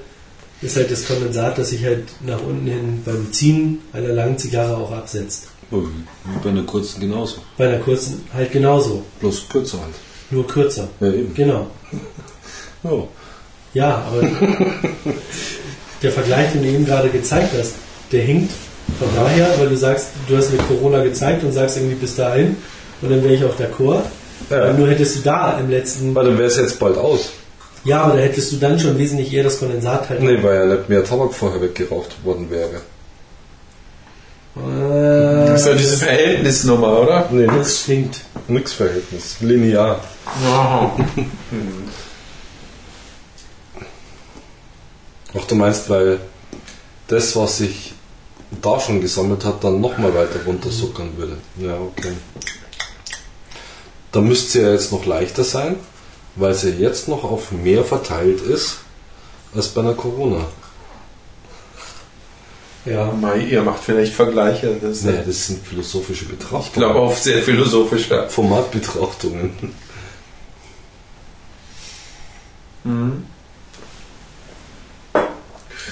ist 0.61 0.77
halt 0.77 0.91
das 0.91 1.07
Kondensat, 1.07 1.57
das 1.59 1.71
sich 1.71 1.85
halt 1.85 2.09
nach 2.21 2.41
unten 2.43 2.67
hin 2.67 3.03
beim 3.05 3.33
Ziehen 3.33 3.81
einer 3.93 4.09
langen 4.09 4.37
Zigarre 4.39 4.77
auch 4.77 4.91
absetzt. 4.91 5.49
Wie 5.71 5.77
wie 5.77 6.39
bei 6.43 6.51
einer 6.51 6.63
kurzen 6.65 7.01
genauso. 7.01 7.37
Bei 7.57 7.69
einer 7.69 7.79
kurzen 7.79 8.25
halt 8.35 8.51
genauso, 8.51 9.05
Bloß 9.21 9.49
kürzer 9.49 9.79
halt. 9.81 9.95
nur 10.31 10.47
kürzer. 10.47 10.89
Ja, 11.01 11.13
eben. 11.13 11.35
Genau. 11.35 11.69
Ja. 12.83 12.91
Ja, 13.75 14.03
aber 14.09 14.23
der 16.03 16.11
Vergleich, 16.11 16.53
den 16.53 16.63
du 16.63 16.69
eben 16.69 16.87
gerade 16.87 17.11
gezeigt 17.11 17.53
hast, 17.59 17.75
der 18.11 18.23
hinkt 18.23 18.51
von 18.99 19.09
daher, 19.17 19.49
weil 19.59 19.69
du 19.69 19.77
sagst, 19.77 20.09
du 20.29 20.37
hast 20.37 20.51
mir 20.53 20.59
Corona 20.59 21.03
gezeigt 21.03 21.45
und 21.45 21.53
sagst 21.53 21.77
irgendwie 21.77 21.97
bis 21.97 22.17
dahin 22.17 22.57
und 23.03 23.11
dann 23.11 23.23
wäre 23.23 23.35
ich 23.35 23.45
auch 23.45 23.57
d'accord. 23.57 24.03
Ja. 24.51 24.73
Nur 24.73 24.89
hättest 24.89 25.17
du 25.17 25.21
da 25.21 25.59
im 25.59 25.69
letzten, 25.71 26.15
Weil 26.15 26.25
dann 26.27 26.39
wäre 26.39 26.49
es 26.49 26.57
jetzt 26.57 26.79
bald 26.79 26.97
aus. 26.97 27.31
ja, 27.85 28.03
aber 28.03 28.15
da 28.15 28.21
hättest 28.21 28.53
du 28.53 28.57
dann 28.57 28.79
schon 28.79 28.97
wesentlich 28.99 29.33
eher 29.33 29.45
das 29.45 29.59
Kondensat 29.59 30.09
halt. 30.09 30.23
Nee, 30.23 30.43
weil 30.43 30.55
ja 30.57 30.65
nicht 30.77 30.89
mehr 30.89 31.05
Tabak 31.05 31.35
vorher 31.35 31.61
weggeraucht 31.61 32.25
worden 32.25 32.49
wäre. 32.51 32.81
Äh, 34.57 35.47
Das 35.53 35.61
ist 35.63 35.67
ja 35.67 35.75
diese 35.75 35.97
Verhältnisnummer, 35.99 37.01
oder? 37.01 37.29
Nee, 37.31 37.47
das 37.47 37.81
stinkt. 37.81 38.21
Nix 38.49 38.73
Verhältnis. 38.73 39.37
Linear. 39.41 40.01
Ach, 45.37 45.45
du 45.47 45.55
meinst, 45.55 45.89
weil 45.91 46.19
das, 47.09 47.37
was 47.37 47.59
sich 47.59 47.93
da 48.63 48.81
schon 48.81 49.01
gesammelt 49.01 49.45
hat, 49.45 49.63
dann 49.63 49.81
nochmal 49.81 50.15
weiter 50.15 50.41
runtersuckern 50.47 51.17
würde. 51.17 51.37
Ja, 51.59 51.75
okay. 51.75 52.13
Da 54.13 54.21
müsste 54.21 54.51
sie 54.51 54.61
ja 54.63 54.73
jetzt 54.73 54.91
noch 54.91 55.05
leichter 55.05 55.45
sein, 55.45 55.77
weil 56.37 56.55
sie 56.55 56.71
jetzt 56.71 57.09
noch 57.09 57.25
auf 57.25 57.53
mehr 57.53 57.85
verteilt 57.85 58.41
ist 58.41 58.79
als 59.55 59.69
bei 59.69 59.83
einer 59.83 59.95
Corona. 59.95 60.47
Ja. 62.85 63.13
Mai, 63.13 63.41
ihr 63.41 63.63
macht 63.63 63.83
vielleicht 63.85 64.15
Vergleiche. 64.15 64.79
Das 64.81 65.03
Nee, 65.03 65.21
das 65.27 65.47
sind 65.47 65.67
philosophische 65.67 66.25
Betrachtungen. 66.25 66.65
ich 66.67 66.73
glaube 66.73 66.99
auch 67.01 67.15
sehr 67.15 67.43
philosophisch. 67.43 68.09
Ja. 68.09 68.29
Formatbetrachtungen. 68.29 69.75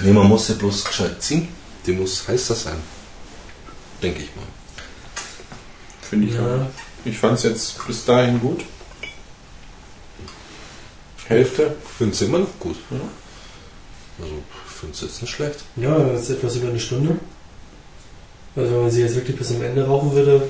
Nee, 0.02 0.12
man 0.12 0.26
muss 0.26 0.48
ja 0.48 0.54
bloß 0.54 0.84
gescheit 0.84 1.22
ziehen. 1.22 1.48
Die 1.86 1.92
muss 1.92 2.26
heißer 2.26 2.54
sein. 2.54 2.76
Denke 4.02 4.22
ich 4.22 4.34
mal. 4.36 4.44
Finde 6.02 6.26
ich 6.28 6.34
Ja. 6.34 6.40
auch. 6.42 6.66
Ich 7.04 7.16
fand 7.18 7.38
es 7.38 7.44
jetzt 7.44 7.86
bis 7.86 8.04
dahin 8.04 8.40
gut. 8.40 8.64
Hälfte. 11.28 11.74
Finde 11.98 12.14
es 12.14 12.22
immer 12.22 12.38
noch 12.40 12.58
gut. 12.60 12.76
Also, 12.90 14.32
ich 14.68 14.72
finde 14.80 14.94
es 14.94 15.00
jetzt 15.02 15.22
nicht 15.22 15.30
schlecht. 15.34 15.64
Ja, 15.76 15.96
das 15.98 16.22
ist 16.22 16.30
etwas 16.30 16.56
über 16.56 16.68
eine 16.68 16.80
Stunde. 16.80 17.18
Also 18.56 18.72
wenn 18.72 18.82
man 18.82 18.90
sie 18.90 19.02
jetzt 19.02 19.14
wirklich 19.16 19.36
bis 19.36 19.48
zum 19.48 19.62
Ende 19.62 19.86
rauchen 19.86 20.12
würde, 20.12 20.48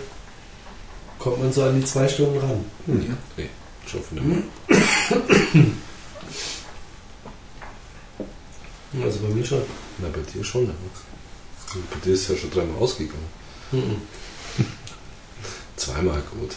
kommt 1.18 1.40
man 1.40 1.52
so 1.52 1.64
an 1.64 1.80
die 1.80 1.84
zwei 1.86 2.06
Stunden 2.08 2.38
ran. 2.38 2.64
Hm. 2.86 3.16
Nee, 3.36 3.48
schaffen 3.86 4.16
wir 4.16 4.22
nicht. 4.22 5.76
Also 9.02 9.18
bei 9.20 9.28
mir 9.34 9.44
schon. 9.44 9.62
Na, 9.98 10.08
bei 10.08 10.20
dir 10.32 10.44
schon. 10.44 10.66
Ja. 10.66 10.72
Bei 11.74 12.00
dir 12.04 12.14
ist 12.14 12.28
ja 12.28 12.36
schon 12.36 12.50
dreimal 12.50 12.78
ausgegangen. 12.78 13.28
Mhm. 13.72 14.02
Zweimal 15.76 16.22
gut. 16.30 16.56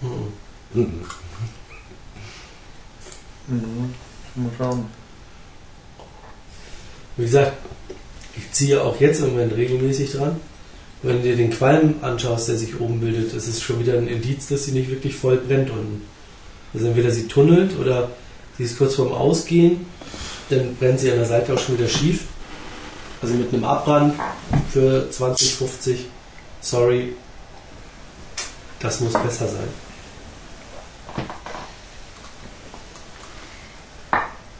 Mhm. 0.00 0.32
Mhm. 0.74 1.04
Mhm. 3.48 3.94
Mal 4.34 4.50
schauen. 4.56 4.86
Wie 7.16 7.24
gesagt, 7.24 7.52
ich 8.36 8.52
ziehe 8.52 8.82
auch 8.82 8.98
jetzt 9.00 9.20
im 9.20 9.30
Moment 9.30 9.54
regelmäßig 9.54 10.12
dran. 10.12 10.40
Wenn 11.02 11.16
du 11.16 11.22
dir 11.22 11.36
den 11.36 11.50
Qualm 11.50 11.94
anschaust, 12.02 12.48
der 12.48 12.56
sich 12.56 12.78
oben 12.78 13.00
bildet, 13.00 13.34
das 13.34 13.46
ist 13.46 13.62
schon 13.62 13.80
wieder 13.80 13.94
ein 13.94 14.06
Indiz, 14.06 14.48
dass 14.48 14.64
sie 14.64 14.72
nicht 14.72 14.90
wirklich 14.90 15.14
voll 15.14 15.38
brennt 15.38 15.70
unten. 15.70 16.02
Also 16.74 16.86
entweder 16.86 17.10
sie 17.10 17.26
tunnelt 17.26 17.78
oder 17.78 18.10
sie 18.58 18.64
ist 18.64 18.78
kurz 18.78 18.94
vorm 18.94 19.12
Ausgehen, 19.12 19.86
dann 20.50 20.76
brennt 20.76 21.00
sie 21.00 21.10
an 21.10 21.18
der 21.18 21.26
Seite 21.26 21.54
auch 21.54 21.58
schon 21.58 21.78
wieder 21.78 21.88
schief. 21.88 22.24
Also 23.22 23.34
mit 23.34 23.52
einem 23.52 23.64
Abbrand 23.64 24.14
für 24.72 25.10
20, 25.10 25.54
50, 25.54 26.06
sorry, 26.60 27.14
das 28.78 29.00
muss 29.00 29.12
besser 29.12 29.46
sein. 29.46 29.68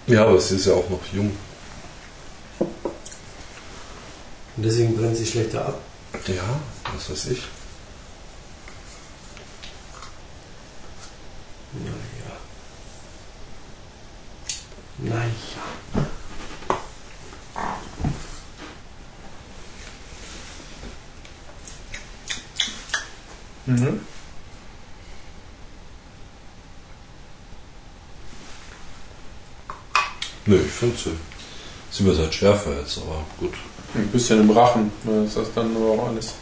Ja, 0.07 0.27
aber 0.27 0.41
sie 0.41 0.57
ist 0.57 0.67
ja 0.67 0.75
auch 0.75 0.91
noch 0.91 1.01
jung. 1.13 1.31
Und 4.57 4.63
deswegen 4.67 4.97
brennt 4.97 5.17
sie 5.17 5.25
schlechter 5.25 5.67
ab. 5.67 5.81
Ja, 6.27 6.61
was 6.93 7.11
weiß 7.11 7.27
ich. 7.27 7.43
Naja. 11.73 12.37
Naja. 14.99 15.80
Mhm. 23.67 24.01
Nö, 30.47 30.57
ich 30.65 30.73
finde 30.73 30.97
sie. 30.97 31.11
Sie 31.91 32.05
wird 32.05 32.19
halt 32.19 32.35
schärfer 32.35 32.79
jetzt, 32.81 32.99
aber 32.99 33.25
gut. 33.39 33.55
Ein 33.95 34.09
bisschen 34.09 34.41
im 34.41 34.51
Rachen. 34.51 34.91
ne, 35.05 35.25
Das 35.25 35.37
ist 35.49 35.57
dann 35.57 35.75
aber 35.77 35.87
auch 35.91 36.09
alles. 36.09 36.35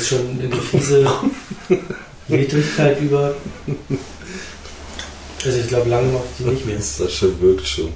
Jetzt 0.00 0.08
schon 0.08 0.40
in 0.40 0.50
die 0.50 0.56
fiese 0.58 1.06
Ledrigkeit 2.28 3.00
über. 3.00 3.34
Also 5.44 5.58
ich 5.58 5.68
glaube, 5.68 5.88
lange 5.88 6.08
mache 6.12 6.24
ich 6.38 6.44
die 6.44 6.50
nicht 6.50 6.66
mehr. 6.66 6.80
Sascha 6.80 7.26
wirkt 7.40 7.66
schon. 7.66 7.92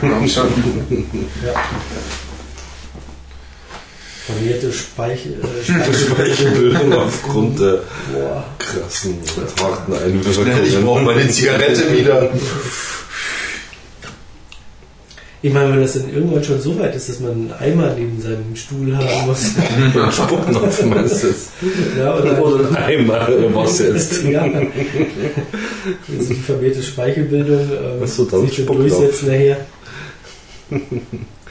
Komm 0.00 0.28
schon. 0.28 0.48
Ja. 1.44 1.54
Vermehrte 4.26 4.70
Speichel, 4.72 5.34
äh, 5.40 5.64
Speichelbildung. 5.64 6.16
Speichelbildung 6.16 6.92
aufgrund 6.92 7.60
der 7.60 7.80
Boah. 8.12 8.44
krassen 8.58 9.16
harten 9.58 9.92
Schnell, 10.34 10.66
ich 10.66 10.74
brauche 10.74 10.98
Einwirkungen. 11.00 11.04
meine 11.04 11.28
Zigarette 11.30 11.92
wieder. 11.96 12.30
Ich 15.48 15.54
meine, 15.54 15.72
wenn 15.72 15.80
das 15.80 15.94
dann 15.94 16.12
irgendwann 16.12 16.44
schon 16.44 16.60
so 16.60 16.78
weit 16.78 16.94
ist, 16.94 17.08
dass 17.08 17.20
man 17.20 17.30
einen 17.32 17.52
Eimer 17.58 17.94
neben 17.94 18.20
seinem 18.20 18.54
Stuhl 18.54 18.94
haben 18.94 19.26
muss. 19.26 19.52
Ein 19.56 20.12
Spucknapf 20.12 20.84
meinst 20.84 21.22
du 21.24 21.28
ja, 21.98 22.14
oder, 22.18 22.42
Oder 22.44 22.68
ein 22.68 22.76
Eimer, 22.76 23.26
oder 23.30 23.54
was 23.54 23.78
jetzt? 23.78 24.22
ja. 24.30 24.42
Also 24.42 24.68
die 26.28 26.34
vermehrte 26.34 26.82
Speichelbildung 26.82 27.60
ähm, 27.60 28.06
so, 28.06 28.24
sich 28.42 28.52
Spucktopf. 28.58 28.76
durchsetzen 28.76 29.28
nachher. 29.28 29.56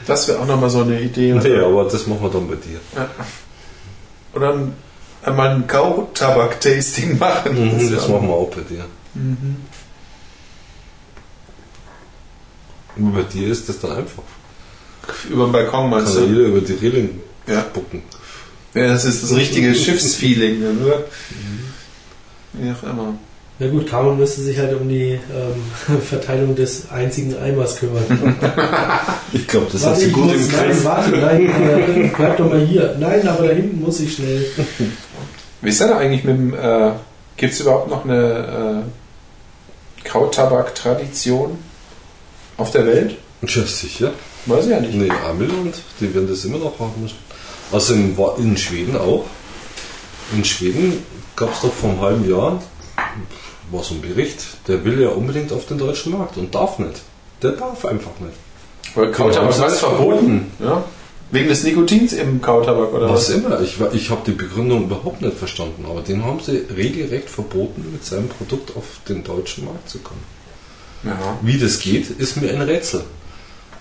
Das 0.06 0.28
wäre 0.28 0.40
auch 0.42 0.46
nochmal 0.46 0.70
so 0.70 0.82
eine 0.82 1.02
Idee. 1.02 1.34
Nee, 1.34 1.58
aber 1.58 1.86
das 1.86 2.06
machen 2.06 2.22
wir 2.22 2.30
dann 2.30 2.48
bei 2.48 2.56
dir. 2.56 2.80
Oder 4.36 4.54
ein, 4.54 4.74
einmal 5.24 5.50
ein 5.56 5.66
Kautabak-Tasting 5.66 7.18
machen. 7.18 7.72
Das, 7.74 7.82
wär 7.90 7.96
das 7.98 8.06
auch- 8.06 8.10
machen 8.10 8.28
wir 8.28 8.36
auch 8.36 8.52
bei 8.52 8.62
dir. 8.62 8.86
Und 13.00 13.14
bei 13.14 13.24
dir 13.24 13.48
ist 13.50 13.68
das 13.70 13.80
dann 13.80 13.92
einfach. 13.92 14.24
Über 15.30 15.46
den 15.46 15.52
Balkon 15.54 15.72
Kann 15.82 15.90
meinst 15.90 16.16
ja 16.16 16.22
du? 16.22 16.28
jeder 16.28 16.42
über 16.48 16.62
die 16.62 16.74
Reling 16.74 17.22
Ja. 17.48 17.62
spucken. 17.62 18.02
ja, 18.74 18.88
das 18.90 19.06
ist 19.06 19.24
das 19.24 19.36
richtige 19.36 19.74
Schiffsfeeling, 19.74 20.60
ne, 20.60 20.70
oder? 20.86 21.04
Wie 22.54 22.72
auch 22.72 22.84
immer. 22.84 23.14
Na 23.60 23.68
gut, 23.70 23.88
Carmen 23.90 24.20
müsste 24.20 24.42
sich 24.42 24.58
halt 24.60 24.80
um 24.80 24.88
die 24.88 25.14
ähm, 25.14 26.00
Verteilung 26.10 26.56
des 26.56 26.92
einzigen 26.92 27.36
Eimers 27.38 27.78
kümmern. 27.78 28.04
Ich 29.34 29.46
glaube, 29.48 29.66
das 29.72 30.00
sie 30.00 30.06
ich 30.08 30.14
gut 30.14 30.26
muss, 30.26 30.36
im 30.36 30.48
nein, 30.52 30.68
Griff. 30.68 30.86
warte, 30.86 31.10
nein, 31.18 31.46
äh, 31.48 32.12
bleib 32.16 32.38
doch 32.38 32.50
mal 32.50 32.60
hier. 32.66 32.96
Nein, 33.00 33.28
aber 33.28 33.48
da 33.48 33.54
hinten 33.54 33.82
muss 33.82 34.00
ich 34.00 34.14
schnell. 34.16 34.46
Wie 35.62 35.70
ist 35.70 35.82
das 35.82 35.92
eigentlich 35.92 36.24
mit 36.24 36.38
dem, 36.38 36.54
äh, 36.54 36.92
gibt 37.36 37.54
es 37.54 37.60
überhaupt 37.60 37.90
noch 37.90 38.06
eine 38.06 38.84
äh, 40.06 40.08
Kautabak-Tradition 40.08 41.58
auf 42.58 42.72
der 42.72 42.86
Welt? 42.86 43.18
Ja, 43.42 43.64
sicher. 43.66 44.14
Weiß 44.46 44.66
ich 44.66 44.72
ja 44.72 44.80
nicht. 44.80 44.94
Nee, 44.94 45.12
Amiland, 45.30 45.76
die 46.00 46.14
werden 46.14 46.28
das 46.28 46.44
immer 46.46 46.58
noch 46.58 46.80
haben 46.80 47.02
müssen. 47.02 47.18
Also 47.72 47.94
in, 47.94 48.18
in 48.38 48.58
Schweden 48.58 48.98
auch. 48.98 49.26
In 50.36 50.44
Schweden 50.44 51.04
gab 51.36 51.54
es 51.54 51.62
doch 51.62 51.74
vor 51.74 51.90
einem 51.92 52.02
halben 52.02 52.30
Jahr, 52.30 52.62
war 53.72 53.84
so 53.84 53.94
ein 53.96 54.02
Bericht, 54.02 54.40
der 54.68 54.84
will 54.84 55.02
ja 55.02 55.10
unbedingt 55.10 55.52
auf 55.54 55.66
den 55.66 55.78
deutschen 55.78 56.14
Markt 56.14 56.38
und 56.38 56.54
darf 56.54 56.80
nicht. 56.80 57.02
Der 57.42 57.52
darf 57.52 57.86
einfach 57.86 58.20
nicht. 58.20 58.34
Weil 58.96 59.12
Kautabak 59.12 59.52
ist 59.52 59.60
das 59.60 59.80
verboten. 59.80 60.52
Ja? 60.60 60.84
Wegen 61.30 61.50
des 61.50 61.64
Nikotins 61.64 62.14
im 62.14 62.42
Kautabak 62.42 62.94
oder 62.94 63.10
Was 63.10 63.30
was? 63.30 63.36
immer, 63.36 63.60
ich, 63.60 63.78
ich 63.94 64.10
habe 64.10 64.22
die 64.26 64.32
Begründung 64.32 64.86
überhaupt 64.86 65.22
nicht 65.22 65.38
verstanden, 65.38 65.86
aber 65.88 66.02
den 66.02 66.24
haben 66.24 66.40
sie 66.40 66.66
regelrecht 66.76 67.30
verboten, 67.30 67.86
mit 67.92 68.06
seinem 68.06 68.30
Produkt 68.30 68.76
auf 68.78 68.86
den 69.08 69.24
deutschen 69.24 69.66
Markt 69.66 69.90
zu 69.90 70.00
kommen. 70.00 70.24
Ja. 71.08 71.38
Wie 71.42 71.58
das 71.58 71.80
geht, 71.80 72.10
ist 72.10 72.42
mir 72.42 72.50
ein 72.52 72.62
Rätsel. 72.62 73.02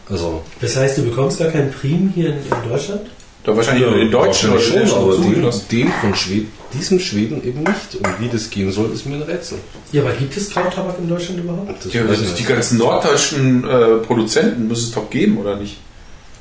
Also, 0.08 0.42
Das 0.60 0.76
heißt, 0.76 0.98
du 0.98 1.02
bekommst 1.02 1.38
gar 1.38 1.48
keinen 1.48 1.72
Prim 1.72 2.12
hier 2.14 2.28
in, 2.28 2.34
in 2.36 2.68
Deutschland? 2.70 3.02
Da 3.44 3.56
wahrscheinlich 3.56 3.86
nur 3.86 3.96
den 3.96 4.10
Deutschen 4.10 4.50
oder 4.50 4.60
schon, 4.60 4.90
aber 4.90 5.16
den, 5.16 5.50
den 5.70 5.92
von 6.00 6.14
Schweden, 6.16 6.50
diesem 6.74 6.98
Schweden 6.98 7.44
eben 7.44 7.60
nicht. 7.60 7.94
Und 7.94 8.20
wie 8.20 8.28
das 8.28 8.50
gehen 8.50 8.72
soll, 8.72 8.90
ist 8.92 9.06
mir 9.06 9.14
ein 9.16 9.22
Rätsel. 9.22 9.58
Ja, 9.92 10.02
aber 10.02 10.12
gibt 10.14 10.36
es 10.36 10.50
Kautabak 10.52 10.96
in 10.98 11.08
Deutschland 11.08 11.40
überhaupt? 11.40 11.84
Das 11.84 11.92
Ja, 11.92 12.02
das 12.04 12.20
ich 12.20 12.26
ist 12.26 12.38
die 12.40 12.44
ganzen 12.44 12.78
norddeutschen 12.78 13.62
äh, 13.64 13.96
Produzenten 14.04 14.66
muss 14.66 14.82
es 14.82 14.90
doch 14.92 15.08
geben, 15.10 15.38
oder 15.38 15.56
nicht? 15.56 15.76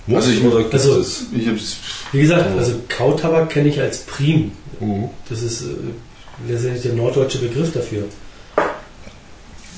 Muss 0.07 0.25
also 0.25 0.31
ich- 0.35 0.43
oder 0.43 0.59
gibt 0.59 0.73
also- 0.73 0.99
es? 0.99 1.25
Ich 1.35 1.47
hab's, 1.47 1.77
Wie 2.11 2.21
gesagt, 2.21 2.57
also 2.57 2.73
Kautabak 2.89 3.49
kenne 3.51 3.69
ich 3.69 3.79
als 3.79 3.99
Prim. 3.99 4.51
Mhm. 4.79 5.09
Das 5.29 5.41
ist 5.43 5.61
äh, 5.61 5.65
letztendlich 6.51 6.83
der 6.83 6.93
norddeutsche 6.93 7.37
Begriff 7.37 7.71
dafür. 7.71 8.03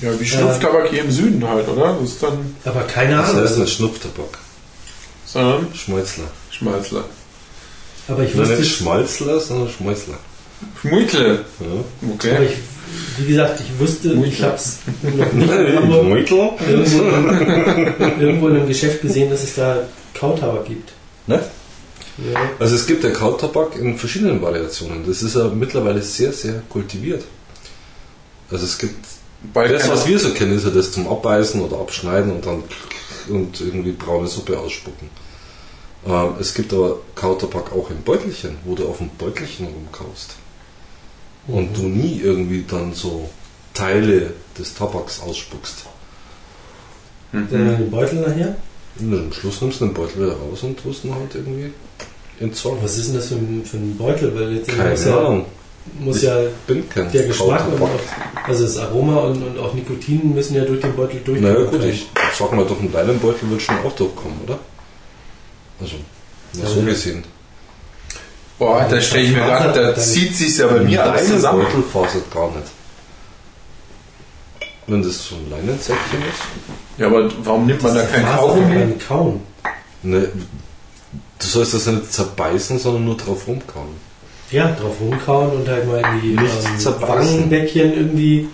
Ja, 0.00 0.18
wie 0.20 0.24
Schnupftabak 0.26 0.88
hier 0.90 1.02
im 1.04 1.10
Süden 1.10 1.46
halt, 1.48 1.68
oder? 1.68 1.96
Das 2.00 2.10
ist 2.10 2.22
dann 2.22 2.54
Aber 2.64 2.82
keine 2.82 3.16
Das 3.16 3.30
Ahnung. 3.30 3.40
heißt 3.42 3.50
Also, 3.52 3.60
nicht 3.62 3.74
Schnupftabak. 3.76 4.38
sondern 5.26 5.66
Schmalzler. 5.74 6.24
Schmalzler. 6.50 7.04
aber 8.08 8.22
ich 8.24 8.36
wusste, 8.36 8.54
nicht 8.56 8.76
Schmalzler, 8.76 9.40
sondern 9.40 9.68
Schmalzler. 9.70 10.18
Schmuikle. 10.80 11.44
Ja. 11.60 11.66
aber 12.02 12.12
Okay. 12.14 12.36
ich, 12.46 12.56
wie 13.24 13.28
gesagt, 13.28 13.60
ich 13.60 13.78
wusste, 13.78 14.16
Ui. 14.16 14.26
ich 14.28 14.42
habe 14.42 14.56
es 14.56 14.78
noch 15.02 15.32
nicht 15.32 15.50
irgendwo, 15.52 16.16
irgendwo 18.20 18.48
in 18.48 18.56
einem 18.56 18.66
Geschäft 18.68 19.02
gesehen, 19.02 19.30
dass 19.30 19.42
es 19.44 19.54
da 19.54 19.82
Kautabak 20.14 20.64
gibt. 20.66 20.92
Ne? 21.26 21.40
Ja. 22.32 22.40
Also 22.58 22.74
es 22.74 22.86
gibt 22.86 23.04
ja 23.04 23.10
Kautabak 23.10 23.76
in 23.76 23.96
verschiedenen 23.96 24.42
Variationen. 24.42 25.06
Das 25.06 25.22
ist 25.22 25.36
ja 25.36 25.48
mittlerweile 25.48 26.02
sehr, 26.02 26.32
sehr 26.32 26.62
kultiviert. 26.68 27.22
Also 28.50 28.64
es 28.64 28.78
gibt 28.78 29.04
Bei 29.54 29.68
das, 29.68 29.88
was 29.88 30.06
wir 30.06 30.18
so 30.18 30.30
kennen, 30.30 30.56
ist 30.56 30.64
ja 30.64 30.70
das 30.70 30.92
zum 30.92 31.06
Abbeißen 31.08 31.60
oder 31.60 31.78
Abschneiden 31.78 32.32
und 32.32 32.46
dann 32.46 32.64
und 33.28 33.60
irgendwie 33.60 33.92
braune 33.92 34.26
Suppe 34.26 34.58
ausspucken. 34.58 35.10
Ähm, 36.06 36.30
es 36.40 36.54
gibt 36.54 36.72
aber 36.72 36.98
Kautabak 37.14 37.72
auch 37.72 37.90
in 37.90 38.02
Beutelchen, 38.02 38.56
wo 38.64 38.74
du 38.74 38.88
auf 38.88 38.98
dem 38.98 39.10
Beutelchen 39.10 39.66
rumkaust. 39.66 40.36
Und 41.46 41.76
du 41.76 41.82
nie 41.82 42.20
irgendwie 42.20 42.64
dann 42.68 42.92
so 42.92 43.30
Teile 43.74 44.34
des 44.58 44.74
Tabaks 44.74 45.20
ausspuckst. 45.20 45.86
Dann 47.32 47.48
den 47.48 47.90
Beutel 47.90 48.20
nachher. 48.20 48.56
Und 48.98 49.14
am 49.14 49.32
Schluss 49.32 49.60
nimmst 49.60 49.80
du 49.80 49.86
den 49.86 49.94
Beutel 49.94 50.22
wieder 50.22 50.36
raus 50.36 50.62
und 50.62 50.78
tust 50.78 51.04
ihn 51.04 51.14
halt 51.14 51.34
irgendwie 51.34 51.72
entsorgen. 52.40 52.82
Was 52.82 52.98
ist 52.98 53.08
denn 53.08 53.16
das 53.16 53.28
für 53.28 53.36
ein, 53.36 53.64
für 53.64 53.76
ein 53.76 53.96
Beutel? 53.96 54.34
Weil 54.34 54.54
letztendlich 54.54 54.76
Keine 54.76 54.90
muss 54.90 55.04
ja, 55.04 55.18
Ahnung. 55.18 55.46
Muss 56.00 56.18
Ich 56.18 56.22
ja 56.24 56.36
bin 56.66 56.88
kein 56.88 57.10
der 57.12 57.26
Geschmack 57.26 57.66
und 57.68 57.82
auch, 57.82 57.90
also 58.46 58.64
das 58.64 58.76
Aroma 58.76 59.16
und, 59.20 59.42
und 59.42 59.58
auch 59.58 59.74
Nikotin 59.74 60.34
müssen 60.34 60.54
ja 60.54 60.64
durch 60.64 60.80
den 60.80 60.94
Beutel 60.94 61.20
durchkommen. 61.24 61.70
gut, 61.70 61.84
ich 61.84 62.06
sag 62.36 62.52
mal, 62.52 62.64
durch 62.64 62.80
einen 62.80 62.92
Leinenbeutel 62.92 63.50
wird 63.50 63.62
schon 63.62 63.76
auch 63.84 63.92
durchkommen, 63.94 64.38
oder? 64.44 64.58
Also, 65.80 65.96
mal 66.54 66.66
so 66.66 66.82
gesehen. 66.82 67.24
Boah, 68.58 68.86
da 68.90 69.00
stelle 69.00 69.24
ich 69.24 69.30
mir 69.30 69.40
gerade, 69.44 69.72
da 69.72 69.94
zieht 69.94 70.34
sich 70.34 70.58
ja 70.58 70.66
bei 70.66 70.80
mir 70.80 71.04
alles 71.04 71.28
zusammen. 71.28 71.62
Leinenbeutel 71.62 71.90
fasert 71.90 72.30
gar 72.32 72.48
nicht. 72.48 72.68
Wenn 74.86 75.02
das 75.02 75.26
so 75.26 75.34
ein 75.36 75.50
Leinensäckchen 75.50 76.20
ist. 76.22 76.98
Ja, 76.98 77.06
aber 77.06 77.30
warum 77.44 77.66
nimmt 77.66 77.82
man 77.82 77.94
da 77.94 78.02
kein 78.04 78.24
Kaugummi? 78.24 78.94
Kauen. 79.06 79.40
Ne, 80.02 80.28
du 81.38 81.46
sollst 81.46 81.74
das 81.74 81.86
ja 81.86 81.92
nicht 81.92 82.12
zerbeißen, 82.12 82.78
sondern 82.78 83.04
nur 83.04 83.16
drauf 83.16 83.46
rumkauen. 83.46 84.07
Ja, 84.50 84.72
drauf 84.72 84.96
rumkauen 85.00 85.50
und 85.52 85.68
halt 85.68 85.86
mal 85.86 85.98
in 86.14 86.20
die 86.22 86.34
ähm. 86.34 87.00
Wangenbäckchen 87.08 87.92
irgendwie 87.94 88.48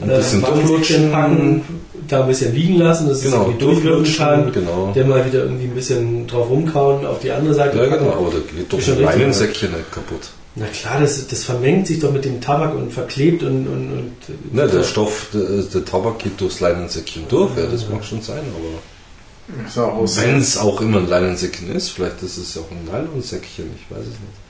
Ein 0.00 0.08
bisschen 0.08 0.42
Wangenbäckchen 0.42 0.66
durchlutschen. 1.10 1.12
packen, 1.12 1.62
da 2.08 2.22
ein 2.22 2.28
bisschen 2.28 2.54
liegen 2.54 2.78
lassen, 2.78 3.08
dass 3.08 3.22
Genau, 3.22 3.36
es 3.36 3.42
irgendwie 3.42 3.58
durchwirken 3.64 4.04
durchlutschen, 4.04 4.26
kann. 4.26 4.52
genau. 4.52 4.92
Der 4.94 5.04
mal 5.04 5.24
wieder 5.26 5.40
irgendwie 5.44 5.64
ein 5.64 5.74
bisschen 5.74 6.26
drauf 6.26 6.48
rumkauen, 6.48 7.06
auf 7.06 7.20
die 7.20 7.30
andere 7.30 7.54
Seite 7.54 7.76
Ja, 7.78 7.84
packen. 7.88 8.04
genau, 8.04 8.16
aber 8.18 8.30
da 8.30 8.38
geht 8.56 8.72
doch 8.72 8.78
ein 8.96 9.02
Leinensäckchen 9.02 9.72
nicht 9.72 9.92
kaputt. 9.92 10.20
Na 10.56 10.66
klar, 10.66 11.00
das, 11.00 11.26
das 11.26 11.42
vermengt 11.44 11.86
sich 11.88 11.98
doch 11.98 12.12
mit 12.12 12.24
dem 12.24 12.40
Tabak 12.40 12.74
und 12.76 12.92
verklebt 12.92 13.42
und. 13.42 13.66
und, 13.66 13.92
und 13.92 14.54
Ne, 14.54 14.68
der 14.68 14.84
Stoff, 14.84 15.26
der, 15.34 15.42
der 15.62 15.84
Tabak 15.84 16.20
geht 16.20 16.40
durchs 16.40 16.60
Leinensäckchen 16.60 17.24
durch, 17.28 17.50
ja, 17.56 17.66
das 17.66 17.88
mag 17.88 18.04
schon 18.04 18.22
sein, 18.22 18.38
aber 18.56 20.06
wenn 20.16 20.38
es 20.38 20.56
auch 20.56 20.80
immer 20.80 20.98
ein 20.98 21.08
Leinensäckchen 21.08 21.74
ist, 21.74 21.90
vielleicht 21.90 22.22
ist 22.22 22.38
es 22.38 22.54
ja 22.54 22.62
auch 22.62 22.70
ein 22.70 22.84
Nylonsäckchen, 22.84 23.66
ich 23.76 23.90
weiß 23.94 24.02
es 24.04 24.06
nicht. 24.10 24.43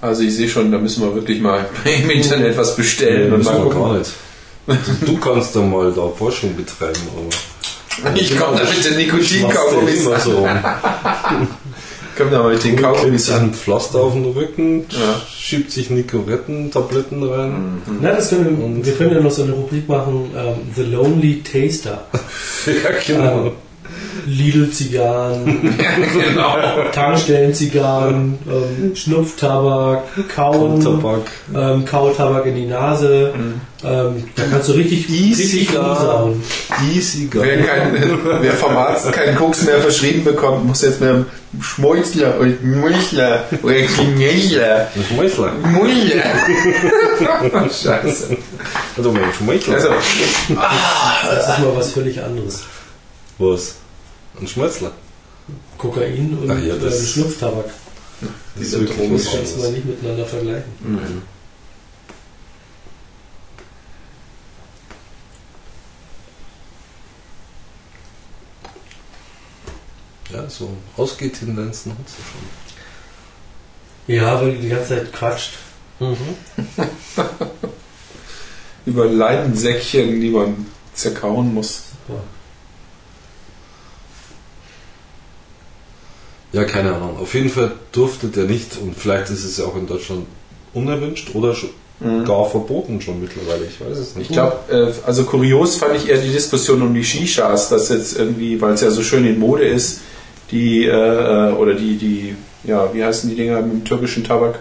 Also 0.00 0.22
ich 0.22 0.34
sehe 0.34 0.48
schon, 0.48 0.72
da 0.72 0.78
müssen 0.78 1.02
wir 1.02 1.14
wirklich 1.14 1.40
mal 1.40 1.66
im 1.84 2.10
Internet 2.10 2.56
was 2.56 2.74
bestellen 2.76 3.32
und 3.32 3.38
müssen 3.38 3.52
mal 3.52 3.64
wir 3.64 3.70
gar 3.70 3.82
gucken. 3.82 3.98
nicht. 3.98 4.12
Du 5.06 5.16
kannst 5.18 5.54
da 5.56 5.60
mal 5.60 5.92
da 5.92 6.08
Forschung 6.08 6.54
betreiben, 6.56 7.00
aber 7.16 8.14
Ich 8.16 8.38
komme 8.38 8.56
da 8.58 8.64
mit 8.64 8.84
den 8.84 8.96
Nikotin-Kaugummis 8.96 10.06
an. 10.06 10.20
so 10.20 10.30
rum. 10.38 10.48
Komm 12.16 12.30
da 12.30 12.42
mal 12.42 12.52
mit 12.54 12.62
den 12.64 12.76
Kaugummis 12.76 13.30
an. 13.30 13.44
ein 13.44 13.54
Pflaster 13.54 13.98
auf 13.98 14.12
den 14.12 14.26
Rücken, 14.26 14.84
Ja. 14.90 15.20
schiebt 15.34 15.72
sich 15.72 15.90
Nikorettentabletten 15.90 17.22
rein. 17.22 17.82
Na, 18.00 18.12
das 18.12 18.28
können 18.30 18.76
wir, 18.76 18.86
wir 18.86 18.92
können 18.94 19.14
ja 19.14 19.20
noch 19.20 19.30
so 19.30 19.42
eine 19.42 19.52
Rubrik 19.52 19.88
machen: 19.88 20.30
ähm, 20.36 20.54
The 20.76 20.82
Lonely 20.82 21.42
Taster. 21.42 22.04
Ja, 22.66 22.90
genau. 23.06 23.46
Ähm, 23.46 23.52
Lidl-Zigarren, 24.26 25.74
genau. 26.28 26.56
Tankstellen-Zigarren, 26.92 28.38
ähm, 28.48 28.94
Schnupftabak, 28.96 30.02
Kauen, 30.34 30.80
Tabak. 30.82 31.22
ähm, 31.54 31.84
Kautabak 31.84 32.46
in 32.46 32.54
die 32.56 32.66
Nase. 32.66 33.32
Ähm, 33.82 34.24
da 34.36 34.42
kannst 34.50 34.68
du 34.68 34.72
richtig. 34.72 35.08
E-Cigar. 35.08 36.34
Wer, 37.44 37.64
kein, 37.64 37.94
wer 38.42 38.52
vom 38.52 38.76
Arzt 38.76 39.10
keinen 39.12 39.34
Koks 39.36 39.62
mehr 39.64 39.80
verschrieben 39.80 40.22
bekommt, 40.22 40.66
muss 40.66 40.82
jetzt 40.82 41.00
mehr 41.00 41.24
Schmolzler 41.60 42.34
oder 42.38 42.50
Mulchler 42.62 43.44
oder 43.62 43.74
Klingeler. 43.82 44.88
Das 44.94 45.10
Mäusler. 45.16 45.52
Mulle. 45.72 45.92
Scheiße. 47.70 48.36
Also 48.98 49.12
mein 49.12 49.32
Schmeichel. 49.36 49.74
Also, 49.74 49.88
Das 49.88 51.48
ist 51.48 51.58
mal 51.64 51.72
was 51.74 51.92
völlig 51.92 52.22
anderes. 52.22 52.64
Was? 53.40 53.76
Ein 54.38 54.46
Schmelzler. 54.46 54.92
Kokain 55.78 56.36
und 56.38 56.50
Ach 56.50 56.58
ja, 56.62 56.76
das- 56.76 57.00
ähm, 57.00 57.06
Schnupftabak. 57.06 57.64
Das 58.20 58.28
ist 58.28 58.34
Diese 58.56 58.80
wirklich 58.80 58.98
Drogen 58.98 59.16
Das 59.16 59.32
kannst 59.32 59.56
du 59.56 59.60
mal 59.60 59.72
nicht 59.72 59.84
miteinander 59.86 60.26
vergleichen. 60.26 60.72
Mhm. 60.84 61.22
Ja, 70.32 70.48
so 70.48 70.70
Ausgehtendenzen 70.96 71.92
hat 71.92 72.08
sie 72.08 72.22
schon. 72.22 74.14
Ja, 74.14 74.40
weil 74.40 74.52
die 74.56 74.62
die 74.62 74.68
ganze 74.68 74.88
Zeit 74.90 75.12
quatscht. 75.12 75.54
über 78.86 79.04
Leidensäckchen, 79.06 80.18
die 80.20 80.30
man 80.30 80.66
zerkauen 80.94 81.52
muss. 81.52 81.82
Super. 82.06 82.22
Ja, 86.52 86.64
keine 86.64 86.94
Ahnung. 86.94 87.16
Auf 87.20 87.34
jeden 87.34 87.48
Fall 87.48 87.72
durfte 87.92 88.26
der 88.28 88.44
nicht, 88.44 88.76
und 88.82 88.96
vielleicht 88.96 89.30
ist 89.30 89.44
es 89.44 89.58
ja 89.58 89.64
auch 89.66 89.76
in 89.76 89.86
Deutschland 89.86 90.26
unerwünscht 90.74 91.34
oder 91.34 91.54
schon 91.54 91.70
gar 92.24 92.48
verboten 92.48 92.98
schon 93.02 93.20
mittlerweile. 93.20 93.66
Ich 93.66 93.78
weiß 93.78 93.98
es 93.98 94.16
nicht. 94.16 94.30
Ich 94.30 94.34
glaube, 94.34 94.56
äh, 94.70 95.06
also 95.06 95.24
kurios 95.24 95.76
fand 95.76 95.96
ich 95.96 96.08
eher 96.08 96.16
die 96.16 96.30
Diskussion 96.30 96.80
um 96.80 96.94
die 96.94 97.04
Shishas, 97.04 97.68
dass 97.68 97.90
jetzt 97.90 98.18
irgendwie, 98.18 98.58
weil 98.60 98.72
es 98.72 98.80
ja 98.80 98.90
so 98.90 99.02
schön 99.02 99.26
in 99.26 99.38
Mode 99.38 99.64
ist, 99.64 100.00
die, 100.50 100.86
äh, 100.86 101.52
oder 101.52 101.74
die, 101.74 101.96
die, 101.98 102.34
ja, 102.64 102.88
wie 102.94 103.04
heißen 103.04 103.28
die 103.28 103.36
Dinger 103.36 103.60
mit 103.60 103.72
dem 103.72 103.84
türkischen 103.84 104.24
Tabak? 104.24 104.60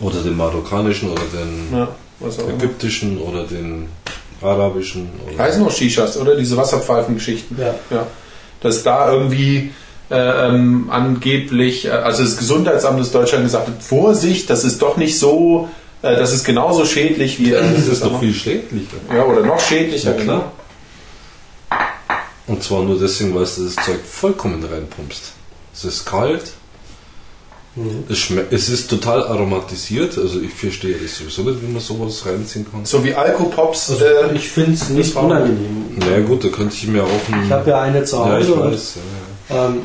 Oder 0.00 0.22
den 0.22 0.36
marokkanischen 0.36 1.10
oder 1.10 1.22
den 1.32 1.76
Ja, 1.76 1.88
was 2.20 2.38
auch 2.38 2.48
immer. 2.48 2.54
ägyptischen 2.54 3.18
oder 3.18 3.44
den 3.44 3.88
arabischen. 4.40 5.08
Oder 5.26 5.42
Heißen 5.42 5.64
auch 5.64 5.72
Shishas, 5.72 6.16
oder? 6.16 6.36
Diese 6.36 6.56
Wasserpfeifengeschichten. 6.56 7.56
Ja. 7.60 7.74
Ja. 7.90 8.06
Dass 8.60 8.82
da 8.84 9.12
irgendwie 9.12 9.56
äh, 9.58 9.70
ähm, 10.10 10.88
angeblich, 10.90 11.86
äh, 11.86 11.90
also 11.90 12.22
das 12.22 12.36
Gesundheitsamt 12.36 13.00
des 13.00 13.10
Deutschland 13.12 13.44
gesagt 13.44 13.68
hat, 13.68 13.82
Vorsicht, 13.82 14.50
das 14.50 14.64
ist 14.64 14.80
doch 14.82 14.96
nicht 14.96 15.18
so, 15.18 15.68
äh, 16.02 16.16
das 16.16 16.32
ist 16.32 16.44
genauso 16.44 16.84
schädlich 16.84 17.38
wie... 17.38 17.52
Äh, 17.52 17.62
das 17.74 17.86
ist 17.86 18.04
doch 18.04 18.20
viel 18.20 18.34
schädlicher. 18.34 18.96
Ja, 19.14 19.24
oder 19.24 19.42
noch 19.42 19.58
schädlicher, 19.60 20.16
Ja, 20.16 20.22
klar. 20.22 20.52
Und 22.46 22.62
zwar 22.62 22.82
nur 22.82 22.98
deswegen, 22.98 23.34
weil 23.34 23.44
du 23.46 23.64
das 23.64 23.74
Zeug 23.76 24.00
vollkommen 24.04 24.62
reinpumpst. 24.64 25.32
Es 25.74 25.84
ist 25.84 26.04
kalt, 26.06 26.52
Mhm. 27.76 28.04
es, 28.08 28.18
schme- 28.18 28.44
es 28.52 28.68
ist 28.68 28.88
total 28.88 29.26
aromatisiert, 29.26 30.16
also 30.16 30.38
ich 30.40 30.52
verstehe 30.54 30.94
das 30.96 31.18
sowieso 31.18 31.42
nicht, 31.42 31.60
wie 31.60 31.72
man 31.72 31.80
sowas 31.82 32.24
reinziehen 32.24 32.64
kann. 32.70 32.84
So 32.84 33.02
wie 33.02 33.12
Alkopops. 33.12 33.90
Also 33.90 34.04
äh, 34.04 34.32
ich 34.36 34.48
finde 34.48 34.74
es 34.74 34.90
nicht 34.90 35.16
unangenehm. 35.16 35.86
Na 35.96 36.06
ja, 36.08 36.20
gut, 36.20 36.44
da 36.44 36.48
könnte 36.50 36.72
ich 36.76 36.86
mir 36.86 37.02
auch 37.02 37.08
ein... 37.32 37.46
Ich 37.46 37.50
habe 37.50 37.68
ja 37.70 37.80
eine 37.80 38.04
zu 38.04 38.14
ja, 38.14 38.24
Hause 38.26 38.40
ich 38.42 38.50
und 38.56 38.72
weiß. 38.72 38.94
Ja, 39.50 39.66
Ähm, 39.66 39.80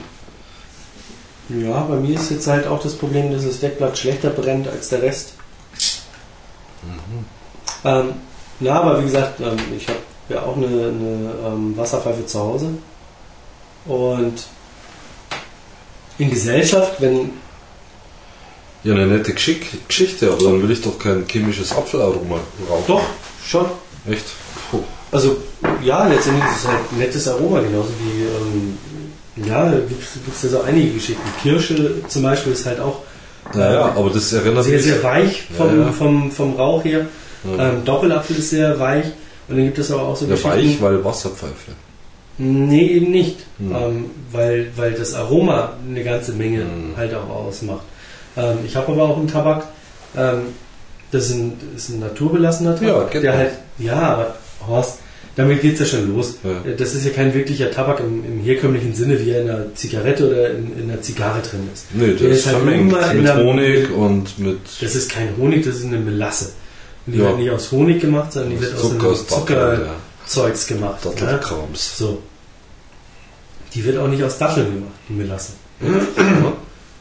ja, 1.50 1.82
bei 1.82 1.96
mir 1.96 2.16
ist 2.16 2.30
jetzt 2.30 2.48
halt 2.48 2.68
auch 2.68 2.82
das 2.82 2.96
Problem, 2.96 3.32
dass 3.32 3.44
das 3.44 3.60
Deckblatt 3.60 3.98
schlechter 3.98 4.30
brennt 4.30 4.68
als 4.68 4.90
der 4.90 5.02
Rest. 5.02 5.34
Ähm, 7.84 8.14
na, 8.60 8.82
aber 8.82 9.00
wie 9.00 9.06
gesagt, 9.06 9.40
ähm, 9.40 9.58
ich 9.76 9.88
habe 9.88 10.00
ja 10.30 10.44
auch 10.44 10.58
eine, 10.58 10.68
eine 10.68 11.34
ähm, 11.46 11.78
Wasserpfeife 11.78 12.26
zu 12.26 12.40
Hause. 12.40 12.70
Und 13.86 14.44
in 16.18 16.30
Gesellschaft, 16.30 17.02
wenn. 17.02 17.32
ja. 18.84 18.94
ja, 18.94 18.94
eine 18.94 19.08
nette 19.08 19.34
Geschick 19.34 19.88
Geschichte, 19.88 20.32
aber 20.32 20.44
dann 20.44 20.62
will 20.62 20.72
ich 20.72 20.82
doch 20.82 21.00
kein 21.00 21.26
chemisches 21.28 21.72
Apfelaroma 21.72 22.40
rauchen. 22.70 22.84
Doch, 22.88 23.04
schon. 23.44 23.66
Echt? 24.10 24.26
Puh. 24.70 24.84
Also, 25.12 25.38
ja, 25.82 26.08
letztendlich 26.08 26.46
ist 26.52 26.60
es 26.60 26.68
halt 26.68 26.92
ein 26.92 26.98
nettes 27.00 27.28
Aroma, 27.28 27.62
genauso 27.62 27.90
wie. 28.00 28.24
Ähm, 28.24 28.78
ja, 29.48 29.72
gibt 29.72 30.04
es 30.36 30.44
ja 30.44 30.50
so 30.50 30.62
einige 30.62 30.92
Geschichten. 30.94 31.22
Kirsche 31.42 31.96
zum 32.08 32.24
Beispiel 32.24 32.54
ist 32.54 32.66
halt 32.66 32.80
auch 32.80 33.02
Ja, 33.54 33.74
ja, 33.74 33.86
aber 33.96 34.10
das 34.10 34.32
erinnert 34.34 34.64
sehr, 34.66 34.74
mich... 34.74 34.84
sehr 34.86 35.04
weich 35.04 35.44
vom, 35.58 35.80
Ja, 35.80 35.86
ja. 35.86 35.92
Vom, 35.92 36.32
vom 36.32 36.56
Rauch 36.56 36.84
her. 36.84 37.06
Ähm, 37.58 37.86
Doppelapfel 37.86 38.38
ist 38.38 38.50
sehr 38.50 38.80
weich. 38.80 39.06
Und 39.48 39.56
dann 39.58 39.66
gibt 39.66 39.78
es 39.80 39.92
aber 39.92 40.04
auch 40.04 40.16
so 40.16 40.26
Ja, 40.26 40.32
Geschichten. 40.32 40.52
weich, 40.58 40.82
weil 40.82 41.04
Wasserpfeife. 41.04 41.72
Nee, 42.38 42.88
eben 42.88 43.12
nicht. 43.12 43.38
Hm. 43.58 43.76
Ähm, 43.76 44.06
weil, 44.32 44.72
weil 44.76 44.94
das 44.94 45.14
Aroma 45.14 45.74
eine 45.88 46.04
ganze 46.04 46.34
Menge 46.34 46.60
Hm. 46.62 46.94
halt 46.96 47.14
auch 47.16 47.30
ausmacht. 47.30 47.82
Ähm, 48.38 48.60
ich 48.66 48.76
habe 48.76 48.92
aber 48.92 49.04
auch 49.04 49.18
einen 49.18 49.28
Tabak, 49.28 49.64
ähm, 50.16 50.42
das 51.12 51.26
ist 51.26 51.34
ein, 51.36 51.54
ist 51.76 51.90
ein 51.90 52.00
naturbelassener 52.02 52.76
Tabak. 52.76 52.88
Ja, 52.88 53.04
genau. 53.06 53.22
Der 53.22 53.38
halt, 53.38 53.52
ja, 53.80 53.96
aber 54.00 54.36
Horst, 54.68 55.00
damit 55.40 55.62
geht 55.62 55.74
es 55.74 55.80
ja 55.80 55.86
schon 55.86 56.14
los. 56.14 56.36
Ja. 56.44 56.72
Das 56.74 56.94
ist 56.94 57.06
ja 57.06 57.12
kein 57.12 57.34
wirklicher 57.34 57.72
Tabak 57.72 58.00
im, 58.02 58.24
im 58.26 58.40
herkömmlichen 58.44 58.94
Sinne, 58.94 59.20
wie 59.20 59.30
er 59.32 59.42
in 59.42 59.50
einer 59.50 59.74
Zigarette 59.76 60.28
oder 60.30 60.52
in, 60.52 60.78
in 60.78 60.92
einer 60.92 61.02
Zigarre 61.02 61.42
drin 61.42 61.68
ist. 61.74 61.86
Nee, 61.94 62.08
Der 62.08 62.16
der 62.16 62.30
ist 62.30 62.38
ist 62.40 62.46
halt 62.48 62.58
vermengt 62.58 62.92
immer 62.92 63.14
mit 63.14 63.26
der- 63.26 63.38
Honig 63.44 63.92
und 63.92 64.40
mit... 64.40 64.60
Das 64.82 64.96
ist 64.96 65.10
kein 65.12 65.30
Honig, 65.38 65.64
das 65.66 65.78
ist 65.78 65.86
eine 65.86 65.98
Melasse. 66.00 66.52
Und 67.06 67.14
die 67.14 67.20
Ja. 67.20 67.26
wird 67.30 67.40
nicht 67.40 67.50
aus 67.52 67.72
Honig 67.72 68.00
gemacht, 68.02 68.34
sondern 68.34 68.52
die 68.52 68.62
wird 68.62 68.76
aus 68.76 68.82
Zucker, 68.82 68.96
einem 69.00 69.06
aus 69.12 69.26
Datteln, 69.28 69.82
ja. 69.82 69.96
Zuckerzeugs 70.26 70.68
gemacht. 70.68 71.06
Ne? 71.06 71.12
Dattelkrams. 71.18 71.98
So. 71.98 72.22
Die 73.74 73.84
wird 73.86 73.98
auch 73.98 74.08
nicht 74.08 74.24
aus 74.24 74.38
Datteln 74.38 74.66
gemacht, 74.74 74.94
die 75.08 75.14
Melasse. 75.14 75.54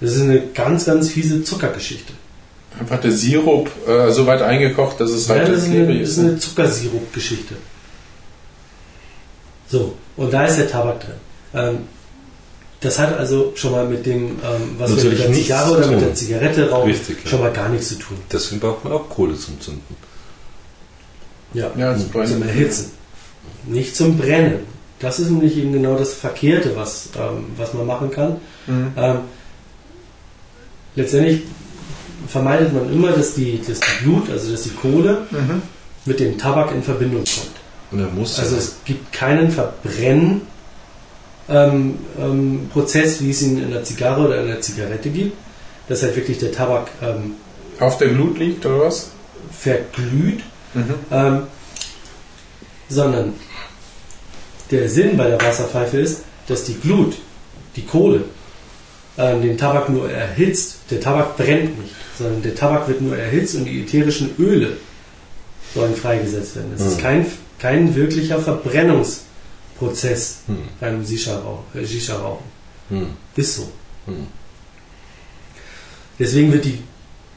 Das 0.01 0.13
ist 0.15 0.23
eine 0.23 0.43
ganz, 0.55 0.85
ganz 0.85 1.09
fiese 1.11 1.43
Zuckergeschichte. 1.43 2.13
Einfach 2.79 3.01
der 3.01 3.11
Sirup 3.11 3.69
äh, 3.89 4.11
so 4.13 4.27
weit 4.27 4.43
eingekocht, 4.43 5.01
dass 5.01 5.11
es 5.11 5.27
Ja, 5.27 5.35
halt 5.35 5.49
das 5.49 5.65
ist 5.65 5.71
eine, 5.71 5.87
das 5.87 5.97
ist. 6.11 6.17
ist 6.17 6.19
eine 6.21 6.39
Zuckersirup-Geschichte. 6.39 7.55
So, 9.71 9.95
und 10.17 10.33
da 10.33 10.47
ist 10.47 10.57
der 10.57 10.71
Tabak 10.71 11.01
drin. 11.01 11.15
Ähm, 11.55 11.79
das 12.81 12.99
hat 12.99 13.19
also 13.19 13.53
schon 13.57 13.73
mal 13.73 13.87
mit 13.87 14.07
dem, 14.07 14.31
ähm, 14.31 14.77
was 14.79 14.91
wir 14.91 14.97
mit 14.97 15.05
Natürlich 15.05 15.21
der 15.23 15.33
Zigarre 15.33 15.77
oder 15.79 15.87
mit 15.89 16.01
der 16.01 16.15
Zigarette 16.15 16.71
rauchen, 16.71 16.91
Richtig, 16.91 17.19
ja. 17.25 17.31
schon 17.31 17.41
mal 17.41 17.53
gar 17.53 17.69
nichts 17.69 17.89
zu 17.89 17.97
tun. 17.97 18.17
Deswegen 18.33 18.61
braucht 18.61 18.85
man 18.85 18.93
auch 18.93 19.09
Kohle 19.09 19.37
zum 19.37 19.61
Zünden. 19.61 19.97
Ja, 21.55 21.71
Ja, 21.77 21.97
zum 21.97 22.09
Brennen. 22.11 22.43
Erhitzen. 22.43 22.93
Nicht 23.67 23.97
zum 23.97 24.17
Brennen. 24.17 24.61
Das 25.01 25.19
ist 25.19 25.31
nämlich 25.31 25.57
eben 25.57 25.73
genau 25.73 25.97
das 25.97 26.15
Verkehrte, 26.15 26.77
was, 26.77 27.09
ähm, 27.17 27.47
was 27.57 27.75
man 27.75 27.87
machen 27.87 28.11
kann. 28.11 28.37
Mhm. 28.67 28.93
Ähm, 28.97 29.17
letztendlich 30.95 31.43
vermeidet 32.29 32.73
man 32.73 32.93
immer, 32.93 33.13
dass 33.13 33.35
die, 33.35 33.61
dass 33.67 33.81
die 33.81 34.05
Blut, 34.05 34.31
also 34.31 34.51
dass 34.53 34.63
die 34.63 34.71
Kohle 34.71 35.27
Mhm. 35.31 35.63
mit 36.05 36.21
dem 36.21 36.39
Tabak 36.39 36.73
in 36.73 36.83
Verbindung 36.83 37.25
kommt. 37.25 37.51
Also 37.93 38.57
es 38.57 38.77
gibt 38.85 39.13
keinen 39.13 39.51
Verbrennen 39.51 40.43
ähm, 41.49 41.99
ähm, 42.21 42.69
Prozess, 42.73 43.21
wie 43.23 43.31
es 43.31 43.41
ihn 43.43 43.59
in 43.59 43.67
einer 43.73 43.83
Zigarre 43.83 44.27
oder 44.27 44.43
in 44.43 44.51
einer 44.51 44.61
Zigarette 44.61 45.09
gibt, 45.11 45.37
dass 45.89 46.03
halt 46.03 46.15
wirklich 46.17 46.39
der 46.39 46.53
Tabak 46.53 46.89
ähm, 47.03 47.33
Auf 47.81 47.97
der 47.99 48.09
Glut 48.09 48.39
liegt 48.39 48.67
oder 48.67 48.81
was? 48.81 49.11
verglüht, 49.59 50.41
Mhm. 50.75 50.95
ähm, 51.11 51.43
sondern 52.91 53.33
der 54.71 54.89
Sinn 54.91 55.17
bei 55.17 55.29
der 55.29 55.41
Wasserpfeife 55.41 55.99
ist, 55.99 56.23
dass 56.47 56.65
die 56.65 56.75
Glut, 56.75 57.15
die 57.77 57.87
Kohle, 57.87 58.25
ähm, 59.17 59.41
den 59.41 59.57
Tabak 59.57 59.89
nur 59.89 60.11
erhitzt. 60.11 60.77
Der 60.91 61.01
Tabak 61.01 61.37
brennt 61.39 61.81
nicht, 61.81 61.95
sondern 62.19 62.43
der 62.43 62.55
Tabak 62.55 62.87
wird 62.89 63.01
nur 63.01 63.17
erhitzt 63.17 63.55
und 63.55 63.65
die 63.65 63.81
ätherischen 63.83 64.31
Öle 64.39 64.77
sollen 65.75 65.95
freigesetzt 65.95 66.57
werden. 66.57 66.73
Es 66.77 66.83
ist 66.85 66.99
Mhm. 66.99 67.03
kein, 67.03 67.27
kein 67.59 67.95
wirklicher 67.95 68.39
Verbrennungsprozess 68.41 70.39
Hm, 70.47 70.59
beim 70.81 71.05
Shisha-Rauchen. 71.07 71.65
Äh, 71.75 71.87
Shisha-Rauchen. 71.87 72.45
hm, 72.91 73.07
Ist 73.37 73.57
so. 73.57 73.69
hm. 74.07 74.27
Deswegen 76.19 76.53
wird 76.53 76.65
die 76.65 76.79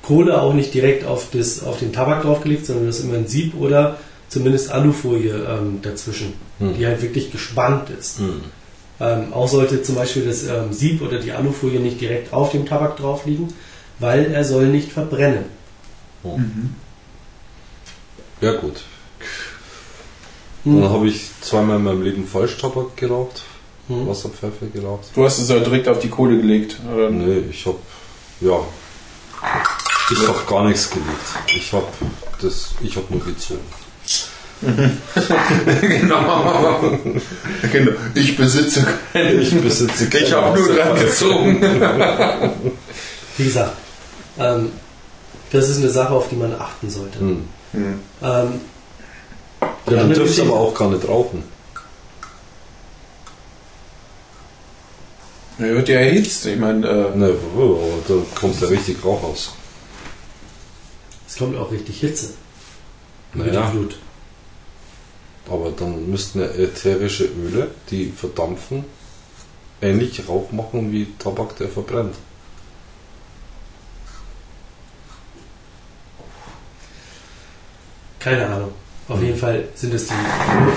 Kohle 0.01 0.41
auch 0.41 0.53
nicht 0.53 0.73
direkt 0.73 1.05
auf, 1.05 1.27
das, 1.31 1.63
auf 1.63 1.77
den 1.79 1.93
Tabak 1.93 2.23
draufgelegt, 2.23 2.65
sondern 2.65 2.87
das 2.87 2.99
ist 2.99 3.05
immer 3.05 3.17
ein 3.17 3.27
Sieb 3.27 3.53
oder 3.59 3.97
zumindest 4.29 4.71
Alufolie 4.71 5.33
ähm, 5.47 5.79
dazwischen, 5.81 6.33
Hm. 6.59 6.75
die 6.77 6.85
halt 6.85 7.01
wirklich 7.01 7.31
gespannt 7.31 7.89
ist. 7.89 8.19
Hm. 8.19 8.41
Ähm, 8.99 9.33
auch 9.33 9.47
sollte 9.47 9.81
zum 9.81 9.95
Beispiel 9.95 10.25
das 10.25 10.43
ähm, 10.43 10.71
Sieb 10.73 11.01
oder 11.01 11.19
die 11.19 11.31
Alufolie 11.31 11.79
nicht 11.79 11.99
direkt 11.99 12.33
auf 12.33 12.51
dem 12.51 12.65
Tabak 12.67 12.97
drauf 12.97 13.25
liegen, 13.25 13.47
weil 13.99 14.31
er 14.31 14.43
soll 14.45 14.67
nicht 14.67 14.91
verbrennen. 14.91 15.45
Mhm. 16.23 16.75
Ja 18.41 18.53
gut. 18.53 18.83
Hm. 20.63 20.81
Dann 20.81 20.91
habe 20.91 21.07
ich 21.07 21.29
zweimal 21.41 21.77
in 21.77 21.83
meinem 21.83 22.03
Leben 22.03 22.27
Falschtabak 22.27 22.95
geraucht, 22.97 23.43
Hm. 23.87 24.07
Wasserpfeife 24.07 24.67
geraucht. 24.67 25.09
Du 25.15 25.25
hast 25.25 25.39
es 25.39 25.49
ja 25.49 25.59
direkt 25.59 25.87
auf 25.87 25.99
die 25.99 26.09
Kohle 26.09 26.37
gelegt. 26.37 26.77
Oder? 26.93 27.09
Nee, 27.09 27.43
ich 27.49 27.65
habe 27.65 27.77
ja, 28.41 28.59
ich 30.11 30.27
habe 30.27 30.39
gar 30.47 30.65
nichts 30.65 30.89
gelegt. 30.89 31.09
Ich 31.55 31.73
habe 31.73 31.87
das, 32.41 32.69
ich 32.81 32.95
habe 32.95 33.05
nur 33.09 33.23
gezogen. 33.23 33.61
genau. 35.81 36.97
genau. 37.71 37.91
Ich 38.13 38.37
besitze 38.37 38.85
keinen. 39.11 39.41
Ich 39.41 39.59
besitze 39.59 40.07
keine 40.07 40.25
Ich 40.25 40.33
habe 40.33 40.59
nur 40.59 40.75
dran 40.75 40.99
gezogen. 40.99 41.61
Wie 43.37 43.43
gesagt, 43.43 43.75
ähm, 44.37 44.71
das 45.51 45.69
ist 45.69 45.77
eine 45.77 45.89
Sache, 45.89 46.13
auf 46.13 46.29
die 46.29 46.35
man 46.35 46.53
achten 46.53 46.89
sollte. 46.89 47.19
Hm. 47.19 47.47
Hm. 47.71 47.99
Ähm, 48.21 48.61
Ja, 49.61 49.67
dann 49.85 50.09
du 50.13 50.19
Geschichte- 50.21 50.43
aber 50.43 50.59
auch 50.59 50.73
gar 50.73 50.89
nicht 50.89 51.07
rauchen. 51.07 51.43
Er 55.59 55.75
wird 55.75 55.89
ja 55.89 55.99
erhitzt. 55.99 56.45
Ich 56.45 56.57
meine, 56.57 56.87
äh, 56.87 57.15
Ne, 57.17 57.35
da 58.07 58.13
kommt 58.39 58.59
ja 58.61 58.67
richtig 58.67 59.03
Rauch 59.03 59.21
aus. 59.23 59.53
es 61.27 61.35
kommt 61.37 61.55
auch 61.57 61.71
richtig 61.71 61.99
Hitze 61.99 62.33
Naja. 63.33 63.69
Glut. 63.69 63.97
Aber 65.49 65.71
dann 65.71 66.09
müssten 66.09 66.39
ja 66.39 66.47
ätherische 66.47 67.25
Öle, 67.25 67.71
die 67.89 68.11
verdampfen, 68.11 68.85
ähnlich 69.81 70.27
Rauch 70.27 70.51
machen 70.51 70.91
wie 70.91 71.07
Tabak, 71.19 71.57
der 71.57 71.67
verbrennt. 71.69 72.15
Keine 78.19 78.45
Ahnung. 78.47 78.71
Auf 79.11 79.21
jeden 79.21 79.37
Fall 79.37 79.65
sind 79.75 79.93
es 79.93 80.07
die 80.07 80.13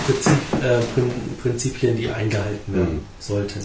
Prinzip, 0.07 0.33
äh, 0.63 0.81
Prin- 0.95 1.13
Prinzipien, 1.43 1.97
die 1.97 2.09
eingehalten 2.11 2.75
werden 2.75 2.95
Mhm. 2.97 3.01
sollten. 3.21 3.61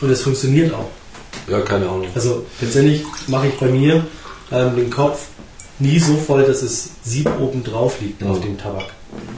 Und 0.00 0.10
es 0.10 0.22
funktioniert 0.22 0.72
auch. 0.72 0.88
Ja, 1.48 1.60
keine 1.60 1.86
Ahnung. 1.88 2.06
Also 2.14 2.46
letztendlich 2.60 3.02
mache 3.26 3.48
ich 3.48 3.54
bei 3.58 3.66
mir 3.66 4.04
ähm, 4.52 4.76
den 4.76 4.90
Kopf 4.90 5.26
nie 5.78 5.98
so 5.98 6.16
voll, 6.16 6.44
dass 6.44 6.62
es 6.62 6.90
Sieb 7.02 7.28
oben 7.38 7.62
drauf 7.64 8.00
liegt 8.00 8.22
auf 8.22 8.38
Mhm. 8.38 8.42
dem 8.42 8.58
Tabak. 8.58 8.86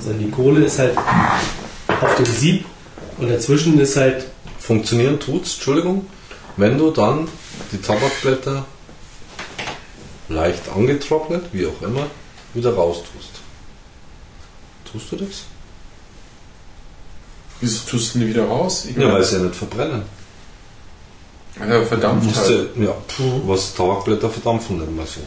Sondern 0.01 0.20
die 0.24 0.31
Kohle 0.31 0.65
ist 0.65 0.78
halt 0.78 0.97
auf 0.97 2.15
dem 2.16 2.27
Sieb 2.27 2.65
und 3.19 3.28
dazwischen 3.31 3.78
ist 3.81 3.97
halt 3.97 4.27
Funktionieren 4.59 5.19
tut's, 5.19 5.55
Entschuldigung, 5.55 6.07
wenn 6.57 6.79
du 6.79 6.91
dann 6.91 7.29
die 7.73 7.79
Tabakblätter 7.81 8.65
leicht 10.29 10.62
angetrocknet, 10.74 11.45
wie 11.53 11.66
auch 11.66 11.83
immer, 11.83 12.07
wieder 12.55 12.74
raustust. 12.74 13.31
Tust 14.91 15.12
du 15.12 15.16
das? 15.16 15.45
wieso 17.61 17.89
tust 17.89 18.15
du 18.15 18.19
die 18.20 18.27
wieder 18.29 18.45
raus? 18.45 18.87
Ich 18.91 18.97
Ja, 18.97 19.12
weil 19.12 19.23
sie 19.23 19.37
ja 19.37 19.43
nicht 19.43 19.55
verbrennen. 19.55 20.03
ja, 21.61 21.85
verdampft 21.85 22.27
Musst 22.27 22.39
halt. 22.41 22.70
du, 22.77 22.83
ja, 22.83 22.93
pff, 23.09 23.20
was 23.47 23.73
Tabakblätter 23.74 24.29
verdampfen 24.31 24.79
nicht 24.81 24.91
mehr 24.91 25.07
so. 25.07 25.20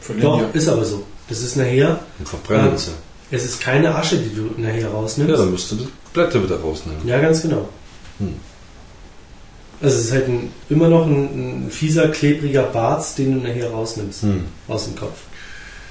Verlieren 0.00 0.30
Doch, 0.30 0.40
ja. 0.40 0.46
ist 0.52 0.68
aber 0.68 0.84
so. 0.84 1.04
Das 1.28 1.40
ist 1.40 1.56
nachher, 1.56 1.98
Und 2.20 2.28
verbrennen 2.28 2.70
Ja. 2.72 2.78
sie. 2.78 2.90
es 3.32 3.44
ist 3.44 3.60
keine 3.60 3.92
Asche, 3.94 4.16
die 4.18 4.32
du 4.34 4.50
nachher 4.60 4.80
Ja, 4.82 4.90
rausnimmst. 4.90 5.38
dann 5.40 5.50
müsst 5.50 5.70
du 5.72 5.76
die 5.76 5.88
Blätter 6.12 6.42
wieder 6.42 6.60
rausnehmen. 6.60 7.06
Ja, 7.06 7.18
ganz 7.20 7.42
genau. 7.42 7.68
Hm. 8.18 8.36
Also 9.82 9.96
es 9.96 10.04
ist 10.06 10.12
halt 10.12 10.28
ein, 10.28 10.50
immer 10.68 10.88
noch 10.88 11.06
ein, 11.06 11.66
ein 11.66 11.70
fieser, 11.70 12.08
klebriger 12.08 12.64
Barz, 12.64 13.14
den 13.14 13.34
du 13.40 13.46
nachher 13.48 13.70
rausnimmst 13.70 14.22
Hm. 14.22 14.44
aus 14.68 14.84
dem 14.84 14.96
Kopf. 14.96 15.18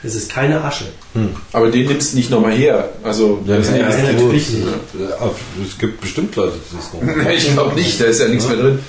Es 0.04 0.16
ist 0.16 0.32
keine 0.32 0.64
Asche. 0.64 0.86
Hm. 1.14 1.30
Aber 1.52 1.70
den 1.70 1.88
nimmst 1.88 2.14
du 2.14 2.18
nicht 2.18 2.30
nochmal 2.30 2.54
her. 2.54 2.90
Also, 3.04 3.42
Ja, 3.46 3.58
das 3.58 3.66
ist 3.68 3.72
nee, 3.74 3.80
nicht- 3.84 3.90
nein, 3.90 4.16
gut. 4.16 4.24
natürlich 4.26 4.50
nicht. 4.52 4.68
Ja, 5.00 5.32
es 5.66 5.78
gibt 5.78 6.02
bestimmt 6.02 6.36
Leute, 6.36 6.54
die 6.72 6.76
das 6.78 6.94
noch 6.94 7.30
ich 7.32 7.52
glaube 7.54 7.76
nicht, 7.76 8.00
da 8.00 8.06
ist 8.06 8.20
ja 8.22 8.28
nichts 8.28 8.48
mehr 8.48 8.58
drin. 8.58 8.80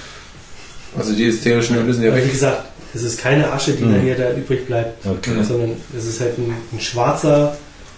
Also 0.96 1.12
die 1.14 1.28
ätherischen 1.28 1.76
Öle 1.78 1.94
sind 1.94 2.02
ja 2.04 2.10
Aber 2.10 2.18
wie 2.18 2.24
weg. 2.24 2.32
gesagt, 2.32 2.64
es 2.94 3.02
ist 3.02 3.18
keine 3.20 3.50
Asche, 3.52 3.72
die 3.72 3.82
Hm. 3.84 3.92
nachher 3.96 4.16
da 4.16 4.32
übrig 4.36 4.66
bleibt, 4.66 5.06
Okay. 5.06 5.42
sondern 5.46 5.72
es 5.96 6.04
ist 6.04 6.20
halt 6.20 6.36
ein, 6.38 6.54
ein 6.72 6.80
schwarzer, 6.80 7.56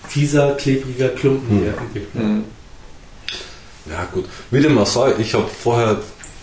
fieser, 0.09 0.53
klebriger 0.53 1.09
Klumpen, 1.09 1.49
Hm. 1.59 1.65
der 1.65 1.73
übrig 1.75 2.13
bleibt. 2.13 2.27
Hm. 2.29 2.45
Ja 3.91 4.07
gut, 4.13 4.27
wie 4.53 4.61
dem 4.61 4.79
auch 4.79 4.87
sei, 4.87 5.13
ich 5.19 5.35
habe 5.35 5.47
vorher 5.49 5.99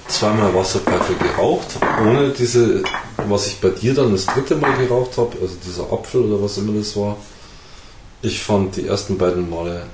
zweimal 0.09 0.53
Wasserpfeife 0.53 1.13
geraucht, 1.13 1.77
ohne 2.01 2.31
diese, 2.31 2.83
was 3.27 3.47
ich 3.47 3.59
bei 3.59 3.69
dir 3.69 3.93
dann 3.93 4.11
das 4.11 4.25
dritte 4.25 4.55
Mal 4.55 4.75
geraucht 4.77 5.17
habe, 5.17 5.37
also 5.41 5.55
dieser 5.65 5.91
Apfel 5.91 6.21
oder 6.21 6.41
was 6.43 6.57
immer 6.57 6.77
das 6.77 6.95
war. 6.95 7.17
Ich 8.21 8.41
fand 8.41 8.75
die 8.75 8.87
ersten 8.87 9.17
beiden 9.17 9.49
Male 9.49 9.85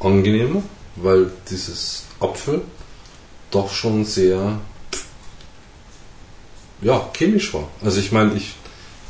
angenehmer, 0.00 0.62
weil 0.96 1.30
dieses 1.48 2.04
Apfel 2.18 2.62
doch 3.50 3.70
schon 3.70 4.04
sehr 4.04 4.58
ja, 6.82 7.10
chemisch 7.12 7.52
war. 7.54 7.68
Also 7.82 8.00
ich 8.00 8.12
meine, 8.12 8.34
ich 8.34 8.54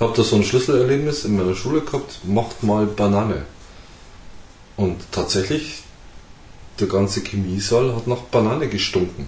habe 0.01 0.13
da 0.17 0.23
so 0.23 0.37
ein 0.37 0.45
Schlüsselerlebnis 0.45 1.25
in 1.25 1.37
meiner 1.37 1.55
Schule 1.55 1.83
gehabt, 1.83 2.19
macht 2.25 2.63
mal 2.63 2.87
Banane. 2.87 3.45
Und 4.77 5.01
tatsächlich, 5.13 5.83
der 6.81 6.89
ganze 6.89 7.21
Chemiesaal 7.21 7.95
hat 7.95 8.07
nach 8.07 8.23
Banane 8.23 8.69
gestunken. 8.69 9.27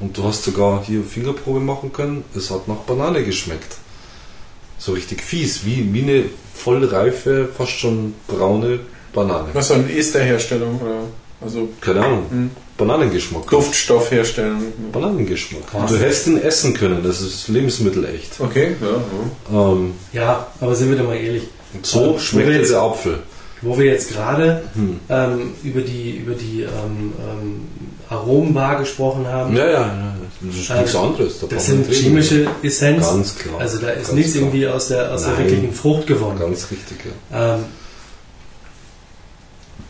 Und 0.00 0.16
du 0.16 0.24
hast 0.24 0.44
sogar 0.44 0.84
hier 0.84 1.02
Fingerprobe 1.02 1.60
machen 1.60 1.92
können, 1.92 2.24
es 2.36 2.50
hat 2.50 2.68
nach 2.68 2.76
Banane 2.86 3.24
geschmeckt. 3.24 3.76
So 4.78 4.92
richtig 4.92 5.20
fies, 5.22 5.64
wie, 5.64 5.92
wie 5.92 6.02
eine 6.02 6.24
vollreife, 6.54 7.48
fast 7.56 7.72
schon 7.72 8.14
braune 8.28 8.80
Banane. 9.12 9.48
Was 9.54 9.68
so 9.68 9.74
eine 9.74 9.90
Esterherstellung 9.90 10.80
oder 10.80 11.00
also 11.40 11.68
Keine 11.80 12.04
Ahnung, 12.04 12.26
hm, 12.30 12.50
Bananengeschmack. 12.76 13.48
Duftstoffherstellung. 13.50 14.60
Bananengeschmack. 14.92 15.66
Krass. 15.68 15.90
Du 15.90 15.98
hättest 15.98 16.26
ihn 16.28 16.40
essen 16.40 16.74
können, 16.74 17.02
das 17.02 17.20
ist 17.20 17.48
Lebensmittel 17.48 18.04
echt. 18.04 18.38
Okay, 18.40 18.76
ja. 18.80 19.56
ja. 19.56 19.72
Ähm, 19.72 19.92
Ja, 20.12 20.46
aber 20.60 20.74
sind 20.76 20.90
wir 20.90 20.96
doch 20.98 21.06
mal 21.06 21.16
ehrlich. 21.16 21.44
so 21.82 22.14
Wo 22.14 22.18
schmeckt 22.18 22.46
wir 22.48 22.54
jetzt 22.54 22.60
jetzt- 22.62 22.72
der 22.72 22.82
Apfel. 22.82 23.18
Wo 23.62 23.76
wir 23.76 23.86
jetzt 23.86 24.12
gerade 24.12 24.62
Hm. 24.74 25.00
ähm, 25.08 25.52
über 25.64 25.80
die, 25.80 26.18
über 26.18 26.34
die 26.34 26.62
ähm, 26.62 27.12
ähm, 27.18 27.60
Aromenbar 28.10 28.78
gesprochen 28.78 29.26
haben, 29.26 29.54
Ja, 29.54 29.64
ja, 29.66 29.70
ja, 29.72 30.14
das 30.40 30.54
ist 30.56 30.70
nichts 30.70 30.94
Ähm, 30.94 31.00
anderes. 31.00 31.40
Da 31.40 31.46
das 31.48 31.66
sind 31.66 31.92
chemische 31.92 32.46
Essenz. 32.62 33.06
Ganz 33.06 33.36
klar. 33.38 33.60
Also 33.60 33.78
da 33.78 33.88
ist 33.90 34.12
nichts 34.14 34.32
klar. 34.32 34.44
irgendwie 34.44 34.66
aus 34.66 34.88
der, 34.88 35.12
aus 35.12 35.24
der 35.24 35.36
wirklichen 35.38 35.72
Frucht 35.74 36.06
gewonnen. 36.06 36.38
Ganz 36.38 36.70
richtig, 36.70 36.98
ja. 37.30 37.54
Ähm, 37.56 37.64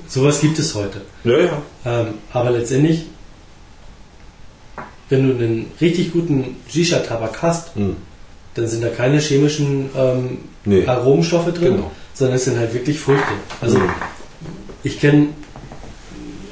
sowas 0.09 0.41
gibt 0.41 0.59
es 0.59 0.75
heute. 0.75 1.03
Ja, 1.25 1.39
ja. 1.39 1.63
Ähm, 1.87 2.07
aber 2.33 2.51
letztendlich, 2.51 3.05
wenn 5.09 5.27
du 5.29 5.35
einen 5.35 5.71
richtig 5.81 6.13
guten 6.13 6.57
Shisha-Tabak 6.69 7.41
hast, 7.43 7.75
Hm. 7.77 7.97
dann 8.55 8.67
sind 8.67 8.83
da 8.83 8.89
keine 8.89 9.19
chemischen 9.21 9.91
ähm, 9.97 10.39
Nee. 10.65 10.87
Aromstoffe 10.87 11.53
drin, 11.55 11.77
Genau. 11.77 11.91
sondern 12.15 12.37
es 12.37 12.45
sind 12.45 12.59
halt 12.59 12.75
wirklich 12.75 12.99
Früchte. 12.99 13.23
Also 13.61 13.79
Hm. 13.79 13.89
ich 14.83 15.01
kenne 15.01 15.29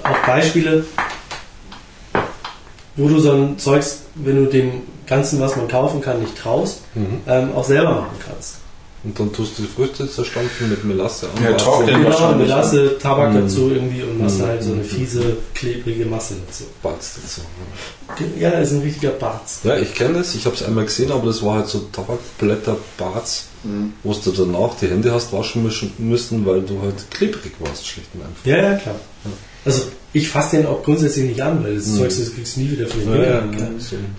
auch 0.05 0.26
Beispiele, 0.26 0.84
wo 2.97 3.09
du 3.09 3.18
so 3.20 3.32
ein 3.32 3.59
Zeugs, 3.59 4.01
wenn 4.14 4.36
du 4.44 4.51
dem 4.51 4.82
Ganzen, 5.06 5.40
was 5.40 5.56
man 5.56 5.68
kaufen 5.68 6.01
kann, 6.01 6.20
nicht 6.20 6.36
traust, 6.36 6.81
Mhm. 6.94 7.20
ähm, 7.27 7.51
auch 7.55 7.64
selber 7.64 7.93
machen 7.93 8.16
kannst. 8.27 8.56
Und 9.05 9.20
dann 9.20 9.32
tust 9.32 9.56
du 9.56 9.62
die 9.62 9.68
Früchte 9.68 10.10
zerstampfen 10.10 10.68
mit 10.68 10.82
Melasse 10.85 11.28
an. 11.28 11.44
Ja, 11.44 11.52
trocknen. 11.52 11.94
Genau, 11.98 12.09
wahrscheinlich. 12.10 12.48
Melasse, 12.48 12.98
Tabak 12.98 13.32
Mhm. 13.35 13.43
dazu 13.43 13.70
irgendwie 13.70 14.02
und 14.02 14.20
machst 14.20 14.39
Mhm. 14.40 14.47
halt 14.47 14.62
so 14.64 14.73
eine 14.73 14.82
fiese, 14.82 15.36
klebrige 15.55 16.06
Masse 16.06 16.35
dazu. 16.44 16.64
Balz 16.82 17.14
dazu. 17.23 17.43
Ja, 18.40 18.51
ist 18.51 18.73
ein 18.73 18.81
richtiger 18.81 19.10
Barz. 19.10 19.60
Ja, 19.62 19.77
ich 19.77 19.94
kenne 19.94 20.14
das, 20.18 20.35
ich 20.35 20.44
habe 20.44 20.56
es 20.56 20.62
einmal 20.64 20.86
gesehen, 20.86 21.12
aber 21.12 21.27
das 21.27 21.44
war 21.44 21.55
halt 21.56 21.68
so 21.68 21.86
Tabakblätter-Barz, 21.93 23.44
Mhm. 23.62 23.93
wo 24.02 24.12
du 24.12 24.31
danach 24.32 24.74
die 24.81 24.89
Hände 24.89 25.12
hast 25.12 25.32
waschen 25.32 25.62
müssen- 25.62 25.93
müssen, 25.98 26.44
weil 26.47 26.62
du 26.62 26.81
halt 26.82 27.09
klebrig 27.12 27.52
warst, 27.60 27.86
schlicht 27.86 28.09
und 28.14 28.23
einfach. 28.23 28.44
Ja, 28.44 28.56
ja, 28.73 28.74
klar. 28.78 28.97
Also 29.66 29.82
ich 30.14 30.28
fasse 30.30 30.56
den 30.56 30.66
auch 30.66 30.82
grundsätzlich 30.82 31.26
nicht 31.28 31.43
an, 31.43 31.62
weil 31.62 31.74
das 31.76 31.86
Mhm. 31.88 31.97
Zeugs, 31.98 32.18
das 32.18 32.34
kriegst 32.34 32.56
du 32.56 32.60
nie 32.60 32.70
wieder 32.70 32.86
von 32.86 33.01
den 33.01 33.12
Ja, 33.12 33.16
ja, 33.22 33.40
Fingern. 33.43 33.74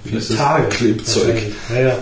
ja, 0.05 0.11
Ja, 0.13 0.19
so 0.19 0.33
Tage. 0.35 0.67
Klebzeug. 0.69 1.23
wahrscheinlich. 1.27 1.53
Ja, 1.73 1.79
ja. 1.81 1.97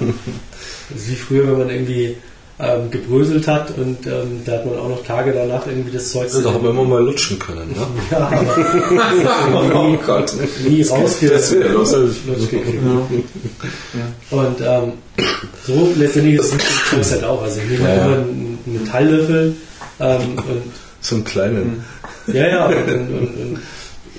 Das 0.90 1.02
ist 1.02 1.10
wie 1.12 1.16
früher, 1.16 1.48
wenn 1.48 1.58
man 1.60 1.70
irgendwie 1.70 2.18
ähm, 2.58 2.90
gebröselt 2.90 3.48
hat 3.50 3.78
und 3.78 4.06
ähm, 4.08 4.40
da 4.46 4.54
hat 4.54 4.66
man 4.66 4.78
auch 4.80 4.88
noch 4.88 5.04
Tage 5.06 5.34
danach 5.34 5.68
irgendwie 5.68 5.92
das 5.92 6.10
Zeug 6.12 6.30
Ja, 6.34 6.40
da 6.40 6.54
haben 6.54 6.64
wir 6.64 6.70
immer 6.70 6.86
mal 6.86 7.04
lutschen 7.04 7.38
können. 7.38 7.68
Ne? 7.72 7.86
ja, 8.12 8.30
aber 9.54 9.84
nie, 9.90 9.98
Gott. 10.06 10.34
nie 10.66 10.82
rausge 10.84 11.28
Das 11.30 11.52
wäre 11.52 11.70
los. 11.74 11.92
Lutsch 11.92 12.50
gekriegt. 12.50 12.80
Und 14.32 14.56
ähm, 14.62 14.94
so 15.66 15.94
letztendlich 15.98 16.36
ist 16.40 16.54
das 16.54 16.62
Zeugs 16.92 17.12
halt 17.12 17.24
auch. 17.26 17.42
Also 17.44 17.60
ich 17.62 17.70
nehme 17.70 17.84
Ja, 17.90 17.96
ja. 17.96 18.06
immer 18.06 18.16
einen 18.16 18.58
einen 18.66 18.80
Metalllöffel 18.84 19.56
ähm, 20.00 20.22
und 20.38 20.62
So 21.02 21.16
einen 21.16 21.24
kleinen. 21.26 21.84
Ja, 22.28 22.48
ja, 22.48 22.66
und, 22.68 22.76
und, 22.76 23.12
und, 23.12 23.60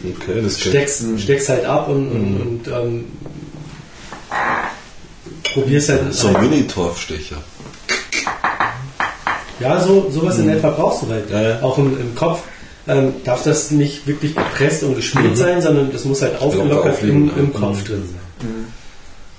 Okay, 0.04 0.40
das 0.42 0.60
steckst, 0.60 1.04
steckst 1.18 1.48
halt 1.48 1.64
ab 1.64 1.88
und, 1.88 2.08
und, 2.10 2.30
Mhm. 2.34 2.40
und 2.40 2.68
ähm, 2.68 3.04
probierst 5.54 5.88
halt. 5.88 6.12
So 6.14 6.28
ein 6.28 6.40
Mini-Torfstecher. 6.42 7.36
ja, 9.60 9.80
so, 9.80 10.08
sowas 10.10 10.38
in 10.38 10.48
etwa 10.50 10.70
brauchst 10.70 11.02
du 11.02 11.08
halt. 11.08 11.30
Ja, 11.30 11.42
ja. 11.42 11.62
Auch 11.62 11.78
im, 11.78 11.98
im 11.98 12.14
Kopf 12.14 12.42
ähm, 12.86 13.14
darf 13.24 13.42
das 13.42 13.70
nicht 13.70 14.06
wirklich 14.06 14.34
gepresst 14.36 14.82
und 14.82 14.94
geschmiert 14.96 15.32
Mhm. 15.32 15.36
sein, 15.36 15.62
sondern 15.62 15.90
das 15.92 16.04
muss 16.04 16.22
halt 16.22 16.40
aufgelockert 16.40 17.02
im, 17.02 17.30
im. 17.36 17.52
Kopf 17.52 17.80
Mhm. 17.80 17.84
drin 17.84 18.02
sein. 18.10 18.66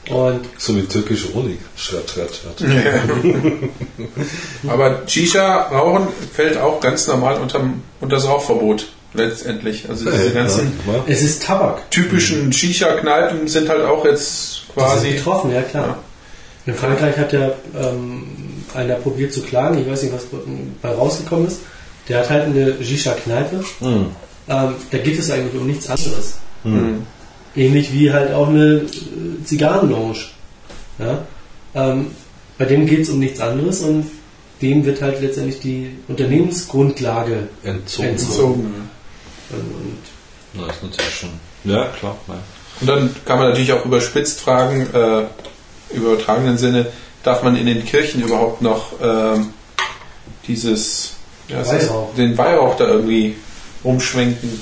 Und 0.09 0.41
So 0.57 0.75
wie 0.75 0.81
türkische 0.83 1.33
Honig. 1.33 1.59
Schrat, 1.75 2.09
schrat, 2.09 2.29
schrat. 2.33 2.69
Aber 4.67 5.01
Shisha 5.07 5.63
rauchen 5.69 6.07
fällt 6.33 6.57
auch 6.57 6.79
ganz 6.79 7.07
normal 7.07 7.39
unter, 7.41 7.61
unter 7.99 8.15
das 8.15 8.25
Rauchverbot. 8.27 8.87
letztendlich. 9.13 9.89
Also 9.89 10.09
diese 10.09 10.31
ganzen 10.31 10.71
ja. 10.87 11.03
Es 11.07 11.21
ist 11.23 11.43
Tabak. 11.43 11.89
typischen 11.91 12.51
Shisha-Kneipen 12.53 13.47
sind 13.47 13.67
halt 13.69 13.83
auch 13.83 14.05
jetzt 14.05 14.61
quasi. 14.73 15.11
getroffen, 15.11 15.51
ja 15.53 15.61
klar. 15.61 15.87
Ja. 15.87 15.97
In 16.67 16.75
Frankreich 16.75 17.17
hat 17.17 17.33
ja 17.33 17.51
ähm, 17.79 18.23
einer 18.73 18.95
probiert 18.95 19.33
zu 19.33 19.41
klagen, 19.41 19.79
ich 19.79 19.89
weiß 19.89 20.03
nicht, 20.03 20.13
was 20.13 20.25
bei 20.81 20.89
rausgekommen 20.89 21.47
ist. 21.47 21.59
Der 22.09 22.19
hat 22.19 22.29
halt 22.29 22.45
eine 22.45 22.75
Shisha-Kneipe. 22.83 23.63
Hm. 23.79 24.05
Ähm, 24.49 24.75
da 24.91 24.97
geht 24.97 25.19
es 25.19 25.29
eigentlich 25.31 25.59
um 25.59 25.67
nichts 25.67 25.89
anderes. 25.89 26.37
Mhm. 26.63 27.03
Ähnlich 27.57 27.91
wie 27.91 28.13
halt 28.13 28.31
auch 28.33 28.47
eine 28.47 28.75
äh, 28.75 29.43
Zigarrenlounge. 29.43 30.17
Ja? 30.99 31.25
Ähm, 31.73 32.07
bei 32.57 32.65
dem 32.65 32.85
geht 32.85 33.01
es 33.01 33.09
um 33.09 33.19
nichts 33.19 33.39
anderes 33.39 33.81
und 33.81 34.05
dem 34.61 34.85
wird 34.85 35.01
halt 35.01 35.21
letztendlich 35.21 35.59
die 35.59 35.91
Unternehmensgrundlage 36.07 37.49
Entzogen. 37.63 38.07
Entzogen. 38.09 38.89
Ähm, 39.51 39.59
und 39.59 39.97
Na, 40.53 40.67
ist 40.67 40.83
natürlich 40.83 41.13
schon. 41.13 41.29
Ja, 41.63 41.85
klar. 41.99 42.15
Nein. 42.27 42.39
Und 42.79 42.87
dann 42.87 43.15
kann 43.25 43.39
man 43.39 43.49
natürlich 43.49 43.73
auch 43.73 43.85
überspitzt 43.85 44.39
fragen, 44.39 44.87
äh, 44.93 45.25
im 45.95 46.03
übertragenen 46.03 46.57
Sinne, 46.57 46.87
darf 47.23 47.43
man 47.43 47.55
in 47.55 47.65
den 47.65 47.85
Kirchen 47.85 48.23
überhaupt 48.23 48.61
noch 48.61 48.93
ähm, 49.01 49.53
dieses 50.47 51.15
ja, 51.47 51.65
Weihrauch. 51.65 52.13
den 52.15 52.37
Weihrauch 52.37 52.77
da 52.77 52.87
irgendwie 52.87 53.35
rumschwenken? 53.83 54.61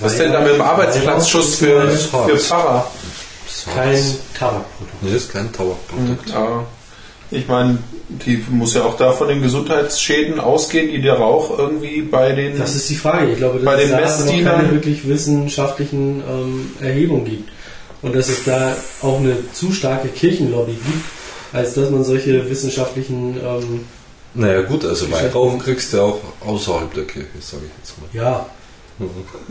Was 0.00 0.12
ist 0.12 0.20
denn 0.20 0.32
da 0.32 0.40
mit 0.40 0.54
dem 0.54 0.60
Arbeitsplatzschuss 0.62 1.56
für, 1.56 1.88
für 1.90 2.38
Pfarrer? 2.38 2.90
kein 3.74 4.02
Tabakprodukt. 4.38 5.02
Nee, 5.02 5.14
ist 5.16 5.32
kein 5.32 5.52
Tabakprodukt. 5.52 6.28
Ja. 6.30 6.64
Ich 7.30 7.48
meine, 7.48 7.78
die 8.08 8.44
muss 8.50 8.74
ja 8.74 8.82
auch 8.84 8.96
da 8.96 9.12
von 9.12 9.28
den 9.28 9.40
Gesundheitsschäden 9.42 10.38
ausgehen, 10.40 10.90
die 10.90 11.00
der 11.00 11.14
Rauch 11.14 11.58
irgendwie 11.58 12.02
bei 12.02 12.32
den. 12.32 12.58
Das 12.58 12.74
ist 12.74 12.90
die 12.90 12.96
Frage. 12.96 13.30
Ich 13.32 13.38
glaube, 13.38 13.58
dass 13.60 13.64
Bei 13.64 13.74
es 13.74 13.80
den 13.82 13.90
da 13.90 14.00
noch 14.00 14.06
Messdienern- 14.06 14.56
keine 14.56 14.70
wirklich 14.72 15.08
wissenschaftlichen 15.08 16.22
ähm, 16.28 16.72
Erhebungen 16.80 17.24
gibt. 17.24 17.50
Und 18.02 18.14
dass 18.14 18.28
es 18.28 18.44
da 18.44 18.76
auch 19.00 19.18
eine 19.18 19.36
zu 19.52 19.72
starke 19.72 20.08
Kirchenlobby 20.08 20.72
gibt, 20.72 21.04
als 21.54 21.74
dass 21.74 21.88
man 21.90 22.04
solche 22.04 22.48
wissenschaftlichen, 22.50 23.38
ähm, 23.42 23.86
Naja, 24.34 24.60
gut, 24.62 24.84
also 24.84 25.06
Geschäften. 25.06 25.28
Weihrauch 25.34 25.58
kriegst 25.58 25.92
du 25.92 25.96
ja 25.96 26.02
auch 26.02 26.20
außerhalb 26.46 26.92
der 26.92 27.04
Kirche, 27.04 27.28
sage 27.40 27.62
ich 27.66 27.72
jetzt 27.78 27.94
mal. 27.98 28.08
ja, 28.12 28.46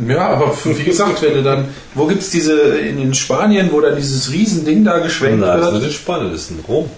ja, 0.08 0.30
aber 0.30 0.54
wie 0.64 0.84
gesagt, 0.84 1.22
wenn 1.22 1.34
du 1.34 1.44
dann. 1.44 1.66
Wo 1.96 2.06
gibt's 2.06 2.30
diese. 2.30 2.78
In, 2.78 2.98
in 3.02 3.14
Spanien, 3.14 3.70
wo 3.72 3.82
dann 3.82 3.96
dieses 3.98 4.32
Riesending 4.32 4.84
da 4.86 5.00
geschwenkt 5.00 5.42
Nein, 5.42 5.58
das 5.60 5.68
ist 5.68 5.72
wird? 5.74 5.84
nicht 5.84 5.92
in 5.92 5.98
Spanien, 6.00 6.32
das 6.32 6.42
ist 6.42 6.52
in 6.52 6.60
Rom. 6.68 6.90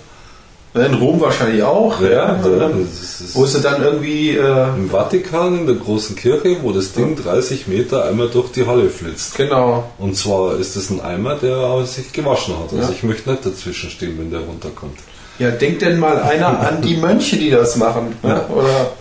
In 0.75 0.93
Rom 0.95 1.21
wahrscheinlich 1.21 1.63
auch. 1.63 2.01
Ja, 2.01 2.09
ja, 2.09 2.33
das 2.43 3.21
ist, 3.21 3.33
Wo 3.35 3.45
ist 3.45 3.63
dann 3.63 3.81
irgendwie. 3.81 4.31
Äh, 4.35 4.67
Im 4.75 4.89
Vatikan, 4.89 5.59
in 5.59 5.65
der 5.67 5.75
großen 5.77 6.15
Kirche, 6.17 6.57
wo 6.61 6.71
das 6.73 6.91
Ding 6.91 7.15
30 7.15 7.67
Meter 7.67 8.05
einmal 8.05 8.27
durch 8.27 8.51
die 8.51 8.67
Halle 8.67 8.89
flitzt. 8.89 9.37
genau. 9.37 9.89
Und 9.97 10.17
zwar 10.17 10.57
ist 10.59 10.75
es 10.75 10.89
ein 10.89 10.99
Eimer, 10.99 11.35
der 11.35 11.85
sich 11.85 12.11
gewaschen 12.11 12.55
hat. 12.59 12.73
Also 12.73 12.89
Ja. 12.91 12.95
ich 12.95 13.03
möchte 13.03 13.29
nicht 13.31 13.45
dazwischen 13.45 13.89
stehen, 13.89 14.17
wenn 14.19 14.29
der 14.31 14.41
runterkommt. 14.41 14.97
Ja, 15.39 15.49
denkt 15.51 15.81
denn 15.81 15.97
mal 15.99 16.21
einer 16.21 16.59
an 16.59 16.81
die 16.81 16.95
Mönche, 16.97 17.37
die 17.37 17.49
das 17.49 17.77
machen. 17.77 18.15
Ne? 18.21 18.41
Oder 18.53 18.91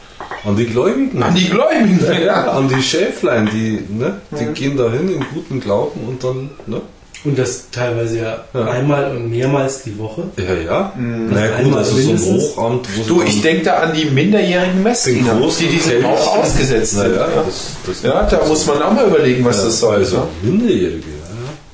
An 0.44 0.56
die 0.56 0.66
Gläubigen. 0.66 1.22
an 1.22 1.34
die 1.34 1.48
Gläubigen. 1.48 2.00
ja, 2.24 2.50
an 2.52 2.68
die 2.68 2.82
Schäflein, 2.82 3.48
die, 3.52 3.80
ne, 3.88 4.20
die 4.38 4.46
gehen 4.52 4.76
dahin 4.76 5.08
in 5.08 5.24
guten 5.32 5.60
Glauben 5.60 6.00
und 6.06 6.22
dann, 6.22 6.50
ne? 6.66 6.80
und 7.24 7.38
das 7.38 7.70
teilweise 7.70 8.18
ja, 8.18 8.44
Ja. 8.52 8.66
einmal 8.66 9.10
und 9.16 9.30
mehrmals 9.30 9.82
die 9.82 9.96
Woche. 9.98 10.24
Ja, 10.36 10.54
ja. 10.54 10.92
Mhm. 10.94 11.30
Na 11.32 11.46
ja, 11.46 11.62
gut, 11.62 11.74
also 11.74 11.92
so 11.92 12.00
ein 12.00 12.06
mindestens. 12.06 12.56
Hochamt, 12.56 12.88
wo 12.98 13.02
Du, 13.04 13.22
ich 13.22 13.40
denke 13.40 13.64
da 13.64 13.76
an 13.76 13.94
die 13.94 14.04
minderjährigen 14.04 14.82
Messdiener, 14.82 15.40
die 15.58 15.66
diesem 15.66 16.04
Rauch 16.04 16.38
ausgesetzt 16.38 16.92
sind. 16.92 17.12
Naja, 17.16 17.28
Ja, 17.34 17.42
das, 17.46 17.70
das 17.86 18.02
ja, 18.02 18.22
da 18.24 18.46
muss 18.46 18.66
man 18.66 18.82
auch 18.82 18.92
mal 18.92 19.06
überlegen, 19.06 19.42
was 19.44 19.56
ja, 19.58 19.64
das 19.64 19.80
soll. 19.80 19.96
Also, 19.96 20.16
ne? 20.18 20.26
Minderjährige, 20.42 21.06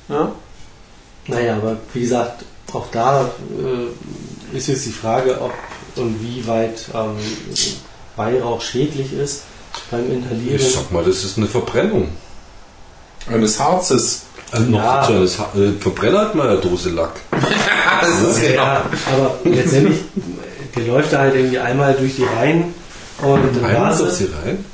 ja. 0.09 0.15
Ja? 0.15 0.31
Naja, 1.27 1.55
aber 1.57 1.75
wie 1.93 1.99
gesagt, 2.01 2.45
auch 2.71 2.87
da 2.91 3.29
äh, 4.53 4.57
ist 4.57 4.67
jetzt 4.67 4.85
die 4.85 4.91
Frage, 4.91 5.41
ob 5.41 5.51
und 5.97 6.15
wie 6.23 6.47
weit 6.47 6.85
ähm, 6.95 7.17
Weihrauch 8.25 8.61
schädlich 8.61 9.13
ist 9.13 9.41
beim 9.89 10.11
Inhalieren. 10.11 10.55
Ich 10.57 10.73
sag 10.73 10.91
mal, 10.91 11.03
das 11.03 11.23
ist 11.23 11.37
eine 11.37 11.47
Verbrennung. 11.47 12.09
Eines 13.27 13.59
Harzes. 13.59 14.23
Also 14.51 14.65
noch 14.69 14.79
Ja. 14.79 15.03
so 15.05 15.13
eines 15.13 15.39
Ha- 15.39 15.51
äh, 15.55 15.71
Verbrenner 15.79 16.19
hat 16.21 16.35
man 16.35 16.47
ja 16.47 16.55
Dose 16.57 16.89
Lack. 16.89 17.13
Das 18.01 18.19
ist 18.37 18.41
Ja, 18.43 18.51
ja, 18.53 18.85
aber 19.13 19.35
letztendlich, 19.43 19.99
der 20.75 20.87
läuft 20.87 21.13
da 21.13 21.19
halt 21.19 21.35
irgendwie 21.35 21.59
einmal 21.59 21.93
durch 21.93 22.15
die 22.15 22.23
Reihen 22.23 22.73
und 23.21 23.55
dann 23.55 23.63
Einmal 23.65 23.95
durch 23.95 24.09
das. 24.09 24.17
sie 24.17 24.25
rein. 24.43 24.65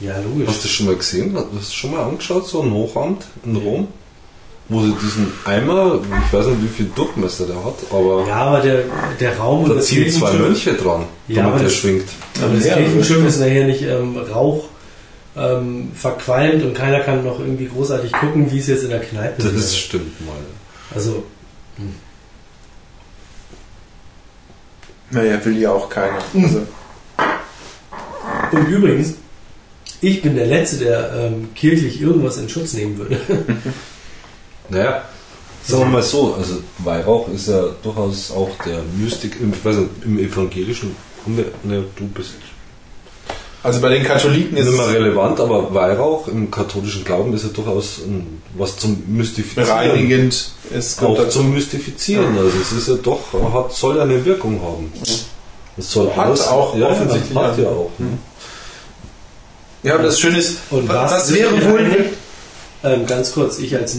Ja, 0.00 0.14
logisch. 0.18 0.48
Hast 0.48 0.64
du 0.64 0.68
schon 0.68 0.86
mal 0.86 0.96
gesehen? 0.96 1.32
Hast 1.36 1.46
du 1.52 1.56
das 1.58 1.72
schon 1.74 1.90
mal 1.92 2.02
angeschaut, 2.04 2.46
so 2.48 2.62
ein 2.62 2.72
Hochamt 2.72 3.24
in 3.44 3.56
Rom? 3.56 3.88
Wo 4.68 4.82
sie 4.82 4.94
diesen 5.00 5.32
Eimer, 5.44 6.00
ich 6.26 6.32
weiß 6.32 6.46
nicht, 6.46 6.62
wie 6.64 6.68
viel 6.68 6.90
Durchmesser 6.94 7.46
der 7.46 7.64
hat, 7.64 7.74
aber 7.90 8.24
Ja, 8.26 8.34
aber 8.36 8.60
der, 8.60 8.82
der 9.20 9.38
Raum 9.38 9.62
und 9.62 9.70
da 9.70 9.74
das 9.76 9.86
ziehen 9.86 10.10
zwei 10.10 10.32
Mönche 10.32 10.74
dran, 10.74 11.04
Ja, 11.28 11.44
damit 11.44 11.60
der 11.60 11.64
das- 11.68 11.74
schwingt. 11.76 12.08
Aber 12.42 12.52
das 12.54 12.66
Ja, 12.66 12.74
Kirchenschiff 12.76 13.24
ist 13.26 13.38
nachher 13.38 13.66
nicht 13.66 13.82
ähm, 13.82 14.16
Rauch 14.16 14.64
ähm, 15.36 15.92
verqualmt 15.94 16.64
und 16.64 16.74
keiner 16.74 16.98
kann 17.00 17.24
noch 17.24 17.38
irgendwie 17.38 17.66
großartig 17.68 18.10
gucken, 18.12 18.50
wie 18.50 18.58
es 18.58 18.66
jetzt 18.66 18.82
in 18.82 18.90
der 18.90 19.00
Kneipe 19.00 19.40
Das 19.42 19.52
wäre. 19.52 19.62
stimmt 19.62 20.26
mal. 20.26 20.34
Also, 20.94 21.22
Naja, 25.10 25.44
will 25.44 25.58
ja 25.58 25.70
auch 25.70 25.88
keiner. 25.88 26.18
Also, 26.34 26.62
und 28.50 28.66
übrigens, 28.68 29.14
ich 30.00 30.22
bin 30.22 30.34
der 30.34 30.46
Letzte, 30.46 30.78
der 30.78 31.12
ähm, 31.14 31.48
kirchlich 31.54 32.00
irgendwas 32.00 32.38
in 32.38 32.48
Schutz 32.48 32.72
nehmen 32.72 32.98
würde. 32.98 33.16
Naja, 34.68 35.02
sagen 35.64 35.82
wir 35.82 35.86
mal 35.88 36.02
so, 36.02 36.34
also 36.38 36.54
Weihrauch 36.78 37.28
ist 37.28 37.48
ja 37.48 37.62
durchaus 37.82 38.30
auch 38.30 38.50
der 38.64 38.80
Mystik, 38.96 39.36
im, 39.40 39.52
ich 39.52 39.64
weiß 39.64 39.76
nicht, 39.76 39.90
im 40.04 40.18
evangelischen, 40.18 40.94
haben 41.24 41.36
wir- 41.36 41.44
ne, 41.64 41.84
du 41.96 42.06
bist 42.08 42.30
also 43.62 43.80
bei 43.80 43.88
den 43.88 44.04
Katholiken 44.04 44.56
ist 44.56 44.66
nicht 44.70 44.78
es 44.80 44.88
relevant, 44.94 45.40
aber 45.40 45.74
Weihrauch 45.74 46.28
im 46.28 46.52
katholischen 46.52 47.02
Glauben 47.02 47.34
ist 47.34 47.42
ja 47.42 47.48
durchaus 47.48 47.98
ein, 47.98 48.40
was 48.54 48.76
zum 48.76 49.02
Mystifizieren. 49.08 49.66
bereinigend. 49.66 50.50
Es 50.72 50.96
kommt 50.96 51.18
Auch 51.18 51.24
dazu. 51.24 51.38
zum 51.40 51.52
Mystifizieren. 51.52 52.38
Also 52.38 52.52
es 52.62 52.70
ist 52.70 52.86
ja 52.88 52.94
doch, 53.02 53.18
hat, 53.52 53.72
soll 53.72 53.96
ja 53.96 54.04
eine 54.04 54.24
Wirkung 54.24 54.60
haben. 54.62 54.92
Es 55.76 55.90
soll 55.90 56.08
Hat 56.14 56.26
alles, 56.26 56.46
auch 56.46 56.76
ja, 56.76 56.86
offensichtlich 56.86 57.36
Hat 57.36 57.58
ja 57.58 57.66
auch. 57.66 57.90
ne? 57.98 58.06
Ja, 59.82 59.94
aber 59.94 60.04
das 60.04 60.20
Schöne 60.20 60.38
ist, 60.38 60.58
Und 60.70 60.88
was, 60.88 61.10
was 61.10 61.34
wäre 61.34 61.56
ist 61.56 61.68
wohl. 61.68 61.90
Ähm, 62.84 63.04
ganz 63.06 63.32
kurz, 63.32 63.58
ich 63.58 63.74
als 63.74 63.94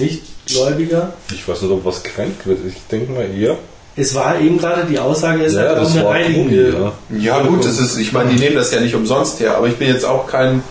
Nichtgläubiger, 0.47 1.13
Ich 1.33 1.47
weiß 1.47 1.61
nicht, 1.61 1.71
ob 1.71 1.85
was 1.85 2.03
kränkt 2.03 2.45
wird. 2.47 2.59
Ich 2.67 2.75
denke 2.91 3.11
mal 3.11 3.25
eher. 3.37 3.57
es 3.95 4.13
war 4.15 4.39
eben 4.39 4.57
gerade 4.57 4.85
die 4.85 4.97
Aussage, 4.99 5.43
es 5.43 5.53
Ja, 5.53 5.61
hat 5.69 5.77
auch 5.77 5.83
das 5.83 5.97
eine. 5.97 6.33
Tobi, 6.35 6.55
ja. 6.71 6.93
Ja, 7.19 7.39
gut, 7.43 7.65
das 7.65 7.79
ist, 7.79 7.97
ich 7.97 8.11
meine, 8.13 8.29
die 8.31 8.39
nehmen 8.39 8.55
das 8.55 8.71
ja 8.71 8.79
nicht 8.79 8.95
umsonst 8.95 9.39
her, 9.39 9.57
aber 9.57 9.67
ich 9.67 9.75
bin 9.75 9.87
jetzt 9.87 10.05
auch 10.05 10.27
kein 10.27 10.61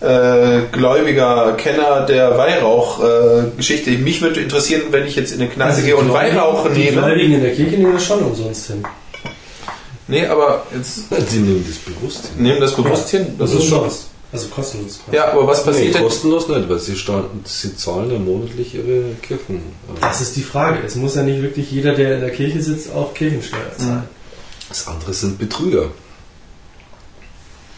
äh, 0.00 0.60
gläubiger 0.72 1.52
Kenner 1.56 2.04
der 2.06 2.36
Weihrauch-Geschichte. 2.36 3.90
Mich 3.92 4.20
würde 4.22 4.40
interessieren, 4.40 4.82
wenn 4.90 5.06
ich 5.06 5.14
jetzt 5.16 5.32
in 5.32 5.40
eine 5.40 5.48
Kneipe 5.50 5.70
Also 5.70 5.82
gehe 5.82 5.96
und 5.96 6.06
die 6.06 6.10
Gläubigen- 6.10 6.36
Weihrauch 6.36 6.68
Die 6.72 6.78
nehme. 6.80 7.00
Gläubigen 7.02 7.34
in 7.34 7.42
der 7.42 7.54
Kirche 7.54 7.76
nehmen 7.76 7.92
das 7.94 8.04
schon 8.04 8.18
umsonst 8.20 8.66
hin. 8.66 8.82
Nee, 10.06 10.26
aber 10.26 10.64
jetzt 10.74 10.96
Sie 11.30 11.38
nehmen 11.38 11.64
das 11.66 11.78
bewusst 11.78 12.26
hin. 12.34 12.42
nehmen 12.44 12.60
das 12.60 12.74
bewusst 12.74 13.08
hin. 13.10 13.26
Das 13.38 13.52
ist 13.52 13.64
schon. 13.64 13.78
umsonst. 13.78 14.06
Also 14.34 14.48
kostenlos. 14.48 14.98
quasi. 15.04 15.16
Ja, 15.16 15.30
aber 15.32 15.46
was 15.46 15.64
Nee, 15.64 15.70
passiert 15.72 15.94
denn? 15.94 16.02
kostenlos 16.02 16.48
nicht, 16.48 16.68
weil 16.68 16.78
sie, 16.80 16.96
sta- 16.96 17.24
sie 17.44 17.76
zahlen 17.76 18.10
ja 18.10 18.18
monatlich 18.18 18.74
ihre 18.74 19.14
Kirchen. 19.22 19.62
Das 20.00 20.20
ist 20.20 20.34
die 20.36 20.42
Frage. 20.42 20.78
Es 20.84 20.96
muss 20.96 21.14
ja 21.14 21.22
nicht 21.22 21.40
wirklich 21.40 21.70
jeder, 21.70 21.94
der 21.94 22.16
in 22.16 22.20
der 22.20 22.30
Kirche 22.30 22.60
sitzt, 22.60 22.92
auch 22.92 23.14
Kirchensteuer 23.14 23.60
zahlen. 23.78 24.08
Das 24.68 24.88
andere 24.88 25.12
sind 25.14 25.38
Betrüger. 25.38 25.86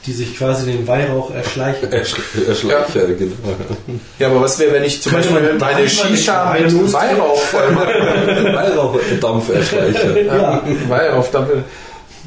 Die 0.07 0.13
sich 0.13 0.37
quasi 0.39 0.65
den 0.71 0.87
Weihrauch 0.87 1.31
erschleichen. 1.35 1.93
Erschleicher, 2.49 3.07
genau. 3.19 3.35
Ja, 4.19 4.29
aber 4.29 4.41
was 4.41 4.59
wäre, 4.59 4.73
wenn 4.73 4.85
ich 4.85 5.03
zum 5.03 5.13
Könnte 5.13 5.29
Beispiel 5.31 5.59
meine 5.59 5.81
mal 5.83 5.89
Shisha 5.89 6.57
mit 6.59 6.93
Weihrauch 6.93 7.37
voll 7.39 7.71
mache? 7.73 8.55
Weihrauchdampferschleicher. 8.55 10.23
Ja, 10.23 10.63
Weihrauch, 10.89 11.27
damit. 11.33 11.65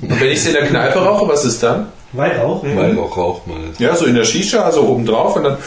Und 0.01 0.19
wenn 0.19 0.29
ich 0.29 0.41
sie 0.41 0.49
in 0.49 0.55
der 0.55 0.67
Kneipe 0.67 0.99
rauche, 0.99 1.27
was 1.27 1.45
ist 1.45 1.61
dann? 1.61 1.87
Weihrauch. 2.13 2.63
Weihrauch 2.63 3.17
raucht 3.17 3.47
man 3.47 3.67
nicht. 3.67 3.79
Ja, 3.79 3.95
so 3.95 4.05
in 4.05 4.15
der 4.15 4.23
Shisha, 4.23 4.63
also 4.63 4.83
oben 4.83 5.05
drauf 5.05 5.35
und 5.35 5.43
dann. 5.43 5.57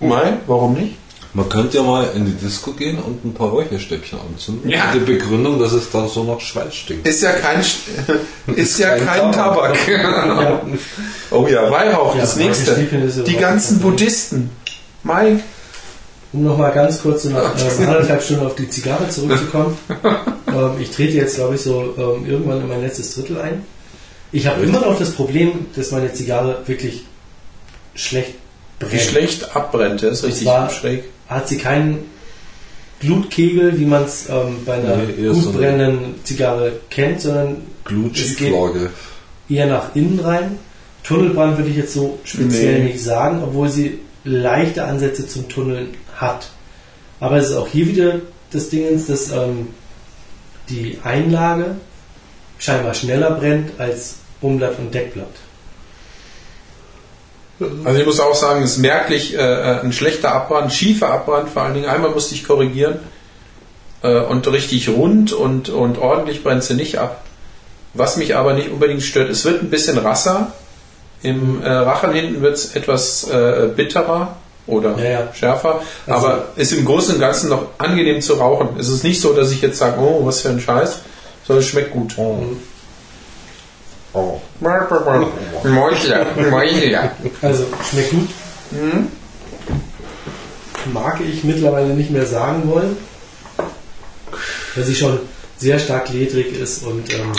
Nein, 0.00 0.38
warum 0.46 0.74
nicht? 0.74 0.96
Man 1.32 1.48
könnte 1.48 1.76
ja 1.76 1.84
mal 1.84 2.08
in 2.16 2.26
die 2.26 2.32
Disco 2.32 2.72
gehen 2.72 2.98
und 2.98 3.24
ein 3.24 3.32
paar 3.32 3.50
Räucherstäbchen 3.50 4.18
anzünden. 4.18 4.68
Ja. 4.68 4.86
Mit 4.86 4.94
der 4.94 5.12
Begründung, 5.12 5.60
dass 5.60 5.72
es 5.72 5.88
dann 5.90 6.08
so 6.08 6.24
nach 6.24 6.40
Schweiß 6.40 6.74
stinkt. 6.74 7.06
Ist 7.06 7.22
ja 7.22 7.30
kein, 7.32 7.60
ist 8.56 8.78
ja 8.80 8.96
kein 8.96 9.06
kein 9.06 9.32
Tabak. 9.32 9.76
Ja. 9.86 10.60
Oh 11.30 11.46
ja, 11.46 11.70
Weihrauch, 11.70 12.16
Ja, 12.16 12.22
das 12.22 12.34
nächste. 12.34 12.72
Ist 12.72 13.26
Die 13.28 13.36
ganzen 13.36 13.78
Buddhisten. 13.78 14.50
Mike, 15.04 15.40
Um 16.32 16.44
nochmal 16.44 16.72
ganz 16.72 17.02
kurz 17.02 17.24
nach 17.24 17.54
ähm, 17.58 17.88
anderthalb 17.88 18.22
Stunden 18.22 18.46
auf 18.46 18.54
die 18.54 18.68
Zigarre 18.68 19.08
zurückzukommen. 19.08 19.76
ähm, 20.46 20.70
ich 20.80 20.90
trete 20.90 21.14
jetzt, 21.16 21.34
glaube 21.36 21.56
ich, 21.56 21.60
so 21.62 21.94
ähm, 21.98 22.24
irgendwann 22.28 22.60
in 22.60 22.68
mein 22.68 22.82
letztes 22.82 23.14
Drittel 23.14 23.40
ein. 23.40 23.64
Ich 24.32 24.46
habe 24.46 24.62
immer 24.62 24.80
noch 24.80 24.96
das 24.98 25.10
Problem, 25.10 25.50
dass 25.74 25.90
meine 25.90 26.12
Zigarre 26.12 26.62
wirklich 26.66 27.04
schlecht 27.94 28.34
Die 28.92 28.98
schlecht 29.00 29.56
abbrennt, 29.56 30.02
der 30.02 30.10
ist 30.12 30.22
richtig 30.24 30.44
zwar- 30.44 30.70
schräg. 30.70 31.04
Hat 31.28 31.48
sie 31.48 31.58
keinen 31.58 32.04
Glutkegel, 33.00 33.78
wie 33.78 33.86
man 33.86 34.04
es 34.04 34.28
ähm, 34.28 34.58
bei 34.66 34.74
einer 34.74 34.96
Nee, 34.96 35.28
gut 35.28 35.42
so 35.42 35.52
brennenden 35.52 36.14
Zigarre 36.24 36.72
kennt, 36.90 37.20
sondern 37.22 37.56
Glutschieflage. 37.84 38.90
eher 39.48 39.66
nach 39.66 39.94
innen 39.96 40.20
rein. 40.20 40.58
Tunnelbrand 41.02 41.56
würde 41.56 41.70
ich 41.70 41.76
jetzt 41.76 41.94
so 41.94 42.18
speziell 42.24 42.80
Nee. 42.80 42.84
nicht 42.92 43.02
sagen, 43.02 43.42
obwohl 43.42 43.68
sie 43.70 43.98
leichte 44.24 44.84
Ansätze 44.84 45.26
zum 45.26 45.48
Tunneln 45.48 45.88
hat. 46.20 46.48
Aber 47.18 47.36
es 47.36 47.50
ist 47.50 47.56
auch 47.56 47.68
hier 47.68 47.86
wieder 47.86 48.14
das 48.52 48.68
Dingens, 48.68 49.06
dass 49.06 49.30
ähm, 49.30 49.68
die 50.68 50.98
Einlage 51.04 51.76
scheinbar 52.58 52.94
schneller 52.94 53.32
brennt 53.32 53.78
als 53.78 54.16
Umblatt 54.40 54.78
und 54.78 54.94
Deckblatt. 54.94 55.28
Also 57.84 58.00
ich 58.00 58.06
muss 58.06 58.20
auch 58.20 58.34
sagen, 58.34 58.62
es 58.62 58.72
ist 58.72 58.78
merklich 58.78 59.34
äh, 59.34 59.38
äh, 59.38 59.80
ein 59.80 59.92
schlechter 59.92 60.32
Abbrand, 60.32 60.72
schiefer 60.72 61.10
Abbrand 61.10 61.50
vor 61.50 61.62
allen 61.62 61.74
Dingen. 61.74 61.88
Einmal 61.88 62.10
musste 62.10 62.34
ich 62.34 62.44
korrigieren 62.44 63.00
äh, 64.02 64.20
und 64.20 64.50
richtig 64.50 64.88
rund 64.88 65.32
und, 65.32 65.68
und 65.68 65.98
ordentlich 65.98 66.42
brennt 66.42 66.64
sie 66.64 66.74
nicht 66.74 66.98
ab. 66.98 67.24
Was 67.92 68.16
mich 68.16 68.36
aber 68.36 68.54
nicht 68.54 68.70
unbedingt 68.70 69.02
stört, 69.02 69.28
es 69.28 69.44
wird 69.44 69.62
ein 69.62 69.68
bisschen 69.68 69.98
rasser. 69.98 70.52
Im 71.22 71.62
äh, 71.62 71.68
Rachen 71.70 72.14
hinten 72.14 72.40
wird 72.40 72.54
es 72.54 72.74
etwas 72.74 73.28
äh, 73.28 73.68
bitterer 73.76 74.36
oder 74.70 74.96
Ja, 74.98 75.10
ja. 75.10 75.28
schärfer, 75.34 75.80
Also- 76.06 76.26
aber 76.26 76.48
ist 76.56 76.72
im 76.72 76.84
Großen 76.84 77.14
und 77.14 77.20
Ganzen 77.20 77.50
noch 77.50 77.66
angenehm 77.78 78.20
zu 78.20 78.34
rauchen. 78.34 78.68
Es 78.78 78.88
ist 78.88 79.04
nicht 79.04 79.20
so, 79.20 79.32
dass 79.34 79.50
ich 79.50 79.60
jetzt 79.62 79.78
sage, 79.78 80.00
oh, 80.00 80.24
was 80.24 80.40
für 80.40 80.48
ein 80.50 80.60
Scheiß, 80.60 80.98
sondern 81.46 81.62
es 81.64 81.68
schmeckt 81.70 81.92
gut. 81.92 82.14
Oh. 84.12 84.40
Mäuschler, 84.60 86.26
Mäuschler. 86.50 87.12
Also 87.42 87.64
schmeckt 87.90 88.10
gut. 88.10 88.28
Mag 90.92 91.20
ich 91.20 91.44
mittlerweile 91.44 91.88
nicht 91.94 92.10
mehr 92.10 92.26
sagen 92.26 92.68
wollen, 92.68 92.96
weil 94.74 94.84
sie 94.84 94.94
schon 94.94 95.20
sehr 95.58 95.78
stark 95.78 96.08
ledrig 96.08 96.58
ist 96.58 96.84
und 96.84 97.12
ähm, 97.12 97.32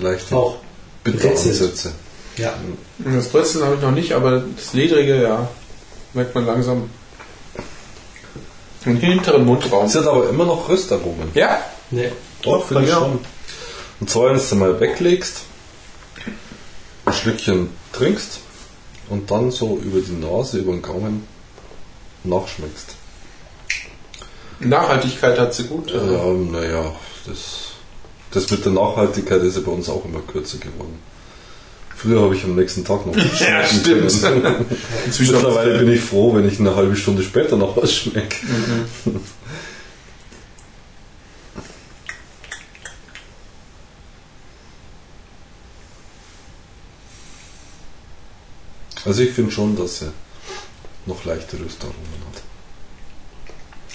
Leichte 0.00 0.34
auch 0.34 0.56
Bitteransätze. 1.04 1.92
ja, 2.38 2.54
Das 2.98 3.28
Brezeln 3.28 3.64
habe 3.64 3.74
ich 3.76 3.82
noch 3.82 3.90
nicht, 3.90 4.12
aber 4.12 4.42
das 4.56 4.72
Ledrige, 4.72 5.22
ja, 5.22 5.48
merkt 6.14 6.34
man 6.34 6.46
langsam. 6.46 6.90
Im 8.84 8.96
hinteren 8.96 9.44
Mundraum. 9.44 9.88
Sie 9.88 9.98
hat 9.98 10.06
aber 10.06 10.28
immer 10.30 10.46
noch 10.46 10.68
Röstaromen. 10.68 11.28
Ja, 11.34 11.62
ne, 11.90 12.12
Doch, 12.42 12.66
finde 12.66 12.84
ich 12.84 12.88
ja. 12.88 12.98
schon. 12.98 13.18
Und 14.00 14.08
zwar, 14.08 14.26
wenn 14.26 14.34
du 14.34 14.40
es 14.40 14.54
mal 14.54 14.80
weglegst, 14.80 15.42
ein 17.04 17.12
Schlückchen 17.12 17.68
trinkst 17.92 18.40
und 19.10 19.30
dann 19.30 19.50
so 19.50 19.78
über 19.78 20.00
die 20.00 20.12
Nase, 20.12 20.58
über 20.58 20.72
den 20.72 20.80
Gaumen 20.80 21.26
nachschmeckst. 22.24 22.96
Nachhaltigkeit 24.60 25.38
hat 25.38 25.54
sie 25.54 25.64
gut. 25.64 25.90
Ja, 25.90 26.00
naja, 26.00 26.94
das, 27.26 27.72
das 28.30 28.50
mit 28.50 28.64
der 28.64 28.72
Nachhaltigkeit 28.72 29.42
ist 29.42 29.56
ja 29.56 29.62
bei 29.62 29.72
uns 29.72 29.88
auch 29.88 30.04
immer 30.04 30.20
kürzer 30.20 30.58
geworden. 30.58 30.98
Früher 32.00 32.22
habe 32.22 32.34
ich 32.34 32.44
am 32.44 32.54
nächsten 32.56 32.82
Tag 32.84 33.04
noch 33.06 33.14
was 33.14 33.40
Ja, 33.40 33.62
stimmt. 33.66 34.04
Inzwischen 35.04 35.34
Mittlerweile 35.34 35.78
bin 35.80 35.92
ich 35.92 36.00
froh, 36.00 36.34
wenn 36.34 36.48
ich 36.48 36.58
eine 36.58 36.74
halbe 36.74 36.96
Stunde 36.96 37.22
später 37.22 37.56
noch 37.58 37.76
was 37.76 37.92
schmecke. 37.94 38.36
Also 49.04 49.22
ich 49.22 49.30
finde 49.30 49.50
schon, 49.50 49.76
dass 49.76 50.02
er 50.02 50.12
noch 51.06 51.24
leichte 51.24 51.58
Röstaromen 51.58 51.96
hat. 52.32 52.42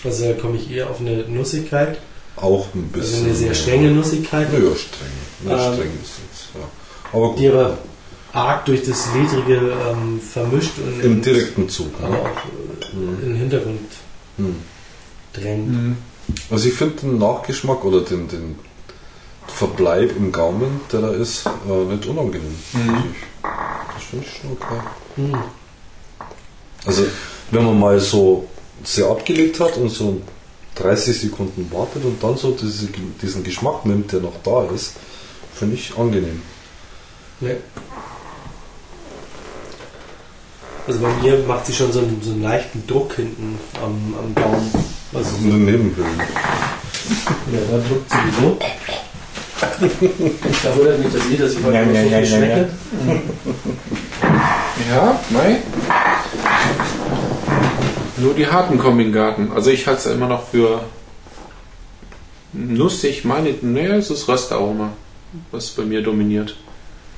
also 0.06 0.26
da 0.26 0.34
komme 0.34 0.58
ich 0.58 0.72
eher 0.72 0.90
auf 0.90 1.00
eine 1.00 1.18
Nussigkeit, 1.28 2.00
Auch 2.38 2.68
ein 2.74 2.90
also 2.94 3.00
bisschen. 3.08 3.26
eine 3.26 3.36
sehr 3.36 3.54
strenge 3.54 3.92
Nussigkeit, 3.92 4.48
Ja, 4.52 4.58
streng. 4.58 4.74
Nicht 5.42 5.52
Ähm, 5.52 5.74
streng 5.74 5.92
ist 6.02 6.14
jetzt, 6.24 6.56
ja. 6.56 6.68
Aber 7.14 7.30
gut. 7.30 7.40
die 7.40 7.48
aber 7.50 7.78
arg 8.36 8.66
durch 8.66 8.84
das 8.84 9.08
Ledrige 9.14 9.74
ähm, 9.90 10.20
vermischt 10.20 10.74
und 10.80 11.02
Im 11.02 11.22
direkten 11.22 11.70
Zug. 11.70 11.92
aber 12.02 12.10
Ne? 12.10 12.20
auch 12.20 12.26
äh, 12.94 12.96
in 12.96 13.22
den 13.22 13.36
Hintergrund 13.36 13.80
Hm. 14.38 14.56
drängt. 15.34 15.70
Mhm. 15.72 15.98
Also 16.50 16.68
ich 16.68 16.74
finde 16.74 16.96
den 17.02 17.18
Nachgeschmack 17.20 17.86
oder 17.86 18.02
den, 18.02 18.28
den 18.28 18.56
Verbleib 19.48 20.16
im 20.18 20.32
Gaumen, 20.32 20.82
der 20.92 21.02
da 21.02 21.12
ist, 21.12 21.46
äh, 21.46 21.94
nicht 21.94 22.06
unangenehm. 22.08 22.56
Mhm. 22.74 22.90
Also 22.90 23.94
das 23.94 24.04
finde 24.10 24.26
ich 24.26 24.38
schon 24.38 24.52
okay. 24.52 24.82
Hm. 25.16 25.38
Also 26.86 27.04
wenn 27.52 27.64
man 27.66 27.80
mal 27.80 28.00
so 28.00 28.48
sehr 28.84 29.06
abgelegt 29.08 29.60
hat 29.60 29.78
und 29.78 29.90
so 29.90 30.22
30 30.76 31.22
Sekunden 31.22 31.72
wartet 31.72 32.04
und 32.04 32.22
dann 32.22 32.36
so 32.38 32.52
diese, 32.52 32.88
diesen 33.22 33.44
Geschmack 33.44 33.86
nimmt, 33.86 34.12
der 34.12 34.20
noch 34.20 34.36
da 34.44 34.66
ist, 34.66 34.94
finde 35.54 35.76
ich 35.76 35.96
angenehm. 35.98 36.42
Ne. 37.40 37.58
Also 40.88 41.00
bei 41.00 41.10
mir 41.22 41.40
macht 41.48 41.66
sie 41.66 41.74
schon 41.74 41.92
so 41.92 42.00
einen, 42.00 42.22
so 42.22 42.32
einen 42.32 42.44
leichten 42.44 42.86
Druck 42.86 43.16
hinten 43.16 43.58
am, 43.84 44.14
am 44.20 44.36
Gaumen. 44.36 44.72
Also 45.14 45.38
in 45.38 45.50
den 45.50 45.66
Nebenhöhlen. 45.66 46.20
Ja, 47.52 47.60
da 47.72 47.78
drückt 47.78 48.12
sowieso. 48.12 48.60
Da 50.64 50.76
wundert 50.78 51.00
mich 51.00 51.14
das 51.14 51.32
eh, 51.32 51.38
dass 51.38 51.54
ich 51.54 51.64
heute 51.64 51.78
Ja, 51.78 51.86
so 51.86 51.92
ja, 51.92 52.02
viel 52.02 52.12
ja, 52.12 52.26
schmecke. 52.26 52.70
Ja, 54.90 55.20
mei. 55.30 55.58
Nur 58.18 58.34
die 58.34 58.48
harten 58.48 58.78
kommen 58.78 59.00
in 59.00 59.08
den 59.08 59.14
Garten. 59.14 59.52
Also 59.54 59.72
ich 59.72 59.88
halte 59.88 60.00
es 60.02 60.16
immer 60.16 60.28
noch 60.28 60.48
für 60.48 60.82
nussig, 62.54 63.26
meine, 63.26 63.54
nee, 63.62 63.88
es 63.88 64.10
ist 64.10 64.28
Röstaroma, 64.28 64.92
was 65.52 65.72
bei 65.72 65.84
mir 65.84 66.02
dominiert. 66.02 66.56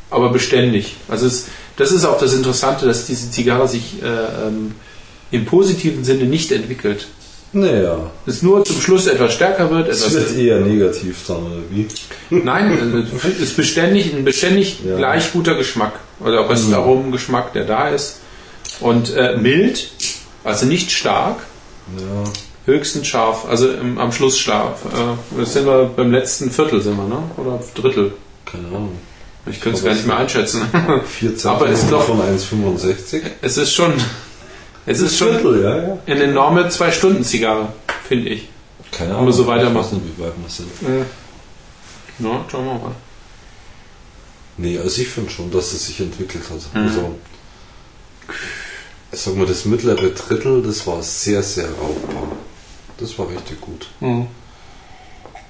Aber 0.09 0.29
beständig. 0.29 0.95
Also 1.07 1.27
es, 1.27 1.47
das 1.77 1.91
ist 1.91 2.05
auch 2.05 2.17
das 2.19 2.33
Interessante, 2.33 2.85
dass 2.85 3.05
diese 3.05 3.31
Zigarre 3.31 3.67
sich 3.67 4.01
äh, 4.03 4.05
ähm, 4.47 4.73
im 5.31 5.45
positiven 5.45 6.03
Sinne 6.03 6.25
nicht 6.25 6.51
entwickelt. 6.51 7.07
Naja, 7.53 8.11
Es 8.25 8.41
nur 8.43 8.65
zum 8.65 8.81
Schluss 8.81 9.07
etwas 9.07 9.33
stärker 9.33 9.69
wird, 9.71 9.87
es 9.87 10.11
wird 10.13 10.35
eher 10.37 10.59
negativ 10.59 11.25
dann, 11.27 11.37
oder 11.37 11.55
wie? 11.71 11.87
Nein, 12.29 13.07
äh, 13.23 13.27
es 13.27 13.39
ist 13.39 13.55
beständig, 13.57 14.13
ein 14.13 14.25
beständig 14.25 14.79
Ja. 14.85 14.97
gleich 14.97 15.31
guter 15.31 15.55
Geschmack. 15.55 15.93
Oder 16.19 16.49
Röstaromengeschmack, 16.49 17.53
der 17.53 17.63
da 17.65 17.89
ist. 17.89 18.19
Und 18.81 19.15
äh, 19.15 19.37
mild, 19.37 19.89
also 20.43 20.65
nicht 20.65 20.91
stark, 20.91 21.37
Ja, 21.97 22.31
höchstens 22.65 23.07
scharf, 23.07 23.45
also 23.49 23.69
im, 23.71 23.97
am 23.97 24.11
Schluss 24.11 24.37
scharf. 24.37 24.79
Äh, 24.85 25.39
das 25.39 25.53
sind 25.53 25.65
wir 25.65 25.85
beim 25.95 26.11
letzten 26.11 26.51
Viertel 26.51 26.81
sind 26.81 26.97
wir, 26.97 27.07
ne? 27.07 27.19
Oder 27.37 27.59
Drittel. 27.75 28.13
keine 28.45 28.67
Ahnung. 28.67 28.97
Ich 29.49 29.61
könnte 29.61 29.77
es 29.79 29.83
gar 29.83 29.93
nicht 29.93 30.05
mehr 30.07 30.17
einschätzen. 30.17 30.63
4 31.05 31.31
Aber 31.45 31.67
ist 31.67 31.81
Zentimeter 31.81 31.89
doch- 31.89 32.03
von 32.05 32.21
1,65. 32.21 33.21
es 33.41 33.57
ist 33.57 33.73
schon, 33.73 33.93
es 34.85 34.99
ist 34.99 35.17
schon 35.17 35.29
Viertel, 35.39 35.63
ja, 35.63 35.77
ja. 35.77 35.97
eine 36.05 36.23
enorme 36.23 36.69
Zwei-Stunden-Zigarre, 36.69 37.69
finde 38.07 38.29
ich. 38.29 38.49
Keine 38.91 39.13
Ahnung. 39.13 39.27
wir 39.27 39.33
so 39.33 39.43
Ich 39.43 39.47
weiß 39.47 39.57
weitermachen? 39.59 40.01
nicht, 40.03 40.17
wie 40.17 40.23
weit 40.23 40.33
wir 40.37 40.49
sind. 40.49 40.69
Ja, 42.19 42.45
schauen 42.49 42.65
wir 42.65 42.73
mal. 42.73 42.91
Nee, 44.57 44.79
also 44.79 45.01
ich 45.01 45.07
finde 45.09 45.29
schon, 45.29 45.51
dass 45.51 45.71
es 45.73 45.85
sich 45.87 45.99
entwickelt 45.99 46.43
hat. 46.49 46.73
Mhm. 46.73 46.87
Also, 46.87 47.15
ich 49.11 49.19
sag 49.19 49.35
mal, 49.35 49.45
das 49.45 49.65
mittlere 49.65 50.09
Drittel, 50.09 50.63
das 50.63 50.85
war 50.87 51.01
sehr, 51.03 51.43
sehr 51.43 51.67
rauchbar. 51.69 52.31
Das 52.97 53.17
war 53.19 53.29
richtig 53.29 53.61
gut. 53.61 53.87
Hm. 53.99 54.27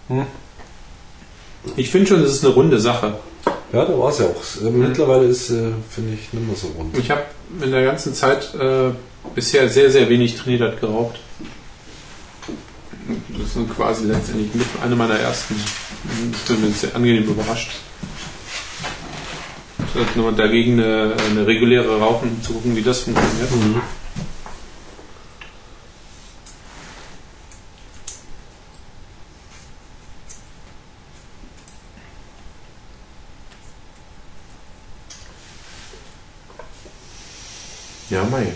Hm. 0.09 0.25
Ich 1.77 1.89
finde 1.89 2.07
schon, 2.07 2.21
das 2.21 2.31
ist 2.33 2.43
eine 2.45 2.53
runde 2.53 2.79
Sache. 2.79 3.17
Ja, 3.73 3.83
da 3.85 3.97
war 3.97 4.09
es 4.09 4.19
ja 4.19 4.25
auch. 4.25 4.65
Äh, 4.65 4.69
Mittlerweile 4.69 5.25
ist, 5.25 5.49
äh, 5.49 5.71
finde 5.89 6.13
ich, 6.13 6.31
nicht 6.33 6.47
mehr 6.47 6.55
so 6.55 6.67
rund. 6.77 6.97
Ich 6.97 7.11
habe 7.11 7.23
in 7.61 7.71
der 7.71 7.83
ganzen 7.83 8.13
Zeit 8.13 8.53
äh, 8.55 8.91
bisher 9.35 9.67
sehr, 9.69 9.91
sehr 9.91 10.09
wenig 10.09 10.35
Trinidad 10.35 10.79
geraucht. 10.79 11.19
Das 13.29 13.55
ist 13.55 13.75
quasi 13.75 14.05
letztendlich 14.05 14.53
mit 14.53 14.67
eine 14.83 14.95
meiner 14.95 15.15
ersten. 15.15 15.55
Ich 16.31 16.55
bin 16.55 16.73
sehr 16.73 16.95
angenehm 16.95 17.23
überrascht. 17.23 17.71
Nur 20.15 20.31
dagegen 20.31 20.73
eine, 20.79 21.15
eine 21.29 21.47
reguläre 21.47 21.99
Rauchen, 21.99 22.41
zu 22.43 22.53
gucken, 22.53 22.75
wie 22.75 22.81
das 22.81 22.99
funktioniert. 22.99 23.49
Ja, 38.17 38.23
mei. 38.23 38.47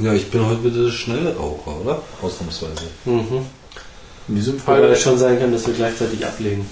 Ja, 0.00 0.14
ich 0.14 0.30
bin 0.30 0.46
heute 0.46 0.64
wieder 0.64 0.84
der 0.84 0.90
schnelle 0.90 1.36
Raucher, 1.36 1.80
oder? 1.82 2.02
Ausnahmsweise. 2.22 2.84
Mhm. 3.04 3.44
In 4.28 4.34
diesem 4.36 4.54
Wobei 4.54 4.80
Fall 4.80 4.84
es 4.84 5.02
schon 5.02 5.18
sein 5.18 5.38
kann, 5.38 5.52
dass 5.52 5.66
wir 5.66 5.74
gleichzeitig 5.74 6.24
ablegen. 6.24 6.66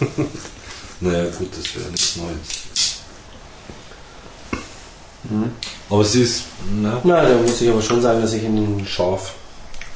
Naja, 1.00 1.24
gut, 1.36 1.48
das 1.50 1.74
wäre 1.74 1.90
nichts 1.90 2.14
Neues. 2.16 2.38
Aber 5.90 6.04
sie 6.04 6.22
ist 6.22 6.44
na, 6.80 7.00
Na, 7.02 7.22
da 7.22 7.34
muss 7.38 7.60
ich 7.60 7.68
aber 7.68 7.82
schon 7.82 8.00
sagen, 8.00 8.20
dass 8.22 8.34
ich 8.34 8.44
in, 8.44 8.54
den, 8.54 8.86
scharf. 8.86 9.34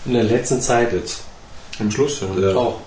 in 0.04 0.14
der 0.14 0.24
letzten 0.24 0.60
Zeit 0.60 0.92
Jetzt. 0.92 1.20
Am 1.78 1.92
Schluss, 1.92 2.22
ja. 2.22 2.48
Ja, 2.48 2.56
auch 2.56 2.80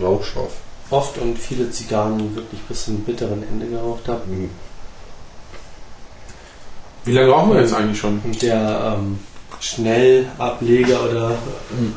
rauchscharf. 0.00 0.52
oft 0.88 1.18
und 1.18 1.38
viele 1.38 1.70
Zigarren 1.70 2.34
wirklich 2.34 2.60
bis 2.62 2.86
zum 2.86 3.00
bitteren 3.00 3.42
Ende 3.42 3.66
geraucht 3.66 4.08
habe. 4.08 4.24
Mhm. 4.26 4.48
Wie 7.06 7.12
lange 7.12 7.30
rauchen 7.30 7.54
wir 7.54 7.60
jetzt 7.60 7.72
eigentlich 7.72 7.98
schon? 7.98 8.20
Der 8.42 8.96
ähm, 8.98 9.18
Schnellableger 9.60 11.04
oder 11.08 11.38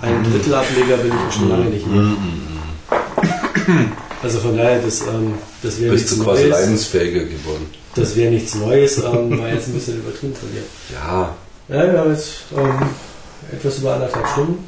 ein 0.02 0.24
Drittelableger 0.32 0.98
bin 0.98 1.12
ich 1.28 1.36
schon 1.36 1.50
lange 1.50 1.66
nicht 1.66 1.86
mehr. 1.88 2.14
Also 4.22 4.40
von 4.40 4.56
daher, 4.56 4.82
das, 4.82 5.02
ähm, 5.02 5.34
das 5.64 5.80
wäre 5.80 5.94
Bist 5.94 6.06
nichts 6.06 6.18
du 6.18 6.24
quasi 6.24 6.44
Neues. 6.44 6.52
leidensfähiger 6.60 7.24
geworden. 7.24 7.66
Das 7.96 8.16
wäre 8.16 8.32
nichts 8.32 8.54
Neues, 8.56 8.98
ähm, 9.00 9.40
war 9.40 9.50
jetzt 9.50 9.68
ein 9.68 9.74
bisschen 9.74 9.98
übertrieben 10.00 10.36
von 10.36 10.50
dir. 10.52 10.62
Ja. 10.94 11.36
Ja, 11.70 11.92
wir 11.92 12.00
haben 12.00 12.12
jetzt 12.12 12.44
ähm, 12.56 12.74
etwas 13.52 13.78
über 13.80 13.94
anderthalb 13.96 14.28
Stunden. 14.28 14.68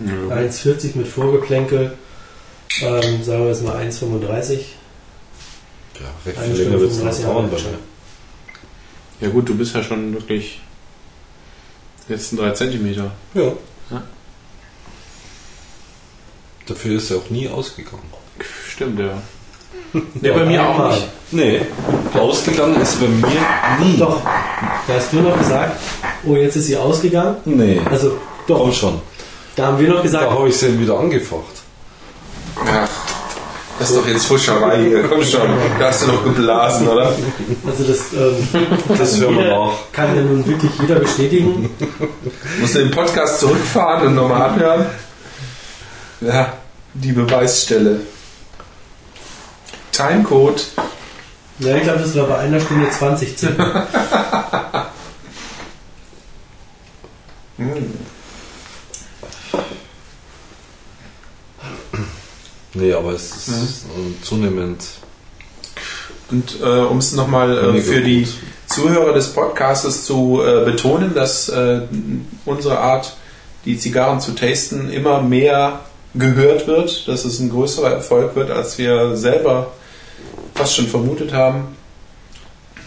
ja. 0.00 0.36
1,40 0.36 0.96
mit 0.96 1.06
Vorgeplänkel. 1.06 1.92
Ähm, 2.82 3.22
sagen 3.22 3.42
wir 3.42 3.48
jetzt 3.48 3.62
mal 3.62 3.76
1,35. 3.76 4.52
Ja, 6.00 6.10
recht 6.26 6.38
viel 6.40 6.64
länger 6.64 6.80
wird 6.80 6.90
es 6.90 6.98
noch 6.98 7.12
35 7.12 7.24
dauern 7.24 7.50
mir. 7.50 7.78
Ja 9.24 9.30
gut, 9.30 9.48
du 9.48 9.54
bist 9.56 9.74
ja 9.74 9.82
schon 9.82 10.12
wirklich 10.12 10.60
letzten 12.08 12.36
drei 12.36 12.50
Zentimeter. 12.50 13.10
Ja. 13.32 13.44
Ja. 13.90 14.02
Dafür 16.66 16.96
ist 16.98 17.10
er 17.10 17.16
auch 17.16 17.30
nie 17.30 17.48
ausgegangen. 17.48 18.02
Stimmt, 18.68 19.00
ja. 19.00 19.22
Ne, 20.20 20.32
bei 20.32 20.44
mir 20.44 20.68
auch 20.68 20.90
nicht. 20.90 21.06
Nee, 21.30 21.60
ausgegangen 22.12 22.78
ist 22.82 23.00
bei 23.00 23.06
mir 23.06 23.26
nie. 23.80 23.96
Doch, 23.96 24.20
da 24.22 24.94
hast 24.94 25.10
du 25.12 25.20
noch 25.22 25.38
gesagt, 25.38 25.80
oh, 26.26 26.36
jetzt 26.36 26.56
ist 26.56 26.66
sie 26.66 26.76
ausgegangen. 26.76 27.36
Nee, 27.46 27.80
Also, 27.90 28.18
doch, 28.46 28.58
komm 28.58 28.72
schon. 28.72 29.00
da 29.56 29.68
haben 29.68 29.78
wir 29.78 29.88
noch 29.88 29.96
Da 29.96 30.02
gesagt, 30.02 30.30
habe 30.30 30.48
ich 30.50 30.56
sie 30.56 30.78
wieder 30.78 30.98
angefacht. 30.98 31.62
Ja. 32.66 32.88
Das 33.78 33.90
ist 33.90 33.98
doch 33.98 34.06
jetzt 34.06 34.26
Fuscherei 34.26 34.82
hier. 34.84 35.02
Komm 35.08 35.22
schon. 35.24 35.48
Da 35.78 35.88
hast 35.88 36.02
du 36.02 36.06
noch 36.12 36.22
geblasen, 36.24 36.86
oder? 36.88 37.12
also 37.66 37.84
das, 37.84 38.12
ähm, 38.12 38.68
Das 38.98 39.18
hören 39.20 39.36
wir 39.38 39.48
nach. 39.50 39.72
kann 39.92 40.14
ja 40.14 40.22
nun 40.22 40.46
wirklich 40.46 40.70
jeder 40.80 40.96
bestätigen. 40.96 41.70
Musst 42.60 42.74
du 42.76 42.78
den 42.78 42.90
Podcast 42.92 43.40
zurückfahren 43.40 44.06
und 44.08 44.14
nochmal 44.14 44.42
anhören? 44.50 44.86
Ja, 46.20 46.52
die 46.94 47.12
Beweisstelle. 47.12 48.00
Timecode. 49.90 50.64
Ja, 51.58 51.76
ich 51.76 51.82
glaube, 51.82 51.98
das 52.00 52.16
war 52.16 52.26
bei 52.26 52.38
einer 52.38 52.60
Stunde 52.60 52.88
20 52.90 53.38
circa. 53.38 53.86
Nee, 62.74 62.92
aber 62.92 63.12
es 63.12 63.48
ist 63.48 63.84
äh, 63.84 64.22
zunehmend 64.22 64.82
Und 66.30 66.60
äh, 66.60 66.64
um 66.64 66.98
es 66.98 67.12
nochmal 67.12 67.76
äh, 67.76 67.80
für 67.80 68.00
die 68.00 68.24
gut. 68.24 68.34
Zuhörer 68.66 69.12
des 69.12 69.32
Podcastes 69.32 70.04
zu 70.04 70.42
äh, 70.44 70.64
betonen, 70.64 71.14
dass 71.14 71.48
äh, 71.48 71.82
unsere 72.44 72.78
Art, 72.78 73.16
die 73.64 73.78
Zigarren 73.78 74.20
zu 74.20 74.32
tasten, 74.32 74.90
immer 74.90 75.22
mehr 75.22 75.80
gehört 76.14 76.66
wird, 76.66 77.06
dass 77.06 77.24
es 77.24 77.38
ein 77.38 77.50
größerer 77.50 77.92
Erfolg 77.92 78.34
wird, 78.34 78.50
als 78.50 78.78
wir 78.78 79.16
selber 79.16 79.72
fast 80.54 80.74
schon 80.74 80.86
vermutet 80.86 81.32
haben. 81.32 81.76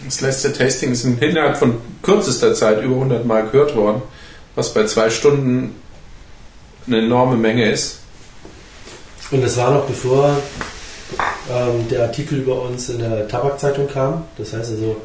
Das 0.04 0.20
letzte 0.20 0.52
Tasting 0.52 0.92
ist 0.92 1.04
innerhalb 1.04 1.56
von 1.56 1.76
kürzester 2.02 2.54
Zeit 2.54 2.82
über 2.82 2.94
100 2.94 3.26
Mal 3.26 3.46
gehört 3.48 3.74
worden, 3.74 4.02
was 4.54 4.72
bei 4.72 4.84
zwei 4.84 5.10
Stunden 5.10 5.74
eine 6.86 6.98
enorme 6.98 7.36
Menge 7.36 7.70
ist. 7.70 7.98
Und 9.30 9.42
das 9.42 9.56
war 9.56 9.72
noch 9.72 9.84
bevor 9.84 10.36
ähm, 11.50 11.88
der 11.88 12.02
Artikel 12.04 12.38
über 12.38 12.62
uns 12.62 12.88
in 12.88 12.98
der 12.98 13.28
Tabakzeitung 13.28 13.88
kam. 13.88 14.24
Das 14.36 14.52
heißt 14.52 14.70
also, 14.70 14.96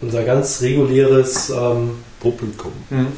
unser 0.00 0.22
ganz 0.22 0.60
reguläres 0.62 1.50
ähm, 1.50 2.02
Publikum. 2.20 2.72
Mhm. 2.90 3.08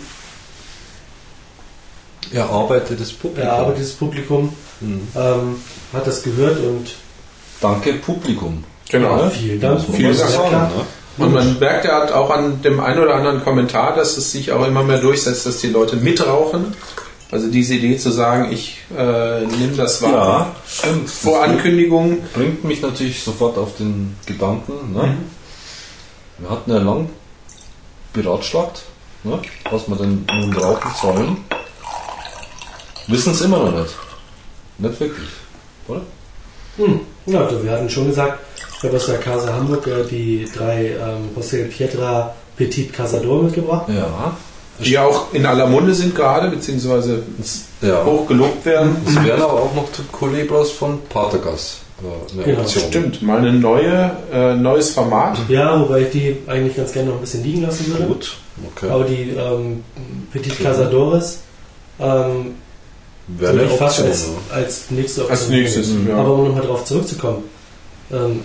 Erarbeitetes 2.32 3.12
Publikum. 3.12 3.48
erarbeitetes 3.48 3.92
Publikum 3.92 4.52
Mhm. 4.82 5.08
ähm, 5.14 5.62
hat 5.92 6.06
das 6.06 6.22
gehört 6.22 6.58
und 6.58 6.94
Danke, 7.60 7.94
Publikum. 7.94 8.64
Genau. 8.90 9.16
ja, 9.16 9.30
vielen 9.30 9.60
Dank. 9.60 9.80
Vielen 9.94 10.18
Dank. 10.18 10.30
Klar. 10.30 10.68
ne? 10.68 10.84
Und 11.24 11.32
man 11.32 11.58
merkt 11.60 11.84
ja 11.84 12.12
auch 12.14 12.30
an 12.30 12.62
dem 12.62 12.80
einen 12.80 12.98
oder 13.00 13.14
anderen 13.14 13.44
Kommentar, 13.44 13.94
dass 13.94 14.16
es 14.16 14.32
sich 14.32 14.50
auch 14.50 14.66
immer 14.66 14.82
mehr 14.82 14.98
durchsetzt, 14.98 15.46
dass 15.46 15.58
die 15.58 15.68
Leute 15.68 15.96
mitrauchen. 15.96 16.74
Also 17.32 17.48
diese 17.48 17.76
Idee 17.76 17.96
zu 17.96 18.10
sagen, 18.10 18.52
ich 18.52 18.76
äh, 18.94 19.40
nehme 19.46 19.72
das 19.74 20.02
wahr. 20.02 20.54
stimmt. 20.68 21.08
Vor 21.08 21.42
Ankündigung. 21.42 22.18
bringt 22.34 22.62
mich 22.62 22.82
natürlich 22.82 23.24
sofort 23.24 23.56
auf 23.56 23.74
den 23.78 24.14
Gedanken. 24.26 24.92
Ne? 24.92 25.02
Mhm. 25.06 25.16
Wir 26.36 26.50
hatten 26.50 26.70
ja 26.70 26.78
lang 26.78 27.08
beratschlagt, 28.12 28.82
ne? 29.24 29.40
was 29.70 29.88
wir 29.88 29.96
denn 29.96 30.26
nun 30.30 30.52
rauchen 30.52 30.90
sollen. 31.00 31.38
Wissen 33.06 33.32
es 33.32 33.40
immer 33.40 33.60
noch 33.60 33.80
nicht. 33.80 33.94
Nicht 34.76 35.00
wirklich, 35.00 35.28
oder? 35.88 36.02
Hm. 36.76 37.00
Ja, 37.24 37.46
also 37.46 37.64
wir 37.64 37.70
hatten 37.70 37.88
schon 37.88 38.08
gesagt, 38.08 38.40
ich 38.76 38.84
habe 38.84 38.96
aus 38.96 39.06
der 39.06 39.18
Casa 39.18 39.54
Hamburg 39.54 39.86
äh, 39.86 40.04
die 40.04 40.46
drei 40.54 40.88
ähm, 40.88 41.30
José 41.34 41.64
Pietra 41.66 42.34
Petit 42.56 42.92
Casador 42.92 43.44
mitgebracht. 43.44 43.88
Ja. 43.88 44.36
Die 44.80 44.98
auch 44.98 45.32
in 45.32 45.46
aller 45.46 45.66
Munde 45.66 45.94
sind 45.94 46.14
gerade, 46.14 46.48
beziehungsweise 46.48 47.22
ja. 47.82 48.04
hoch 48.04 48.26
gelobt 48.26 48.64
werden. 48.64 48.96
Es 49.06 49.22
wären 49.22 49.42
aber 49.42 49.54
auch 49.54 49.74
noch 49.74 49.88
die 49.92 50.02
Colebras 50.10 50.70
von 50.70 51.00
Patergas 51.08 51.82
äh, 52.02 52.32
eine 52.32 52.42
Genau, 52.44 52.60
Option. 52.62 52.84
Stimmt, 52.88 53.22
mal 53.22 53.46
ein 53.46 53.60
neue, 53.60 54.16
äh, 54.32 54.54
neues 54.54 54.90
Format. 54.90 55.38
Ja, 55.48 55.78
wobei 55.78 56.02
ich 56.02 56.10
die 56.10 56.36
eigentlich 56.46 56.76
ganz 56.76 56.92
gerne 56.92 57.10
noch 57.10 57.16
ein 57.16 57.20
bisschen 57.20 57.44
liegen 57.44 57.62
lassen 57.62 57.86
würde. 57.88 58.04
Gut, 58.04 58.36
okay. 58.74 58.90
Aber 58.90 59.04
die 59.04 59.30
ähm, 59.30 59.84
Petit 60.32 60.58
Casadores 60.58 61.40
ähm, 62.00 62.54
Wäre 63.28 63.52
würde 63.52 63.64
eine 63.64 63.72
ich 63.72 63.78
fast 63.78 64.00
Option. 64.00 64.08
als, 64.08 64.26
ja. 64.50 64.56
als 64.56 64.90
nächste 64.90 65.20
Option 65.22 65.38
Als 65.38 65.48
nächstes. 65.48 65.88
Ja. 66.08 66.16
Aber 66.16 66.34
um 66.34 66.44
nochmal 66.46 66.62
darauf 66.62 66.84
zurückzukommen. 66.84 67.44
Ähm, 68.10 68.40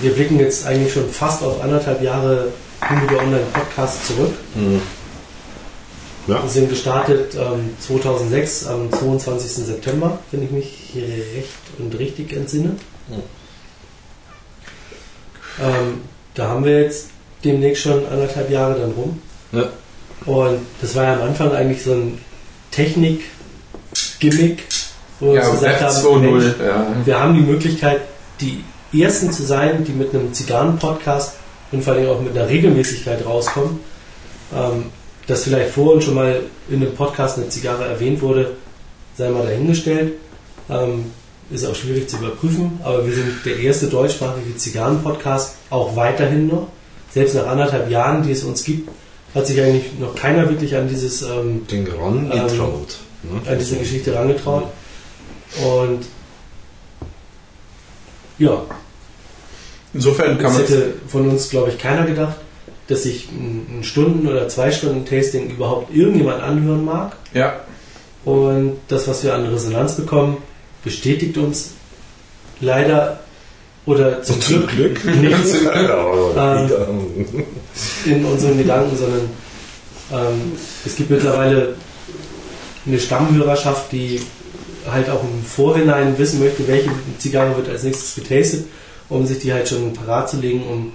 wir 0.00 0.12
blicken 0.12 0.38
jetzt 0.38 0.66
eigentlich 0.66 0.92
schon 0.92 1.08
fast 1.08 1.42
auf 1.42 1.62
anderthalb 1.62 2.02
Jahre 2.02 2.48
Humido 2.88 3.18
Online 3.18 3.46
Podcast 3.52 4.06
zurück. 4.06 4.32
Mhm. 4.54 4.82
Ja. 6.26 6.42
Wir 6.42 6.48
sind 6.50 6.68
gestartet 6.70 7.34
ähm, 7.34 7.70
2006 7.80 8.66
am 8.66 8.92
22. 8.92 9.64
September, 9.66 10.18
wenn 10.30 10.44
ich 10.44 10.50
mich 10.50 10.66
hier 10.92 11.02
recht 11.04 11.48
und 11.78 11.98
richtig 11.98 12.32
entsinne. 12.32 12.76
Mhm. 13.08 13.22
Ähm, 15.60 16.00
da 16.34 16.48
haben 16.48 16.64
wir 16.64 16.80
jetzt 16.82 17.08
demnächst 17.44 17.82
schon 17.82 18.06
anderthalb 18.06 18.50
Jahre 18.50 18.78
dann 18.78 18.92
rum. 18.92 19.20
Ja. 19.52 19.68
Und 20.24 20.60
das 20.80 20.94
war 20.94 21.04
ja 21.04 21.14
am 21.14 21.22
Anfang 21.22 21.52
eigentlich 21.52 21.82
so 21.82 21.92
ein 21.92 22.18
Technik-Gimmick, 22.70 24.62
wo 25.18 25.32
wir 25.32 25.40
Ja, 25.40 25.48
uns 25.48 25.60
gesagt 25.60 25.80
haben, 25.82 26.20
Mensch, 26.20 26.44
2.0. 26.44 26.64
Ja. 26.64 26.86
wir 27.04 27.20
haben 27.20 27.34
die 27.34 27.40
Möglichkeit, 27.40 28.02
die 28.40 28.62
Ersten 28.98 29.32
zu 29.32 29.42
sein, 29.42 29.84
die 29.84 29.92
mit 29.92 30.14
einem 30.14 30.32
Zigarren-Podcast 30.32 31.34
und 31.72 31.82
vor 31.82 31.94
allem 31.94 32.08
auch 32.10 32.20
mit 32.20 32.36
einer 32.36 32.48
Regelmäßigkeit 32.48 33.26
rauskommen. 33.26 33.80
Ähm, 34.54 34.86
dass 35.32 35.44
vielleicht 35.44 35.70
vor 35.70 35.94
uns 35.94 36.04
schon 36.04 36.14
mal 36.14 36.40
in 36.68 36.82
einem 36.82 36.94
Podcast 36.94 37.38
eine 37.38 37.48
Zigarre 37.48 37.86
erwähnt 37.86 38.20
wurde, 38.20 38.50
sei 39.16 39.30
mal 39.30 39.44
dahingestellt. 39.46 40.12
Ähm, 40.68 41.06
ist 41.50 41.64
auch 41.64 41.74
schwierig 41.74 42.08
zu 42.08 42.18
überprüfen, 42.18 42.78
aber 42.84 43.06
wir 43.06 43.14
sind 43.14 43.44
der 43.44 43.58
erste 43.58 43.86
deutschsprachige 43.86 44.56
Zigarren-Podcast, 44.56 45.56
auch 45.70 45.96
weiterhin 45.96 46.48
noch. 46.48 46.68
Selbst 47.10 47.34
nach 47.34 47.46
anderthalb 47.46 47.90
Jahren, 47.90 48.22
die 48.22 48.32
es 48.32 48.44
uns 48.44 48.62
gibt, 48.64 48.90
hat 49.34 49.46
sich 49.46 49.60
eigentlich 49.60 49.98
noch 49.98 50.14
keiner 50.14 50.48
wirklich 50.48 50.76
an 50.76 50.88
dieses 50.88 51.22
ähm, 51.22 51.66
Den 51.66 51.86
rangetraut. 51.86 52.98
ne? 53.22 53.50
an 53.50 53.58
diese 53.58 53.76
Geschichte 53.76 54.14
rangetraut. 54.14 54.64
Und 55.62 56.04
ja, 58.38 58.62
Insofern 59.94 60.38
kann 60.38 60.44
das 60.44 60.52
man 60.54 60.62
hätte 60.62 60.94
von 61.08 61.28
uns, 61.28 61.50
glaube 61.50 61.70
ich, 61.70 61.78
keiner 61.78 62.06
gedacht, 62.06 62.36
dass 62.88 63.04
sich 63.04 63.28
ein, 63.30 63.82
Stunden- 63.82 64.26
oder 64.26 64.48
zwei 64.48 64.70
Stunden 64.70 65.04
Tasting 65.04 65.50
überhaupt 65.50 65.94
irgendjemand 65.94 66.42
anhören 66.42 66.84
mag. 66.84 67.16
ja, 67.32 67.60
Und 68.24 68.78
das, 68.88 69.08
was 69.08 69.24
wir 69.24 69.34
an 69.34 69.46
Resonanz 69.46 69.94
bekommen, 69.94 70.38
bestätigt 70.84 71.38
uns 71.38 71.72
leider 72.60 73.20
oder 73.84 74.22
zum, 74.22 74.38
Glück, 74.66 75.04
nicht 75.04 75.36
Ähm, 76.36 77.44
in 78.04 78.24
unseren 78.24 78.58
Gedanken, 78.58 78.96
sondern 78.96 79.30
ähm, 80.12 80.52
es 80.84 80.94
gibt 80.94 81.10
mittlerweile 81.10 81.74
eine 82.86 82.98
Stammhörerschaft, 82.98 83.90
die 83.90 84.20
halt 84.90 85.08
auch 85.10 85.22
im 85.22 85.44
Vorhinein 85.44 86.16
wissen 86.18 86.40
möchte, 86.40 86.66
welche 86.66 86.90
Zigarre 87.18 87.56
wird 87.56 87.68
als 87.68 87.82
nächstes 87.84 88.14
getastet 88.14 88.66
um 89.12 89.26
sich 89.26 89.38
die 89.40 89.52
halt 89.52 89.68
schon 89.68 89.92
parat 89.92 90.30
zu 90.30 90.38
legen, 90.38 90.62
um 90.66 90.92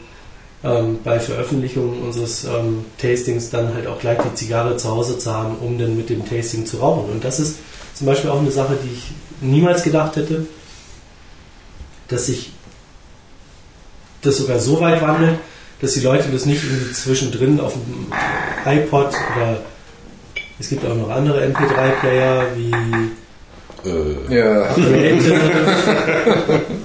ähm, 0.64 1.00
bei 1.04 1.20
Veröffentlichung 1.20 2.02
unseres 2.02 2.46
ähm, 2.46 2.86
Tastings 2.98 3.50
dann 3.50 3.74
halt 3.74 3.88
auch 3.88 4.00
gleich 4.00 4.18
die 4.20 4.34
Zigarre 4.36 4.78
zu 4.78 4.90
Hause 4.90 5.18
zu 5.18 5.32
haben, 5.32 5.58
um 5.58 5.78
dann 5.78 5.96
mit 5.96 6.10
dem 6.10 6.28
Tasting 6.28 6.66
zu 6.66 6.78
rauchen. 6.78 7.12
Und 7.12 7.24
das 7.24 7.40
ist 7.40 7.58
zum 7.94 8.08
Beispiel 8.08 8.30
auch 8.30 8.40
eine 8.40 8.52
Sache, 8.52 8.78
die 8.84 8.94
ich 8.94 9.12
niemals 9.42 9.84
gedacht 9.84 10.16
hätte, 10.16 10.48
dass 12.08 12.28
sich 12.28 12.52
das 14.22 14.38
sogar 14.38 14.60
so 14.60 14.82
weit 14.82 15.02
wandelt, 15.02 15.40
dass 15.82 15.94
die 15.94 16.02
Leute 16.02 16.30
das 16.30 16.46
nicht 16.46 16.64
irgendwie 16.64 16.92
zwischendrin 16.92 17.60
auf 17.60 17.74
dem 17.74 18.08
iPod 18.66 19.14
oder 19.36 19.60
es 20.60 20.70
gibt 20.70 20.84
auch 20.86 20.96
noch 20.96 21.10
andere 21.10 21.46
MP3-Player 21.46 22.46
wie 22.56 22.72
Äh, 23.86 24.36
Ja, 24.36 24.70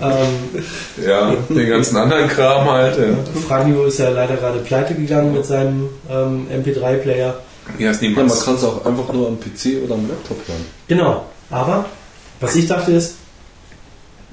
ähm, 0.02 0.62
ja, 1.04 1.34
den 1.48 1.68
ganzen 1.68 1.96
anderen 1.96 2.28
Kram 2.28 2.70
halt. 2.70 2.98
Ja. 2.98 3.04
Franjo 3.46 3.84
ist 3.84 3.98
ja 3.98 4.10
leider 4.10 4.36
gerade 4.36 4.58
pleite 4.60 4.94
gegangen 4.94 5.32
mit 5.32 5.44
seinem 5.46 5.88
ähm, 6.10 6.46
MP3-Player. 6.52 7.34
Ja, 7.78 7.90
ist 7.90 8.02
ja, 8.02 8.08
niemand. 8.08 8.28
man 8.28 8.38
kann 8.38 8.54
es 8.56 8.64
auch 8.64 8.84
einfach 8.84 9.12
nur 9.12 9.28
am 9.28 9.38
PC 9.38 9.84
oder 9.84 9.94
am 9.94 10.08
Laptop 10.08 10.38
hören. 10.46 10.64
Genau. 10.88 11.24
Aber 11.50 11.86
was 12.40 12.56
ich 12.56 12.66
dachte 12.66 12.92
ist, 12.92 13.16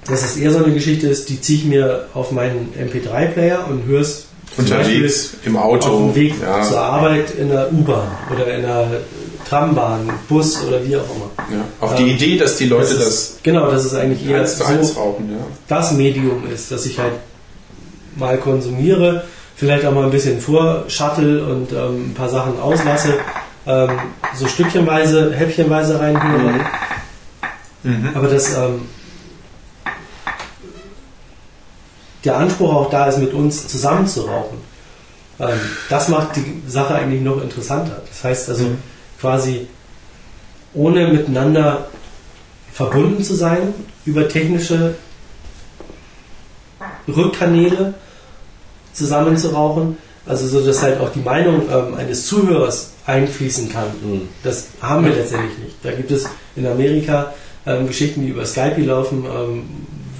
dass 0.07 0.23
es 0.23 0.37
eher 0.37 0.51
so 0.51 0.63
eine 0.63 0.73
Geschichte 0.73 1.07
ist, 1.07 1.29
die 1.29 1.39
ziehe 1.39 1.59
ich 1.59 1.65
mir 1.65 2.07
auf 2.13 2.31
meinen 2.31 2.73
MP3-Player 2.79 3.67
und 3.69 3.85
höre 3.85 4.01
es 4.01 4.25
zum 4.55 4.65
Unterwegs, 4.65 5.35
im 5.45 5.57
Auto. 5.57 5.89
auf 5.89 6.13
dem 6.13 6.15
Weg 6.15 6.33
ja. 6.41 6.61
zur 6.63 6.79
Arbeit 6.79 7.31
in 7.37 7.49
der 7.49 7.71
U-Bahn 7.71 8.07
oder 8.33 8.47
in 8.55 8.63
der 8.63 8.87
Trambahn, 9.49 10.09
Bus 10.27 10.63
oder 10.63 10.83
wie 10.85 10.95
auch 10.95 11.03
immer. 11.15 11.29
Ja. 11.51 11.65
Auf 11.81 11.95
die 11.95 12.03
Ähm, 12.03 12.09
Idee, 12.09 12.37
dass 12.37 12.57
die 12.57 12.65
Leute 12.67 12.93
ist, 12.93 13.01
das 13.01 13.37
genau, 13.41 13.71
dass 13.71 13.83
es 13.85 13.93
eigentlich 13.95 14.27
eher 14.27 14.45
so 14.45 14.63
rauchen. 14.63 15.31
Ja. 15.31 15.37
das 15.67 15.91
Medium 15.93 16.43
ist, 16.53 16.71
dass 16.71 16.85
ich 16.85 16.99
halt 16.99 17.13
mal 18.15 18.37
konsumiere, 18.37 19.23
vielleicht 19.55 19.85
auch 19.85 19.93
mal 19.93 20.03
ein 20.05 20.11
bisschen 20.11 20.39
vorshuttle 20.39 21.43
und 21.43 21.71
ähm, 21.71 22.11
ein 22.11 22.13
paar 22.13 22.29
Sachen 22.29 22.59
auslasse, 22.59 23.15
ähm, 23.65 23.89
so 24.35 24.47
stückchenweise, 24.47 25.33
häppchenweise 25.33 25.99
reinhöre. 25.99 26.59
Mhm. 27.83 28.09
Aber 28.13 28.27
dass 28.27 28.53
ähm, 28.55 28.81
der 32.23 32.37
Anspruch 32.37 32.73
auch 32.73 32.89
da 32.89 33.07
ist, 33.07 33.17
mit 33.17 33.33
uns 33.33 33.67
zusammen 33.67 34.05
zu 34.07 34.21
rauchen, 34.21 34.57
ähm, 35.39 35.59
das 35.89 36.07
macht 36.09 36.35
die 36.35 36.61
Sache 36.67 36.93
eigentlich 36.95 37.21
noch 37.21 37.41
interessanter. 37.41 38.01
Das 38.07 38.23
heißt 38.23 38.49
also 38.49 38.65
quasi 39.19 39.67
ohne 40.73 41.07
miteinander 41.07 41.87
verbunden 42.71 43.23
zu 43.23 43.35
sein 43.35 43.73
über 44.05 44.27
technische 44.27 44.95
Rückkanäle 47.07 47.95
zusammen 48.93 49.37
zu 49.37 49.49
rauchen, 49.49 49.97
also 50.25 50.47
so 50.47 50.65
dass 50.65 50.81
halt 50.81 50.99
auch 50.99 51.11
die 51.11 51.21
Meinung 51.21 51.63
ähm, 51.71 51.95
eines 51.95 52.27
Zuhörers 52.27 52.91
einfließen 53.05 53.69
kann. 53.69 53.87
Das 54.43 54.67
haben 54.81 55.05
wir 55.05 55.13
letztendlich 55.13 55.57
nicht. 55.57 55.75
Da 55.83 55.91
gibt 55.91 56.11
es 56.11 56.27
in 56.55 56.67
Amerika 56.67 57.33
ähm, 57.65 57.87
Geschichten, 57.87 58.21
die 58.21 58.29
über 58.29 58.45
Skype 58.45 58.81
laufen, 58.81 59.25
ähm, 59.25 59.63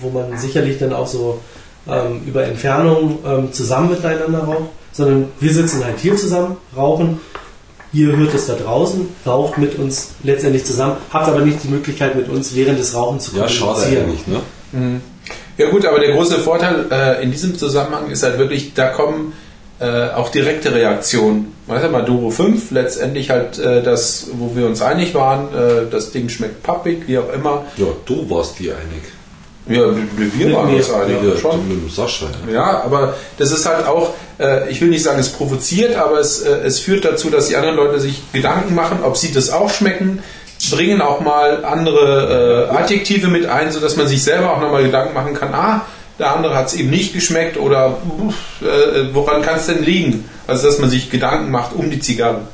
wo 0.02 0.10
man 0.10 0.38
sicherlich 0.38 0.80
dann 0.80 0.94
auch 0.94 1.08
so 1.08 1.40
ähm, 1.88 2.22
über 2.26 2.44
Entfernung 2.44 3.20
ähm, 3.26 3.54
zusammen 3.54 3.92
miteinander 3.92 4.40
raucht, 4.40 4.70
sondern 4.92 5.30
wir 5.40 5.54
sitzen 5.54 5.84
halt 5.84 6.00
hier 6.00 6.16
zusammen, 6.16 6.58
rauchen. 6.76 7.20
Ihr 7.92 8.16
hört 8.16 8.34
es 8.36 8.46
da 8.46 8.54
draußen, 8.54 9.08
raucht 9.26 9.58
mit 9.58 9.78
uns 9.80 10.12
letztendlich 10.24 10.64
zusammen, 10.66 10.98
habt 11.12 11.28
aber 11.28 11.42
nicht 11.42 11.64
die 11.64 11.70
Möglichkeit 11.70 12.16
mit 12.16 12.30
uns 12.30 12.56
während 12.56 12.78
des 12.80 12.94
Rauchens 12.94 13.26
zu 13.32 13.38
Ja, 13.38 13.48
schade 13.48 13.74
kommunizieren. 13.74 14.04
eigentlich, 14.06 14.28
ne? 14.28 15.02
Ja 15.58 15.70
gut, 15.70 15.86
aber 15.86 16.00
der 16.00 16.14
große 16.14 16.36
Vorteil 16.40 16.86
äh, 16.92 17.24
in 17.24 17.32
diesem 17.32 17.58
Zusammenhang 17.58 18.10
ist 18.12 18.24
halt 18.24 18.38
wirklich, 18.38 18.74
da 18.76 18.90
kommen 18.90 19.34
äh, 19.80 20.10
auch 20.12 20.30
direkte 20.30 20.74
Reaktionen. 20.74 21.54
Weißt 21.68 21.86
du, 21.86 21.90
Maduro 21.90 22.30
5, 22.30 22.72
letztendlich 22.72 23.30
halt 23.30 23.58
äh, 23.60 23.82
das, 23.84 24.28
wo 24.34 24.56
wir 24.56 24.66
uns 24.68 24.82
einig 24.82 25.14
waren, 25.16 25.48
äh, 25.54 25.90
das 25.90 26.12
Ding 26.12 26.30
schmeckt 26.30 26.64
pappig, 26.64 27.08
wie 27.08 27.18
auch 27.18 27.32
immer. 27.34 27.66
Ja, 27.78 27.88
du 28.06 28.30
warst 28.30 28.60
dir 28.60 28.74
einig. 28.74 29.04
Ja, 29.70 29.82
wir, 30.18 30.54
waren 30.56 30.72
mir, 30.72 30.78
uns 30.78 30.92
einig, 30.92 31.18
Ja, 31.24 31.38
schon. 31.38 31.90
Sascha. 31.90 32.26
Ja. 32.48 32.54
Ja, 32.54 32.84
aber 32.84 33.14
das 33.38 33.52
ist 33.52 33.68
halt 33.68 33.86
auch, 33.86 34.14
äh, 34.40 34.70
ich 34.70 34.82
will 34.82 34.90
nicht 34.90 35.04
sagen, 35.04 35.20
es 35.20 35.30
provoziert, 35.30 35.96
aber 35.96 36.20
es, 36.20 36.42
äh, 36.42 36.50
es 36.66 36.80
führt 36.80 37.06
dazu, 37.06 37.30
dass 37.30 37.50
die 37.50 37.56
anderen 37.56 37.76
Leute 37.76 38.00
sich 38.00 38.22
Gedanken 38.34 38.74
machen, 38.74 39.00
ob 39.04 39.16
sie 39.16 39.32
das 39.32 39.52
auch 39.52 39.70
schmecken, 39.70 40.24
bringen 40.72 41.02
auch 41.02 41.22
mal 41.22 41.64
andere 41.64 42.68
äh, 42.72 42.76
Adjektive 42.76 43.28
mit 43.28 43.46
ein, 43.46 43.72
sodass 43.72 43.96
man 43.96 44.08
sich 44.08 44.24
selber 44.24 44.54
auch 44.54 44.60
nochmal 44.60 44.84
Gedanken 44.84 45.14
machen 45.14 45.36
kann, 45.36 45.54
ah, 45.54 45.86
der 46.18 46.36
andere 46.36 46.56
hat 46.56 46.68
es 46.68 46.74
eben 46.74 46.90
nicht 46.90 47.14
geschmeckt 47.14 47.58
oder 47.58 47.98
äh, 48.62 49.14
woran 49.14 49.42
kann 49.42 49.58
es 49.58 49.68
denn 49.68 49.84
liegen? 49.84 50.28
Also, 50.48 50.68
dass 50.68 50.80
man 50.80 50.90
sich 50.90 51.10
Gedanken 51.10 51.52
macht 51.52 51.74
um 51.76 51.90
die 51.90 52.00
Zigarren. 52.00 52.48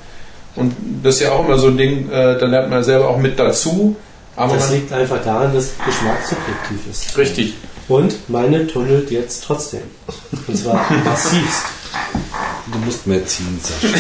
Und 0.56 0.74
das 1.02 1.16
ist 1.16 1.22
ja 1.22 1.32
auch 1.32 1.46
immer 1.46 1.58
so 1.58 1.68
ein 1.68 1.78
Ding, 1.78 2.10
äh, 2.12 2.38
da 2.38 2.46
lernt 2.46 2.70
man 2.70 2.84
selber 2.84 3.10
auch 3.10 3.18
mit 3.18 3.40
dazu. 3.40 3.96
Aber 4.36 4.56
Das 4.56 4.72
liegt 4.72 4.92
einfach 4.92 5.24
daran, 5.24 5.54
dass 5.54 5.72
Geschmack 5.86 6.20
subjektiv 6.28 6.92
ist. 6.92 7.18
richtig. 7.18 7.54
Und 7.88 8.30
meine 8.30 8.66
tunnelt 8.68 9.12
jetzt 9.12 9.44
trotzdem. 9.44 9.82
Und 10.48 10.58
zwar 10.58 10.92
massivst. 11.06 11.64
Du 12.72 12.80
musst 12.80 13.06
mehr 13.08 13.26
ziehen, 13.26 13.60
Sascha. 13.62 13.96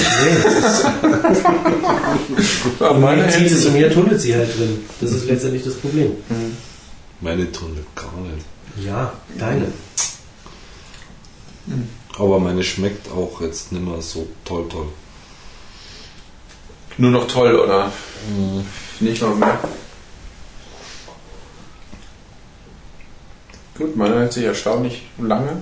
Ja, 2.79 2.93
meine 2.93 3.29
zieht 3.29 3.51
es 3.51 3.65
und 3.65 3.73
mir 3.73 3.93
tunnelt 3.93 4.19
sie 4.19 4.35
halt 4.35 4.57
drin. 4.57 4.83
Das 4.99 5.11
ist 5.11 5.27
letztendlich 5.27 5.63
das 5.63 5.75
Problem. 5.75 6.11
Meine 7.21 7.49
Tunnel 7.51 7.85
gar 7.95 8.11
nicht. 8.33 8.45
Ja, 8.85 9.13
deine. 9.37 9.67
Aber 12.17 12.39
meine 12.39 12.63
schmeckt 12.63 13.09
auch 13.11 13.39
jetzt 13.41 13.71
nicht 13.71 13.85
mehr 13.85 14.01
so 14.01 14.27
toll, 14.43 14.65
toll. 14.69 14.87
nur 16.97 17.11
noch 17.11 17.27
toll, 17.27 17.55
oder? 17.55 17.91
Nicht 18.99 19.21
noch 19.21 19.35
mehr. 19.35 19.59
Gut, 23.77 23.95
meine 23.95 24.19
hält 24.19 24.33
sich 24.33 24.45
erstaunlich 24.45 25.03
lange. 25.17 25.57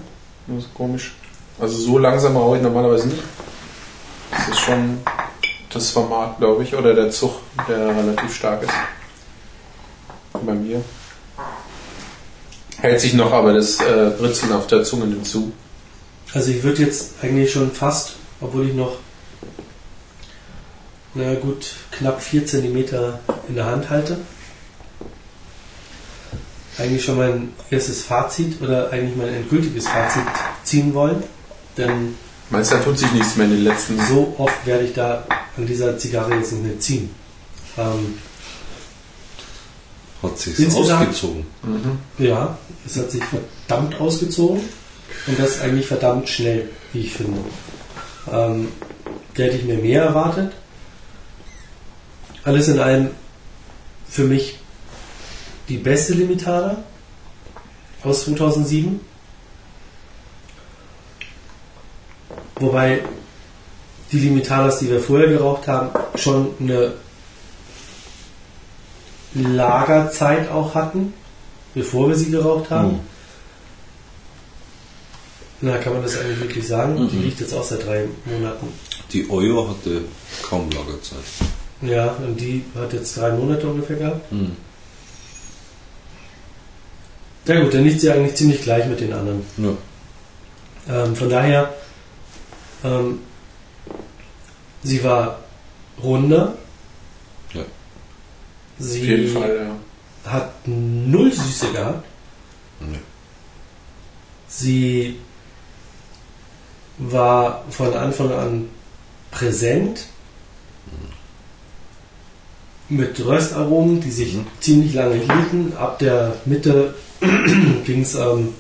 Das 0.47 0.65
ist 0.65 0.73
komisch. 0.73 1.15
Also 1.59 1.77
so 1.77 1.97
langsam 1.97 2.37
rauche 2.37 2.57
ich 2.57 2.63
normalerweise 2.63 3.07
nicht. 3.07 3.23
Das 4.31 4.49
ist 4.49 4.59
schon 4.59 4.99
das 5.71 5.89
Format, 5.89 6.37
glaube 6.37 6.63
ich, 6.63 6.75
oder 6.75 6.93
der 6.93 7.09
Zug, 7.09 7.33
der 7.67 7.87
relativ 7.87 8.35
stark 8.35 8.63
ist. 8.63 8.73
Bei 10.33 10.53
mir. 10.53 10.83
Hält 12.77 12.99
sich 12.99 13.13
noch 13.13 13.31
aber 13.31 13.53
das 13.53 13.79
äh, 13.79 14.11
Britzeln 14.17 14.51
auf 14.51 14.67
der 14.67 14.83
Zunge 14.83 15.07
nimmt. 15.07 15.27
Also 16.33 16.51
ich 16.51 16.63
würde 16.63 16.83
jetzt 16.83 17.13
eigentlich 17.21 17.51
schon 17.51 17.71
fast, 17.71 18.13
obwohl 18.41 18.67
ich 18.67 18.73
noch 18.73 18.97
na 21.15 21.35
gut 21.35 21.67
knapp 21.91 22.21
4 22.21 22.45
cm 22.45 22.77
in 23.47 23.55
der 23.55 23.65
Hand 23.65 23.89
halte, 23.89 24.17
eigentlich 26.77 27.03
schon 27.03 27.17
mein 27.17 27.53
erstes 27.69 28.03
Fazit 28.03 28.61
oder 28.61 28.91
eigentlich 28.91 29.15
mein 29.15 29.33
endgültiges 29.33 29.87
Fazit 29.87 30.23
ziehen 30.63 30.93
wollen. 30.93 31.23
Denn 31.77 32.15
Meinst 32.49 32.71
du, 32.71 32.75
da 32.75 32.83
tut 32.83 32.99
sich 32.99 33.11
nichts 33.11 33.35
mehr 33.35 33.45
in 33.45 33.53
den 33.53 33.63
letzten 33.63 33.99
so 34.07 34.35
oft 34.37 34.65
werde 34.65 34.85
ich 34.85 34.93
da 34.93 35.25
an 35.57 35.65
dieser 35.65 35.97
Zigarre 35.97 36.35
jetzt 36.35 36.51
nicht 36.51 36.63
mehr 36.63 36.79
ziehen. 36.79 37.09
Ähm, 37.77 38.19
Hat 40.21 40.37
sich 40.37 40.67
ausgezogen. 40.67 41.45
Ja, 42.17 42.57
es 42.85 42.97
hat 42.97 43.11
sich 43.11 43.23
verdammt 43.23 43.99
ausgezogen 43.99 44.61
und 45.27 45.39
das 45.39 45.61
eigentlich 45.61 45.87
verdammt 45.87 46.29
schnell, 46.29 46.69
wie 46.91 47.01
ich 47.01 47.13
finde. 47.13 47.39
Ähm, 48.31 48.67
da 49.35 49.43
hätte 49.43 49.57
ich 49.57 49.65
mir 49.65 49.77
mehr 49.77 50.03
erwartet. 50.03 50.51
Alles 52.43 52.67
in 52.67 52.79
allem 52.79 53.09
für 54.09 54.25
mich 54.25 54.59
die 55.69 55.77
beste 55.77 56.13
Limitada 56.13 56.83
aus 58.03 58.25
2007. 58.25 58.99
Wobei 62.55 63.01
die 64.11 64.19
Limitadas, 64.19 64.79
die 64.79 64.89
wir 64.89 64.99
vorher 64.99 65.27
geraucht 65.27 65.67
haben, 65.67 65.89
schon 66.15 66.51
eine 66.59 66.93
Lagerzeit 69.33 70.49
auch 70.51 70.75
hatten, 70.75 71.13
bevor 71.73 72.09
wir 72.09 72.15
sie 72.15 72.29
geraucht 72.29 72.69
haben. 72.69 72.93
Mhm. 72.93 72.99
Na, 75.61 75.77
kann 75.77 75.93
man 75.93 76.03
das 76.03 76.17
eigentlich 76.17 76.41
wirklich 76.41 76.67
sagen? 76.67 77.09
Die 77.09 77.17
liegt 77.17 77.39
jetzt 77.39 77.53
auch 77.53 77.63
seit 77.63 77.85
drei 77.85 78.05
Monaten. 78.25 78.67
Die 79.13 79.29
Euro 79.29 79.69
hatte 79.69 80.01
kaum 80.41 80.69
Lagerzeit. 80.69 81.19
Ja, 81.81 82.11
und 82.25 82.39
die 82.39 82.65
hat 82.75 82.91
jetzt 82.93 83.17
drei 83.17 83.31
Monate 83.31 83.67
ungefähr 83.67 83.95
gehabt. 83.95 84.31
Mhm. 84.31 84.57
Ja 87.45 87.61
gut, 87.61 87.73
dann 87.73 87.83
liegt 87.83 87.99
sie 88.01 88.09
eigentlich 88.11 88.35
ziemlich 88.35 88.61
gleich 88.61 88.87
mit 88.87 88.99
den 89.01 89.11
anderen. 89.13 89.45
Ja. 89.57 91.03
Ähm, 91.05 91.15
von 91.15 91.29
daher, 91.29 91.73
ähm, 92.83 93.19
sie 94.83 95.03
war 95.03 95.39
runder. 96.01 96.55
Ja. 97.53 97.61
Sie 98.79 99.01
Auf 99.01 99.05
jeden 99.07 99.33
Fall, 99.33 99.69
ja. 100.25 100.31
hat 100.31 100.53
null 100.67 101.31
Süße 101.31 101.71
gehabt. 101.71 102.05
Nee. 102.79 102.97
Sie 104.47 105.17
war 106.97 107.63
von 107.69 107.93
Anfang 107.93 108.31
an 108.31 108.69
präsent 109.31 110.05
mit 112.89 113.25
Röstaromen, 113.25 114.01
die 114.01 114.11
sich 114.11 114.33
Mhm. 114.35 114.45
ziemlich 114.59 114.93
lange 114.93 115.15
hielten. 115.15 115.73
Ab 115.77 115.97
der 115.99 116.35
Mitte 116.45 116.93
ging 117.85 118.01
es 118.01 118.15
ähm, 118.15 118.53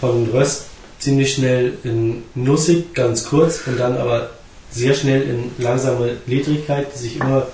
von 0.00 0.28
Röst 0.30 0.66
ziemlich 0.98 1.34
schnell 1.34 1.78
in 1.84 2.22
nussig, 2.34 2.94
ganz 2.94 3.24
kurz, 3.24 3.66
und 3.66 3.78
dann 3.78 3.96
aber 3.96 4.30
sehr 4.70 4.94
schnell 4.94 5.22
in 5.22 5.50
langsame 5.58 6.16
Ledrigkeit, 6.26 6.88
die 6.94 6.98
sich 6.98 7.16
immer 7.20 7.46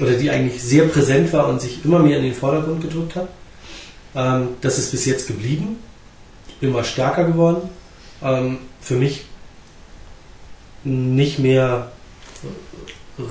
oder 0.00 0.12
die 0.12 0.30
eigentlich 0.30 0.62
sehr 0.62 0.84
präsent 0.84 1.32
war 1.32 1.48
und 1.48 1.60
sich 1.60 1.84
immer 1.84 1.98
mehr 1.98 2.18
in 2.18 2.24
den 2.24 2.34
Vordergrund 2.34 2.82
gedrückt 2.82 3.16
hat. 3.16 3.28
Ähm, 4.14 4.48
das 4.60 4.78
ist 4.78 4.90
bis 4.90 5.04
jetzt 5.06 5.26
geblieben, 5.26 5.78
immer 6.60 6.84
stärker 6.84 7.24
geworden. 7.24 7.68
Ähm, 8.22 8.58
für 8.80 8.96
mich 8.96 9.24
nicht 10.84 11.38
mehr 11.38 11.92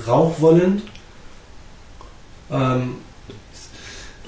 rauchwollend. 0.06 0.82
Ähm, 2.50 2.96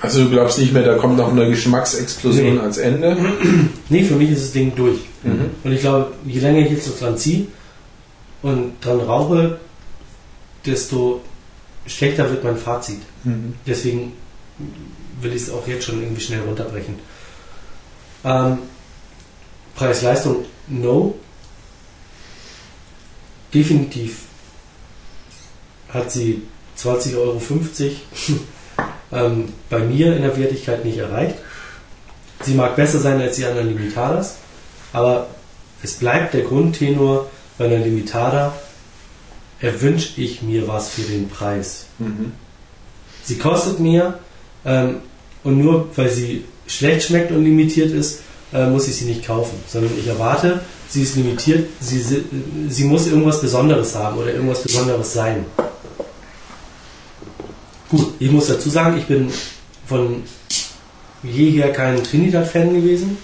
Also 0.02 0.24
du 0.24 0.30
glaubst 0.30 0.58
nicht 0.58 0.72
mehr, 0.72 0.82
da 0.82 0.96
kommt 0.96 1.16
noch 1.16 1.30
eine 1.30 1.48
Geschmacksexplosion 1.48 2.56
Nee. 2.56 2.60
als 2.60 2.78
Ende? 2.78 3.16
nee, 3.88 4.02
für 4.02 4.16
mich 4.16 4.30
ist 4.30 4.42
das 4.42 4.52
Ding 4.52 4.74
durch. 4.74 4.98
Mhm. 5.22 5.50
Und 5.62 5.72
ich 5.72 5.80
glaube, 5.80 6.12
je 6.26 6.40
länger 6.40 6.58
ich 6.66 6.72
jetzt 6.72 6.88
noch 6.88 6.98
dran 6.98 7.16
ziehe 7.16 7.46
und 8.42 8.72
dran 8.80 8.98
rauche, 9.00 9.60
desto 10.66 11.20
schlechter 11.86 12.28
wird 12.30 12.42
mein 12.42 12.56
Fazit. 12.56 12.98
Mhm. 13.22 13.54
Deswegen 13.64 14.12
will 15.20 15.32
ich 15.32 15.42
es 15.42 15.50
auch 15.50 15.66
jetzt 15.68 15.84
schon 15.84 16.02
irgendwie 16.02 16.20
schnell 16.20 16.40
runterbrechen. 16.40 16.96
Ähm, 18.24 18.58
Preis-Leistung, 19.76 20.44
no. 20.66 21.14
Definitiv 23.54 24.22
hat 25.90 26.10
sie 26.10 26.42
20,50 26.78 27.16
Euro 27.16 27.40
ähm, 29.12 29.52
bei 29.70 29.78
mir 29.78 30.16
in 30.16 30.22
der 30.22 30.36
Wertigkeit 30.36 30.84
nicht 30.84 30.98
erreicht. 30.98 31.36
Sie 32.42 32.54
mag 32.54 32.76
besser 32.76 32.98
sein 32.98 33.20
als 33.20 33.36
die 33.36 33.44
anderen 33.44 33.68
Limitadas, 33.68 34.36
aber 34.92 35.28
es 35.82 35.94
bleibt 35.94 36.34
der 36.34 36.42
Grundtenor 36.42 37.28
bei 37.58 37.66
einer 37.66 37.78
Limitada, 37.78 38.54
erwünsche 39.60 40.20
ich 40.20 40.42
mir 40.42 40.66
was 40.66 40.90
für 40.90 41.02
den 41.02 41.28
Preis. 41.28 41.86
Mhm. 41.98 42.32
Sie 43.24 43.38
kostet 43.38 43.78
mehr 43.78 44.18
ähm, 44.64 44.96
und 45.44 45.58
nur 45.58 45.88
weil 45.96 46.10
sie 46.10 46.44
schlecht 46.66 47.08
schmeckt 47.08 47.30
und 47.30 47.44
limitiert 47.44 47.92
ist, 47.92 48.20
äh, 48.52 48.66
muss 48.66 48.88
ich 48.88 48.96
sie 48.96 49.04
nicht 49.04 49.24
kaufen, 49.24 49.56
sondern 49.68 49.92
ich 49.98 50.06
erwarte, 50.06 50.60
sie 50.88 51.02
ist 51.02 51.16
limitiert, 51.16 51.68
sie, 51.80 52.24
sie 52.68 52.84
muss 52.84 53.06
irgendwas 53.06 53.40
Besonderes 53.40 53.94
haben 53.94 54.18
oder 54.18 54.32
irgendwas 54.32 54.62
Besonderes 54.62 55.12
sein. 55.12 55.46
Gut, 57.92 58.14
ich 58.20 58.30
muss 58.30 58.46
dazu 58.46 58.70
sagen, 58.70 58.96
ich 58.96 59.04
bin 59.04 59.30
von 59.86 60.22
jeher 61.22 61.72
kein 61.72 62.02
Trinidad-Fan 62.02 62.72
gewesen. 62.72 63.18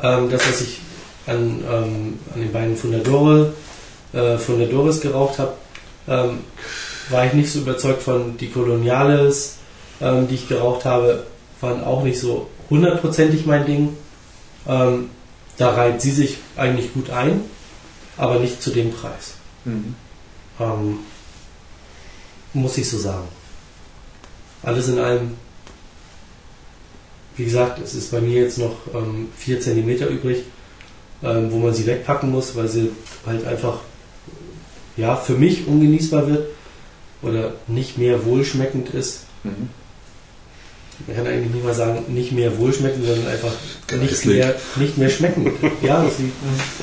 Ähm, 0.00 0.30
das, 0.30 0.48
was 0.48 0.60
ich 0.60 0.78
an, 1.26 1.64
ähm, 1.68 2.18
an 2.32 2.40
den 2.40 2.52
beiden 2.52 2.76
Fundadore, 2.76 3.52
äh, 4.12 4.38
Fundadores 4.38 5.00
geraucht 5.00 5.40
habe, 5.40 5.54
ähm, 6.06 6.44
war 7.08 7.26
ich 7.26 7.32
nicht 7.32 7.50
so 7.50 7.58
überzeugt 7.58 8.00
von. 8.00 8.36
Die 8.36 8.48
Coloniales, 8.48 9.56
ähm, 10.00 10.28
die 10.28 10.36
ich 10.36 10.48
geraucht 10.48 10.84
habe, 10.84 11.26
waren 11.60 11.82
auch 11.82 12.04
nicht 12.04 12.20
so 12.20 12.48
hundertprozentig 12.70 13.44
mein 13.44 13.66
Ding. 13.66 13.96
Ähm, 14.68 15.10
da 15.56 15.70
reiht 15.70 16.00
sie 16.00 16.12
sich 16.12 16.38
eigentlich 16.56 16.94
gut 16.94 17.10
ein, 17.10 17.40
aber 18.16 18.38
nicht 18.38 18.62
zu 18.62 18.70
dem 18.70 18.92
Preis. 18.92 19.34
Mhm. 19.64 19.96
Ähm, 20.60 20.98
muss 22.52 22.78
ich 22.78 22.88
so 22.88 22.98
sagen. 22.98 23.26
Alles 24.64 24.88
in 24.88 24.98
allem, 24.98 25.32
wie 27.36 27.44
gesagt, 27.44 27.80
es 27.82 27.94
ist 27.94 28.10
bei 28.10 28.20
mir 28.20 28.42
jetzt 28.42 28.58
noch 28.58 28.76
ähm, 28.94 29.28
4 29.36 29.60
cm 29.60 29.88
übrig, 30.08 30.44
ähm, 31.22 31.50
wo 31.50 31.58
man 31.58 31.74
sie 31.74 31.86
wegpacken 31.86 32.30
muss, 32.30 32.56
weil 32.56 32.68
sie 32.68 32.90
halt 33.26 33.46
einfach 33.46 33.80
ja, 34.96 35.16
für 35.16 35.34
mich 35.34 35.66
ungenießbar 35.66 36.28
wird 36.28 36.48
oder 37.22 37.54
nicht 37.66 37.98
mehr 37.98 38.24
wohlschmeckend 38.24 38.90
ist. 38.90 39.20
Mhm. 39.42 39.70
Man 41.06 41.16
kann 41.16 41.26
eigentlich 41.26 41.52
nicht 41.52 41.64
mal 41.64 41.74
sagen, 41.74 42.04
nicht 42.08 42.32
mehr 42.32 42.56
wohlschmeckend, 42.58 43.04
sondern 43.04 43.26
einfach 43.26 43.52
nicht 44.00 44.24
mehr, 44.26 44.54
nicht 44.76 44.96
mehr 44.96 45.10
schmeckend. 45.10 45.52
ja, 45.82 46.04
sie 46.08 46.30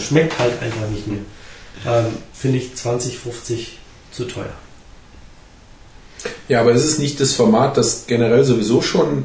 schmeckt 0.02 0.38
halt 0.38 0.62
einfach 0.62 0.90
nicht 0.90 1.08
mehr. 1.08 1.22
Ähm, 1.88 2.08
Finde 2.34 2.58
ich 2.58 2.76
20, 2.76 3.18
50 3.18 3.78
zu 4.12 4.26
teuer. 4.26 4.54
Ja, 6.48 6.62
aber 6.62 6.72
ist 6.72 6.86
es 6.86 7.00
nicht 7.00 7.20
das 7.20 7.34
Format, 7.34 7.78
das 7.78 8.06
generell 8.08 8.44
sowieso 8.44 8.82
schon 8.82 9.24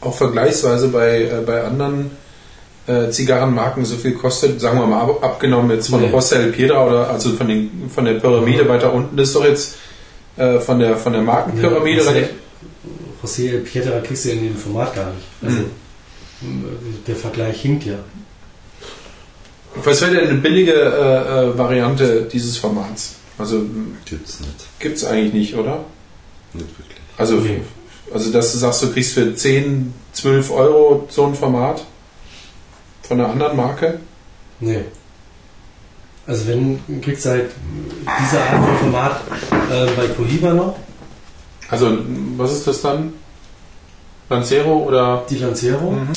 auch 0.00 0.14
vergleichsweise 0.14 0.88
bei, 0.88 1.22
äh, 1.24 1.42
bei 1.46 1.62
anderen 1.64 2.10
äh, 2.86 3.10
Zigarrenmarken 3.10 3.84
so 3.84 3.96
viel 3.96 4.12
kostet? 4.14 4.60
Sagen 4.60 4.78
wir 4.78 4.86
mal, 4.86 5.00
ab, 5.02 5.22
abgenommen 5.22 5.70
jetzt 5.70 5.88
von 5.88 6.00
Nee. 6.00 6.50
Piedra 6.52 6.86
oder 6.86 7.08
also 7.10 7.32
von, 7.32 7.48
den, 7.48 7.90
von 7.92 8.04
der 8.04 8.14
Pyramide 8.14 8.68
weiter 8.68 8.92
unten. 8.92 9.16
Das 9.16 9.28
ist 9.28 9.36
doch 9.36 9.44
jetzt 9.44 9.76
äh, 10.36 10.58
von, 10.58 10.78
der, 10.80 10.96
von 10.96 11.12
der 11.12 11.22
Markenpyramide. 11.22 12.04
Relativ- 12.04 12.28
José 13.22 13.48
El 13.52 13.60
Pietra 13.60 14.00
kriegst 14.00 14.26
du 14.26 14.30
in 14.30 14.42
dem 14.42 14.56
Format 14.56 14.94
gar 14.94 15.06
nicht. 15.12 15.26
Also, 15.42 15.64
Der 17.06 17.16
Vergleich 17.16 17.62
hinkt 17.62 17.86
ja. 17.86 17.94
Was 19.82 20.02
wäre 20.02 20.14
denn 20.16 20.28
eine 20.28 20.38
billige 20.38 20.72
äh, 20.72 21.46
äh, 21.46 21.58
Variante 21.58 22.28
dieses 22.30 22.58
Formats? 22.58 23.14
Also 23.38 23.62
Gibt's 24.04 24.40
nicht. 24.40 24.66
gibt 24.78 24.96
es 24.96 25.04
eigentlich 25.04 25.32
nicht, 25.32 25.54
oder? 25.56 25.84
Nicht 26.52 26.68
wirklich. 26.78 26.98
Also, 27.16 27.36
Nee. 27.36 27.62
also 28.12 28.30
dass 28.32 28.52
du 28.52 28.58
sagst, 28.58 28.82
du 28.82 28.92
kriegst 28.92 29.14
für 29.14 29.34
10, 29.34 29.92
12 30.12 30.50
Euro 30.50 31.06
so 31.10 31.26
ein 31.26 31.34
Format 31.34 31.84
von 33.02 33.20
einer 33.20 33.30
anderen 33.30 33.56
Marke? 33.56 33.98
Nee. 34.60 34.84
Also 36.26 36.46
wenn, 36.46 36.80
kriegst 37.02 37.24
du 37.26 37.30
halt 37.30 37.50
diese 38.22 38.40
Art 38.40 38.64
von 38.64 38.76
Format 38.78 39.20
äh, 39.70 39.86
bei 39.96 40.06
Cohiba 40.08 40.54
noch, 40.54 40.78
Also, 41.68 41.98
was 42.36 42.52
ist 42.52 42.66
das 42.66 42.80
dann? 42.82 43.12
Lancero 44.30 44.84
oder? 44.84 45.24
die 45.28 45.36
Lancero. 45.38 45.90
Mhm. 45.90 46.12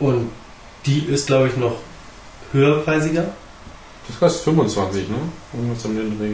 Und 0.00 0.30
die 0.86 1.00
ist, 1.04 1.26
glaube 1.28 1.48
ich, 1.48 1.56
noch 1.56 1.76
höherpreisiger. 2.52 3.26
Das 4.08 4.18
kostet 4.18 4.44
25, 4.44 5.08
ne? 5.08 5.16
Irgendwas 5.52 5.84
um 5.84 5.96
den 5.96 6.18
Dreh. 6.18 6.32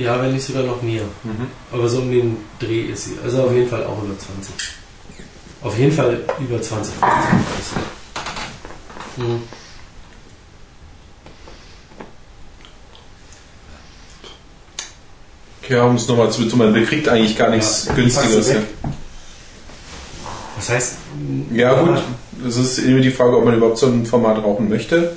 Ja, 0.00 0.20
wenn 0.22 0.32
nicht 0.32 0.44
sogar 0.44 0.62
noch 0.62 0.80
mehr. 0.82 1.02
Mhm. 1.24 1.46
Aber 1.72 1.88
so 1.88 1.98
um 1.98 2.10
den 2.10 2.36
Dreh 2.60 2.82
ist 2.82 3.04
sie. 3.06 3.18
Also 3.24 3.42
auf 3.44 3.52
jeden 3.52 3.68
Fall 3.68 3.84
auch 3.84 4.02
über 4.02 4.16
20. 4.16 4.54
Auf 5.62 5.76
jeden 5.78 5.92
Fall 5.92 6.20
über 6.38 6.62
20. 6.62 6.94
50. 6.94 7.76
Mhm. 9.16 9.42
Ja, 15.68 15.84
um 15.84 15.94
es 15.94 16.08
nochmal 16.08 16.30
zu 16.32 16.42
betonen, 16.44 16.72
man 16.72 16.84
kriegt 16.84 17.08
eigentlich 17.08 17.36
gar 17.36 17.50
nichts 17.50 17.86
Ja, 17.86 17.94
Ja. 17.94 18.54
weg. 18.54 18.62
Das 20.56 20.68
heißt, 20.68 20.94
ja, 21.54 21.80
gut. 21.82 22.02
Das 22.44 22.56
ist 22.56 22.78
immer 22.78 23.00
die 23.00 23.10
Frage, 23.10 23.36
ob 23.36 23.44
man 23.44 23.54
überhaupt 23.56 23.78
so 23.78 23.86
ein 23.86 24.04
Format 24.04 24.38
rauchen 24.42 24.68
möchte. 24.68 25.16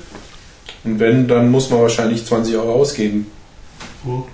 Und 0.84 1.00
wenn, 1.00 1.26
dann 1.26 1.50
muss 1.50 1.70
man 1.70 1.80
wahrscheinlich 1.80 2.24
20 2.26 2.56
Euro 2.56 2.74
ausgeben. 2.74 3.30
Mhm. 4.04 4.24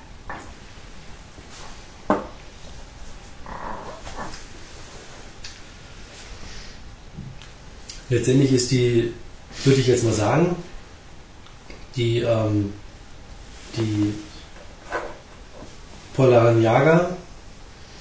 Letztendlich 8.09 8.52
ist 8.52 8.72
die, 8.72 9.12
würde 9.64 9.81
ich 9.81 9.86
jetzt 9.86 10.02
mal 10.02 10.12
sagen, 10.12 10.56
die, 11.94 12.18
ähm, 12.18 12.72
die 13.77 14.12
Polaraniaga 16.14 17.16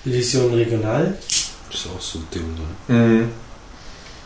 Edition 0.05 0.53
Regional 0.53 1.17
Das 1.69 1.81
ist 1.81 1.87
auch 1.87 2.01
so 2.01 2.19
ein 2.19 2.27
Ding, 2.33 2.55
ne? 2.87 2.95
Mhm. 2.95 3.29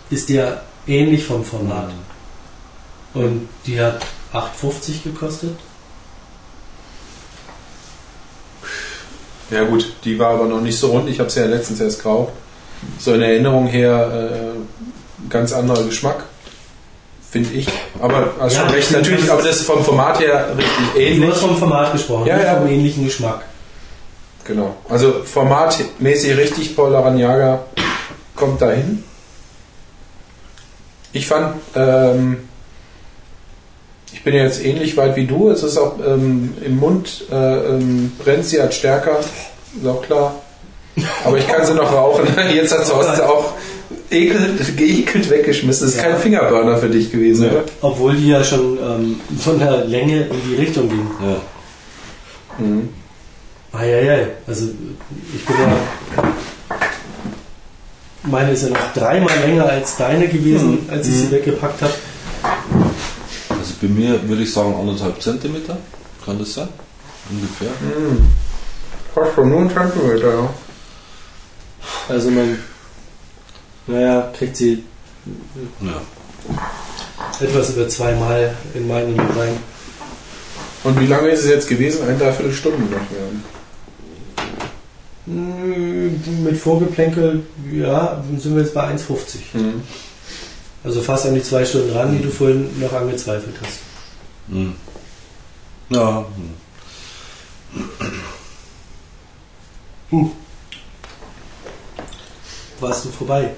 ist 0.09 0.29
ja 0.29 0.61
ähnlich 0.87 1.25
vom 1.25 1.43
Format. 1.43 1.91
Und 3.13 3.47
die 3.65 3.79
hat 3.79 4.01
8,50 4.33 5.03
gekostet. 5.03 5.55
Ja 9.51 9.63
gut, 9.65 9.93
die 10.03 10.17
war 10.17 10.29
aber 10.33 10.45
noch 10.45 10.61
nicht 10.61 10.77
so 10.77 10.87
rund. 10.91 11.09
Ich 11.09 11.19
habe 11.19 11.29
sie 11.29 11.41
ja 11.41 11.45
letztens 11.45 11.79
erst 11.79 12.01
geraucht. 12.01 12.33
So 12.99 13.13
in 13.13 13.21
Erinnerung 13.21 13.67
her 13.67 14.31
äh, 14.55 15.29
ganz 15.29 15.53
anderer 15.53 15.83
Geschmack, 15.83 16.23
finde 17.29 17.51
ich. 17.53 17.67
Aber 18.01 18.33
hast 18.39 18.55
Ja, 18.55 18.63
recht, 18.67 18.91
natürlich, 18.91 19.29
aber 19.31 19.41
ist- 19.41 19.59
das 19.59 19.61
vom 19.61 19.83
Format 19.83 20.19
her 20.19 20.47
richtig 20.57 20.73
Du 20.93 20.99
ähnlich. 20.99 21.29
hast 21.31 21.39
vom 21.41 21.57
Format 21.57 21.91
gesprochen, 21.91 22.25
Ja, 22.25 22.41
ja. 22.41 22.55
vom 22.55 22.67
ähnlichen 22.67 23.05
Geschmack. 23.05 23.41
Genau. 24.45 24.75
Also 24.89 25.23
formatmäßig 25.23 26.35
richtig, 26.35 26.75
Paul 26.75 26.93
Aranyaga 26.95 27.61
kommt 28.35 28.61
dahin. 28.61 29.03
Ich 31.13 31.27
fand, 31.27 31.55
ähm, 31.75 32.49
ich 34.13 34.23
bin 34.23 34.35
ja 34.35 34.43
jetzt 34.43 34.63
ähnlich 34.63 34.95
weit 34.95 35.15
wie 35.15 35.25
du. 35.25 35.49
Es 35.49 35.63
ist 35.63 35.77
auch 35.77 35.95
ähm, 36.05 36.53
im 36.65 36.77
Mund 36.77 37.25
äh, 37.31 37.35
ähm, 37.35 38.11
brennt 38.23 38.45
sie 38.45 38.61
halt 38.61 38.73
stärker, 38.73 39.19
ist 39.19 39.87
auch 39.87 40.01
klar. 40.01 40.35
Aber 41.25 41.37
ich 41.37 41.47
kann 41.47 41.65
sie 41.65 41.73
noch 41.73 41.91
rauchen. 41.91 42.27
Jetzt 42.55 42.71
hat 42.71 42.85
sie 42.85 42.93
auch 42.93 43.53
ekelt, 44.11 44.77
geekelt 44.77 45.27
weggeschmissen. 45.29 45.87
Das 45.87 45.95
ist 45.95 46.01
Ja. 46.01 46.09
kein 46.11 46.19
Fingerburner 46.19 46.77
für 46.77 46.87
dich 46.89 47.11
gewesen, 47.11 47.49
oder? 47.49 47.63
Obwohl 47.81 48.15
die 48.15 48.27
ja 48.29 48.43
schon 48.43 48.77
ähm, 48.77 49.19
von 49.39 49.57
der 49.57 49.85
Länge 49.85 50.27
in 50.27 50.35
die 50.49 50.55
Richtung 50.55 50.87
ging. 50.89 51.07
Ja. 51.19 52.63
Mhm. 52.63 52.89
Eieiei. 53.73 54.27
Also 54.45 54.65
ich 55.35 55.43
bin 55.45 55.55
ja. 55.59 56.23
Meine 58.29 58.51
ist 58.51 58.63
ja 58.63 58.69
noch 58.69 58.93
dreimal 58.93 59.33
länger 59.45 59.65
als 59.65 59.97
deine 59.97 60.27
gewesen, 60.27 60.87
als 60.89 61.07
ich 61.07 61.15
sie 61.15 61.31
weggepackt 61.31 61.81
habe. 61.81 61.93
Bei 63.83 63.89
mir 63.89 64.29
würde 64.29 64.43
ich 64.43 64.53
sagen 64.53 64.73
anderthalb 64.79 65.21
Zentimeter. 65.21 65.77
Kann 66.23 66.39
das 66.39 66.53
sein? 66.53 66.69
Ungefähr. 67.29 67.67
Mhm. 67.81 68.27
Fast 69.13 69.35
schon 69.35 69.49
nur 69.49 69.59
ein 69.59 69.69
Zentimeter, 69.69 70.33
ja. 70.35 70.49
Also 72.07 72.31
man, 72.31 72.57
naja, 73.87 74.31
kriegt 74.37 74.55
sie 74.55 74.85
Ja. 75.81 76.01
etwas 77.41 77.71
über 77.71 77.89
zweimal 77.89 78.55
in 78.73 78.87
meinen 78.87 79.19
rein. 79.19 79.57
Und 80.85 80.97
wie 81.01 81.07
lange 81.07 81.27
ist 81.27 81.41
es 81.43 81.49
jetzt 81.49 81.67
gewesen? 81.67 82.07
Ein, 82.07 82.17
dreiviertel 82.17 82.53
Stunden 82.53 82.89
noch. 82.89 83.01
Mm, 85.25 86.43
Mit 86.45 86.57
Vorgeplänkel, 86.57 87.43
ja, 87.69 88.23
sind 88.37 88.55
wir 88.55 88.63
jetzt 88.63 88.73
bei 88.73 88.87
1,50. 88.87 89.39
Mhm. 89.53 89.81
Also 90.83 91.01
fast 91.01 91.25
an 91.25 91.35
die 91.35 91.43
zwei 91.43 91.63
Stunden 91.63 91.93
ran, 91.93 92.17
die 92.17 92.23
du 92.23 92.29
vorhin 92.29 92.79
noch 92.79 92.91
angezweifelt 92.91 93.55
hast. 93.61 93.79
Hm. 94.49 94.75
Ja. 95.89 96.25
hm. 100.09 100.31
Warst 102.79 103.05
du 103.05 103.09
vorbei 103.09 103.51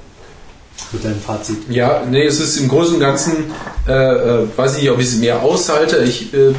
mit 0.92 1.04
deinem 1.04 1.20
Fazit? 1.20 1.58
Ja, 1.70 2.04
nee, 2.08 2.26
es 2.26 2.40
ist 2.40 2.58
im 2.58 2.68
Großen 2.68 2.96
und 2.96 3.00
Ganzen, 3.00 3.52
äh, 3.88 3.92
äh, 3.92 4.48
weiß 4.56 4.76
ich 4.76 4.84
nicht, 4.84 4.92
ob 4.92 5.00
ich 5.00 5.08
es 5.08 5.16
mehr 5.16 5.42
aushalte. 5.42 5.98
Ich, 6.04 6.32
äh, 6.34 6.54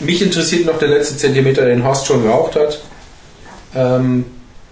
mich 0.00 0.22
interessiert 0.22 0.66
noch 0.66 0.78
der 0.78 0.88
letzte 0.88 1.16
Zentimeter, 1.16 1.64
den 1.64 1.82
Horst 1.82 2.06
schon 2.06 2.22
geraucht 2.22 2.54
hat. 2.54 2.80
Ähm, 3.74 4.26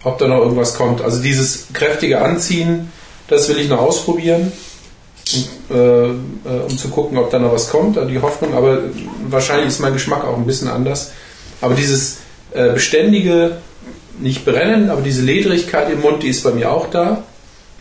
ob 0.05 0.19
da 0.19 0.29
noch 0.29 0.39
irgendwas 0.39 0.75
kommt. 0.75 1.01
Also 1.01 1.21
dieses 1.21 1.67
kräftige 1.73 2.21
Anziehen, 2.21 2.93
das 3.29 3.49
will 3.49 3.59
ich 3.59 3.69
noch 3.69 3.79
ausprobieren, 3.79 4.53
um, 5.71 5.77
äh, 5.77 6.07
äh, 6.09 6.13
um 6.69 6.77
zu 6.77 6.89
gucken, 6.89 7.19
ob 7.19 7.31
da 7.31 7.39
noch 7.39 7.53
was 7.53 7.71
kommt, 7.71 7.97
also 7.99 8.09
die 8.11 8.21
Hoffnung. 8.21 8.55
Aber 8.55 8.81
wahrscheinlich 9.29 9.69
ist 9.69 9.81
mein 9.81 9.93
Geschmack 9.93 10.25
auch 10.25 10.37
ein 10.37 10.47
bisschen 10.47 10.69
anders. 10.69 11.13
Aber 11.61 11.75
dieses 11.75 12.19
äh, 12.53 12.73
beständige, 12.73 13.57
nicht 14.21 14.45
brennen, 14.45 14.91
aber 14.91 15.01
diese 15.01 15.23
Ledrigkeit 15.23 15.91
im 15.91 16.01
Mund, 16.01 16.23
die 16.23 16.29
ist 16.29 16.43
bei 16.45 16.51
mir 16.51 16.71
auch 16.71 16.89
da. 16.91 17.25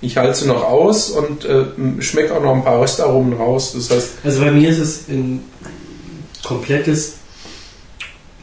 Ich 0.04 0.18
halte 0.18 0.34
sie 0.40 0.48
noch 0.48 0.64
aus 0.64 1.10
und 1.12 1.46
äh, 1.46 1.66
schmecke 2.00 2.34
auch 2.36 2.42
noch 2.42 2.56
ein 2.56 2.64
paar 2.64 2.82
Röstaromen 2.82 3.34
raus. 3.34 3.74
Das 3.76 3.92
heißt, 3.92 4.10
Also 4.24 4.40
bei 4.42 4.50
mir 4.52 4.70
ist 4.70 4.80
es 4.80 5.08
in 5.10 5.42
komplettes 6.44 7.16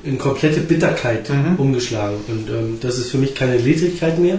in 0.05 0.17
komplette 0.19 0.61
Bitterkeit 0.61 1.29
Mhm. 1.29 1.57
umgeschlagen. 1.59 2.17
Und 2.29 2.49
ähm, 2.49 2.79
das 2.81 2.99
ist 2.99 3.11
für 3.11 3.19
mich 3.19 3.35
keine 3.35 3.57
Ledrigkeit 3.57 4.19
mehr. 4.19 4.39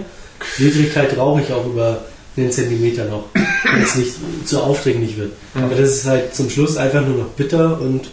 Ledrigkeit 0.56 1.16
rauche 1.18 1.42
ich 1.42 1.52
auch 1.52 1.66
über 1.66 2.02
einen 2.40 2.52
Zentimeter 2.52 3.04
noch, 3.06 3.24
wenn 3.34 3.82
es 3.82 3.94
nicht 3.96 4.12
zu 4.46 4.60
aufdringlich 4.62 5.16
wird. 5.16 5.32
Mhm. 5.54 5.64
Aber 5.64 5.74
das 5.74 5.90
ist 5.90 6.06
halt 6.06 6.34
zum 6.34 6.48
Schluss 6.50 6.76
einfach 6.76 7.04
nur 7.06 7.18
noch 7.18 7.28
bitter 7.30 7.80
und 7.80 8.10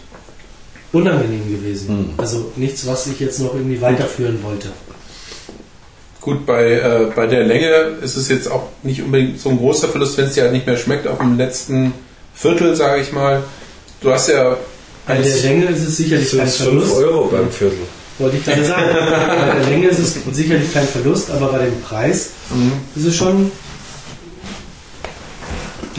unangenehm 0.92 1.50
gewesen. 1.50 1.96
Mhm. 1.98 2.10
Also 2.16 2.52
nichts, 2.56 2.86
was 2.86 3.06
ich 3.06 3.20
jetzt 3.20 3.40
noch 3.40 3.54
irgendwie 3.54 3.80
weiterführen 3.80 4.38
wollte. 4.42 4.68
gut, 6.20 6.44
bei, 6.46 6.72
äh, 6.72 7.06
bei 7.14 7.26
der 7.26 7.44
Länge 7.44 7.68
ist 8.02 8.16
es 8.16 8.28
jetzt 8.28 8.50
auch 8.50 8.68
nicht 8.82 9.02
unbedingt 9.02 9.40
so 9.40 9.48
ein 9.50 9.58
großer 9.58 9.88
Verlust, 9.88 10.18
wenn 10.18 10.26
es 10.26 10.34
dir 10.34 10.42
halt 10.44 10.52
nicht 10.52 10.66
mehr 10.66 10.76
schmeckt, 10.76 11.06
auf 11.06 11.18
dem 11.18 11.36
letzten 11.38 11.92
Viertel, 12.34 12.74
sage 12.76 13.00
ich 13.02 13.12
mal. 13.12 13.42
Du 14.00 14.10
hast 14.12 14.28
ja 14.28 14.56
Bei 15.06 15.18
der 15.20 15.36
Länge 15.42 15.66
ist 15.66 15.86
es 15.88 15.96
sicherlich 15.96 16.30
kein 16.36 16.46
sind 16.46 16.68
5 16.68 16.84
Verlust. 16.84 16.94
Euro 16.96 17.26
beim 17.28 17.50
Viertel. 17.50 17.78
Wollte 18.18 18.36
ich 18.36 18.44
gerade 18.44 18.64
sagen. 18.64 18.82
bei 18.92 19.54
der 19.60 19.70
Länge 19.70 19.88
ist 19.88 19.98
es 20.00 20.14
sicherlich 20.32 20.72
kein 20.72 20.86
Verlust, 20.86 21.30
aber 21.30 21.52
bei 21.52 21.58
dem 21.66 21.80
Preis 21.82 22.30
Mhm. 22.50 22.72
ist 22.96 23.06
es 23.06 23.16
schon. 23.16 23.50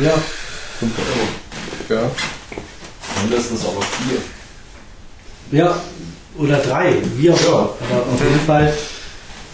Ja, 0.03 0.13
5 0.80 0.91
Euro. 0.97 2.01
ja, 2.01 2.11
Mindestens 3.23 3.61
aber 3.65 3.81
4. 5.51 5.59
ja, 5.59 5.76
oder 6.38 6.57
drei, 6.57 6.95
wie 7.17 7.30
auch 7.31 7.39
immer. 7.41 7.55
Aber 7.89 8.13
auf 8.13 8.21
jeden 8.23 8.39
Fall 8.45 8.73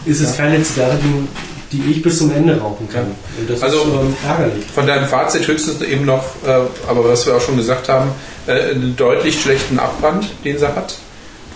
ist 0.05 0.21
es 0.21 0.37
keine 0.37 0.61
Zigarre, 0.61 0.99
die, 1.01 1.77
die 1.77 1.91
ich 1.91 2.01
bis 2.03 2.19
zum 2.19 2.31
Ende 2.31 2.59
rauchen 2.59 2.87
kann. 2.89 3.07
Und 3.39 3.49
das 3.49 3.63
Also- 3.63 3.79
ist 3.79 3.85
ähm, 3.85 4.15
ärgerlich. 4.27 4.65
von 4.73 4.85
deinem 4.85 5.07
Fazit 5.07 5.47
höchstens 5.47 5.81
eben 5.81 6.05
noch, 6.05 6.23
äh, 6.45 6.49
aber 6.87 7.09
was 7.09 7.25
wir 7.25 7.35
auch 7.35 7.41
schon 7.41 7.57
gesagt 7.57 7.89
haben, 7.89 8.11
äh, 8.45 8.71
einen 8.71 8.95
deutlich 8.95 9.41
schlechten 9.41 9.79
Abbrand, 9.79 10.27
den 10.43 10.59
sie 10.59 10.67
hat. 10.67 10.95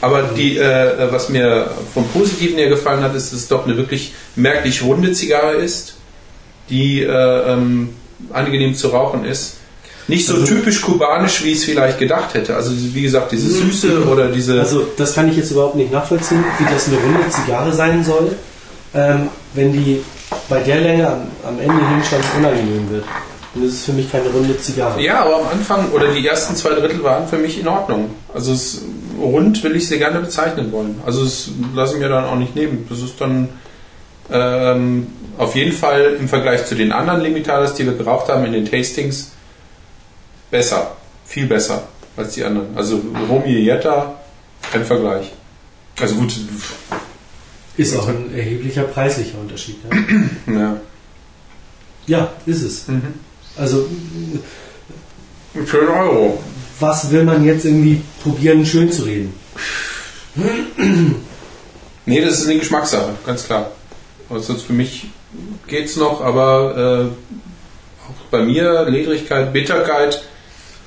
Aber 0.02 0.24
die, 0.24 0.58
äh, 0.58 1.12
was 1.12 1.30
mir 1.30 1.70
vom 1.94 2.08
Positiven 2.08 2.58
her 2.58 2.70
gefallen 2.70 3.04
hat, 3.04 3.14
ist, 3.14 3.34
dass 3.34 3.40
es 3.42 3.48
doch 3.50 3.66
eine 3.66 3.76
wirklich 3.78 4.14
merklich 4.36 4.82
runde 4.82 5.12
Zigarre 5.12 5.56
ist, 5.56 5.96
die 6.70 7.02
äh, 7.04 7.08
ähm, 7.54 7.90
angenehm 8.32 8.74
zu 8.76 8.90
rauchen 8.90 9.26
ist. 9.26 9.56
Nicht 10.08 10.26
so 10.26 10.34
Also- 10.34 10.46
typisch 10.48 10.82
kubanisch, 10.82 11.44
wie 11.44 11.52
ich 11.52 11.60
es 11.60 11.66
vielleicht 11.66 12.00
gedacht 12.00 12.34
hätte. 12.34 12.56
Also 12.56 12.72
wie 12.76 13.02
gesagt, 13.02 13.32
diese 13.32 13.50
Süße 13.50 14.06
oder 14.06 14.28
diese... 14.30 14.60
Also 14.60 14.88
das 14.98 15.14
kann 15.14 15.30
ich 15.30 15.38
jetzt 15.38 15.52
überhaupt 15.52 15.76
nicht 15.76 15.92
nachvollziehen, 15.92 16.44
wie 16.58 16.66
das 16.74 16.88
eine 16.88 16.98
runde 16.98 17.30
Zigarre 17.30 17.72
sein 17.72 18.04
soll, 18.04 18.36
ähm, 18.96 19.30
wenn 19.54 19.72
die 19.72 20.02
bei 20.48 20.60
der 20.62 20.82
Länge 20.82 21.08
am, 21.08 21.22
am 21.48 21.60
Ende 21.60 21.74
hin 21.76 22.02
schon 22.10 22.20
unangenehm 22.40 22.90
wird. 22.90 23.06
Und 23.56 23.66
das 23.66 23.74
ist 23.74 23.86
für 23.86 23.94
mich 23.94 24.12
keine 24.12 24.30
runde 24.30 24.58
Zigarre. 24.60 25.00
Ja, 25.02 25.24
aber 25.26 25.38
am 25.38 25.48
Anfang 25.52 25.92
oder 25.92 26.08
die 26.12 26.26
ersten 26.28 26.56
zwei 26.56 26.72
Drittel 26.72 27.04
waren 27.04 27.28
für 27.28 27.38
mich 27.38 27.60
in 27.60 27.68
Ordnung. 27.68 28.12
Also 28.34 28.52
es, 28.54 28.82
rund 29.20 29.64
will 29.64 29.76
ich 29.76 29.88
sie 29.88 29.98
gerne 29.98 30.20
bezeichnen 30.20 30.72
wollen. 30.72 31.02
Also 31.06 31.24
es 31.24 31.50
lasse 31.76 31.96
ich 31.96 32.00
mir 32.00 32.10
dann 32.10 32.26
auch 32.26 32.36
nicht 32.36 32.56
nehmen. 32.56 32.86
Das 32.90 33.00
ist 33.00 33.20
dann 33.20 33.50
ähm, 34.32 35.08
auf 35.40 35.56
jeden 35.56 35.72
Fall 35.72 36.18
im 36.20 36.28
Vergleich 36.28 36.66
zu 36.66 36.76
den 36.76 36.92
anderen 36.92 37.22
Limitadas, 37.22 37.74
die 37.74 37.86
wir 37.86 37.94
geraucht 37.94 38.28
haben 38.28 38.44
in 38.46 38.52
den 38.52 38.66
Tastings, 38.66 39.32
besser. 40.52 40.98
Viel 41.26 41.48
besser 41.48 41.88
als 42.18 42.34
die 42.34 42.44
anderen. 42.44 42.76
Also 42.76 43.02
Romy 43.30 43.58
Jetta, 43.60 44.20
kein 44.70 44.84
Vergleich. 44.84 45.32
Also 45.98 46.16
gut, 46.16 46.34
Ist 47.78 47.96
auch 47.96 48.10
ein 48.10 48.36
erheblicher 48.36 48.84
preislicher 48.84 49.38
Unterschied. 49.40 49.78
Ja, 50.46 50.54
ja. 50.54 50.78
ja 52.08 52.34
ist 52.46 52.62
es. 52.62 52.86
Also 53.56 53.88
Für 55.66 55.80
einen 55.80 55.90
Euro. 55.90 56.44
was 56.82 57.12
will 57.12 57.24
man 57.24 57.46
jetzt 57.46 57.64
irgendwie 57.64 58.02
probieren, 58.24 58.66
schön 58.66 58.92
zu 58.92 59.04
reden? 59.04 59.34
Nee, 62.06 62.22
das 62.22 62.40
ist 62.40 62.48
eine 62.48 62.60
Geschmackssache, 62.60 63.14
ganz 63.26 63.46
klar. 63.46 63.72
Also 64.30 64.56
für 64.56 64.74
mich 64.74 65.08
geht's 65.68 65.96
noch, 65.96 66.22
aber 66.22 67.10
äh, 67.10 68.10
auch 68.10 68.26
bei 68.32 68.42
mir 68.42 68.86
Ledrigkeit, 68.90 69.54
Bitterkeit, 69.54 70.22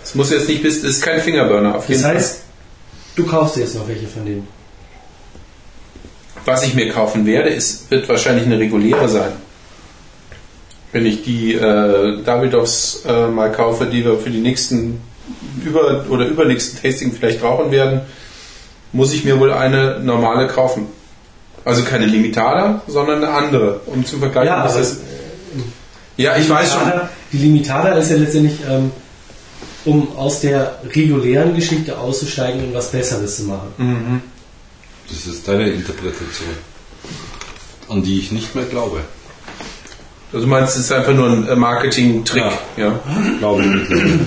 es 0.02 0.14
muss 0.14 0.30
jetzt 0.30 0.48
nicht 0.48 0.62
bis, 0.62 0.78
ist 0.78 1.02
kein 1.02 1.20
Fingerburner 1.20 1.76
auf 1.76 1.88
jeden 1.88 2.02
Das 2.02 2.10
heißt, 2.10 2.42
du 3.16 3.26
kaufst 3.26 3.56
jetzt 3.56 3.74
noch 3.76 3.86
welche 3.86 4.06
von 4.06 4.24
denen. 4.24 4.48
Was 6.44 6.66
ich 6.66 6.74
mir 6.74 6.90
kaufen 6.90 7.24
werde, 7.24 7.50
ist, 7.50 7.90
wird 7.90 8.08
wahrscheinlich 8.08 8.46
eine 8.46 8.58
reguläre 8.58 9.08
sein. 9.08 9.32
Wenn 10.90 11.06
ich 11.06 11.22
die 11.22 11.54
äh, 11.54 12.22
Davidoffs 12.22 13.04
äh, 13.06 13.28
mal 13.28 13.52
kaufe, 13.52 13.86
die 13.86 14.04
wir 14.04 14.18
für 14.18 14.30
die 14.30 14.40
nächsten 14.40 15.00
über 15.64 16.04
oder 16.10 16.26
übernächsten 16.26 16.82
Tasting 16.82 17.12
vielleicht 17.12 17.42
rauchen 17.42 17.70
werden, 17.70 18.00
muss 18.92 19.12
ich 19.14 19.24
mir 19.24 19.38
wohl 19.38 19.52
eine 19.52 20.00
normale 20.00 20.48
kaufen. 20.48 20.88
Also 21.64 21.84
keine 21.84 22.06
Limitada, 22.06 22.82
sondern 22.88 23.22
eine 23.24 23.32
andere, 23.32 23.80
um 23.86 24.04
zu 24.04 24.18
vergleichen. 24.18 24.48
Ja, 24.48 24.64
was 24.64 24.76
das- 24.76 24.96
ja 26.16 26.36
ich 26.36 26.48
weiß 26.48 26.72
schon. 26.72 26.80
Die 27.32 27.38
Limitada 27.38 27.90
ist 27.94 28.10
ja 28.10 28.16
letztendlich, 28.16 28.58
ähm, 28.68 28.90
um 29.84 30.16
aus 30.16 30.40
der 30.40 30.78
regulären 30.94 31.54
Geschichte 31.54 31.98
auszusteigen 31.98 32.64
und 32.64 32.74
was 32.74 32.90
Besseres 32.90 33.36
zu 33.36 33.44
machen. 33.44 33.68
Mhm. 33.78 34.22
Das 35.08 35.26
ist 35.26 35.46
deine 35.46 35.68
Interpretation, 35.70 36.48
an 37.88 38.02
die 38.02 38.18
ich 38.18 38.32
nicht 38.32 38.54
mehr 38.54 38.64
glaube. 38.64 39.00
Also 40.32 40.46
du 40.46 40.50
meinst, 40.50 40.74
es 40.76 40.84
ist 40.84 40.92
einfach 40.92 41.12
nur 41.12 41.28
ein 41.28 41.46
äh, 41.48 41.54
Marketing-Trick. 41.54 42.44
Ja. 42.76 42.98
Glaube 43.38 43.62
ich 43.62 43.68
mittlerweile. 43.68 44.20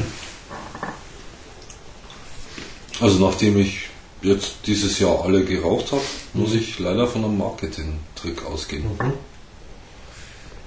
Also 3.01 3.25
nachdem 3.27 3.57
ich 3.59 3.84
jetzt 4.25 4.55
dieses 4.65 4.99
Jahr 4.99 5.23
alle 5.23 5.43
geraucht 5.43 5.91
habe, 5.91 6.01
muss 6.33 6.51
mhm. 6.51 6.59
ich 6.59 6.79
leider 6.79 7.07
von 7.07 7.23
einem 7.23 7.37
Marketing-Trick 7.37 8.45
ausgehen. 8.45 8.83
Mhm. 8.83 9.13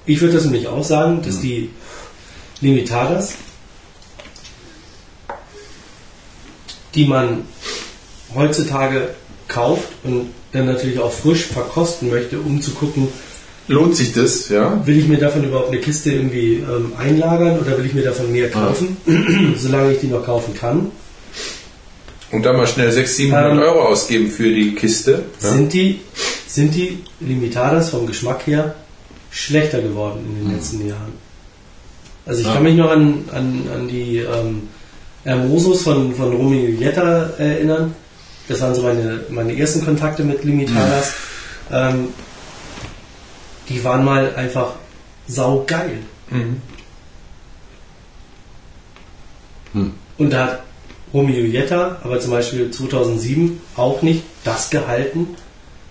Ich 0.06 0.20
würde 0.20 0.34
das 0.34 0.44
nämlich 0.44 0.68
auch 0.68 0.84
sagen, 0.84 1.22
dass 1.22 1.36
mhm. 1.36 1.42
die 1.42 1.70
Limitadas, 2.60 3.34
die 6.94 7.04
man 7.06 7.42
heutzutage 8.34 9.14
kauft 9.48 9.88
und 10.04 10.30
dann 10.52 10.66
natürlich 10.66 10.98
auch 10.98 11.12
frisch 11.12 11.44
verkosten 11.46 12.10
möchte, 12.10 12.38
um 12.40 12.60
zu 12.62 12.70
gucken, 12.72 13.08
lohnt 13.66 13.96
sich 13.96 14.12
das, 14.12 14.48
ja? 14.48 14.86
Will 14.86 14.98
ich 14.98 15.08
mir 15.08 15.18
davon 15.18 15.44
überhaupt 15.44 15.68
eine 15.68 15.80
Kiste 15.80 16.12
irgendwie 16.12 16.54
ähm, 16.54 16.92
einlagern 16.98 17.58
oder 17.58 17.76
will 17.76 17.86
ich 17.86 17.94
mir 17.94 18.02
davon 18.02 18.32
mehr 18.32 18.50
kaufen, 18.50 18.96
ah. 19.06 19.12
solange 19.56 19.92
ich 19.92 20.00
die 20.00 20.06
noch 20.06 20.24
kaufen 20.24 20.54
kann? 20.54 20.90
Und 22.30 22.42
dann 22.44 22.56
mal 22.56 22.66
schnell 22.66 22.92
600, 22.92 23.08
700 23.16 23.52
Ähm, 23.52 23.58
Euro 23.60 23.88
ausgeben 23.88 24.30
für 24.30 24.52
die 24.52 24.74
Kiste. 24.74 25.24
Ja? 25.40 25.48
Sind 25.52 25.72
die, 25.72 26.00
sind 26.46 26.74
die 26.74 27.02
Limitadas 27.20 27.90
vom 27.90 28.06
Geschmack 28.06 28.46
her 28.46 28.74
schlechter 29.30 29.80
geworden 29.80 30.20
in 30.28 30.44
den 30.48 30.54
letzten 30.56 30.86
Jahren? 30.86 31.12
Also 32.26 32.40
ich 32.40 32.46
Ja. 32.46 32.54
kann 32.54 32.62
mich 32.64 32.74
noch 32.76 32.90
an, 32.90 33.24
an, 33.32 33.62
an 33.74 33.88
die 33.88 34.18
ähm, 34.18 34.68
Hermosos 35.24 35.82
von, 35.82 36.14
von 36.14 36.32
Romeo 36.34 36.60
Julieta 36.68 37.30
erinnern. 37.38 37.94
Das 38.46 38.60
waren 38.60 38.74
so 38.74 38.82
meine, 38.82 39.20
meine 39.30 39.58
ersten 39.58 39.82
Kontakte 39.84 40.22
mit 40.22 40.44
Limitadas. 40.44 41.12
Ähm, 41.70 42.08
die 43.70 43.82
waren 43.84 44.04
mal 44.04 44.34
einfach 44.34 44.72
saugeil. 45.26 45.98
Mhm. 46.30 46.60
Und 50.18 50.30
da 50.32 50.44
hat 50.46 50.62
Romeo 51.12 51.44
Jetta, 51.44 51.98
aber 52.04 52.20
zum 52.20 52.30
Beispiel 52.32 52.70
2007 52.70 53.60
auch 53.76 54.02
nicht 54.02 54.22
das 54.44 54.70
gehalten, 54.70 55.28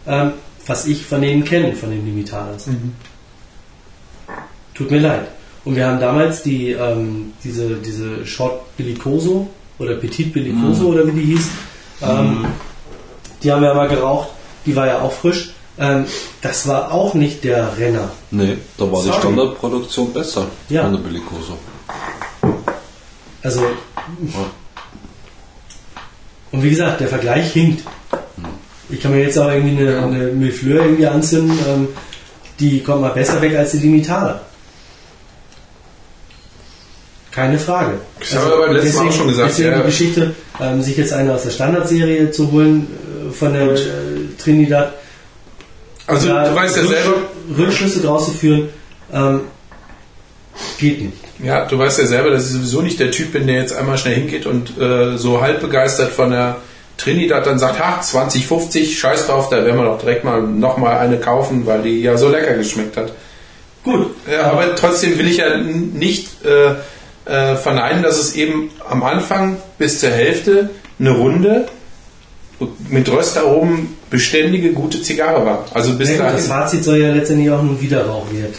ähm, 0.06 0.34
was 0.66 0.86
ich 0.86 1.06
von 1.06 1.22
denen 1.22 1.44
kenne, 1.44 1.76
von 1.76 1.90
den 1.90 2.06
Limitadas. 2.06 2.68
Tut 4.74 4.92
mir 4.92 5.00
leid. 5.00 5.28
Und 5.66 5.76
wir 5.76 5.88
haben 5.88 6.00
damals 6.00 6.44
die, 6.44 6.72
ähm, 6.72 7.34
diese, 7.44 7.76
diese 7.78 8.26
Short 8.26 8.76
Bellicoso 8.78 9.50
oder 9.80 9.96
Petit 9.96 10.32
Bellicoso 10.34 10.88
oder 10.88 11.06
wie 11.08 11.12
die 11.20 11.26
hieß, 11.34 11.48
ähm, 12.04 12.46
die 13.44 13.52
haben 13.52 13.62
wir 13.62 13.72
aber 13.72 13.88
geraucht, 13.88 14.30
die 14.66 14.76
war 14.76 14.88
ja 14.88 15.02
auch 15.02 15.12
frisch. 15.12 15.52
Ähm, 15.80 16.06
das 16.42 16.68
war 16.68 16.92
auch 16.92 17.14
nicht 17.14 17.44
der 17.44 17.78
Renner. 17.78 18.10
Nee, 18.32 18.58
da 18.78 18.86
war 18.92 19.02
Sorry. 19.02 19.12
die 19.16 19.20
Standardproduktion 19.20 20.14
besser 20.14 20.48
Ja. 20.70 20.84
von 20.84 20.94
der 20.94 21.00
Bellicoso. 21.00 21.58
Also, 23.44 23.62
und 26.52 26.64
wie 26.64 26.70
gesagt, 26.70 27.00
der 27.02 27.08
Vergleich 27.08 27.52
hinkt. 27.54 27.84
Ich 28.90 29.02
kann 29.02 29.12
mir 29.12 29.22
jetzt 29.22 29.38
auch 29.38 29.50
irgendwie 29.52 29.82
eine, 29.82 30.02
eine 30.04 30.24
Milfleur 30.28 30.84
irgendwie 30.86 31.08
anzünden, 31.08 31.58
ähm, 31.68 31.88
die 32.60 32.82
kommt 32.82 33.02
mal 33.02 33.10
besser 33.12 33.42
weg 33.42 33.56
als 33.56 33.72
die 33.72 33.80
Limitada. 33.80 34.42
Keine 37.32 37.60
Frage. 37.60 38.00
Das 38.20 38.34
haben 38.36 38.50
wir 38.50 38.58
beim 38.58 38.74
letzten 38.76 38.98
Mal 38.98 39.10
auch 39.10 39.12
schon 39.14 39.28
gesagt, 39.28 39.50
Deswegen 39.52 39.72
ja. 39.72 39.78
die 39.80 39.86
Geschichte, 39.86 40.36
ähm, 40.60 40.82
sich 40.82 40.98
jetzt 40.98 41.14
eine 41.14 41.34
aus 41.34 41.44
der 41.44 41.52
Standardserie 41.52 42.32
zu 42.32 42.52
holen 42.52 42.88
äh, 43.30 43.32
von 43.32 43.54
der 43.54 43.74
äh, 43.74 43.78
Trinidad. 44.42 44.94
Also 46.08 46.30
du 46.30 46.56
weißt 46.56 46.78
ja 46.78 46.84
Rücksch- 46.84 46.88
selber, 46.90 47.16
Rückschlüsse 47.58 48.00
draus 48.02 48.26
zu 48.26 48.32
führen, 48.32 48.70
ähm, 49.14 49.42
geht 50.80 51.02
nicht. 51.02 51.18
Ja, 51.44 51.66
du 51.66 51.78
weißt 51.78 52.00
ja 52.00 52.06
selber, 52.06 52.32
dass 52.32 52.48
ich 52.48 52.54
sowieso 52.54 52.82
nicht 52.82 53.00
der 53.00 53.12
Typ 53.12 53.34
bin, 53.34 53.48
der 53.48 53.58
jetzt 53.58 53.74
einmal 53.74 53.98
schnell 53.98 54.16
hingeht 54.16 54.46
und 54.46 54.80
äh, 54.80 55.18
so 55.18 55.42
halb 55.42 55.62
begeistert 55.62 56.12
von 56.12 56.32
der 56.32 56.58
Trinidad 56.98 57.46
dann 57.46 57.60
sagt, 57.60 57.80
ha, 57.80 58.02
2050, 58.02 59.00
scheiß 59.00 59.28
drauf, 59.28 59.50
da 59.50 59.64
werden 59.64 59.78
wir 59.78 59.86
doch 59.86 60.00
direkt 60.00 60.24
mal 60.24 60.42
nochmal 60.42 60.98
eine 60.98 61.18
kaufen, 61.18 61.66
weil 61.66 61.84
die 61.84 62.02
ja 62.02 62.18
so 62.18 62.30
lecker 62.30 62.56
geschmeckt 62.56 62.98
hat. 62.98 63.14
Gut, 63.84 64.16
Ja, 64.30 64.52
aber 64.52 64.76
trotzdem 64.76 65.18
will 65.18 65.28
ich 65.28 65.38
ja 65.38 65.58
nicht 65.58 66.44
äh, 66.44 66.72
äh, 67.32 67.56
verneinen, 67.56 68.04
dass 68.04 68.20
es 68.20 68.36
eben 68.36 68.72
am 68.90 69.04
Anfang 69.04 69.58
bis 69.78 70.00
zur 70.00 70.10
Hälfte 70.10 70.72
eine 71.00 71.12
runde 71.12 71.68
mit 72.90 73.08
Röstaromen 73.10 73.96
beständige 74.10 74.74
gute 74.74 75.02
Zigarre 75.02 75.46
war. 75.46 75.66
Also 75.74 75.94
bis 75.94 76.10
Ja, 76.10 76.16
gut, 76.16 76.26
das 76.26 76.48
dahin. 76.48 76.48
Fazit 76.48 76.84
soll 76.84 76.98
ja 76.98 77.14
letztendlich 77.14 77.52
auch 77.52 77.60
ein 77.60 77.80
Wiederrauchwert 77.80 78.56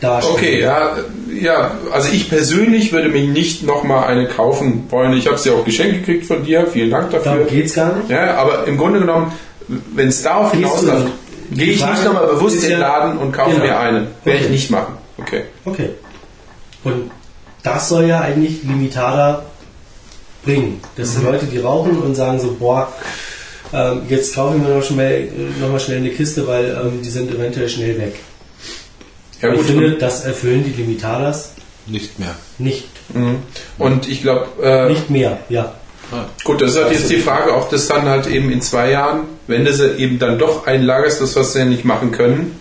darstellen. 0.00 0.36
Okay, 0.36 0.60
ja, 0.60 0.96
ja, 1.40 1.78
also 1.92 2.08
ich 2.12 2.28
persönlich 2.28 2.92
würde 2.92 3.08
mir 3.08 3.26
nicht 3.26 3.62
nochmal 3.62 4.08
eine 4.08 4.26
kaufen 4.28 4.84
wollen. 4.90 5.12
Ich 5.14 5.26
habe 5.26 5.38
sie 5.38 5.50
auch 5.50 5.64
geschenkt 5.64 6.04
gekriegt 6.06 6.26
von 6.26 6.44
dir, 6.44 6.66
vielen 6.66 6.90
Dank 6.90 7.10
dafür. 7.10 7.32
Darum 7.32 7.46
geht's 7.48 7.74
gar 7.74 7.94
nicht. 7.96 8.10
Ja, 8.10 8.34
aber 8.36 8.66
im 8.66 8.76
Grunde 8.76 9.00
genommen, 9.00 9.32
wenn 9.94 10.08
es 10.08 10.22
darauf 10.22 10.52
hinausläuft, 10.52 11.08
gehe 11.50 11.72
ich 11.72 11.84
nicht 11.84 12.04
nochmal 12.04 12.26
bewusst 12.26 12.62
in 12.64 12.70
den 12.70 12.80
Laden 12.80 13.18
und 13.18 13.32
kaufe 13.32 13.52
Genau. 13.52 13.64
mir 13.64 13.78
eine. 13.78 14.06
Werde 14.24 14.38
ich 14.38 14.44
Okay. 14.44 14.52
nicht 14.52 14.70
machen. 14.70 14.94
Okay. 15.18 15.42
Okay. 15.64 15.90
Und 16.84 17.10
das 17.62 17.88
soll 17.88 18.04
ja 18.06 18.20
eigentlich 18.20 18.62
Limitada 18.62 19.42
bringen. 20.44 20.80
Das 20.96 21.12
sind 21.14 21.24
Leute, 21.24 21.46
die 21.46 21.58
rauchen 21.58 21.98
und 21.98 22.14
sagen 22.14 22.38
so, 22.38 22.54
boah, 22.58 22.92
ähm, 23.72 24.02
jetzt 24.08 24.34
kaufe 24.34 24.56
ich 24.56 24.62
mir 24.62 24.68
noch 24.76 24.82
schnell, 24.84 25.24
äh, 25.24 25.60
noch 25.60 25.70
mal 25.70 25.80
schnell 25.80 25.98
eine 25.98 26.10
Kiste, 26.10 26.46
weil 26.46 26.66
ähm, 26.66 27.00
die 27.02 27.08
sind 27.10 27.32
eventuell 27.34 27.68
schnell 27.68 27.98
weg. 27.98 28.14
Ja, 29.42 29.52
ich 29.52 29.60
finde, 29.62 29.92
das 29.92 30.24
erfüllen 30.24 30.64
die 30.64 30.70
Limitadas 30.80 31.52
Nicht 31.86 32.18
mehr. 32.18 32.34
nicht. 32.58 32.88
Mhm. 33.14 33.36
Und 33.78 34.08
ich 34.08 34.22
glaube, 34.22 34.46
äh, 34.62 34.88
Nicht 34.88 35.10
mehr, 35.10 35.38
ja. 35.48 35.72
gut, 36.44 36.60
das 36.62 36.70
ist 36.72 36.82
halt 36.82 36.92
jetzt 36.92 37.10
die 37.10 37.18
Frage, 37.18 37.54
ob 37.54 37.68
das 37.70 37.88
dann 37.88 38.06
halt 38.08 38.26
eben 38.26 38.50
in 38.50 38.60
zwei 38.62 38.90
Jahren, 38.92 39.24
wenn 39.46 39.64
du 39.64 39.72
sie 39.72 39.90
eben 39.98 40.18
dann 40.18 40.38
doch 40.38 40.66
einlagerst, 40.66 41.20
das 41.20 41.36
was 41.36 41.52
sie 41.52 41.60
ja 41.60 41.64
nicht 41.64 41.84
machen 41.84 42.12
können 42.12 42.58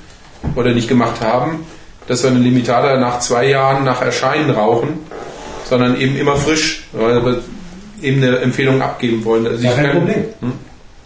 oder 0.55 0.73
nicht 0.73 0.87
gemacht 0.87 1.21
haben, 1.21 1.65
dass 2.07 2.23
wir 2.23 2.29
eine 2.31 2.39
Limitada 2.39 2.97
nach 2.99 3.19
zwei 3.19 3.47
Jahren 3.47 3.83
nach 3.83 4.01
Erscheinen 4.01 4.49
rauchen, 4.51 4.99
sondern 5.67 5.99
eben 5.99 6.15
immer 6.17 6.35
frisch, 6.35 6.87
weil 6.91 7.23
wir 7.25 7.41
eben 8.01 8.21
eine 8.21 8.37
Empfehlung 8.39 8.81
abgeben 8.81 9.23
wollen. 9.25 9.47
Also 9.47 9.63
ich 9.63 9.73
kein 9.73 9.85
kann- 9.85 9.97
Problem. 9.97 10.25
Hm? 10.41 10.51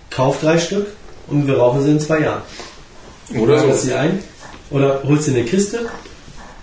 Kauf 0.09 0.41
drei 0.41 0.57
Stück 0.57 0.87
und 1.27 1.47
wir 1.47 1.57
rauchen 1.57 1.81
sie 1.83 1.91
in 1.91 1.99
zwei 1.99 2.19
Jahren. 2.21 2.41
Oder 3.37 3.59
so. 3.59 3.71
sie 3.73 3.93
ein 3.93 4.19
oder 4.71 5.01
holst 5.03 5.27
in 5.27 5.35
eine 5.35 5.45
Kiste. 5.45 5.81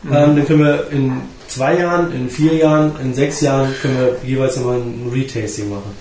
Mhm. 0.03 0.13
Ähm, 0.13 0.37
dann 0.37 0.47
können 0.47 0.61
wir 0.65 0.91
in 0.91 1.23
zwei 1.49 1.79
Jahren, 1.79 2.13
in 2.13 2.29
vier 2.31 2.55
Jahren, 2.55 2.93
in 3.03 3.15
sechs 3.15 3.41
Jahren 3.41 3.75
können 3.81 3.99
wir 3.99 4.17
jeweils 4.29 4.57
nochmal 4.57 4.77
ein 4.79 5.11
Retasting 5.13 5.71
machen. 5.71 5.95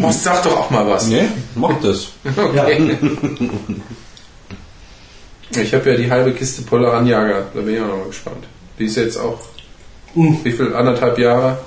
Horst, 0.00 0.22
sag 0.24 0.42
doch 0.42 0.56
auch 0.56 0.70
mal 0.70 0.86
was. 0.88 1.06
Nee, 1.06 1.24
mach 1.54 1.78
das. 1.80 2.08
Okay. 2.36 2.96
Ich 5.62 5.74
habe 5.74 5.90
ja 5.90 5.96
die 5.98 6.10
halbe 6.10 6.32
Kiste 6.32 6.62
Polaraniaga, 6.62 7.44
da 7.52 7.60
bin 7.60 7.74
ich 7.74 7.80
auch 7.82 7.88
noch 7.88 7.96
mal 7.98 8.06
gespannt. 8.06 8.44
Die 8.78 8.86
ist 8.86 8.96
jetzt 8.96 9.18
auch, 9.18 9.38
Mhm. 10.14 10.38
wie 10.44 10.52
viel, 10.52 10.74
anderthalb 10.74 11.18
Jahre? 11.18 11.58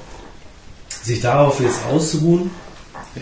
Sich 1.03 1.21
darauf 1.21 1.59
jetzt 1.59 1.77
auszuruhen. 1.91 2.49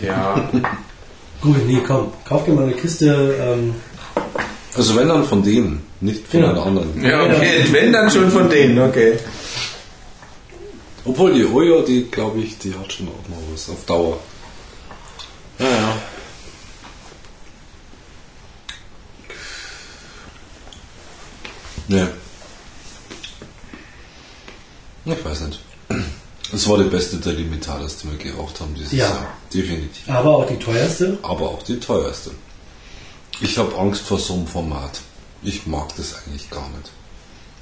Ja, 0.02 0.48
Gut, 1.42 1.56
nee, 1.66 1.80
komm, 1.86 2.10
kauf 2.24 2.46
dir 2.46 2.52
mal 2.52 2.64
eine 2.64 2.72
Kiste. 2.72 3.36
Ähm, 3.38 3.74
Also 4.76 4.96
wenn 4.96 5.08
dann 5.08 5.24
von 5.24 5.42
denen, 5.42 5.82
nicht 6.00 6.26
von 6.26 6.40
Genau. 6.40 6.52
einer 6.52 6.66
anderen. 6.66 7.02
ja 7.04 7.22
okay, 7.24 7.64
wenn 7.70 7.92
dann 7.92 8.10
schon 8.10 8.30
von 8.30 8.48
denen, 8.50 8.78
okay. 8.80 9.18
Obwohl 11.04 11.32
die 11.34 11.44
Oyo, 11.44 11.82
die 11.82 12.10
glaube 12.10 12.40
ich, 12.40 12.58
die 12.58 12.74
hat 12.74 12.92
schon 12.92 13.08
auch 13.08 13.28
noch 13.28 13.38
was 13.52 13.68
auf 13.68 13.84
Dauer. 13.84 14.18
Ja, 15.58 15.66
ja. 15.66 15.96
Nee. 21.88 22.06
Ich 25.04 25.24
weiß 25.24 25.40
nicht. 25.42 25.60
Es 26.52 26.68
war 26.68 26.78
die 26.78 26.88
beste 26.88 27.16
der 27.18 27.34
Limitadas, 27.34 27.98
die 27.98 28.10
wir 28.10 28.16
geraucht 28.18 28.60
haben 28.60 28.74
dieses 28.74 28.92
Ja. 28.92 29.06
Jahr. 29.08 29.26
Definitiv. 29.52 30.08
aber 30.08 30.30
auch 30.36 30.46
die 30.46 30.56
teuerste. 30.58 31.18
Aber 31.22 31.50
auch 31.50 31.62
die 31.62 31.78
teuerste. 31.78 32.30
Ich 33.40 33.58
habe 33.58 33.76
Angst 33.76 34.02
vor 34.02 34.18
so 34.18 34.34
einem 34.34 34.46
Format. 34.46 35.00
Ich 35.42 35.66
mag 35.66 35.94
das 35.96 36.14
eigentlich 36.14 36.50
gar 36.50 36.68
nicht. 36.70 36.90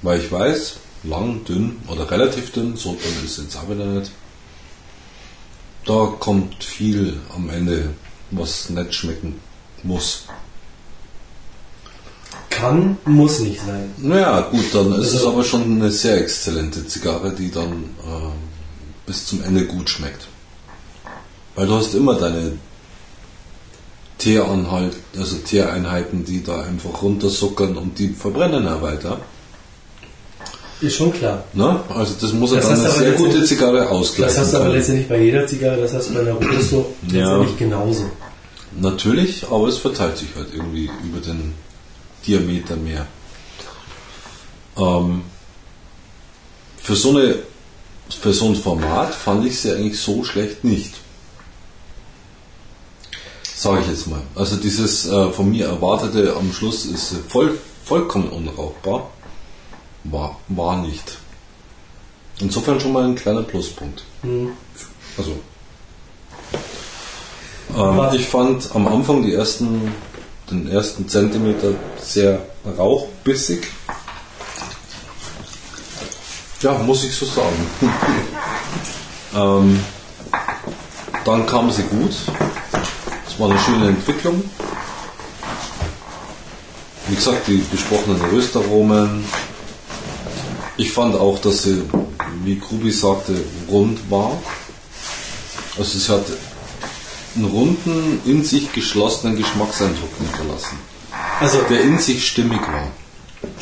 Weil 0.03 0.21
ich 0.21 0.31
weiß, 0.31 0.75
lang, 1.05 1.45
dünn 1.45 1.79
oder 1.89 2.11
relativ 2.11 2.53
dünn, 2.53 2.77
so 2.77 2.93
dünn 2.93 3.25
ist 3.25 3.39
es 3.39 3.69
wieder 3.69 3.85
nicht. 3.87 4.11
Da 5.85 6.15
kommt 6.21 6.63
viel 6.63 7.19
am 7.35 7.49
Ende, 7.51 7.91
was 8.31 8.71
nicht 8.71 8.95
schmecken 8.95 9.41
muss. 9.83 10.25
Kann, 12.51 12.99
muss 13.05 13.41
nicht 13.41 13.61
sein. 13.61 13.93
Naja, 13.97 14.43
gut, 14.43 14.73
dann 14.75 14.93
ist 14.93 15.09
es 15.09 15.15
Also- 15.15 15.33
aber 15.33 15.43
schon 15.45 15.63
eine 15.65 15.91
sehr 15.91 16.21
exzellente 16.21 16.87
Zigarre, 16.87 17.33
die 17.33 17.51
dann 17.51 17.73
ähm, 18.07 18.33
bis 19.07 19.27
zum 19.27 19.43
Ende 19.43 19.67
gut 19.67 19.91
schmeckt. 19.91 20.29
Weil 21.55 21.67
du 21.67 21.75
hast 21.75 21.95
immer 21.95 22.15
deine 22.15 22.59
Teeranhalt, 24.23 24.95
also 25.19 25.37
Teereinheiten, 25.39 26.25
die 26.25 26.45
da 26.45 26.63
einfach 26.63 27.03
runtersuckern 27.03 27.77
und 27.77 27.99
die 27.99 28.11
verbrennen 28.11 28.65
ja 28.65 28.81
weiter. 28.81 29.19
Ist 30.81 30.97
schon 30.97 31.13
klar. 31.13 31.43
Ne? 31.55 31.81
Also 31.89 32.15
das 32.21 32.33
muss 32.33 32.53
ja 32.53 32.59
Das 32.59 32.69
dann 32.69 32.81
eine 32.81 32.91
sehr 32.91 33.13
gute 33.13 33.43
Zigarre 33.45 33.89
ausgleichen. 33.89 34.35
Das 34.37 34.45
hast 34.45 34.53
du 34.55 34.59
aber 34.59 34.69
letztendlich 34.69 35.09
bei 35.09 35.21
jeder 35.21 35.45
Zigarre, 35.45 35.81
das 35.81 35.93
hast 35.93 36.11
du 36.11 36.15
bei 36.15 36.23
der 36.23 36.35
Robusto 36.35 36.95
Ja. 37.11 37.37
letztendlich 37.37 37.59
genauso. 37.59 38.11
Natürlich, 38.81 39.45
aber 39.51 39.67
es 39.67 39.79
verteilt 39.79 40.17
sich 40.17 40.29
halt 40.37 40.49
irgendwie 40.55 40.89
über 41.05 41.21
den 41.21 41.55
Diameter 42.25 42.77
mehr. 42.77 43.07
Ähm, 44.77 45.23
für 46.81 46.95
so 46.95 47.11
eine 47.11 47.37
für 48.21 48.33
so 48.33 48.47
ein 48.47 48.55
Format 48.57 49.15
fand 49.15 49.47
ich 49.47 49.59
sie 49.59 49.73
eigentlich 49.73 49.99
so 49.99 50.23
schlecht 50.23 50.63
nicht. 50.65 50.95
Sage 53.63 53.83
ich 53.83 53.87
jetzt 53.87 54.09
mal. 54.09 54.21
Also 54.35 54.57
dieses 54.57 55.07
äh, 55.07 55.31
von 55.31 55.49
mir 55.49 55.67
erwartete 55.67 56.35
am 56.37 56.53
Schluss 56.53 56.85
ist 56.85 57.15
voll, 57.29 57.57
vollkommen 57.85 58.29
unrauchbar. 58.31 59.09
War, 60.03 60.37
war 60.49 60.79
nicht. 60.79 61.19
Insofern 62.41 62.81
schon 62.81 62.93
mal 62.93 63.05
ein 63.05 63.15
kleiner 63.15 63.45
Pluspunkt. 63.45 64.03
Also. 65.17 65.37
Ähm, 67.77 68.01
ich 68.15 68.27
fand 68.27 68.69
am 68.75 68.89
Anfang 68.89 69.23
die 69.23 69.33
ersten, 69.33 69.93
den 70.51 70.69
ersten 70.69 71.09
Zentimeter 71.09 71.69
sehr 72.01 72.45
rauchbissig. 72.77 73.69
Ja, 76.63 76.79
muss 76.79 77.05
ich 77.05 77.15
so 77.15 77.27
sagen. 77.27 77.71
ähm, 79.37 79.85
dann 81.25 81.47
kam 81.47 81.71
sie 81.71 81.85
gut. 81.85 82.11
Es 83.33 83.41
war 83.41 83.51
eine 83.51 83.59
schöne 83.61 83.89
Entwicklung. 83.89 84.43
Wie 87.09 87.15
gesagt, 87.15 87.49
die 87.49 87.65
besprochenen 87.71 88.21
Röstaromen. 88.31 89.25
Ich 90.77 90.93
fand 90.93 91.15
auch, 91.17 91.39
dass 91.39 91.63
sie, 91.63 91.83
wie 92.45 92.59
Grubi 92.59 92.91
sagte, 92.91 93.35
rund 93.71 94.11
war. 94.11 94.39
Also 95.79 95.97
es 95.97 96.09
hat 96.11 96.27
einen 97.35 97.47
runden, 97.47 98.21
in 98.27 98.45
sich 98.45 98.71
geschlossenen 98.71 99.37
Geschmackseindruck 99.37 100.11
hinterlassen, 100.19 100.77
Also 101.41 101.63
der 101.71 101.81
in 101.81 101.99
sich 101.99 102.27
stimmig 102.27 102.61
war. 102.61 102.89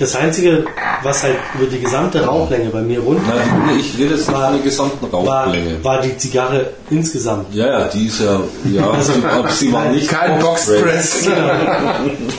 Das 0.00 0.16
Einzige, 0.16 0.64
was 1.02 1.22
halt 1.22 1.36
über 1.54 1.66
die 1.66 1.78
gesamte 1.78 2.24
Rauchlänge 2.24 2.70
bei 2.70 2.80
mir 2.80 3.00
rund 3.00 3.20
Nein, 3.28 3.78
ich 3.78 3.96
rede 3.98 4.14
jetzt 4.14 4.26
War- 4.32 4.46
von 4.46 4.54
der 4.54 4.62
gesamten 4.62 5.12
war, 5.12 5.44
Rauchlänge. 5.46 5.84
war 5.84 6.00
die 6.00 6.16
Zigarre 6.16 6.70
insgesamt. 6.90 7.54
Ja, 7.54 7.66
ja, 7.66 7.88
die 7.88 8.06
ist 8.06 8.20
ja, 8.20 8.40
ja, 8.72 8.90
Also, 8.90 9.12
aber 9.30 9.50
sie 9.50 9.72
war 9.72 9.90
nicht 9.90 10.08
Kein 10.08 10.40
Boxpress. 10.40 11.28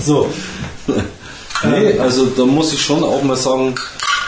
So, 0.04 0.28
Nee, 1.64 2.00
also 2.00 2.26
da 2.26 2.44
muss 2.44 2.74
ich 2.74 2.82
schon 2.82 3.04
auch 3.04 3.22
mal 3.22 3.36
sagen, 3.38 3.76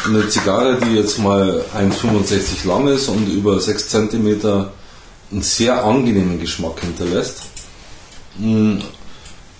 eine 0.05 0.27
Zigarre, 0.29 0.77
die 0.77 0.95
jetzt 0.95 1.17
mal 1.17 1.63
1,65 1.75 2.67
lang 2.67 2.87
ist 2.87 3.07
und 3.07 3.27
über 3.27 3.59
6 3.59 3.89
cm 3.89 4.69
einen 5.31 5.41
sehr 5.41 5.83
angenehmen 5.83 6.39
Geschmack 6.39 6.81
hinterlässt 6.81 7.41
mm, 8.37 8.75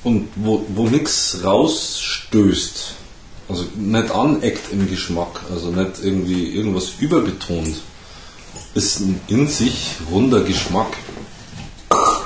und 0.03 0.27
wo, 0.35 0.63
wo 0.75 0.83
nichts 0.87 1.39
rausstößt, 1.43 2.95
also 3.49 3.65
nicht 3.75 4.11
aneckt 4.11 4.71
im 4.71 4.89
Geschmack, 4.89 5.41
also 5.51 5.69
nicht 5.69 6.03
irgendwie 6.03 6.55
irgendwas 6.55 6.93
überbetont, 6.99 7.75
ist 8.73 8.99
ein 9.01 9.19
in 9.27 9.47
sich 9.47 9.91
runder 10.11 10.41
Geschmack, 10.41 10.97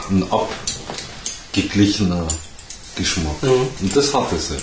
ein 0.09 0.25
abgeglichener 0.31 2.27
Geschmack. 2.95 3.43
Und 3.43 3.95
das 3.95 4.13
hatte 4.13 4.37
sie 4.37 4.57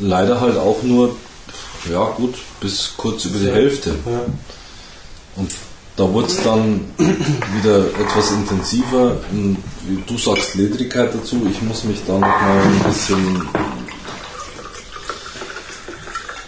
leider 0.00 0.40
halt 0.40 0.56
auch 0.56 0.82
nur, 0.82 1.16
ja 1.90 2.04
gut, 2.10 2.34
bis 2.60 2.94
kurz 2.96 3.24
über 3.24 3.38
die 3.38 3.50
Hälfte. 3.50 3.90
ja. 4.06 4.26
Und 5.36 5.50
da 5.96 6.10
wurde 6.12 6.28
es 6.28 6.42
dann 6.42 6.84
wieder 7.56 7.78
etwas 7.78 8.30
intensiver. 8.32 9.16
Und 9.32 9.56
wie 9.86 10.02
du 10.06 10.18
sagst 10.18 10.54
Ledrigkeit 10.54 11.14
dazu, 11.14 11.46
ich 11.50 11.62
muss 11.62 11.84
mich 11.84 12.00
da 12.06 12.14
noch 12.14 12.20
mal 12.20 12.62
ein 12.62 12.82
bisschen 12.84 13.48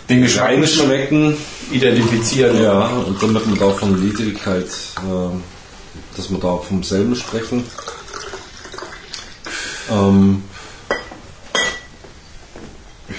Den 0.09 0.23
Geschmack 0.23 0.51
man 0.53 0.61
reinschmecken. 0.61 1.37
identifizieren. 1.71 2.63
Ja, 2.63 2.89
und 2.89 3.23
damit 3.23 3.47
wir 3.47 3.57
da 3.57 3.71
von 3.71 4.03
Ledrigkeit, 4.03 4.69
ähm, 5.07 5.43
dass 6.17 6.31
wir 6.31 6.39
da 6.39 6.57
vom 6.57 6.83
selben 6.83 7.15
sprechen. 7.15 7.65
Ähm, 9.91 10.43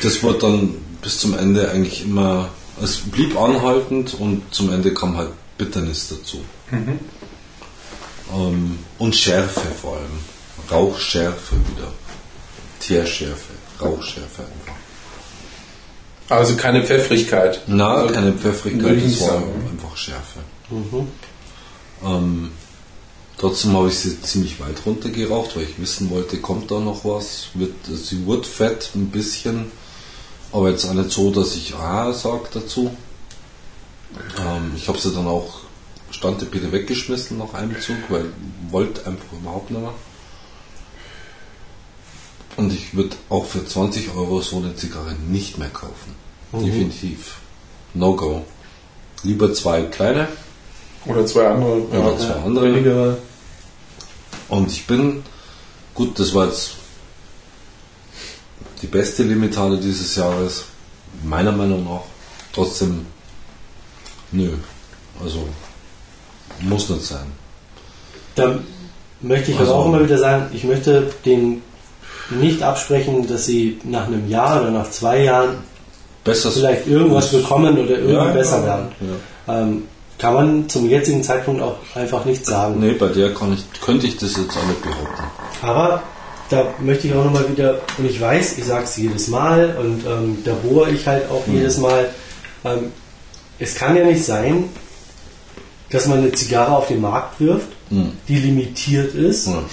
das 0.02 0.24
wird 0.24 0.44
dann 0.44 0.76
bis 1.02 1.20
zum 1.20 1.38
Ende 1.38 1.70
eigentlich 1.72 2.04
immer, 2.06 2.50
es 2.82 2.98
blieb 2.98 3.40
anhaltend 3.40 4.14
und 4.16 4.44
zum 4.54 4.72
Ende 4.72 4.94
kam 4.94 5.18
halt 5.18 5.32
Bitternis 5.58 6.10
dazu. 6.10 6.44
Ähm, 8.32 8.80
und 8.98 9.16
Schärfe 9.16 9.68
vor 9.82 9.98
allem. 9.98 10.20
Rauchschärfe 10.72 11.56
wieder. 11.56 11.92
Teerschärfe, 12.80 13.54
Rauchschärfe 13.82 14.44
einfach. 14.44 14.79
Also 16.30 16.56
keine 16.56 16.84
Pfeffrigkeit. 16.84 17.62
Na, 17.68 18.08
keine 18.08 18.34
Pfeffrigkeit, 18.34 19.04
das 19.04 19.22
war 19.22 19.38
einfach 19.38 19.98
Schärfe. 19.98 20.40
Ähm, 22.06 22.52
trotzdem 23.38 23.76
habe 23.76 23.88
ich 23.90 23.98
sie 24.00 24.22
ziemlich 24.22 24.60
weit 24.60 24.86
runter 24.86 25.10
geraucht, 25.10 25.56
weil 25.56 25.64
ich 25.64 25.80
wissen 25.80 26.10
wollte, 26.12 26.38
kommt 26.38 26.70
da 26.70 26.80
noch 26.80 27.04
was? 27.04 27.48
Wird, 27.56 27.74
sie 27.86 28.28
wird 28.28 28.46
fett 28.46 28.92
ein 28.96 29.10
bisschen, 29.10 29.72
aber 30.52 30.70
jetzt 30.70 30.86
auch 30.86 30.94
nicht 30.94 31.12
so, 31.12 31.32
dass 31.32 31.56
ich 31.56 31.74
Ah 31.76 32.14
sage 32.14 32.48
dazu. 32.54 32.96
Ähm, 34.40 34.74
ich 34.76 34.88
habe 34.88 35.00
sie 35.00 35.12
dann 35.14 35.28
auch 35.28 35.62
Stante 36.12 36.46
bitte 36.46 36.72
weggeschmissen 36.72 37.38
nach 37.38 37.54
einem 37.54 37.80
Zug, 37.82 37.98
weil 38.10 38.26
wollte 38.70 39.06
einfach 39.08 39.34
überhaupt 39.34 39.72
nicht 39.72 39.82
mehr. 39.82 39.94
Und 42.60 42.74
ich 42.74 42.94
würde 42.94 43.16
auch 43.30 43.46
für 43.46 43.66
20 43.66 44.14
Euro 44.16 44.42
so 44.42 44.58
eine 44.58 44.76
Zigarre 44.76 45.14
nicht 45.30 45.58
mehr 45.58 45.70
kaufen. 45.70 46.14
Definitiv. 46.52 47.38
No 47.94 48.16
go. 48.16 48.44
Lieber 49.24 49.54
zwei 49.54 49.84
kleine 49.84 50.28
Oder 51.06 51.26
zwei 51.26 51.48
andere. 51.48 51.82
oder 51.88 52.18
zwei 52.18 52.34
andere. 52.34 52.66
Weniger, 52.74 53.18
Und 54.50 54.70
ich 54.72 54.86
bin, 54.88 55.24
gut, 55.96 56.20
das 56.20 56.34
war 56.34 56.48
jetzt 56.48 56.72
die 58.82 58.88
beste 58.88 59.24
Limitade 59.24 59.78
dieses 59.78 60.16
Jahres, 60.16 60.66
meiner 61.24 61.52
Meinung 61.54 61.84
nach. 61.86 62.02
Trotzdem, 62.54 63.06
nö. 64.32 64.50
Also, 65.24 65.48
muss 66.62 66.90
nicht 66.90 67.06
sein. 67.06 67.28
da 68.36 68.58
möchte 69.22 69.52
ich 69.52 69.58
aber 69.58 69.66
Also- 69.68 69.80
auch 69.80 69.86
immer 69.88 70.04
wieder 70.04 70.18
sagen, 70.18 70.50
ich 70.54 70.64
möchte 70.66 71.14
den 71.26 71.62
nicht 72.32 72.62
absprechen, 72.64 73.28
dass 73.28 73.46
sie 73.46 73.80
nach 73.84 74.08
einem 74.08 74.28
Jahr 74.30 74.62
oder 74.62 74.72
nach 74.72 74.90
zwei 74.90 75.24
Jahren 75.24 75.58
Besser 76.24 76.52
vielleicht 76.52 76.86
irgendwas 76.88 77.32
bekommen 77.32 77.78
oder 77.80 77.92
irgendwie 77.92 78.14
Ja, 78.14 78.26
besser 78.26 78.64
werden. 78.66 78.88
ja. 79.48 79.62
Ähm, 79.62 79.84
kann 80.18 80.34
man 80.34 80.70
zum 80.70 80.88
jetzigen 80.90 81.24
Zeitpunkt 81.24 81.62
auch 81.62 81.78
einfach 81.96 82.26
nicht 82.26 82.46
sagen. 82.46 82.76
Nee, 82.80 82.92
bei 82.92 83.08
der 83.08 83.34
kann 83.34 83.54
ich, 83.54 83.64
könnte 83.82 84.06
ich 84.06 84.18
das 84.18 84.36
jetzt 84.36 84.56
auch 84.58 84.68
nicht 84.68 84.82
behaupten. 84.82 85.24
Aber 85.62 86.04
da 86.50 86.66
möchte 86.80 87.08
ich 87.08 87.14
auch 87.14 87.24
nochmal 87.24 87.50
wieder, 87.50 87.80
und 87.98 88.06
ich 88.10 88.20
weiß, 88.20 88.58
ich 88.58 88.66
sage 88.66 88.84
es 88.84 88.98
jedes 88.98 89.30
Mal 89.30 89.78
und 89.80 90.04
ähm, 90.06 90.38
da 90.44 90.52
bohre 90.62 90.90
ich 90.92 91.08
halt 91.08 91.30
auch 91.32 91.44
jedes 91.48 91.78
Mal, 91.78 92.10
ähm, 92.66 92.92
es 93.60 93.76
kann 93.76 93.96
ja 93.96 94.04
nicht 94.04 94.24
sein, 94.26 94.66
dass 95.90 96.06
man 96.06 96.18
eine 96.20 96.32
Zigarre 96.34 96.76
auf 96.76 96.88
den 96.90 97.02
Markt 97.02 97.40
wirft, 97.40 97.68
Hm. 97.90 98.12
die 98.28 98.36
limitiert 98.36 99.16
ist, 99.16 99.48
Ja. 99.48 99.64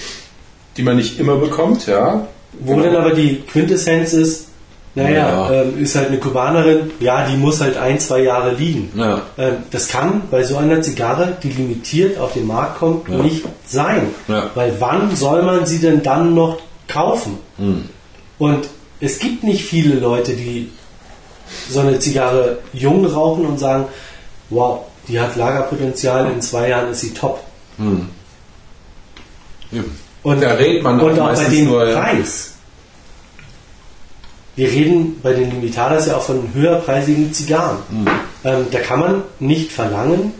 Die 0.77 0.83
man 0.83 0.95
nicht 0.95 1.19
immer 1.19 1.35
bekommt, 1.35 1.85
ja. 1.87 2.25
Wo 2.59 2.79
dann 2.79 2.95
aber 2.95 3.11
die 3.11 3.41
Quintessenz 3.41 4.13
ist, 4.13 4.47
naja, 4.95 5.51
Ja. 5.51 5.51
ähm, 5.61 5.81
ist 5.83 5.95
halt 5.95 6.07
eine 6.07 6.17
Kubanerin, 6.17 6.91
ja, 6.99 7.27
die 7.27 7.37
muss 7.37 7.61
halt 7.61 7.77
ein, 7.77 7.99
zwei 7.99 8.21
Jahre 8.23 8.53
liegen. 8.53 8.91
Ja. 8.95 9.21
Ähm, 9.37 9.57
das 9.69 9.87
kann 9.89 10.23
bei 10.31 10.43
so 10.43 10.57
einer 10.57 10.81
Zigarre, 10.81 11.37
die 11.43 11.49
limitiert 11.49 12.17
auf 12.17 12.33
den 12.33 12.47
Markt 12.47 12.79
kommt, 12.79 13.07
Ja. 13.07 13.17
nicht 13.17 13.45
sein. 13.67 14.07
Weil 14.55 14.73
wann 14.79 15.15
soll 15.15 15.43
man 15.43 15.65
sie 15.67 15.79
denn 15.79 16.01
dann 16.01 16.33
noch 16.33 16.57
kaufen? 16.87 17.37
Hm. 17.57 17.89
Und 18.39 18.67
es 18.99 19.19
gibt 19.19 19.43
nicht 19.43 19.63
viele 19.65 19.99
Leute, 19.99 20.33
die 20.33 20.71
so 21.69 21.81
eine 21.81 21.99
Zigarre 21.99 22.57
jung 22.73 23.05
rauchen 23.05 23.45
und 23.45 23.59
sagen, 23.59 23.85
wow, 24.49 24.79
die 25.07 25.19
hat 25.19 25.35
Lagerpotenzial, 25.35 26.31
in 26.31 26.41
zwei 26.41 26.69
Jahren 26.69 26.89
ist 26.89 27.01
sie 27.01 27.13
top. 27.13 27.39
Hm. 27.77 28.09
Eben. 29.71 29.95
Und, 30.27 30.41
Da 30.43 30.55
redet 30.55 30.83
man 30.83 30.99
auch 30.99 31.05
und 31.05 31.19
auch 31.21 31.33
bei 31.33 31.43
dem 31.45 31.65
nur. 31.67 31.85
Preis. 31.85 32.51
Wir 34.57 34.69
reden 34.69 35.19
bei 35.23 35.31
den 35.31 35.51
Limitadas 35.51 36.07
ja 36.07 36.17
auch 36.17 36.23
von 36.23 36.49
höherpreisigen 36.53 37.31
Zigarren. 37.31 37.77
Hm. 37.89 38.07
Ähm, 38.43 38.65
da 38.71 38.79
kann 38.79 38.99
man 38.99 39.21
nicht 39.39 39.71
verlangen, 39.71 40.33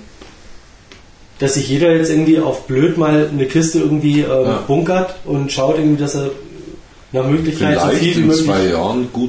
dass 1.39 1.53
sich 1.53 1.69
jeder 1.69 1.95
jetzt 1.95 2.09
irgendwie 2.09 2.37
auf 2.39 2.67
blöd 2.67 2.97
mal 2.97 3.29
eine 3.31 3.45
Kiste 3.45 3.79
irgendwie 3.79 4.21
ähm, 4.23 4.45
Ja. 4.45 4.63
bunkert 4.67 5.15
und 5.23 5.53
schaut 5.53 5.77
irgendwie, 5.77 6.01
dass 6.01 6.15
er 6.15 6.31
nach 7.13 7.25
Möglichkeit 7.25 7.79
so 7.79 7.85
Vielleicht 7.87 7.99
viel 8.03 8.17
wie 8.17 8.21
möglich 8.23 8.75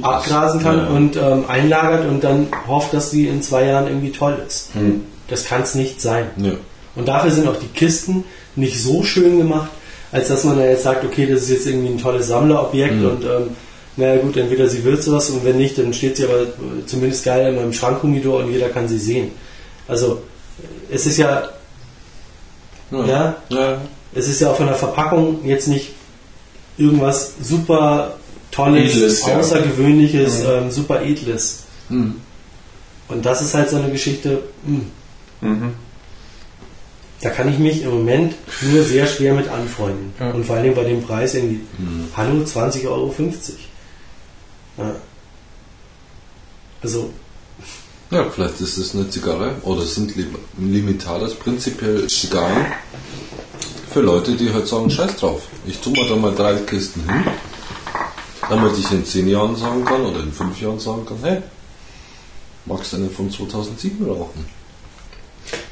abgrasen 0.03 0.61
kann 0.61 0.79
Ja. 0.79 0.87
und 0.89 1.17
ähm, 1.17 1.45
einlagert 1.47 2.09
und 2.09 2.25
dann 2.25 2.49
hofft, 2.67 2.93
dass 2.95 3.11
die 3.11 3.29
in 3.29 3.43
zwei 3.43 3.67
Jahren 3.67 3.87
irgendwie 3.87 4.11
toll 4.11 4.37
ist. 4.45 4.71
Hm. 4.75 5.03
Das 5.29 5.45
kann 5.45 5.63
es 5.63 5.77
nicht 5.77 6.01
sein. 6.01 6.25
Ja. 6.39 6.53
Und 6.97 7.07
dafür 7.07 7.31
sind 7.31 7.47
auch 7.47 7.61
die 7.61 7.69
Kisten 7.69 8.25
nicht 8.57 8.83
so 8.83 9.05
schön 9.05 9.39
gemacht, 9.39 9.71
als 10.13 10.29
dass 10.29 10.45
man 10.45 10.57
da 10.59 10.65
jetzt 10.65 10.83
sagt, 10.85 11.05
okay, 11.05 11.27
das 11.27 11.43
ist 11.43 11.51
jetzt 11.51 11.67
irgendwie 11.67 11.89
ein 11.89 11.99
tolles 11.99 12.29
Sammlerobjekt 12.29 12.95
Mhm. 12.97 13.07
und 13.07 13.25
ähm, 13.25 13.51
naja 13.97 14.21
gut, 14.23 14.37
entweder 14.37 14.69
sie 14.69 14.85
wird 14.85 15.03
sowas 15.03 15.29
und 15.31 15.45
wenn 15.45 15.57
nicht, 15.59 15.77
dann 15.79 15.93
steht 15.93 16.17
sie 16.17 16.25
aber 16.25 16.43
äh, 16.43 16.87
zumindest 16.87 17.25
geil 17.25 17.49
in 17.49 17.57
meinem 17.57 17.73
Schrankhumidor 17.73 18.41
und 18.45 18.51
jeder 18.53 18.69
kann 18.69 18.87
sie 18.89 18.99
sehen. 18.99 19.33
Also 19.89 20.23
es 20.91 21.07
ist 21.07 21.17
ja, 21.19 21.49
ja, 22.91 23.37
ja. 23.49 23.81
es 24.15 24.29
ist 24.29 24.41
ja 24.41 24.51
auch 24.51 24.57
von 24.57 24.67
der 24.67 24.75
Verpackung 24.77 25.45
jetzt 25.45 25.69
nicht 25.69 25.91
irgendwas 26.77 27.33
super 27.43 28.15
Tolles, 28.51 28.95
Edles, 28.95 29.27
ja. 29.27 29.37
Außergewöhnliches, 29.39 30.39
Mhm. 30.41 30.47
ähm, 30.51 30.71
super 30.71 31.03
Edles. 31.03 31.65
Hm. 31.89 32.15
Und 33.09 33.25
das 33.27 33.43
ist 33.43 33.55
halt 33.55 33.69
so 33.71 33.77
eine 33.77 33.91
Geschichte, 33.91 34.43
hm, 34.65 34.87
Mhm. 35.41 35.73
Da 37.21 37.31
kann 37.31 37.49
ich 37.53 37.59
mich 37.59 37.83
im 37.83 37.91
Moment 37.91 38.35
nur 38.63 38.83
sehr 38.85 39.07
schwer 39.07 39.35
mit 39.35 39.49
anfreunden. 39.49 40.13
Ja. 40.21 40.31
Und 40.31 40.45
vor 40.45 40.55
allen 40.57 40.65
Dingen 40.65 40.77
bei 40.77 40.85
dem 40.85 41.03
Preis 41.03 41.35
irgendwie, 41.35 41.61
Hm. 41.77 42.09
hallo, 42.17 42.45
20,50 42.45 42.87
Euro. 42.89 43.15
Ja. 44.79 44.95
Also, 46.83 47.11
Ja, 48.11 48.25
vielleicht 48.31 48.61
ist 48.61 48.79
es 48.79 48.95
eine 48.95 49.11
Zigarre 49.11 49.57
oder 49.65 49.83
sind 49.83 50.15
Lim 50.17 50.35
Limitadas 50.59 51.35
prinzipiell 51.35 52.07
Zigarren 52.07 52.67
für 53.93 54.01
Leute, 54.01 54.33
die 54.37 54.53
halt 54.53 54.67
sagen, 54.69 54.89
scheiß 54.91 55.17
drauf. 55.17 55.43
Ich 55.67 55.79
tue 55.81 55.93
mir 55.93 56.09
da 56.09 56.17
mal 56.17 56.35
drei 56.35 56.55
Kisten 56.61 57.03
hin, 57.11 57.25
damit 58.49 58.79
ich 58.79 58.91
in 58.93 59.05
zehn 59.05 59.29
Jahren 59.29 59.57
sagen 59.57 59.85
kann 59.85 60.03
oder 60.07 60.21
in 60.21 60.33
fünf 60.33 60.59
Jahren 60.61 60.79
sagen 60.79 61.05
kann, 61.05 61.19
hey, 61.23 61.43
magst 62.65 62.93
du 62.93 62.97
eine 62.99 63.11
von 63.11 63.31
2007 63.31 64.07
rauchen? 64.09 64.47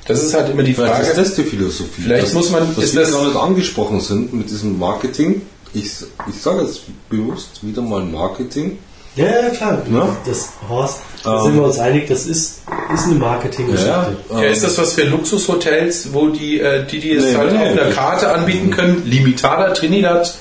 Das 0.07 0.23
ist 0.23 0.35
halt 0.35 0.51
immer 0.51 0.63
die 0.63 0.75
Vielleicht 0.75 0.95
Frage. 0.95 1.09
ist 1.09 1.19
das 1.19 1.35
die 1.35 1.43
Philosophie. 1.43 2.03
Vielleicht 2.03 2.27
dass, 2.27 2.33
muss 2.35 2.51
man- 2.51 2.75
Dass 2.75 2.85
ist 2.85 2.95
wir 2.95 3.03
das- 3.03 3.13
gar 3.13 3.25
nicht 3.25 3.37
angesprochen 3.37 4.01
sind 4.01 4.33
mit 4.33 4.49
diesem 4.51 4.79
Marketing. 4.79 5.43
Ich, 5.75 5.91
ich 6.29 6.41
sage 6.41 6.63
jetzt 6.63 6.81
bewusst 7.11 7.59
wieder 7.63 7.83
mal 7.83 8.03
Marketing. 8.05 8.79
ja, 9.17 9.25
ja, 9.27 9.51
klar. 9.51 9.83
Ja. 9.93 10.17
Das, 10.25 10.51
Horst, 10.69 11.01
da 11.25 11.39
Ähm. 11.39 11.43
sind 11.45 11.55
wir 11.57 11.63
uns 11.65 11.79
einig, 11.79 12.07
das 12.09 12.25
ist, 12.27 12.61
ist 12.95 13.05
eine 13.07 13.15
Marketinggeschichte. 13.17 14.17
ähm, 14.31 14.39
Ja, 14.39 14.45
ist 14.45 14.63
das 14.65 14.79
was 14.79 14.93
für 14.95 15.03
Luxushotels, 15.05 16.13
wo 16.13 16.29
die, 16.29 16.61
äh, 16.61 16.87
die, 16.87 17.01
die 17.01 17.13
es 17.13 17.25
Nee, 17.25 17.35
halt 17.37 17.53
nee, 17.53 17.59
auf 17.59 17.79
einer 17.79 17.91
Karte 17.93 18.33
anbieten 18.33 18.71
können, 18.71 19.03
Limitada, 19.07 19.71
Trinidad, 19.73 20.35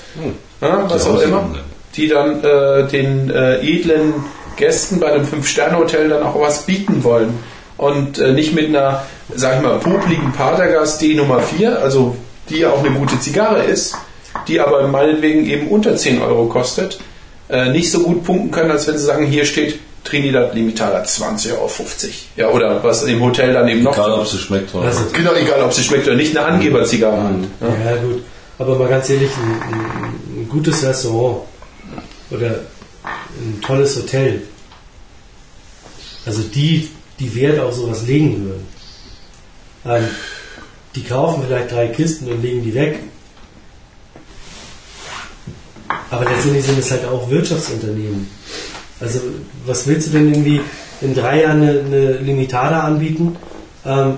ja, 0.60 0.88
was 0.88 1.04
Die 1.04 1.10
auch 1.10 1.20
immer, 1.22 1.54
die 1.96 2.08
dann 2.08 2.42
äh, 2.44 2.86
den 2.88 3.30
äh, 3.30 3.56
edlen 3.60 4.14
Gästen 4.56 5.00
bei 5.00 5.12
einem 5.12 5.26
Fünf-Sterne-Hotel 5.26 6.08
dann 6.08 6.22
auch 6.22 6.40
was 6.40 6.62
bieten 6.62 7.02
wollen. 7.04 7.34
Und 7.76 8.18
äh, 8.18 8.32
nicht 8.32 8.54
mit 8.54 8.68
einer, 8.68 9.04
sag 9.34 9.56
ich 9.56 9.62
mal, 9.62 9.78
popligen 9.78 10.32
Patergast 10.32 11.00
D 11.02 11.14
Nummer 11.14 11.40
4, 11.40 11.78
also 11.82 12.16
die 12.48 12.58
ja 12.60 12.70
auch 12.70 12.78
eine 12.84 12.90
gute 12.96 13.18
Zigarre 13.20 13.64
ist, 13.64 13.96
die 14.48 14.60
aber 14.60 14.86
meinetwegen 14.88 15.46
eben 15.46 15.68
unter 15.68 15.96
10 15.96 16.22
Euro 16.22 16.46
kostet, 16.46 16.98
äh, 17.48 17.70
nicht 17.70 17.90
so 17.90 18.00
gut 18.00 18.24
punkten 18.24 18.50
können, 18.50 18.70
als 18.70 18.86
wenn 18.86 18.96
sie 18.96 19.04
sagen, 19.04 19.26
hier 19.26 19.44
steht 19.44 19.78
Trinidad 20.04 20.54
Limitada 20.54 21.02
20,50 21.02 21.52
Euro. 21.52 21.70
Ja, 22.36 22.48
oder 22.50 22.82
was 22.82 23.02
im 23.02 23.20
Hotel 23.20 23.52
dann 23.52 23.68
eben 23.68 23.82
noch. 23.82 23.92
Egal, 23.94 24.12
ob 24.12 24.26
sie 24.26 24.38
schmeckt 24.38 24.74
oder 24.74 24.86
Also, 24.86 25.00
nicht. 25.00 25.14
Genau, 25.14 25.32
egal 25.34 25.62
ob 25.62 25.72
sie 25.72 25.82
schmeckt 25.82 26.06
oder 26.06 26.16
nicht, 26.16 26.36
eine 26.36 26.46
Angeberzigarre 26.46 27.22
hat. 27.22 27.34
Ja. 27.60 27.90
Ja, 27.90 27.96
gut. 27.96 28.22
Aber 28.58 28.76
mal 28.76 28.88
ganz 28.88 29.10
ehrlich, 29.10 29.30
ein, 29.36 29.74
ein, 29.74 30.42
ein 30.42 30.48
gutes 30.48 30.82
Restaurant 30.82 31.42
oder 32.30 32.60
ein 33.38 33.60
tolles 33.60 33.96
Hotel, 33.96 34.42
also 36.24 36.42
die, 36.42 36.88
die 37.18 37.34
Wert 37.34 37.58
auf 37.60 37.74
sowas 37.74 38.06
legen 38.06 38.44
würden, 38.44 38.66
ähm, 39.86 40.08
die 40.94 41.04
kaufen 41.04 41.44
vielleicht 41.46 41.72
drei 41.72 41.88
Kisten 41.88 42.30
und 42.30 42.42
legen 42.42 42.62
die 42.62 42.74
weg. 42.74 42.98
Aber 46.10 46.24
letztendlich 46.24 46.64
sind 46.64 46.78
es 46.78 46.90
halt 46.90 47.04
auch 47.04 47.28
Wirtschaftsunternehmen. 47.28 48.28
Also 49.00 49.20
was 49.66 49.86
willst 49.86 50.08
du 50.08 50.12
denn 50.12 50.32
irgendwie 50.32 50.60
in 51.00 51.14
drei 51.14 51.42
Jahren 51.42 51.62
eine, 51.62 51.80
eine 51.80 52.12
Limitada 52.18 52.80
anbieten, 52.80 53.36
ähm, 53.84 54.16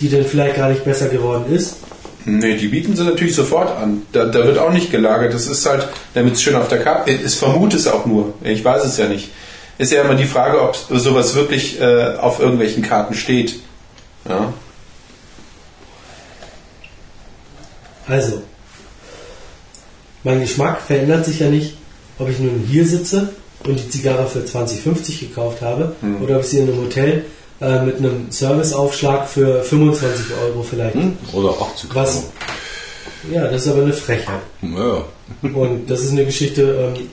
die 0.00 0.10
dann 0.10 0.24
vielleicht 0.24 0.56
gar 0.56 0.68
nicht 0.68 0.84
besser 0.84 1.08
geworden 1.08 1.52
ist? 1.52 1.76
Nee, 2.24 2.56
die 2.56 2.68
bieten 2.68 2.94
sie 2.94 3.04
natürlich 3.04 3.34
sofort 3.34 3.74
an. 3.76 4.02
Da, 4.12 4.26
da 4.26 4.44
wird 4.44 4.58
auch 4.58 4.72
nicht 4.72 4.90
gelagert. 4.90 5.32
Das 5.32 5.46
ist 5.46 5.64
halt, 5.64 5.88
damit 6.12 6.34
es 6.34 6.42
schön 6.42 6.56
auf 6.56 6.68
der 6.68 6.82
Karte 6.82 7.12
ist. 7.12 7.36
vermute 7.36 7.76
es 7.76 7.86
auch 7.86 8.04
nur. 8.04 8.34
Ich 8.44 8.62
weiß 8.62 8.84
es 8.84 8.98
ja 8.98 9.08
nicht. 9.08 9.30
Ist 9.78 9.92
ja 9.92 10.02
immer 10.02 10.16
die 10.16 10.24
Frage, 10.24 10.60
ob 10.60 10.76
sowas 10.76 11.34
wirklich 11.34 11.80
äh, 11.80 12.16
auf 12.16 12.40
irgendwelchen 12.40 12.82
Karten 12.82 13.14
steht. 13.14 13.60
Ja. 14.28 14.52
Also, 18.08 18.42
mein 20.24 20.40
Geschmack 20.40 20.80
verändert 20.80 21.26
sich 21.26 21.38
ja 21.40 21.48
nicht, 21.48 21.76
ob 22.18 22.28
ich 22.28 22.38
nun 22.40 22.64
hier 22.68 22.86
sitze 22.86 23.28
und 23.64 23.78
die 23.78 23.88
Zigarre 23.88 24.26
für 24.26 24.40
20,50 24.40 25.20
gekauft 25.20 25.62
habe 25.62 25.94
oder 26.22 26.36
ob 26.36 26.42
ich 26.42 26.48
sie 26.48 26.58
in 26.58 26.68
einem 26.68 26.82
Hotel 26.82 27.24
äh, 27.60 27.82
mit 27.82 27.98
einem 27.98 28.30
Serviceaufschlag 28.30 29.28
für 29.28 29.62
25 29.62 30.26
Euro 30.44 30.62
vielleicht. 30.62 30.94
Hm? 30.94 31.18
Oder 31.32 31.50
80 31.50 31.94
Was? 31.94 32.16
Euro. 32.16 32.24
Ja, 33.32 33.48
das 33.48 33.66
ist 33.66 33.72
aber 33.72 33.82
eine 33.82 33.92
Frechheit. 33.92 34.40
Ja, 34.62 35.04
Und 35.42 35.90
das 35.90 36.00
ist 36.00 36.12
eine 36.12 36.24
Geschichte, 36.24 36.92
ähm, 36.96 37.08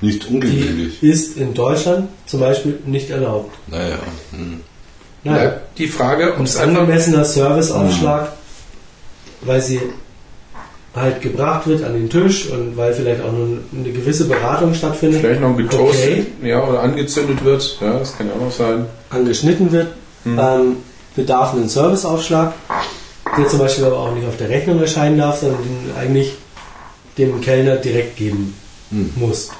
nicht 0.00 0.28
die 0.28 0.34
ungewöhnlich. 0.34 1.02
ist 1.02 1.36
in 1.36 1.54
Deutschland 1.54 2.08
zum 2.26 2.40
Beispiel 2.40 2.78
nicht 2.86 3.10
erlaubt. 3.10 3.54
Naja. 3.66 3.98
Hm. 4.30 4.60
Bleibt 5.24 5.78
die 5.78 5.88
Frage, 5.88 6.32
ob 6.32 6.38
Und 6.38 6.48
es 6.48 6.56
angemessener 6.56 7.24
Serviceaufschlag, 7.24 8.32
weil 9.42 9.60
sie 9.60 9.80
halt 10.94 11.20
gebracht 11.20 11.66
wird 11.66 11.84
an 11.84 11.92
den 11.92 12.08
Tisch 12.08 12.48
und 12.50 12.76
weil 12.76 12.92
vielleicht 12.94 13.22
auch 13.22 13.32
nur 13.32 13.58
eine 13.72 13.90
gewisse 13.92 14.24
Beratung 14.26 14.74
stattfindet, 14.74 15.20
vielleicht 15.20 15.40
noch 15.40 15.56
getoastet 15.56 16.26
Okay. 16.40 16.48
ja, 16.48 16.64
oder 16.66 16.80
angezündet 16.82 17.44
wird. 17.44 17.78
Ja, 17.80 17.98
das 17.98 18.16
kann 18.16 18.28
ja 18.28 18.32
auch 18.34 18.40
noch 18.40 18.52
sein. 18.52 18.86
angeschnitten 19.10 19.70
wird, 19.70 19.88
ähm, 20.26 20.76
bedarf 21.14 21.52
einen 21.54 21.68
Serviceaufschlag, 21.68 22.52
der 23.36 23.48
zum 23.48 23.58
Beispiel 23.58 23.84
aber 23.84 23.98
auch 23.98 24.14
nicht 24.14 24.26
auf 24.26 24.36
der 24.38 24.48
Rechnung 24.48 24.80
erscheinen 24.80 25.18
darf, 25.18 25.40
sondern 25.40 25.58
den 25.62 25.96
eigentlich 26.00 26.32
dem 27.18 27.40
Kellner 27.40 27.76
direkt 27.76 28.16
geben 28.16 28.54
Hm. 28.90 29.10
muss. 29.16 29.50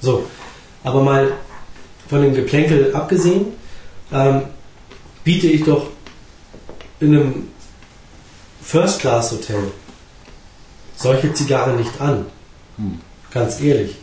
So, 0.00 0.24
aber 0.84 1.02
mal 1.02 1.32
von 2.08 2.22
dem 2.22 2.34
Geplänkel 2.34 2.94
abgesehen, 2.94 3.46
ähm, 4.12 4.42
biete 5.24 5.46
ich 5.46 5.64
doch 5.64 5.88
in 7.00 7.14
einem 7.14 7.48
First-Class-Hotel 8.62 9.72
solche 10.96 11.32
Zigarren 11.32 11.76
nicht 11.76 12.00
an. 12.00 12.26
Hm. 12.76 13.00
Ganz 13.30 13.60
ehrlich. 13.60 13.96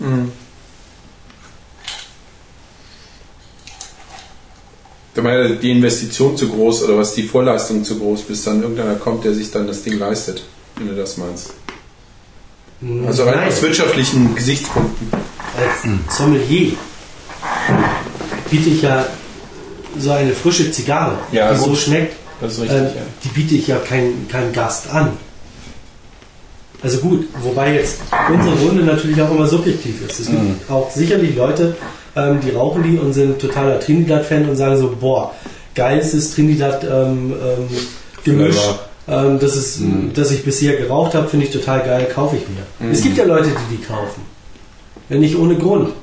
Da 5.13 5.23
war 5.23 5.49
die 5.49 5.71
Investition 5.71 6.37
zu 6.37 6.49
groß 6.49 6.83
oder 6.83 6.97
was 6.97 7.15
die 7.15 7.23
Vorleistung 7.23 7.83
zu 7.83 7.97
groß, 7.97 8.23
bis 8.23 8.43
dann 8.43 8.61
irgendeiner 8.61 8.95
kommt, 8.95 9.23
der 9.23 9.33
sich 9.33 9.49
dann 9.49 9.65
das 9.65 9.81
Ding 9.81 9.97
leistet, 9.97 10.43
wenn 10.75 10.87
du 10.89 10.95
das 10.95 11.17
meinst. 11.17 11.53
Also 13.07 13.23
rein 13.23 13.35
Nein. 13.37 13.47
aus 13.47 13.61
wirtschaftlichen 13.61 14.35
Gesichtspunkten. 14.35 15.07
als 15.57 16.17
Sommelier 16.17 16.73
biete 18.51 18.69
ich 18.69 18.81
ja 18.81 19.05
so 19.97 20.11
eine 20.11 20.33
frische 20.33 20.69
Zigarre, 20.71 21.17
Ja, 21.31 21.53
die 21.53 21.59
so 21.59 21.67
gut. 21.67 21.77
schmeckt, 21.77 22.15
Das 22.41 22.53
ist 22.53 22.61
richtig, 22.61 22.77
ähm, 22.77 22.83
ja. 22.85 23.01
die 23.23 23.29
biete 23.29 23.55
ich 23.55 23.67
ja 23.67 23.77
keinem 23.77 24.27
kein 24.29 24.51
Gast 24.53 24.89
an. 24.91 25.13
Also 26.83 26.97
gut, 26.99 27.25
wobei 27.41 27.73
jetzt 27.75 27.99
unsere 28.31 28.55
Runde 28.57 28.83
natürlich 28.83 29.19
auch 29.21 29.31
immer 29.31 29.47
subjektiv 29.47 30.05
ist. 30.07 30.19
Es 30.19 30.27
gibt 30.27 30.43
Mhm. 30.43 30.55
auch 30.69 30.91
sicherlich 30.91 31.35
Leute, 31.35 31.75
ähm, 32.15 32.39
die 32.41 32.51
rauchen 32.51 32.83
die 32.83 32.97
und 32.99 33.13
sind 33.13 33.39
totaler 33.39 33.79
Trinidad-Fan 33.79 34.47
und 34.49 34.55
sagen 34.57 34.77
so, 34.77 34.95
boah, 34.99 35.33
geilstes 35.73 36.35
Trinidad-Gemisch, 36.35 38.55
Flavor. 38.55 38.79
Ähm, 39.07 39.39
das, 39.39 39.55
ist, 39.55 39.81
das 40.13 40.31
ich 40.31 40.43
bisher 40.43 40.77
geraucht 40.77 41.13
habe, 41.13 41.27
finde 41.27 41.45
ich 41.45 41.51
total 41.51 41.83
geil, 41.83 42.09
kaufe 42.13 42.37
ich 42.37 42.43
mir. 42.47 42.91
Es 42.91 43.01
gibt 43.01 43.17
ja 43.17 43.25
Leute, 43.25 43.49
die 43.49 43.77
die 43.77 43.83
kaufen. 43.83 44.21
Ja, 45.09 45.17
nicht 45.17 45.37
ohne 45.37 45.55
Grund. 45.57 45.93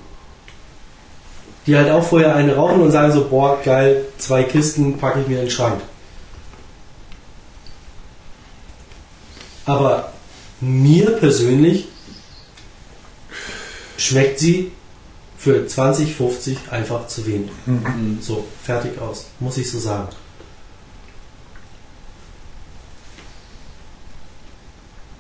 Die 1.67 1.77
halt 1.77 1.91
auch 1.91 2.05
vorher 2.05 2.35
eine 2.35 2.57
rauchen 2.57 2.81
und 2.81 2.91
sagen 2.91 3.13
so, 3.13 3.29
boah, 3.29 3.61
geil, 3.65 4.05
zwei 4.19 4.43
Kisten 4.43 4.99
packe 4.99 5.21
ich 5.21 5.29
mir 5.29 5.39
in 5.39 5.47
den 5.47 5.51
Schrank. 5.51 5.81
Aber 9.65 10.13
mir 10.61 11.11
persönlich 11.13 11.89
schmeckt 13.97 14.39
sie 14.39 14.73
für 15.39 15.67
20, 15.67 16.15
50 16.15 16.59
einfach 16.71 17.07
zu 17.09 17.27
wenig. 17.27 17.51
So, 18.21 18.45
fertig 18.63 19.01
aus. 19.01 19.27
Muss 19.41 19.57
ich 19.59 19.71
so 19.71 19.79
sagen. 19.79 20.09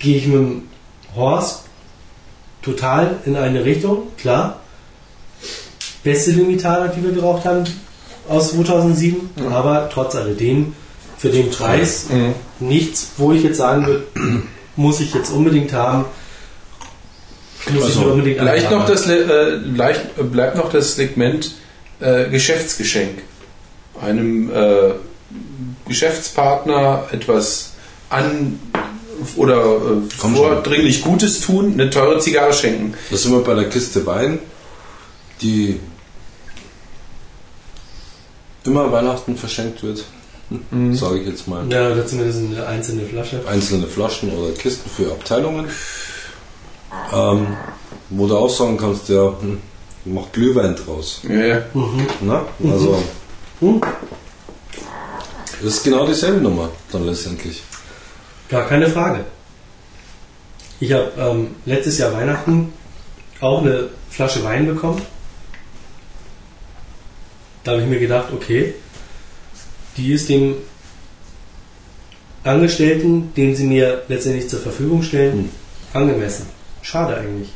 Gehe 0.02 0.16
ich 0.18 0.26
mit 0.26 0.34
dem 0.36 0.62
Horst 1.16 1.60
total 2.60 3.16
in 3.24 3.36
eine 3.36 3.64
Richtung, 3.64 4.08
klar. 4.18 4.60
Beste 6.04 6.32
Limitada, 6.32 6.88
die 6.88 7.02
wir 7.02 7.12
geraucht 7.12 7.44
haben 7.44 7.64
aus 8.28 8.50
2007, 8.50 9.30
aber 9.52 9.88
trotz 9.92 10.14
alledem 10.16 10.74
für 11.18 11.28
den 11.30 11.50
Preis 11.50 12.06
Mhm. 12.10 12.34
nichts, 12.60 13.10
wo 13.16 13.32
ich 13.32 13.42
jetzt 13.44 13.58
sagen 13.58 13.86
würde, 13.86 14.04
muss 14.76 15.00
ich 15.00 15.14
jetzt 15.14 15.30
unbedingt 15.30 15.72
haben. 15.72 16.04
Muss 17.70 17.76
ich 17.76 17.96
Also, 17.96 18.00
mir 18.00 18.12
unbedingt 18.14 18.40
Leicht 18.42 18.66
haben. 18.66 18.78
noch 18.78 18.86
das, 18.86 19.06
äh, 19.08 19.54
leicht, 19.76 20.00
äh, 20.18 20.22
bleibt 20.24 20.56
noch 20.56 20.70
das 20.72 20.96
Segment 20.96 21.52
äh, 22.00 22.28
Geschäftsgeschenk. 22.28 23.22
Einem 24.00 24.50
äh, 24.52 24.94
Geschäftspartner 25.86 27.04
etwas 27.12 27.72
an 28.10 28.58
oder 29.36 29.56
äh, 29.56 29.78
Komm 30.18 30.34
schon. 30.36 30.44
vordringlich 30.46 31.02
Gutes 31.02 31.40
tun, 31.40 31.72
eine 31.74 31.90
teure 31.90 32.18
Zigarre 32.18 32.52
schenken. 32.52 32.94
Da 33.10 33.16
sind 33.16 33.32
wir 33.32 33.40
bei 33.42 33.54
der 33.54 33.68
Kiste 33.68 34.04
Wein, 34.06 34.38
die 35.40 35.80
immer 38.64 38.90
Weihnachten 38.92 39.36
verschenkt 39.36 39.82
wird, 39.82 40.04
sage 40.92 41.20
ich 41.20 41.26
jetzt 41.28 41.48
mal. 41.48 41.64
Ja, 41.70 41.90
oder 41.90 42.06
zumindest 42.06 42.38
eine 42.40 42.66
einzelne 42.66 43.04
Flasche. 43.06 43.40
Einzelne 43.46 43.86
Flaschen 43.86 44.30
oder 44.32 44.52
Kisten 44.52 44.88
für 44.90 45.10
Abteilungen, 45.10 45.66
ähm, 47.12 47.46
wo 48.10 48.26
du 48.26 48.36
auch 48.36 48.50
sagen 48.50 48.76
kannst, 48.76 49.08
ja, 49.08 49.34
hm, 49.40 49.58
mach 50.04 50.30
Glühwein 50.32 50.76
draus. 50.76 51.20
Ja, 51.28 51.40
ja. 51.44 51.62
Na? 52.20 52.46
Also, 52.64 53.02
Hm? 53.60 53.80
das 55.62 55.74
ist 55.74 55.84
genau 55.84 56.06
dieselbe 56.06 56.40
Nummer 56.40 56.68
dann 56.90 57.06
letztendlich. 57.06 57.62
Gar 58.52 58.68
keine 58.68 58.86
Frage. 58.86 59.24
Ich 60.78 60.92
habe 60.92 61.10
ähm, 61.16 61.54
letztes 61.64 61.96
Jahr 61.96 62.12
Weihnachten 62.12 62.70
auch 63.40 63.62
eine 63.62 63.88
Flasche 64.10 64.44
Wein 64.44 64.66
bekommen. 64.66 65.00
Da 67.64 67.72
habe 67.72 67.80
ich 67.82 67.88
mir 67.88 67.98
gedacht, 67.98 68.26
okay, 68.30 68.74
die 69.96 70.12
ist 70.12 70.28
dem 70.28 70.56
Angestellten, 72.44 73.32
den 73.34 73.56
sie 73.56 73.64
mir 73.64 74.02
letztendlich 74.08 74.50
zur 74.50 74.60
Verfügung 74.60 75.02
stellen, 75.02 75.48
angemessen. 75.94 76.44
Schade 76.82 77.16
eigentlich. 77.16 77.48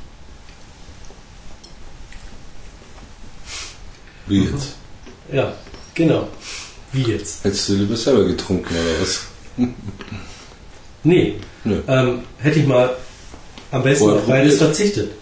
Wie 4.28 4.44
jetzt? 4.44 4.76
Ja, 5.30 5.52
genau. 5.94 6.28
Wie 6.92 7.02
jetzt? 7.02 7.44
Hättest 7.44 7.68
du 7.68 7.74
lieber 7.74 7.96
selber 7.96 8.24
getrunken 8.24 8.74
oder 8.74 9.02
was? 9.02 9.26
Nee, 11.06 11.34
Nö. 11.64 11.76
ähm, 11.86 12.18
hätte 12.38 12.58
ich 12.58 12.66
mal 12.66 12.90
am 13.70 13.82
besten 13.84 14.10
auf 14.10 14.26
beides 14.26 14.58
verzichtet. 14.58 15.12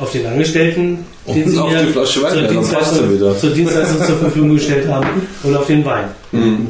Auf 0.00 0.10
den 0.12 0.26
Angestellten, 0.26 1.04
den 1.26 1.44
Und 1.44 1.50
sie 1.50 1.58
auf 1.58 1.70
mir 1.70 1.82
die 1.84 1.92
Flasche 1.92 2.22
Wein, 2.22 2.32
zur, 2.32 2.42
ja, 2.42 2.48
Dienstleistung, 2.48 3.38
zur 3.38 3.50
Dienstleistung 3.50 4.06
zur 4.06 4.18
Verfügung 4.18 4.54
gestellt 4.56 4.88
haben 4.88 5.26
und 5.42 5.56
auf 5.56 5.66
den 5.66 5.84
Wein. 5.84 6.08
Mhm. 6.32 6.68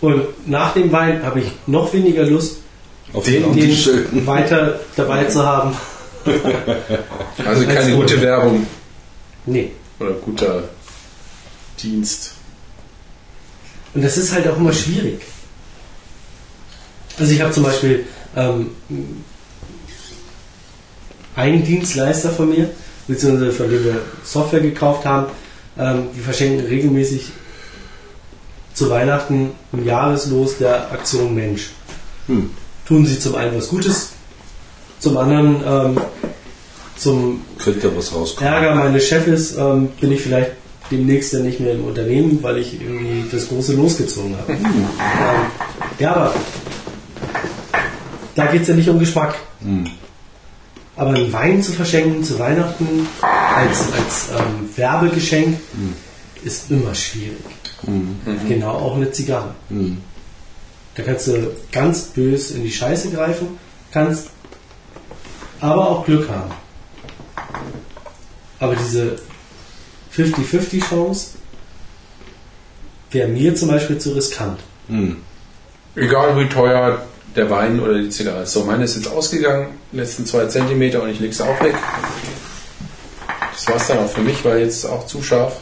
Und 0.00 0.22
nach 0.48 0.74
dem 0.74 0.90
Wein 0.90 1.22
habe 1.22 1.40
ich 1.40 1.46
noch 1.66 1.92
weniger 1.92 2.24
Lust, 2.24 2.56
Auf 3.12 3.24
Den- 3.24 3.54
den 3.54 4.26
weiter 4.26 4.80
dabei 4.96 5.24
zu 5.24 5.44
haben. 5.44 5.76
Also 7.44 7.64
keine 7.66 7.78
Also- 7.80 7.96
gute 7.96 8.20
Werbung 8.22 8.66
Nee. 9.46 9.70
oder 10.00 10.10
guter 10.12 10.64
Dienst. 11.82 12.32
Und 13.94 14.02
das 14.04 14.16
ist 14.16 14.32
halt 14.32 14.48
auch 14.48 14.56
immer 14.56 14.72
schwierig. 14.72 15.20
Also 17.18 17.32
ich 17.32 17.40
habe 17.40 17.52
zum 17.52 17.62
Beispiel 17.62 18.06
ähm, 18.36 18.70
einen 21.36 21.64
Dienstleister 21.64 22.30
von 22.30 22.50
mir, 22.50 22.70
beziehungsweise 23.06 23.52
von 23.52 23.70
dem 23.70 23.84
wir 23.84 24.00
Software 24.24 24.60
gekauft 24.60 25.04
haben, 25.04 25.26
ähm, 25.78 26.08
die 26.16 26.20
verschenken 26.20 26.66
regelmäßig 26.66 27.30
zu 28.72 28.90
Weihnachten 28.90 29.52
ein 29.72 29.84
Jahreslos 29.84 30.58
der 30.58 30.90
Aktion 30.90 31.34
Mensch. 31.34 31.70
Hm. 32.26 32.50
Tun 32.86 33.06
sie 33.06 33.18
zum 33.18 33.34
einen 33.36 33.56
was 33.56 33.68
Gutes, 33.68 34.10
zum 34.98 35.16
anderen 35.16 35.62
ähm, 35.66 36.00
zum 36.96 37.42
Könnte 37.62 37.88
ja 37.88 37.96
was 37.96 38.14
rauskommen. 38.14 38.52
Ärger 38.52 38.74
meines 38.74 39.04
Chefes 39.04 39.56
ähm, 39.56 39.88
bin 40.00 40.12
ich 40.12 40.20
vielleicht 40.20 40.52
demnächst 40.90 41.32
dann 41.34 41.42
nicht 41.42 41.60
mehr 41.60 41.72
im 41.72 41.84
Unternehmen, 41.84 42.38
weil 42.42 42.58
ich 42.58 42.80
irgendwie 42.80 43.24
das 43.30 43.48
große 43.48 43.74
losgezogen 43.74 44.36
habe. 44.36 44.52
Ähm, 44.52 44.60
ja, 45.98 46.14
aber 46.14 46.34
da 48.34 48.46
geht 48.46 48.62
es 48.62 48.68
ja 48.68 48.74
nicht 48.74 48.88
um 48.88 48.98
Geschmack. 48.98 49.36
Aber 50.96 51.10
einen 51.10 51.32
Wein 51.32 51.62
zu 51.62 51.72
verschenken 51.72 52.22
zu 52.22 52.38
Weihnachten 52.38 53.06
als, 53.20 53.92
als 53.92 54.28
ähm, 54.30 54.68
Werbegeschenk 54.76 55.58
ist 56.44 56.70
immer 56.70 56.94
schwierig. 56.94 57.38
Genau 58.48 58.70
auch 58.70 58.96
eine 58.96 59.10
Zigarre. 59.10 59.54
Hm. 59.68 59.98
Da 60.94 61.02
kannst 61.02 61.26
du 61.26 61.50
ganz 61.72 62.02
bös 62.02 62.52
in 62.52 62.62
die 62.62 62.70
Scheiße 62.70 63.10
greifen, 63.10 63.58
kannst 63.90 64.28
aber 65.60 65.88
auch 65.88 66.04
Glück 66.04 66.28
haben. 66.28 66.52
Aber 68.60 68.76
diese 68.76 69.16
50-50 70.16 70.88
Chance 70.88 71.30
wäre 73.10 73.28
mir 73.28 73.54
zum 73.54 73.68
Beispiel 73.68 73.98
zu 73.98 74.12
riskant. 74.12 74.60
Hm. 74.88 75.16
Egal 75.96 76.38
wie 76.38 76.48
teuer 76.48 77.04
der 77.36 77.50
Wein 77.50 77.80
oder 77.80 77.98
die 77.98 78.10
Zigarre 78.10 78.42
ist. 78.42 78.52
So, 78.52 78.64
meine 78.64 78.84
ist 78.84 78.96
jetzt 78.96 79.08
ausgegangen, 79.08 79.68
letzten 79.92 80.24
zwei 80.26 80.46
Zentimeter 80.46 81.02
und 81.02 81.10
ich 81.10 81.20
lege 81.20 81.32
sie 81.34 81.42
auch 81.44 81.60
weg. 81.62 81.74
Das 83.52 83.68
war 83.68 83.76
es 83.76 83.86
dann 83.86 83.98
auch 83.98 84.08
für 84.10 84.20
mich, 84.20 84.44
weil 84.44 84.60
jetzt 84.60 84.84
auch 84.86 85.06
zu 85.06 85.22
scharf. 85.22 85.56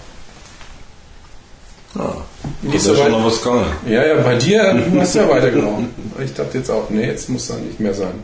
Ah, 1.95 2.15
Nicht 2.63 2.75
ist 2.77 2.85
so 2.85 2.95
ja 2.95 3.03
schon 3.05 3.13
noch 3.13 3.25
was 3.27 3.43
gegangen. 3.43 3.67
Ja, 3.87 4.07
ja, 4.07 4.15
bei 4.23 4.35
dir, 4.37 4.75
du 4.91 5.01
hast 5.01 5.15
ja 5.15 5.29
weitergenommen. 5.29 5.91
Ich 6.25 6.33
dachte 6.33 6.57
jetzt 6.59 6.71
auch, 6.71 6.89
nee, 6.89 7.07
jetzt 7.07 7.29
muss 7.29 7.49
dann 7.49 7.67
nicht 7.67 7.81
mehr 7.81 7.93
sein. 7.93 8.15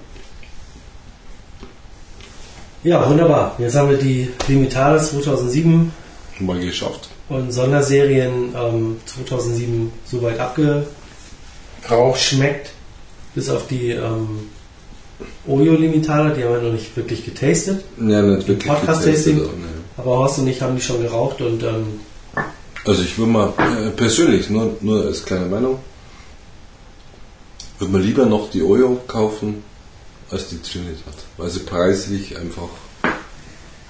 Ja, 2.85 3.07
wunderbar. 3.09 3.57
Jetzt 3.59 3.75
haben 3.77 3.91
wir 3.91 3.99
die 3.99 4.31
Limitades 4.47 5.11
2007 5.11 5.93
Mal 6.41 6.61
geschafft. 6.61 7.09
und 7.29 7.51
Sonderserien 7.53 8.55
ähm, 8.57 9.01
2007 9.05 9.93
soweit 10.07 10.39
Rauch. 11.91 12.09
abgeschmeckt. 12.11 12.71
Bis 13.35 13.49
auf 13.51 13.67
die 13.67 13.91
ähm, 13.91 14.49
Oyo 15.47 15.75
Limitada, 15.75 16.31
die 16.31 16.45
haben 16.45 16.55
wir 16.55 16.63
noch 16.63 16.73
nicht 16.73 16.97
wirklich 16.97 17.25
getastet. 17.25 17.85
Ja, 17.99 18.23
nicht 18.23 18.49
wirklich. 18.49 18.69
Podcast-Tasting? 18.69 19.37
getestet, 19.37 19.59
aber, 19.97 20.19
Horst 20.19 20.39
und 20.39 20.47
ich 20.49 20.61
haben 20.63 20.77
die 20.77 20.83
schon 20.83 21.03
geraucht 21.03 21.41
und 21.41 21.63
ähm, 21.63 22.01
Also 22.85 23.03
ich 23.03 23.19
würde 23.19 23.33
mal 23.33 23.53
äh, 23.59 23.91
persönlich, 23.91 24.49
nur, 24.49 24.77
nur 24.81 25.05
als 25.07 25.25
kleine 25.25 25.47
Meinung, 25.47 25.79
würde 27.79 27.93
man 27.93 28.03
lieber 28.03 28.27
noch 28.27 28.51
die 28.51 28.63
Oyo 28.63 29.01
kaufen 29.07 29.63
als 30.31 30.49
die 30.49 30.61
Trinidad, 30.61 31.15
weil 31.37 31.49
sie 31.51 31.61
preislich 31.61 32.37
einfach 32.37 32.69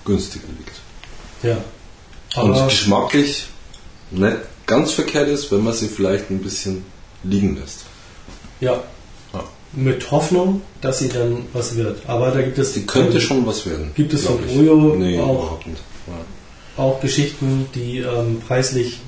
günstiger 0.04 0.46
liegt. 0.58 0.76
ja. 1.42 1.56
Und 2.36 2.52
Aber 2.52 2.66
geschmacklich 2.66 3.46
nicht 4.10 4.36
ganz 4.66 4.92
verkehrt 4.92 5.28
ist, 5.28 5.50
wenn 5.50 5.64
man 5.64 5.72
sie 5.72 5.88
vielleicht 5.88 6.30
ein 6.30 6.40
bisschen 6.40 6.84
liegen 7.24 7.56
lässt. 7.56 7.84
ja. 8.60 8.82
Mit 9.72 10.10
Hoffnung, 10.10 10.62
dass 10.80 10.98
sie 11.00 11.08
dann 11.08 11.44
was 11.52 11.76
wird. 11.76 12.00
Aber 12.06 12.30
da 12.30 12.40
gibt 12.40 12.58
es 12.58 12.72
Sie 12.74 12.86
könnte 12.86 13.20
schon 13.20 13.46
was 13.46 13.66
werden. 13.66 13.90
Gibt 13.94 14.14
es 14.14 14.24
von. 14.24 14.38
Oyo 14.58 14.94
nee, 14.96 15.18
auch-. 15.20 15.58
Ja. 16.06 16.82
auch 16.82 17.00
Geschichten, 17.00 17.66
die 17.74 17.98
ähm, 17.98 18.40
preislich 18.46 19.00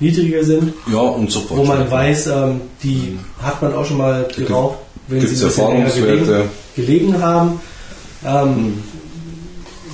niedriger 0.00 0.42
sind, 0.44 0.72
Ja, 0.90 1.00
und 1.00 1.30
sofort. 1.30 1.60
wo 1.60 1.64
man 1.64 1.90
weiß, 1.90 2.28
ähm, 2.28 2.62
die 2.82 3.18
hat 3.42 3.60
man 3.60 3.74
auch 3.74 3.84
schon 3.84 3.98
mal 3.98 4.26
geraucht, 4.34 4.78
wenn 5.08 5.26
sie 5.26 5.44
länger 5.44 5.90
gelegen, 5.90 6.50
gelegen 6.74 7.22
haben. 7.22 7.60
Ähm, 8.24 8.82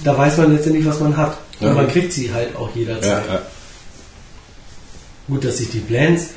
Da 0.04 0.16
weiß 0.16 0.36
man 0.36 0.54
letztendlich, 0.54 0.86
was 0.86 1.00
man 1.00 1.16
hat. 1.16 1.36
Ja. 1.58 1.70
Und 1.70 1.74
man 1.74 1.88
kriegt 1.88 2.12
sie 2.12 2.32
halt 2.32 2.54
auch 2.54 2.68
jederzeit. 2.76 3.24
ja. 3.28 3.42
Gut, 5.26 5.44
dass 5.44 5.58
sich 5.58 5.70
die 5.70 5.78
Blends 5.80 6.28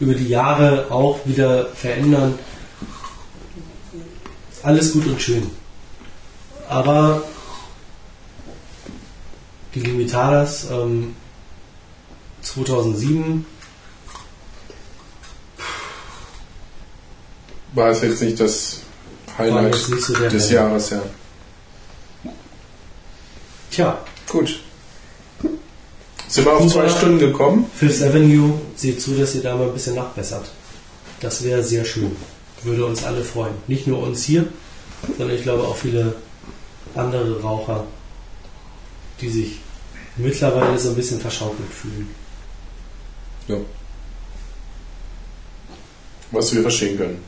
über 0.00 0.14
die 0.14 0.28
Jahre 0.28 0.86
auch 0.90 1.18
wieder 1.26 1.66
verändern. 1.74 2.38
Alles 4.62 4.92
gut 4.92 5.06
und 5.06 5.20
schön. 5.20 5.50
Aber 6.68 7.22
die 9.74 9.80
Limitadas 9.80 10.66
ähm, 10.70 11.14
2007 12.42 13.46
War 17.74 17.90
es 17.90 18.02
jetzt 18.02 18.22
nicht 18.22 18.40
das 18.40 18.80
Highlight 19.36 19.74
nicht 19.74 20.02
so 20.02 20.14
des 20.14 20.50
Renner. 20.50 20.50
Jahres, 20.50 20.90
ja. 20.90 21.02
Tja, 23.70 23.98
Gut. 24.28 24.60
Sind 26.28 26.44
wir 26.44 26.52
auf 26.52 26.70
zwei 26.70 26.88
Stunden 26.88 27.18
gekommen? 27.18 27.70
Fifth 27.74 28.02
Avenue, 28.02 28.60
seht 28.76 29.00
zu, 29.00 29.12
dass 29.14 29.34
ihr 29.34 29.42
da 29.42 29.56
mal 29.56 29.68
ein 29.68 29.72
bisschen 29.72 29.94
nachbessert. 29.94 30.50
Das 31.20 31.42
wäre 31.42 31.64
sehr 31.64 31.84
schön. 31.84 32.14
Würde 32.62 32.86
uns 32.86 33.04
alle 33.04 33.22
freuen. 33.22 33.54
Nicht 33.66 33.86
nur 33.86 34.02
uns 34.02 34.24
hier, 34.24 34.46
sondern 35.16 35.36
ich 35.36 35.42
glaube 35.42 35.62
auch 35.62 35.76
viele 35.76 36.14
andere 36.94 37.40
Raucher, 37.40 37.84
die 39.20 39.28
sich 39.28 39.58
mittlerweile 40.16 40.78
so 40.78 40.90
ein 40.90 40.96
bisschen 40.96 41.20
verschaukelt 41.20 41.70
fühlen. 41.70 42.08
ja. 43.48 43.56
Was 46.30 46.54
wir 46.54 46.60
verstehen 46.60 46.98
können. 46.98 47.24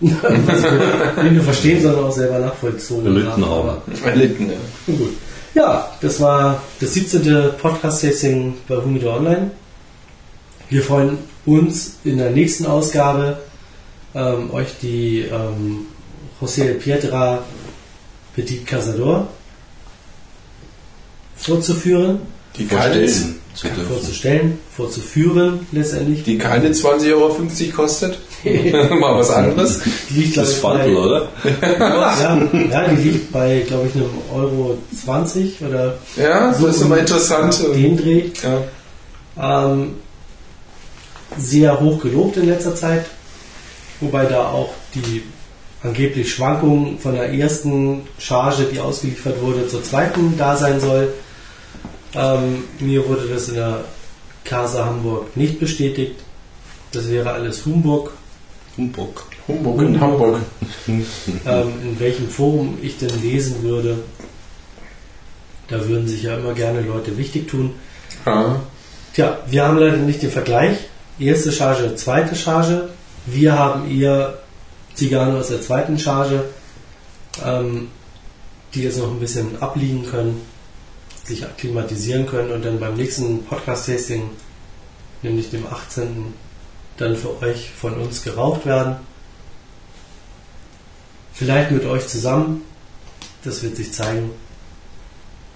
Nicht 0.00 1.32
nur 1.34 1.44
verstehen, 1.44 1.82
sondern 1.82 2.04
auch 2.04 2.12
selber 2.12 2.38
nachvollzogen 2.38 3.06
Erlitten 3.06 3.30
haben. 3.30 3.44
Aber 3.44 3.82
Erlitten, 4.04 4.50
ja. 4.50 4.56
Gut. 4.86 5.12
Ja, 5.54 5.92
das 6.00 6.18
war 6.18 6.62
das 6.80 6.94
17. 6.94 7.50
Podcast-Tasting 7.60 8.54
bei 8.66 8.76
Humidor 8.76 9.16
Online. 9.16 9.50
Wir 10.70 10.82
freuen 10.82 11.18
uns 11.44 11.96
in 12.04 12.16
der 12.16 12.30
nächsten 12.30 12.64
Ausgabe 12.64 13.38
ähm, 14.14 14.50
euch 14.52 14.68
die 14.82 15.20
ähm, 15.20 15.86
José 16.40 16.74
Piedra 16.74 17.42
Petit 18.34 18.66
Cazador 18.66 19.28
vorzuführen, 21.36 22.20
Die 22.56 22.66
keine, 22.66 23.06
Vorstellen 23.08 23.74
dürfen. 23.76 23.86
vorzustellen, 23.94 24.58
vorzuführen 24.74 25.66
letztendlich. 25.72 26.22
die 26.24 26.38
keine 26.38 26.68
20,50 26.70 27.12
Euro 27.12 27.36
kostet. 27.74 28.18
Mal 28.44 29.18
was 29.18 29.30
anderes. 29.30 29.80
Die 30.10 30.14
liegt, 30.20 30.36
Das 30.36 30.54
Fandel, 30.54 30.96
oder? 30.96 31.28
ja, 31.70 32.42
ja, 32.70 32.88
die 32.88 33.08
liegt 33.10 33.32
bei, 33.32 33.62
glaube 33.66 33.88
ich, 33.88 33.94
einem 33.94 34.10
Euro 34.34 34.78
20 35.04 35.62
oder 35.62 35.98
Ja, 36.16 36.52
so 36.52 36.66
das 36.66 36.76
ist 36.76 36.82
immer 36.82 36.98
interessant. 36.98 37.58
den 37.74 37.96
Dreh. 37.96 38.24
Ja. 39.36 39.72
Ähm, 39.72 39.94
sehr 41.38 41.80
hoch 41.80 42.00
gelobt 42.02 42.36
in 42.36 42.46
letzter 42.46 42.74
Zeit, 42.74 43.06
wobei 44.02 44.26
da 44.26 44.48
auch 44.48 44.74
die 44.94 45.22
angeblich 45.82 46.32
Schwankungen 46.32 46.98
von 46.98 47.14
der 47.14 47.32
ersten 47.32 48.02
Charge, 48.18 48.68
die 48.72 48.78
ausgeliefert 48.78 49.40
wurde, 49.40 49.66
zur 49.68 49.82
zweiten 49.82 50.36
da 50.36 50.56
sein 50.56 50.80
soll. 50.80 51.12
Ähm, 52.14 52.64
mir 52.78 53.08
wurde 53.08 53.26
das 53.26 53.48
in 53.48 53.56
der 53.56 53.84
Casa 54.44 54.84
Hamburg 54.84 55.36
nicht 55.36 55.58
bestätigt. 55.58 56.16
Das 56.92 57.10
wäre 57.10 57.32
alles 57.32 57.64
Humbug. 57.64 58.12
Humbug. 58.76 59.24
Humbug 59.48 59.82
in 59.82 60.00
Hamburg. 60.00 60.40
Ähm, 61.46 61.72
in 61.82 62.00
welchem 62.00 62.28
Forum 62.28 62.78
ich 62.82 62.98
denn 62.98 63.22
lesen 63.22 63.62
würde, 63.62 63.98
da 65.68 65.88
würden 65.88 66.08
sich 66.08 66.24
ja 66.24 66.36
immer 66.36 66.54
gerne 66.54 66.80
Leute 66.80 67.16
wichtig 67.16 67.48
tun. 67.48 67.72
Ja. 68.26 68.60
Tja, 69.14 69.38
wir 69.46 69.64
haben 69.64 69.78
leider 69.78 69.96
nicht 69.96 70.22
den 70.22 70.30
Vergleich. 70.30 70.76
Erste 71.18 71.52
Charge, 71.52 71.94
zweite 71.96 72.34
Charge. 72.34 72.88
Wir 73.26 73.58
haben 73.58 73.90
eher 73.90 74.38
Zigarren 74.94 75.36
aus 75.36 75.48
der 75.48 75.62
zweiten 75.62 75.98
Charge, 75.98 76.44
ähm, 77.44 77.88
die 78.74 78.82
jetzt 78.82 78.98
noch 78.98 79.10
ein 79.10 79.20
bisschen 79.20 79.60
abliegen 79.62 80.06
können, 80.06 80.40
sich 81.24 81.44
akklimatisieren 81.44 82.26
können 82.26 82.50
und 82.50 82.64
dann 82.64 82.80
beim 82.80 82.94
nächsten 82.94 83.44
Podcast-Tasting, 83.44 84.30
nämlich 85.22 85.50
dem 85.50 85.66
18., 85.66 86.34
dann 86.96 87.16
für 87.16 87.40
euch 87.42 87.70
von 87.70 87.94
uns 87.94 88.22
geraucht 88.22 88.66
werden. 88.66 88.96
Vielleicht 91.32 91.70
mit 91.70 91.84
euch 91.84 92.06
zusammen. 92.06 92.62
Das 93.44 93.62
wird 93.62 93.76
sich 93.76 93.92
zeigen. 93.92 94.30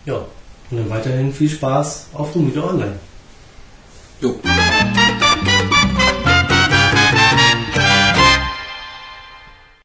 Ja, 0.06 0.24
und 0.70 0.78
dann 0.78 0.90
weiterhin 0.90 1.32
viel 1.32 1.50
Spaß 1.50 2.08
auf 2.14 2.34
Rumide 2.34 2.64
Online. 2.64 2.98
Jo. 4.20 4.40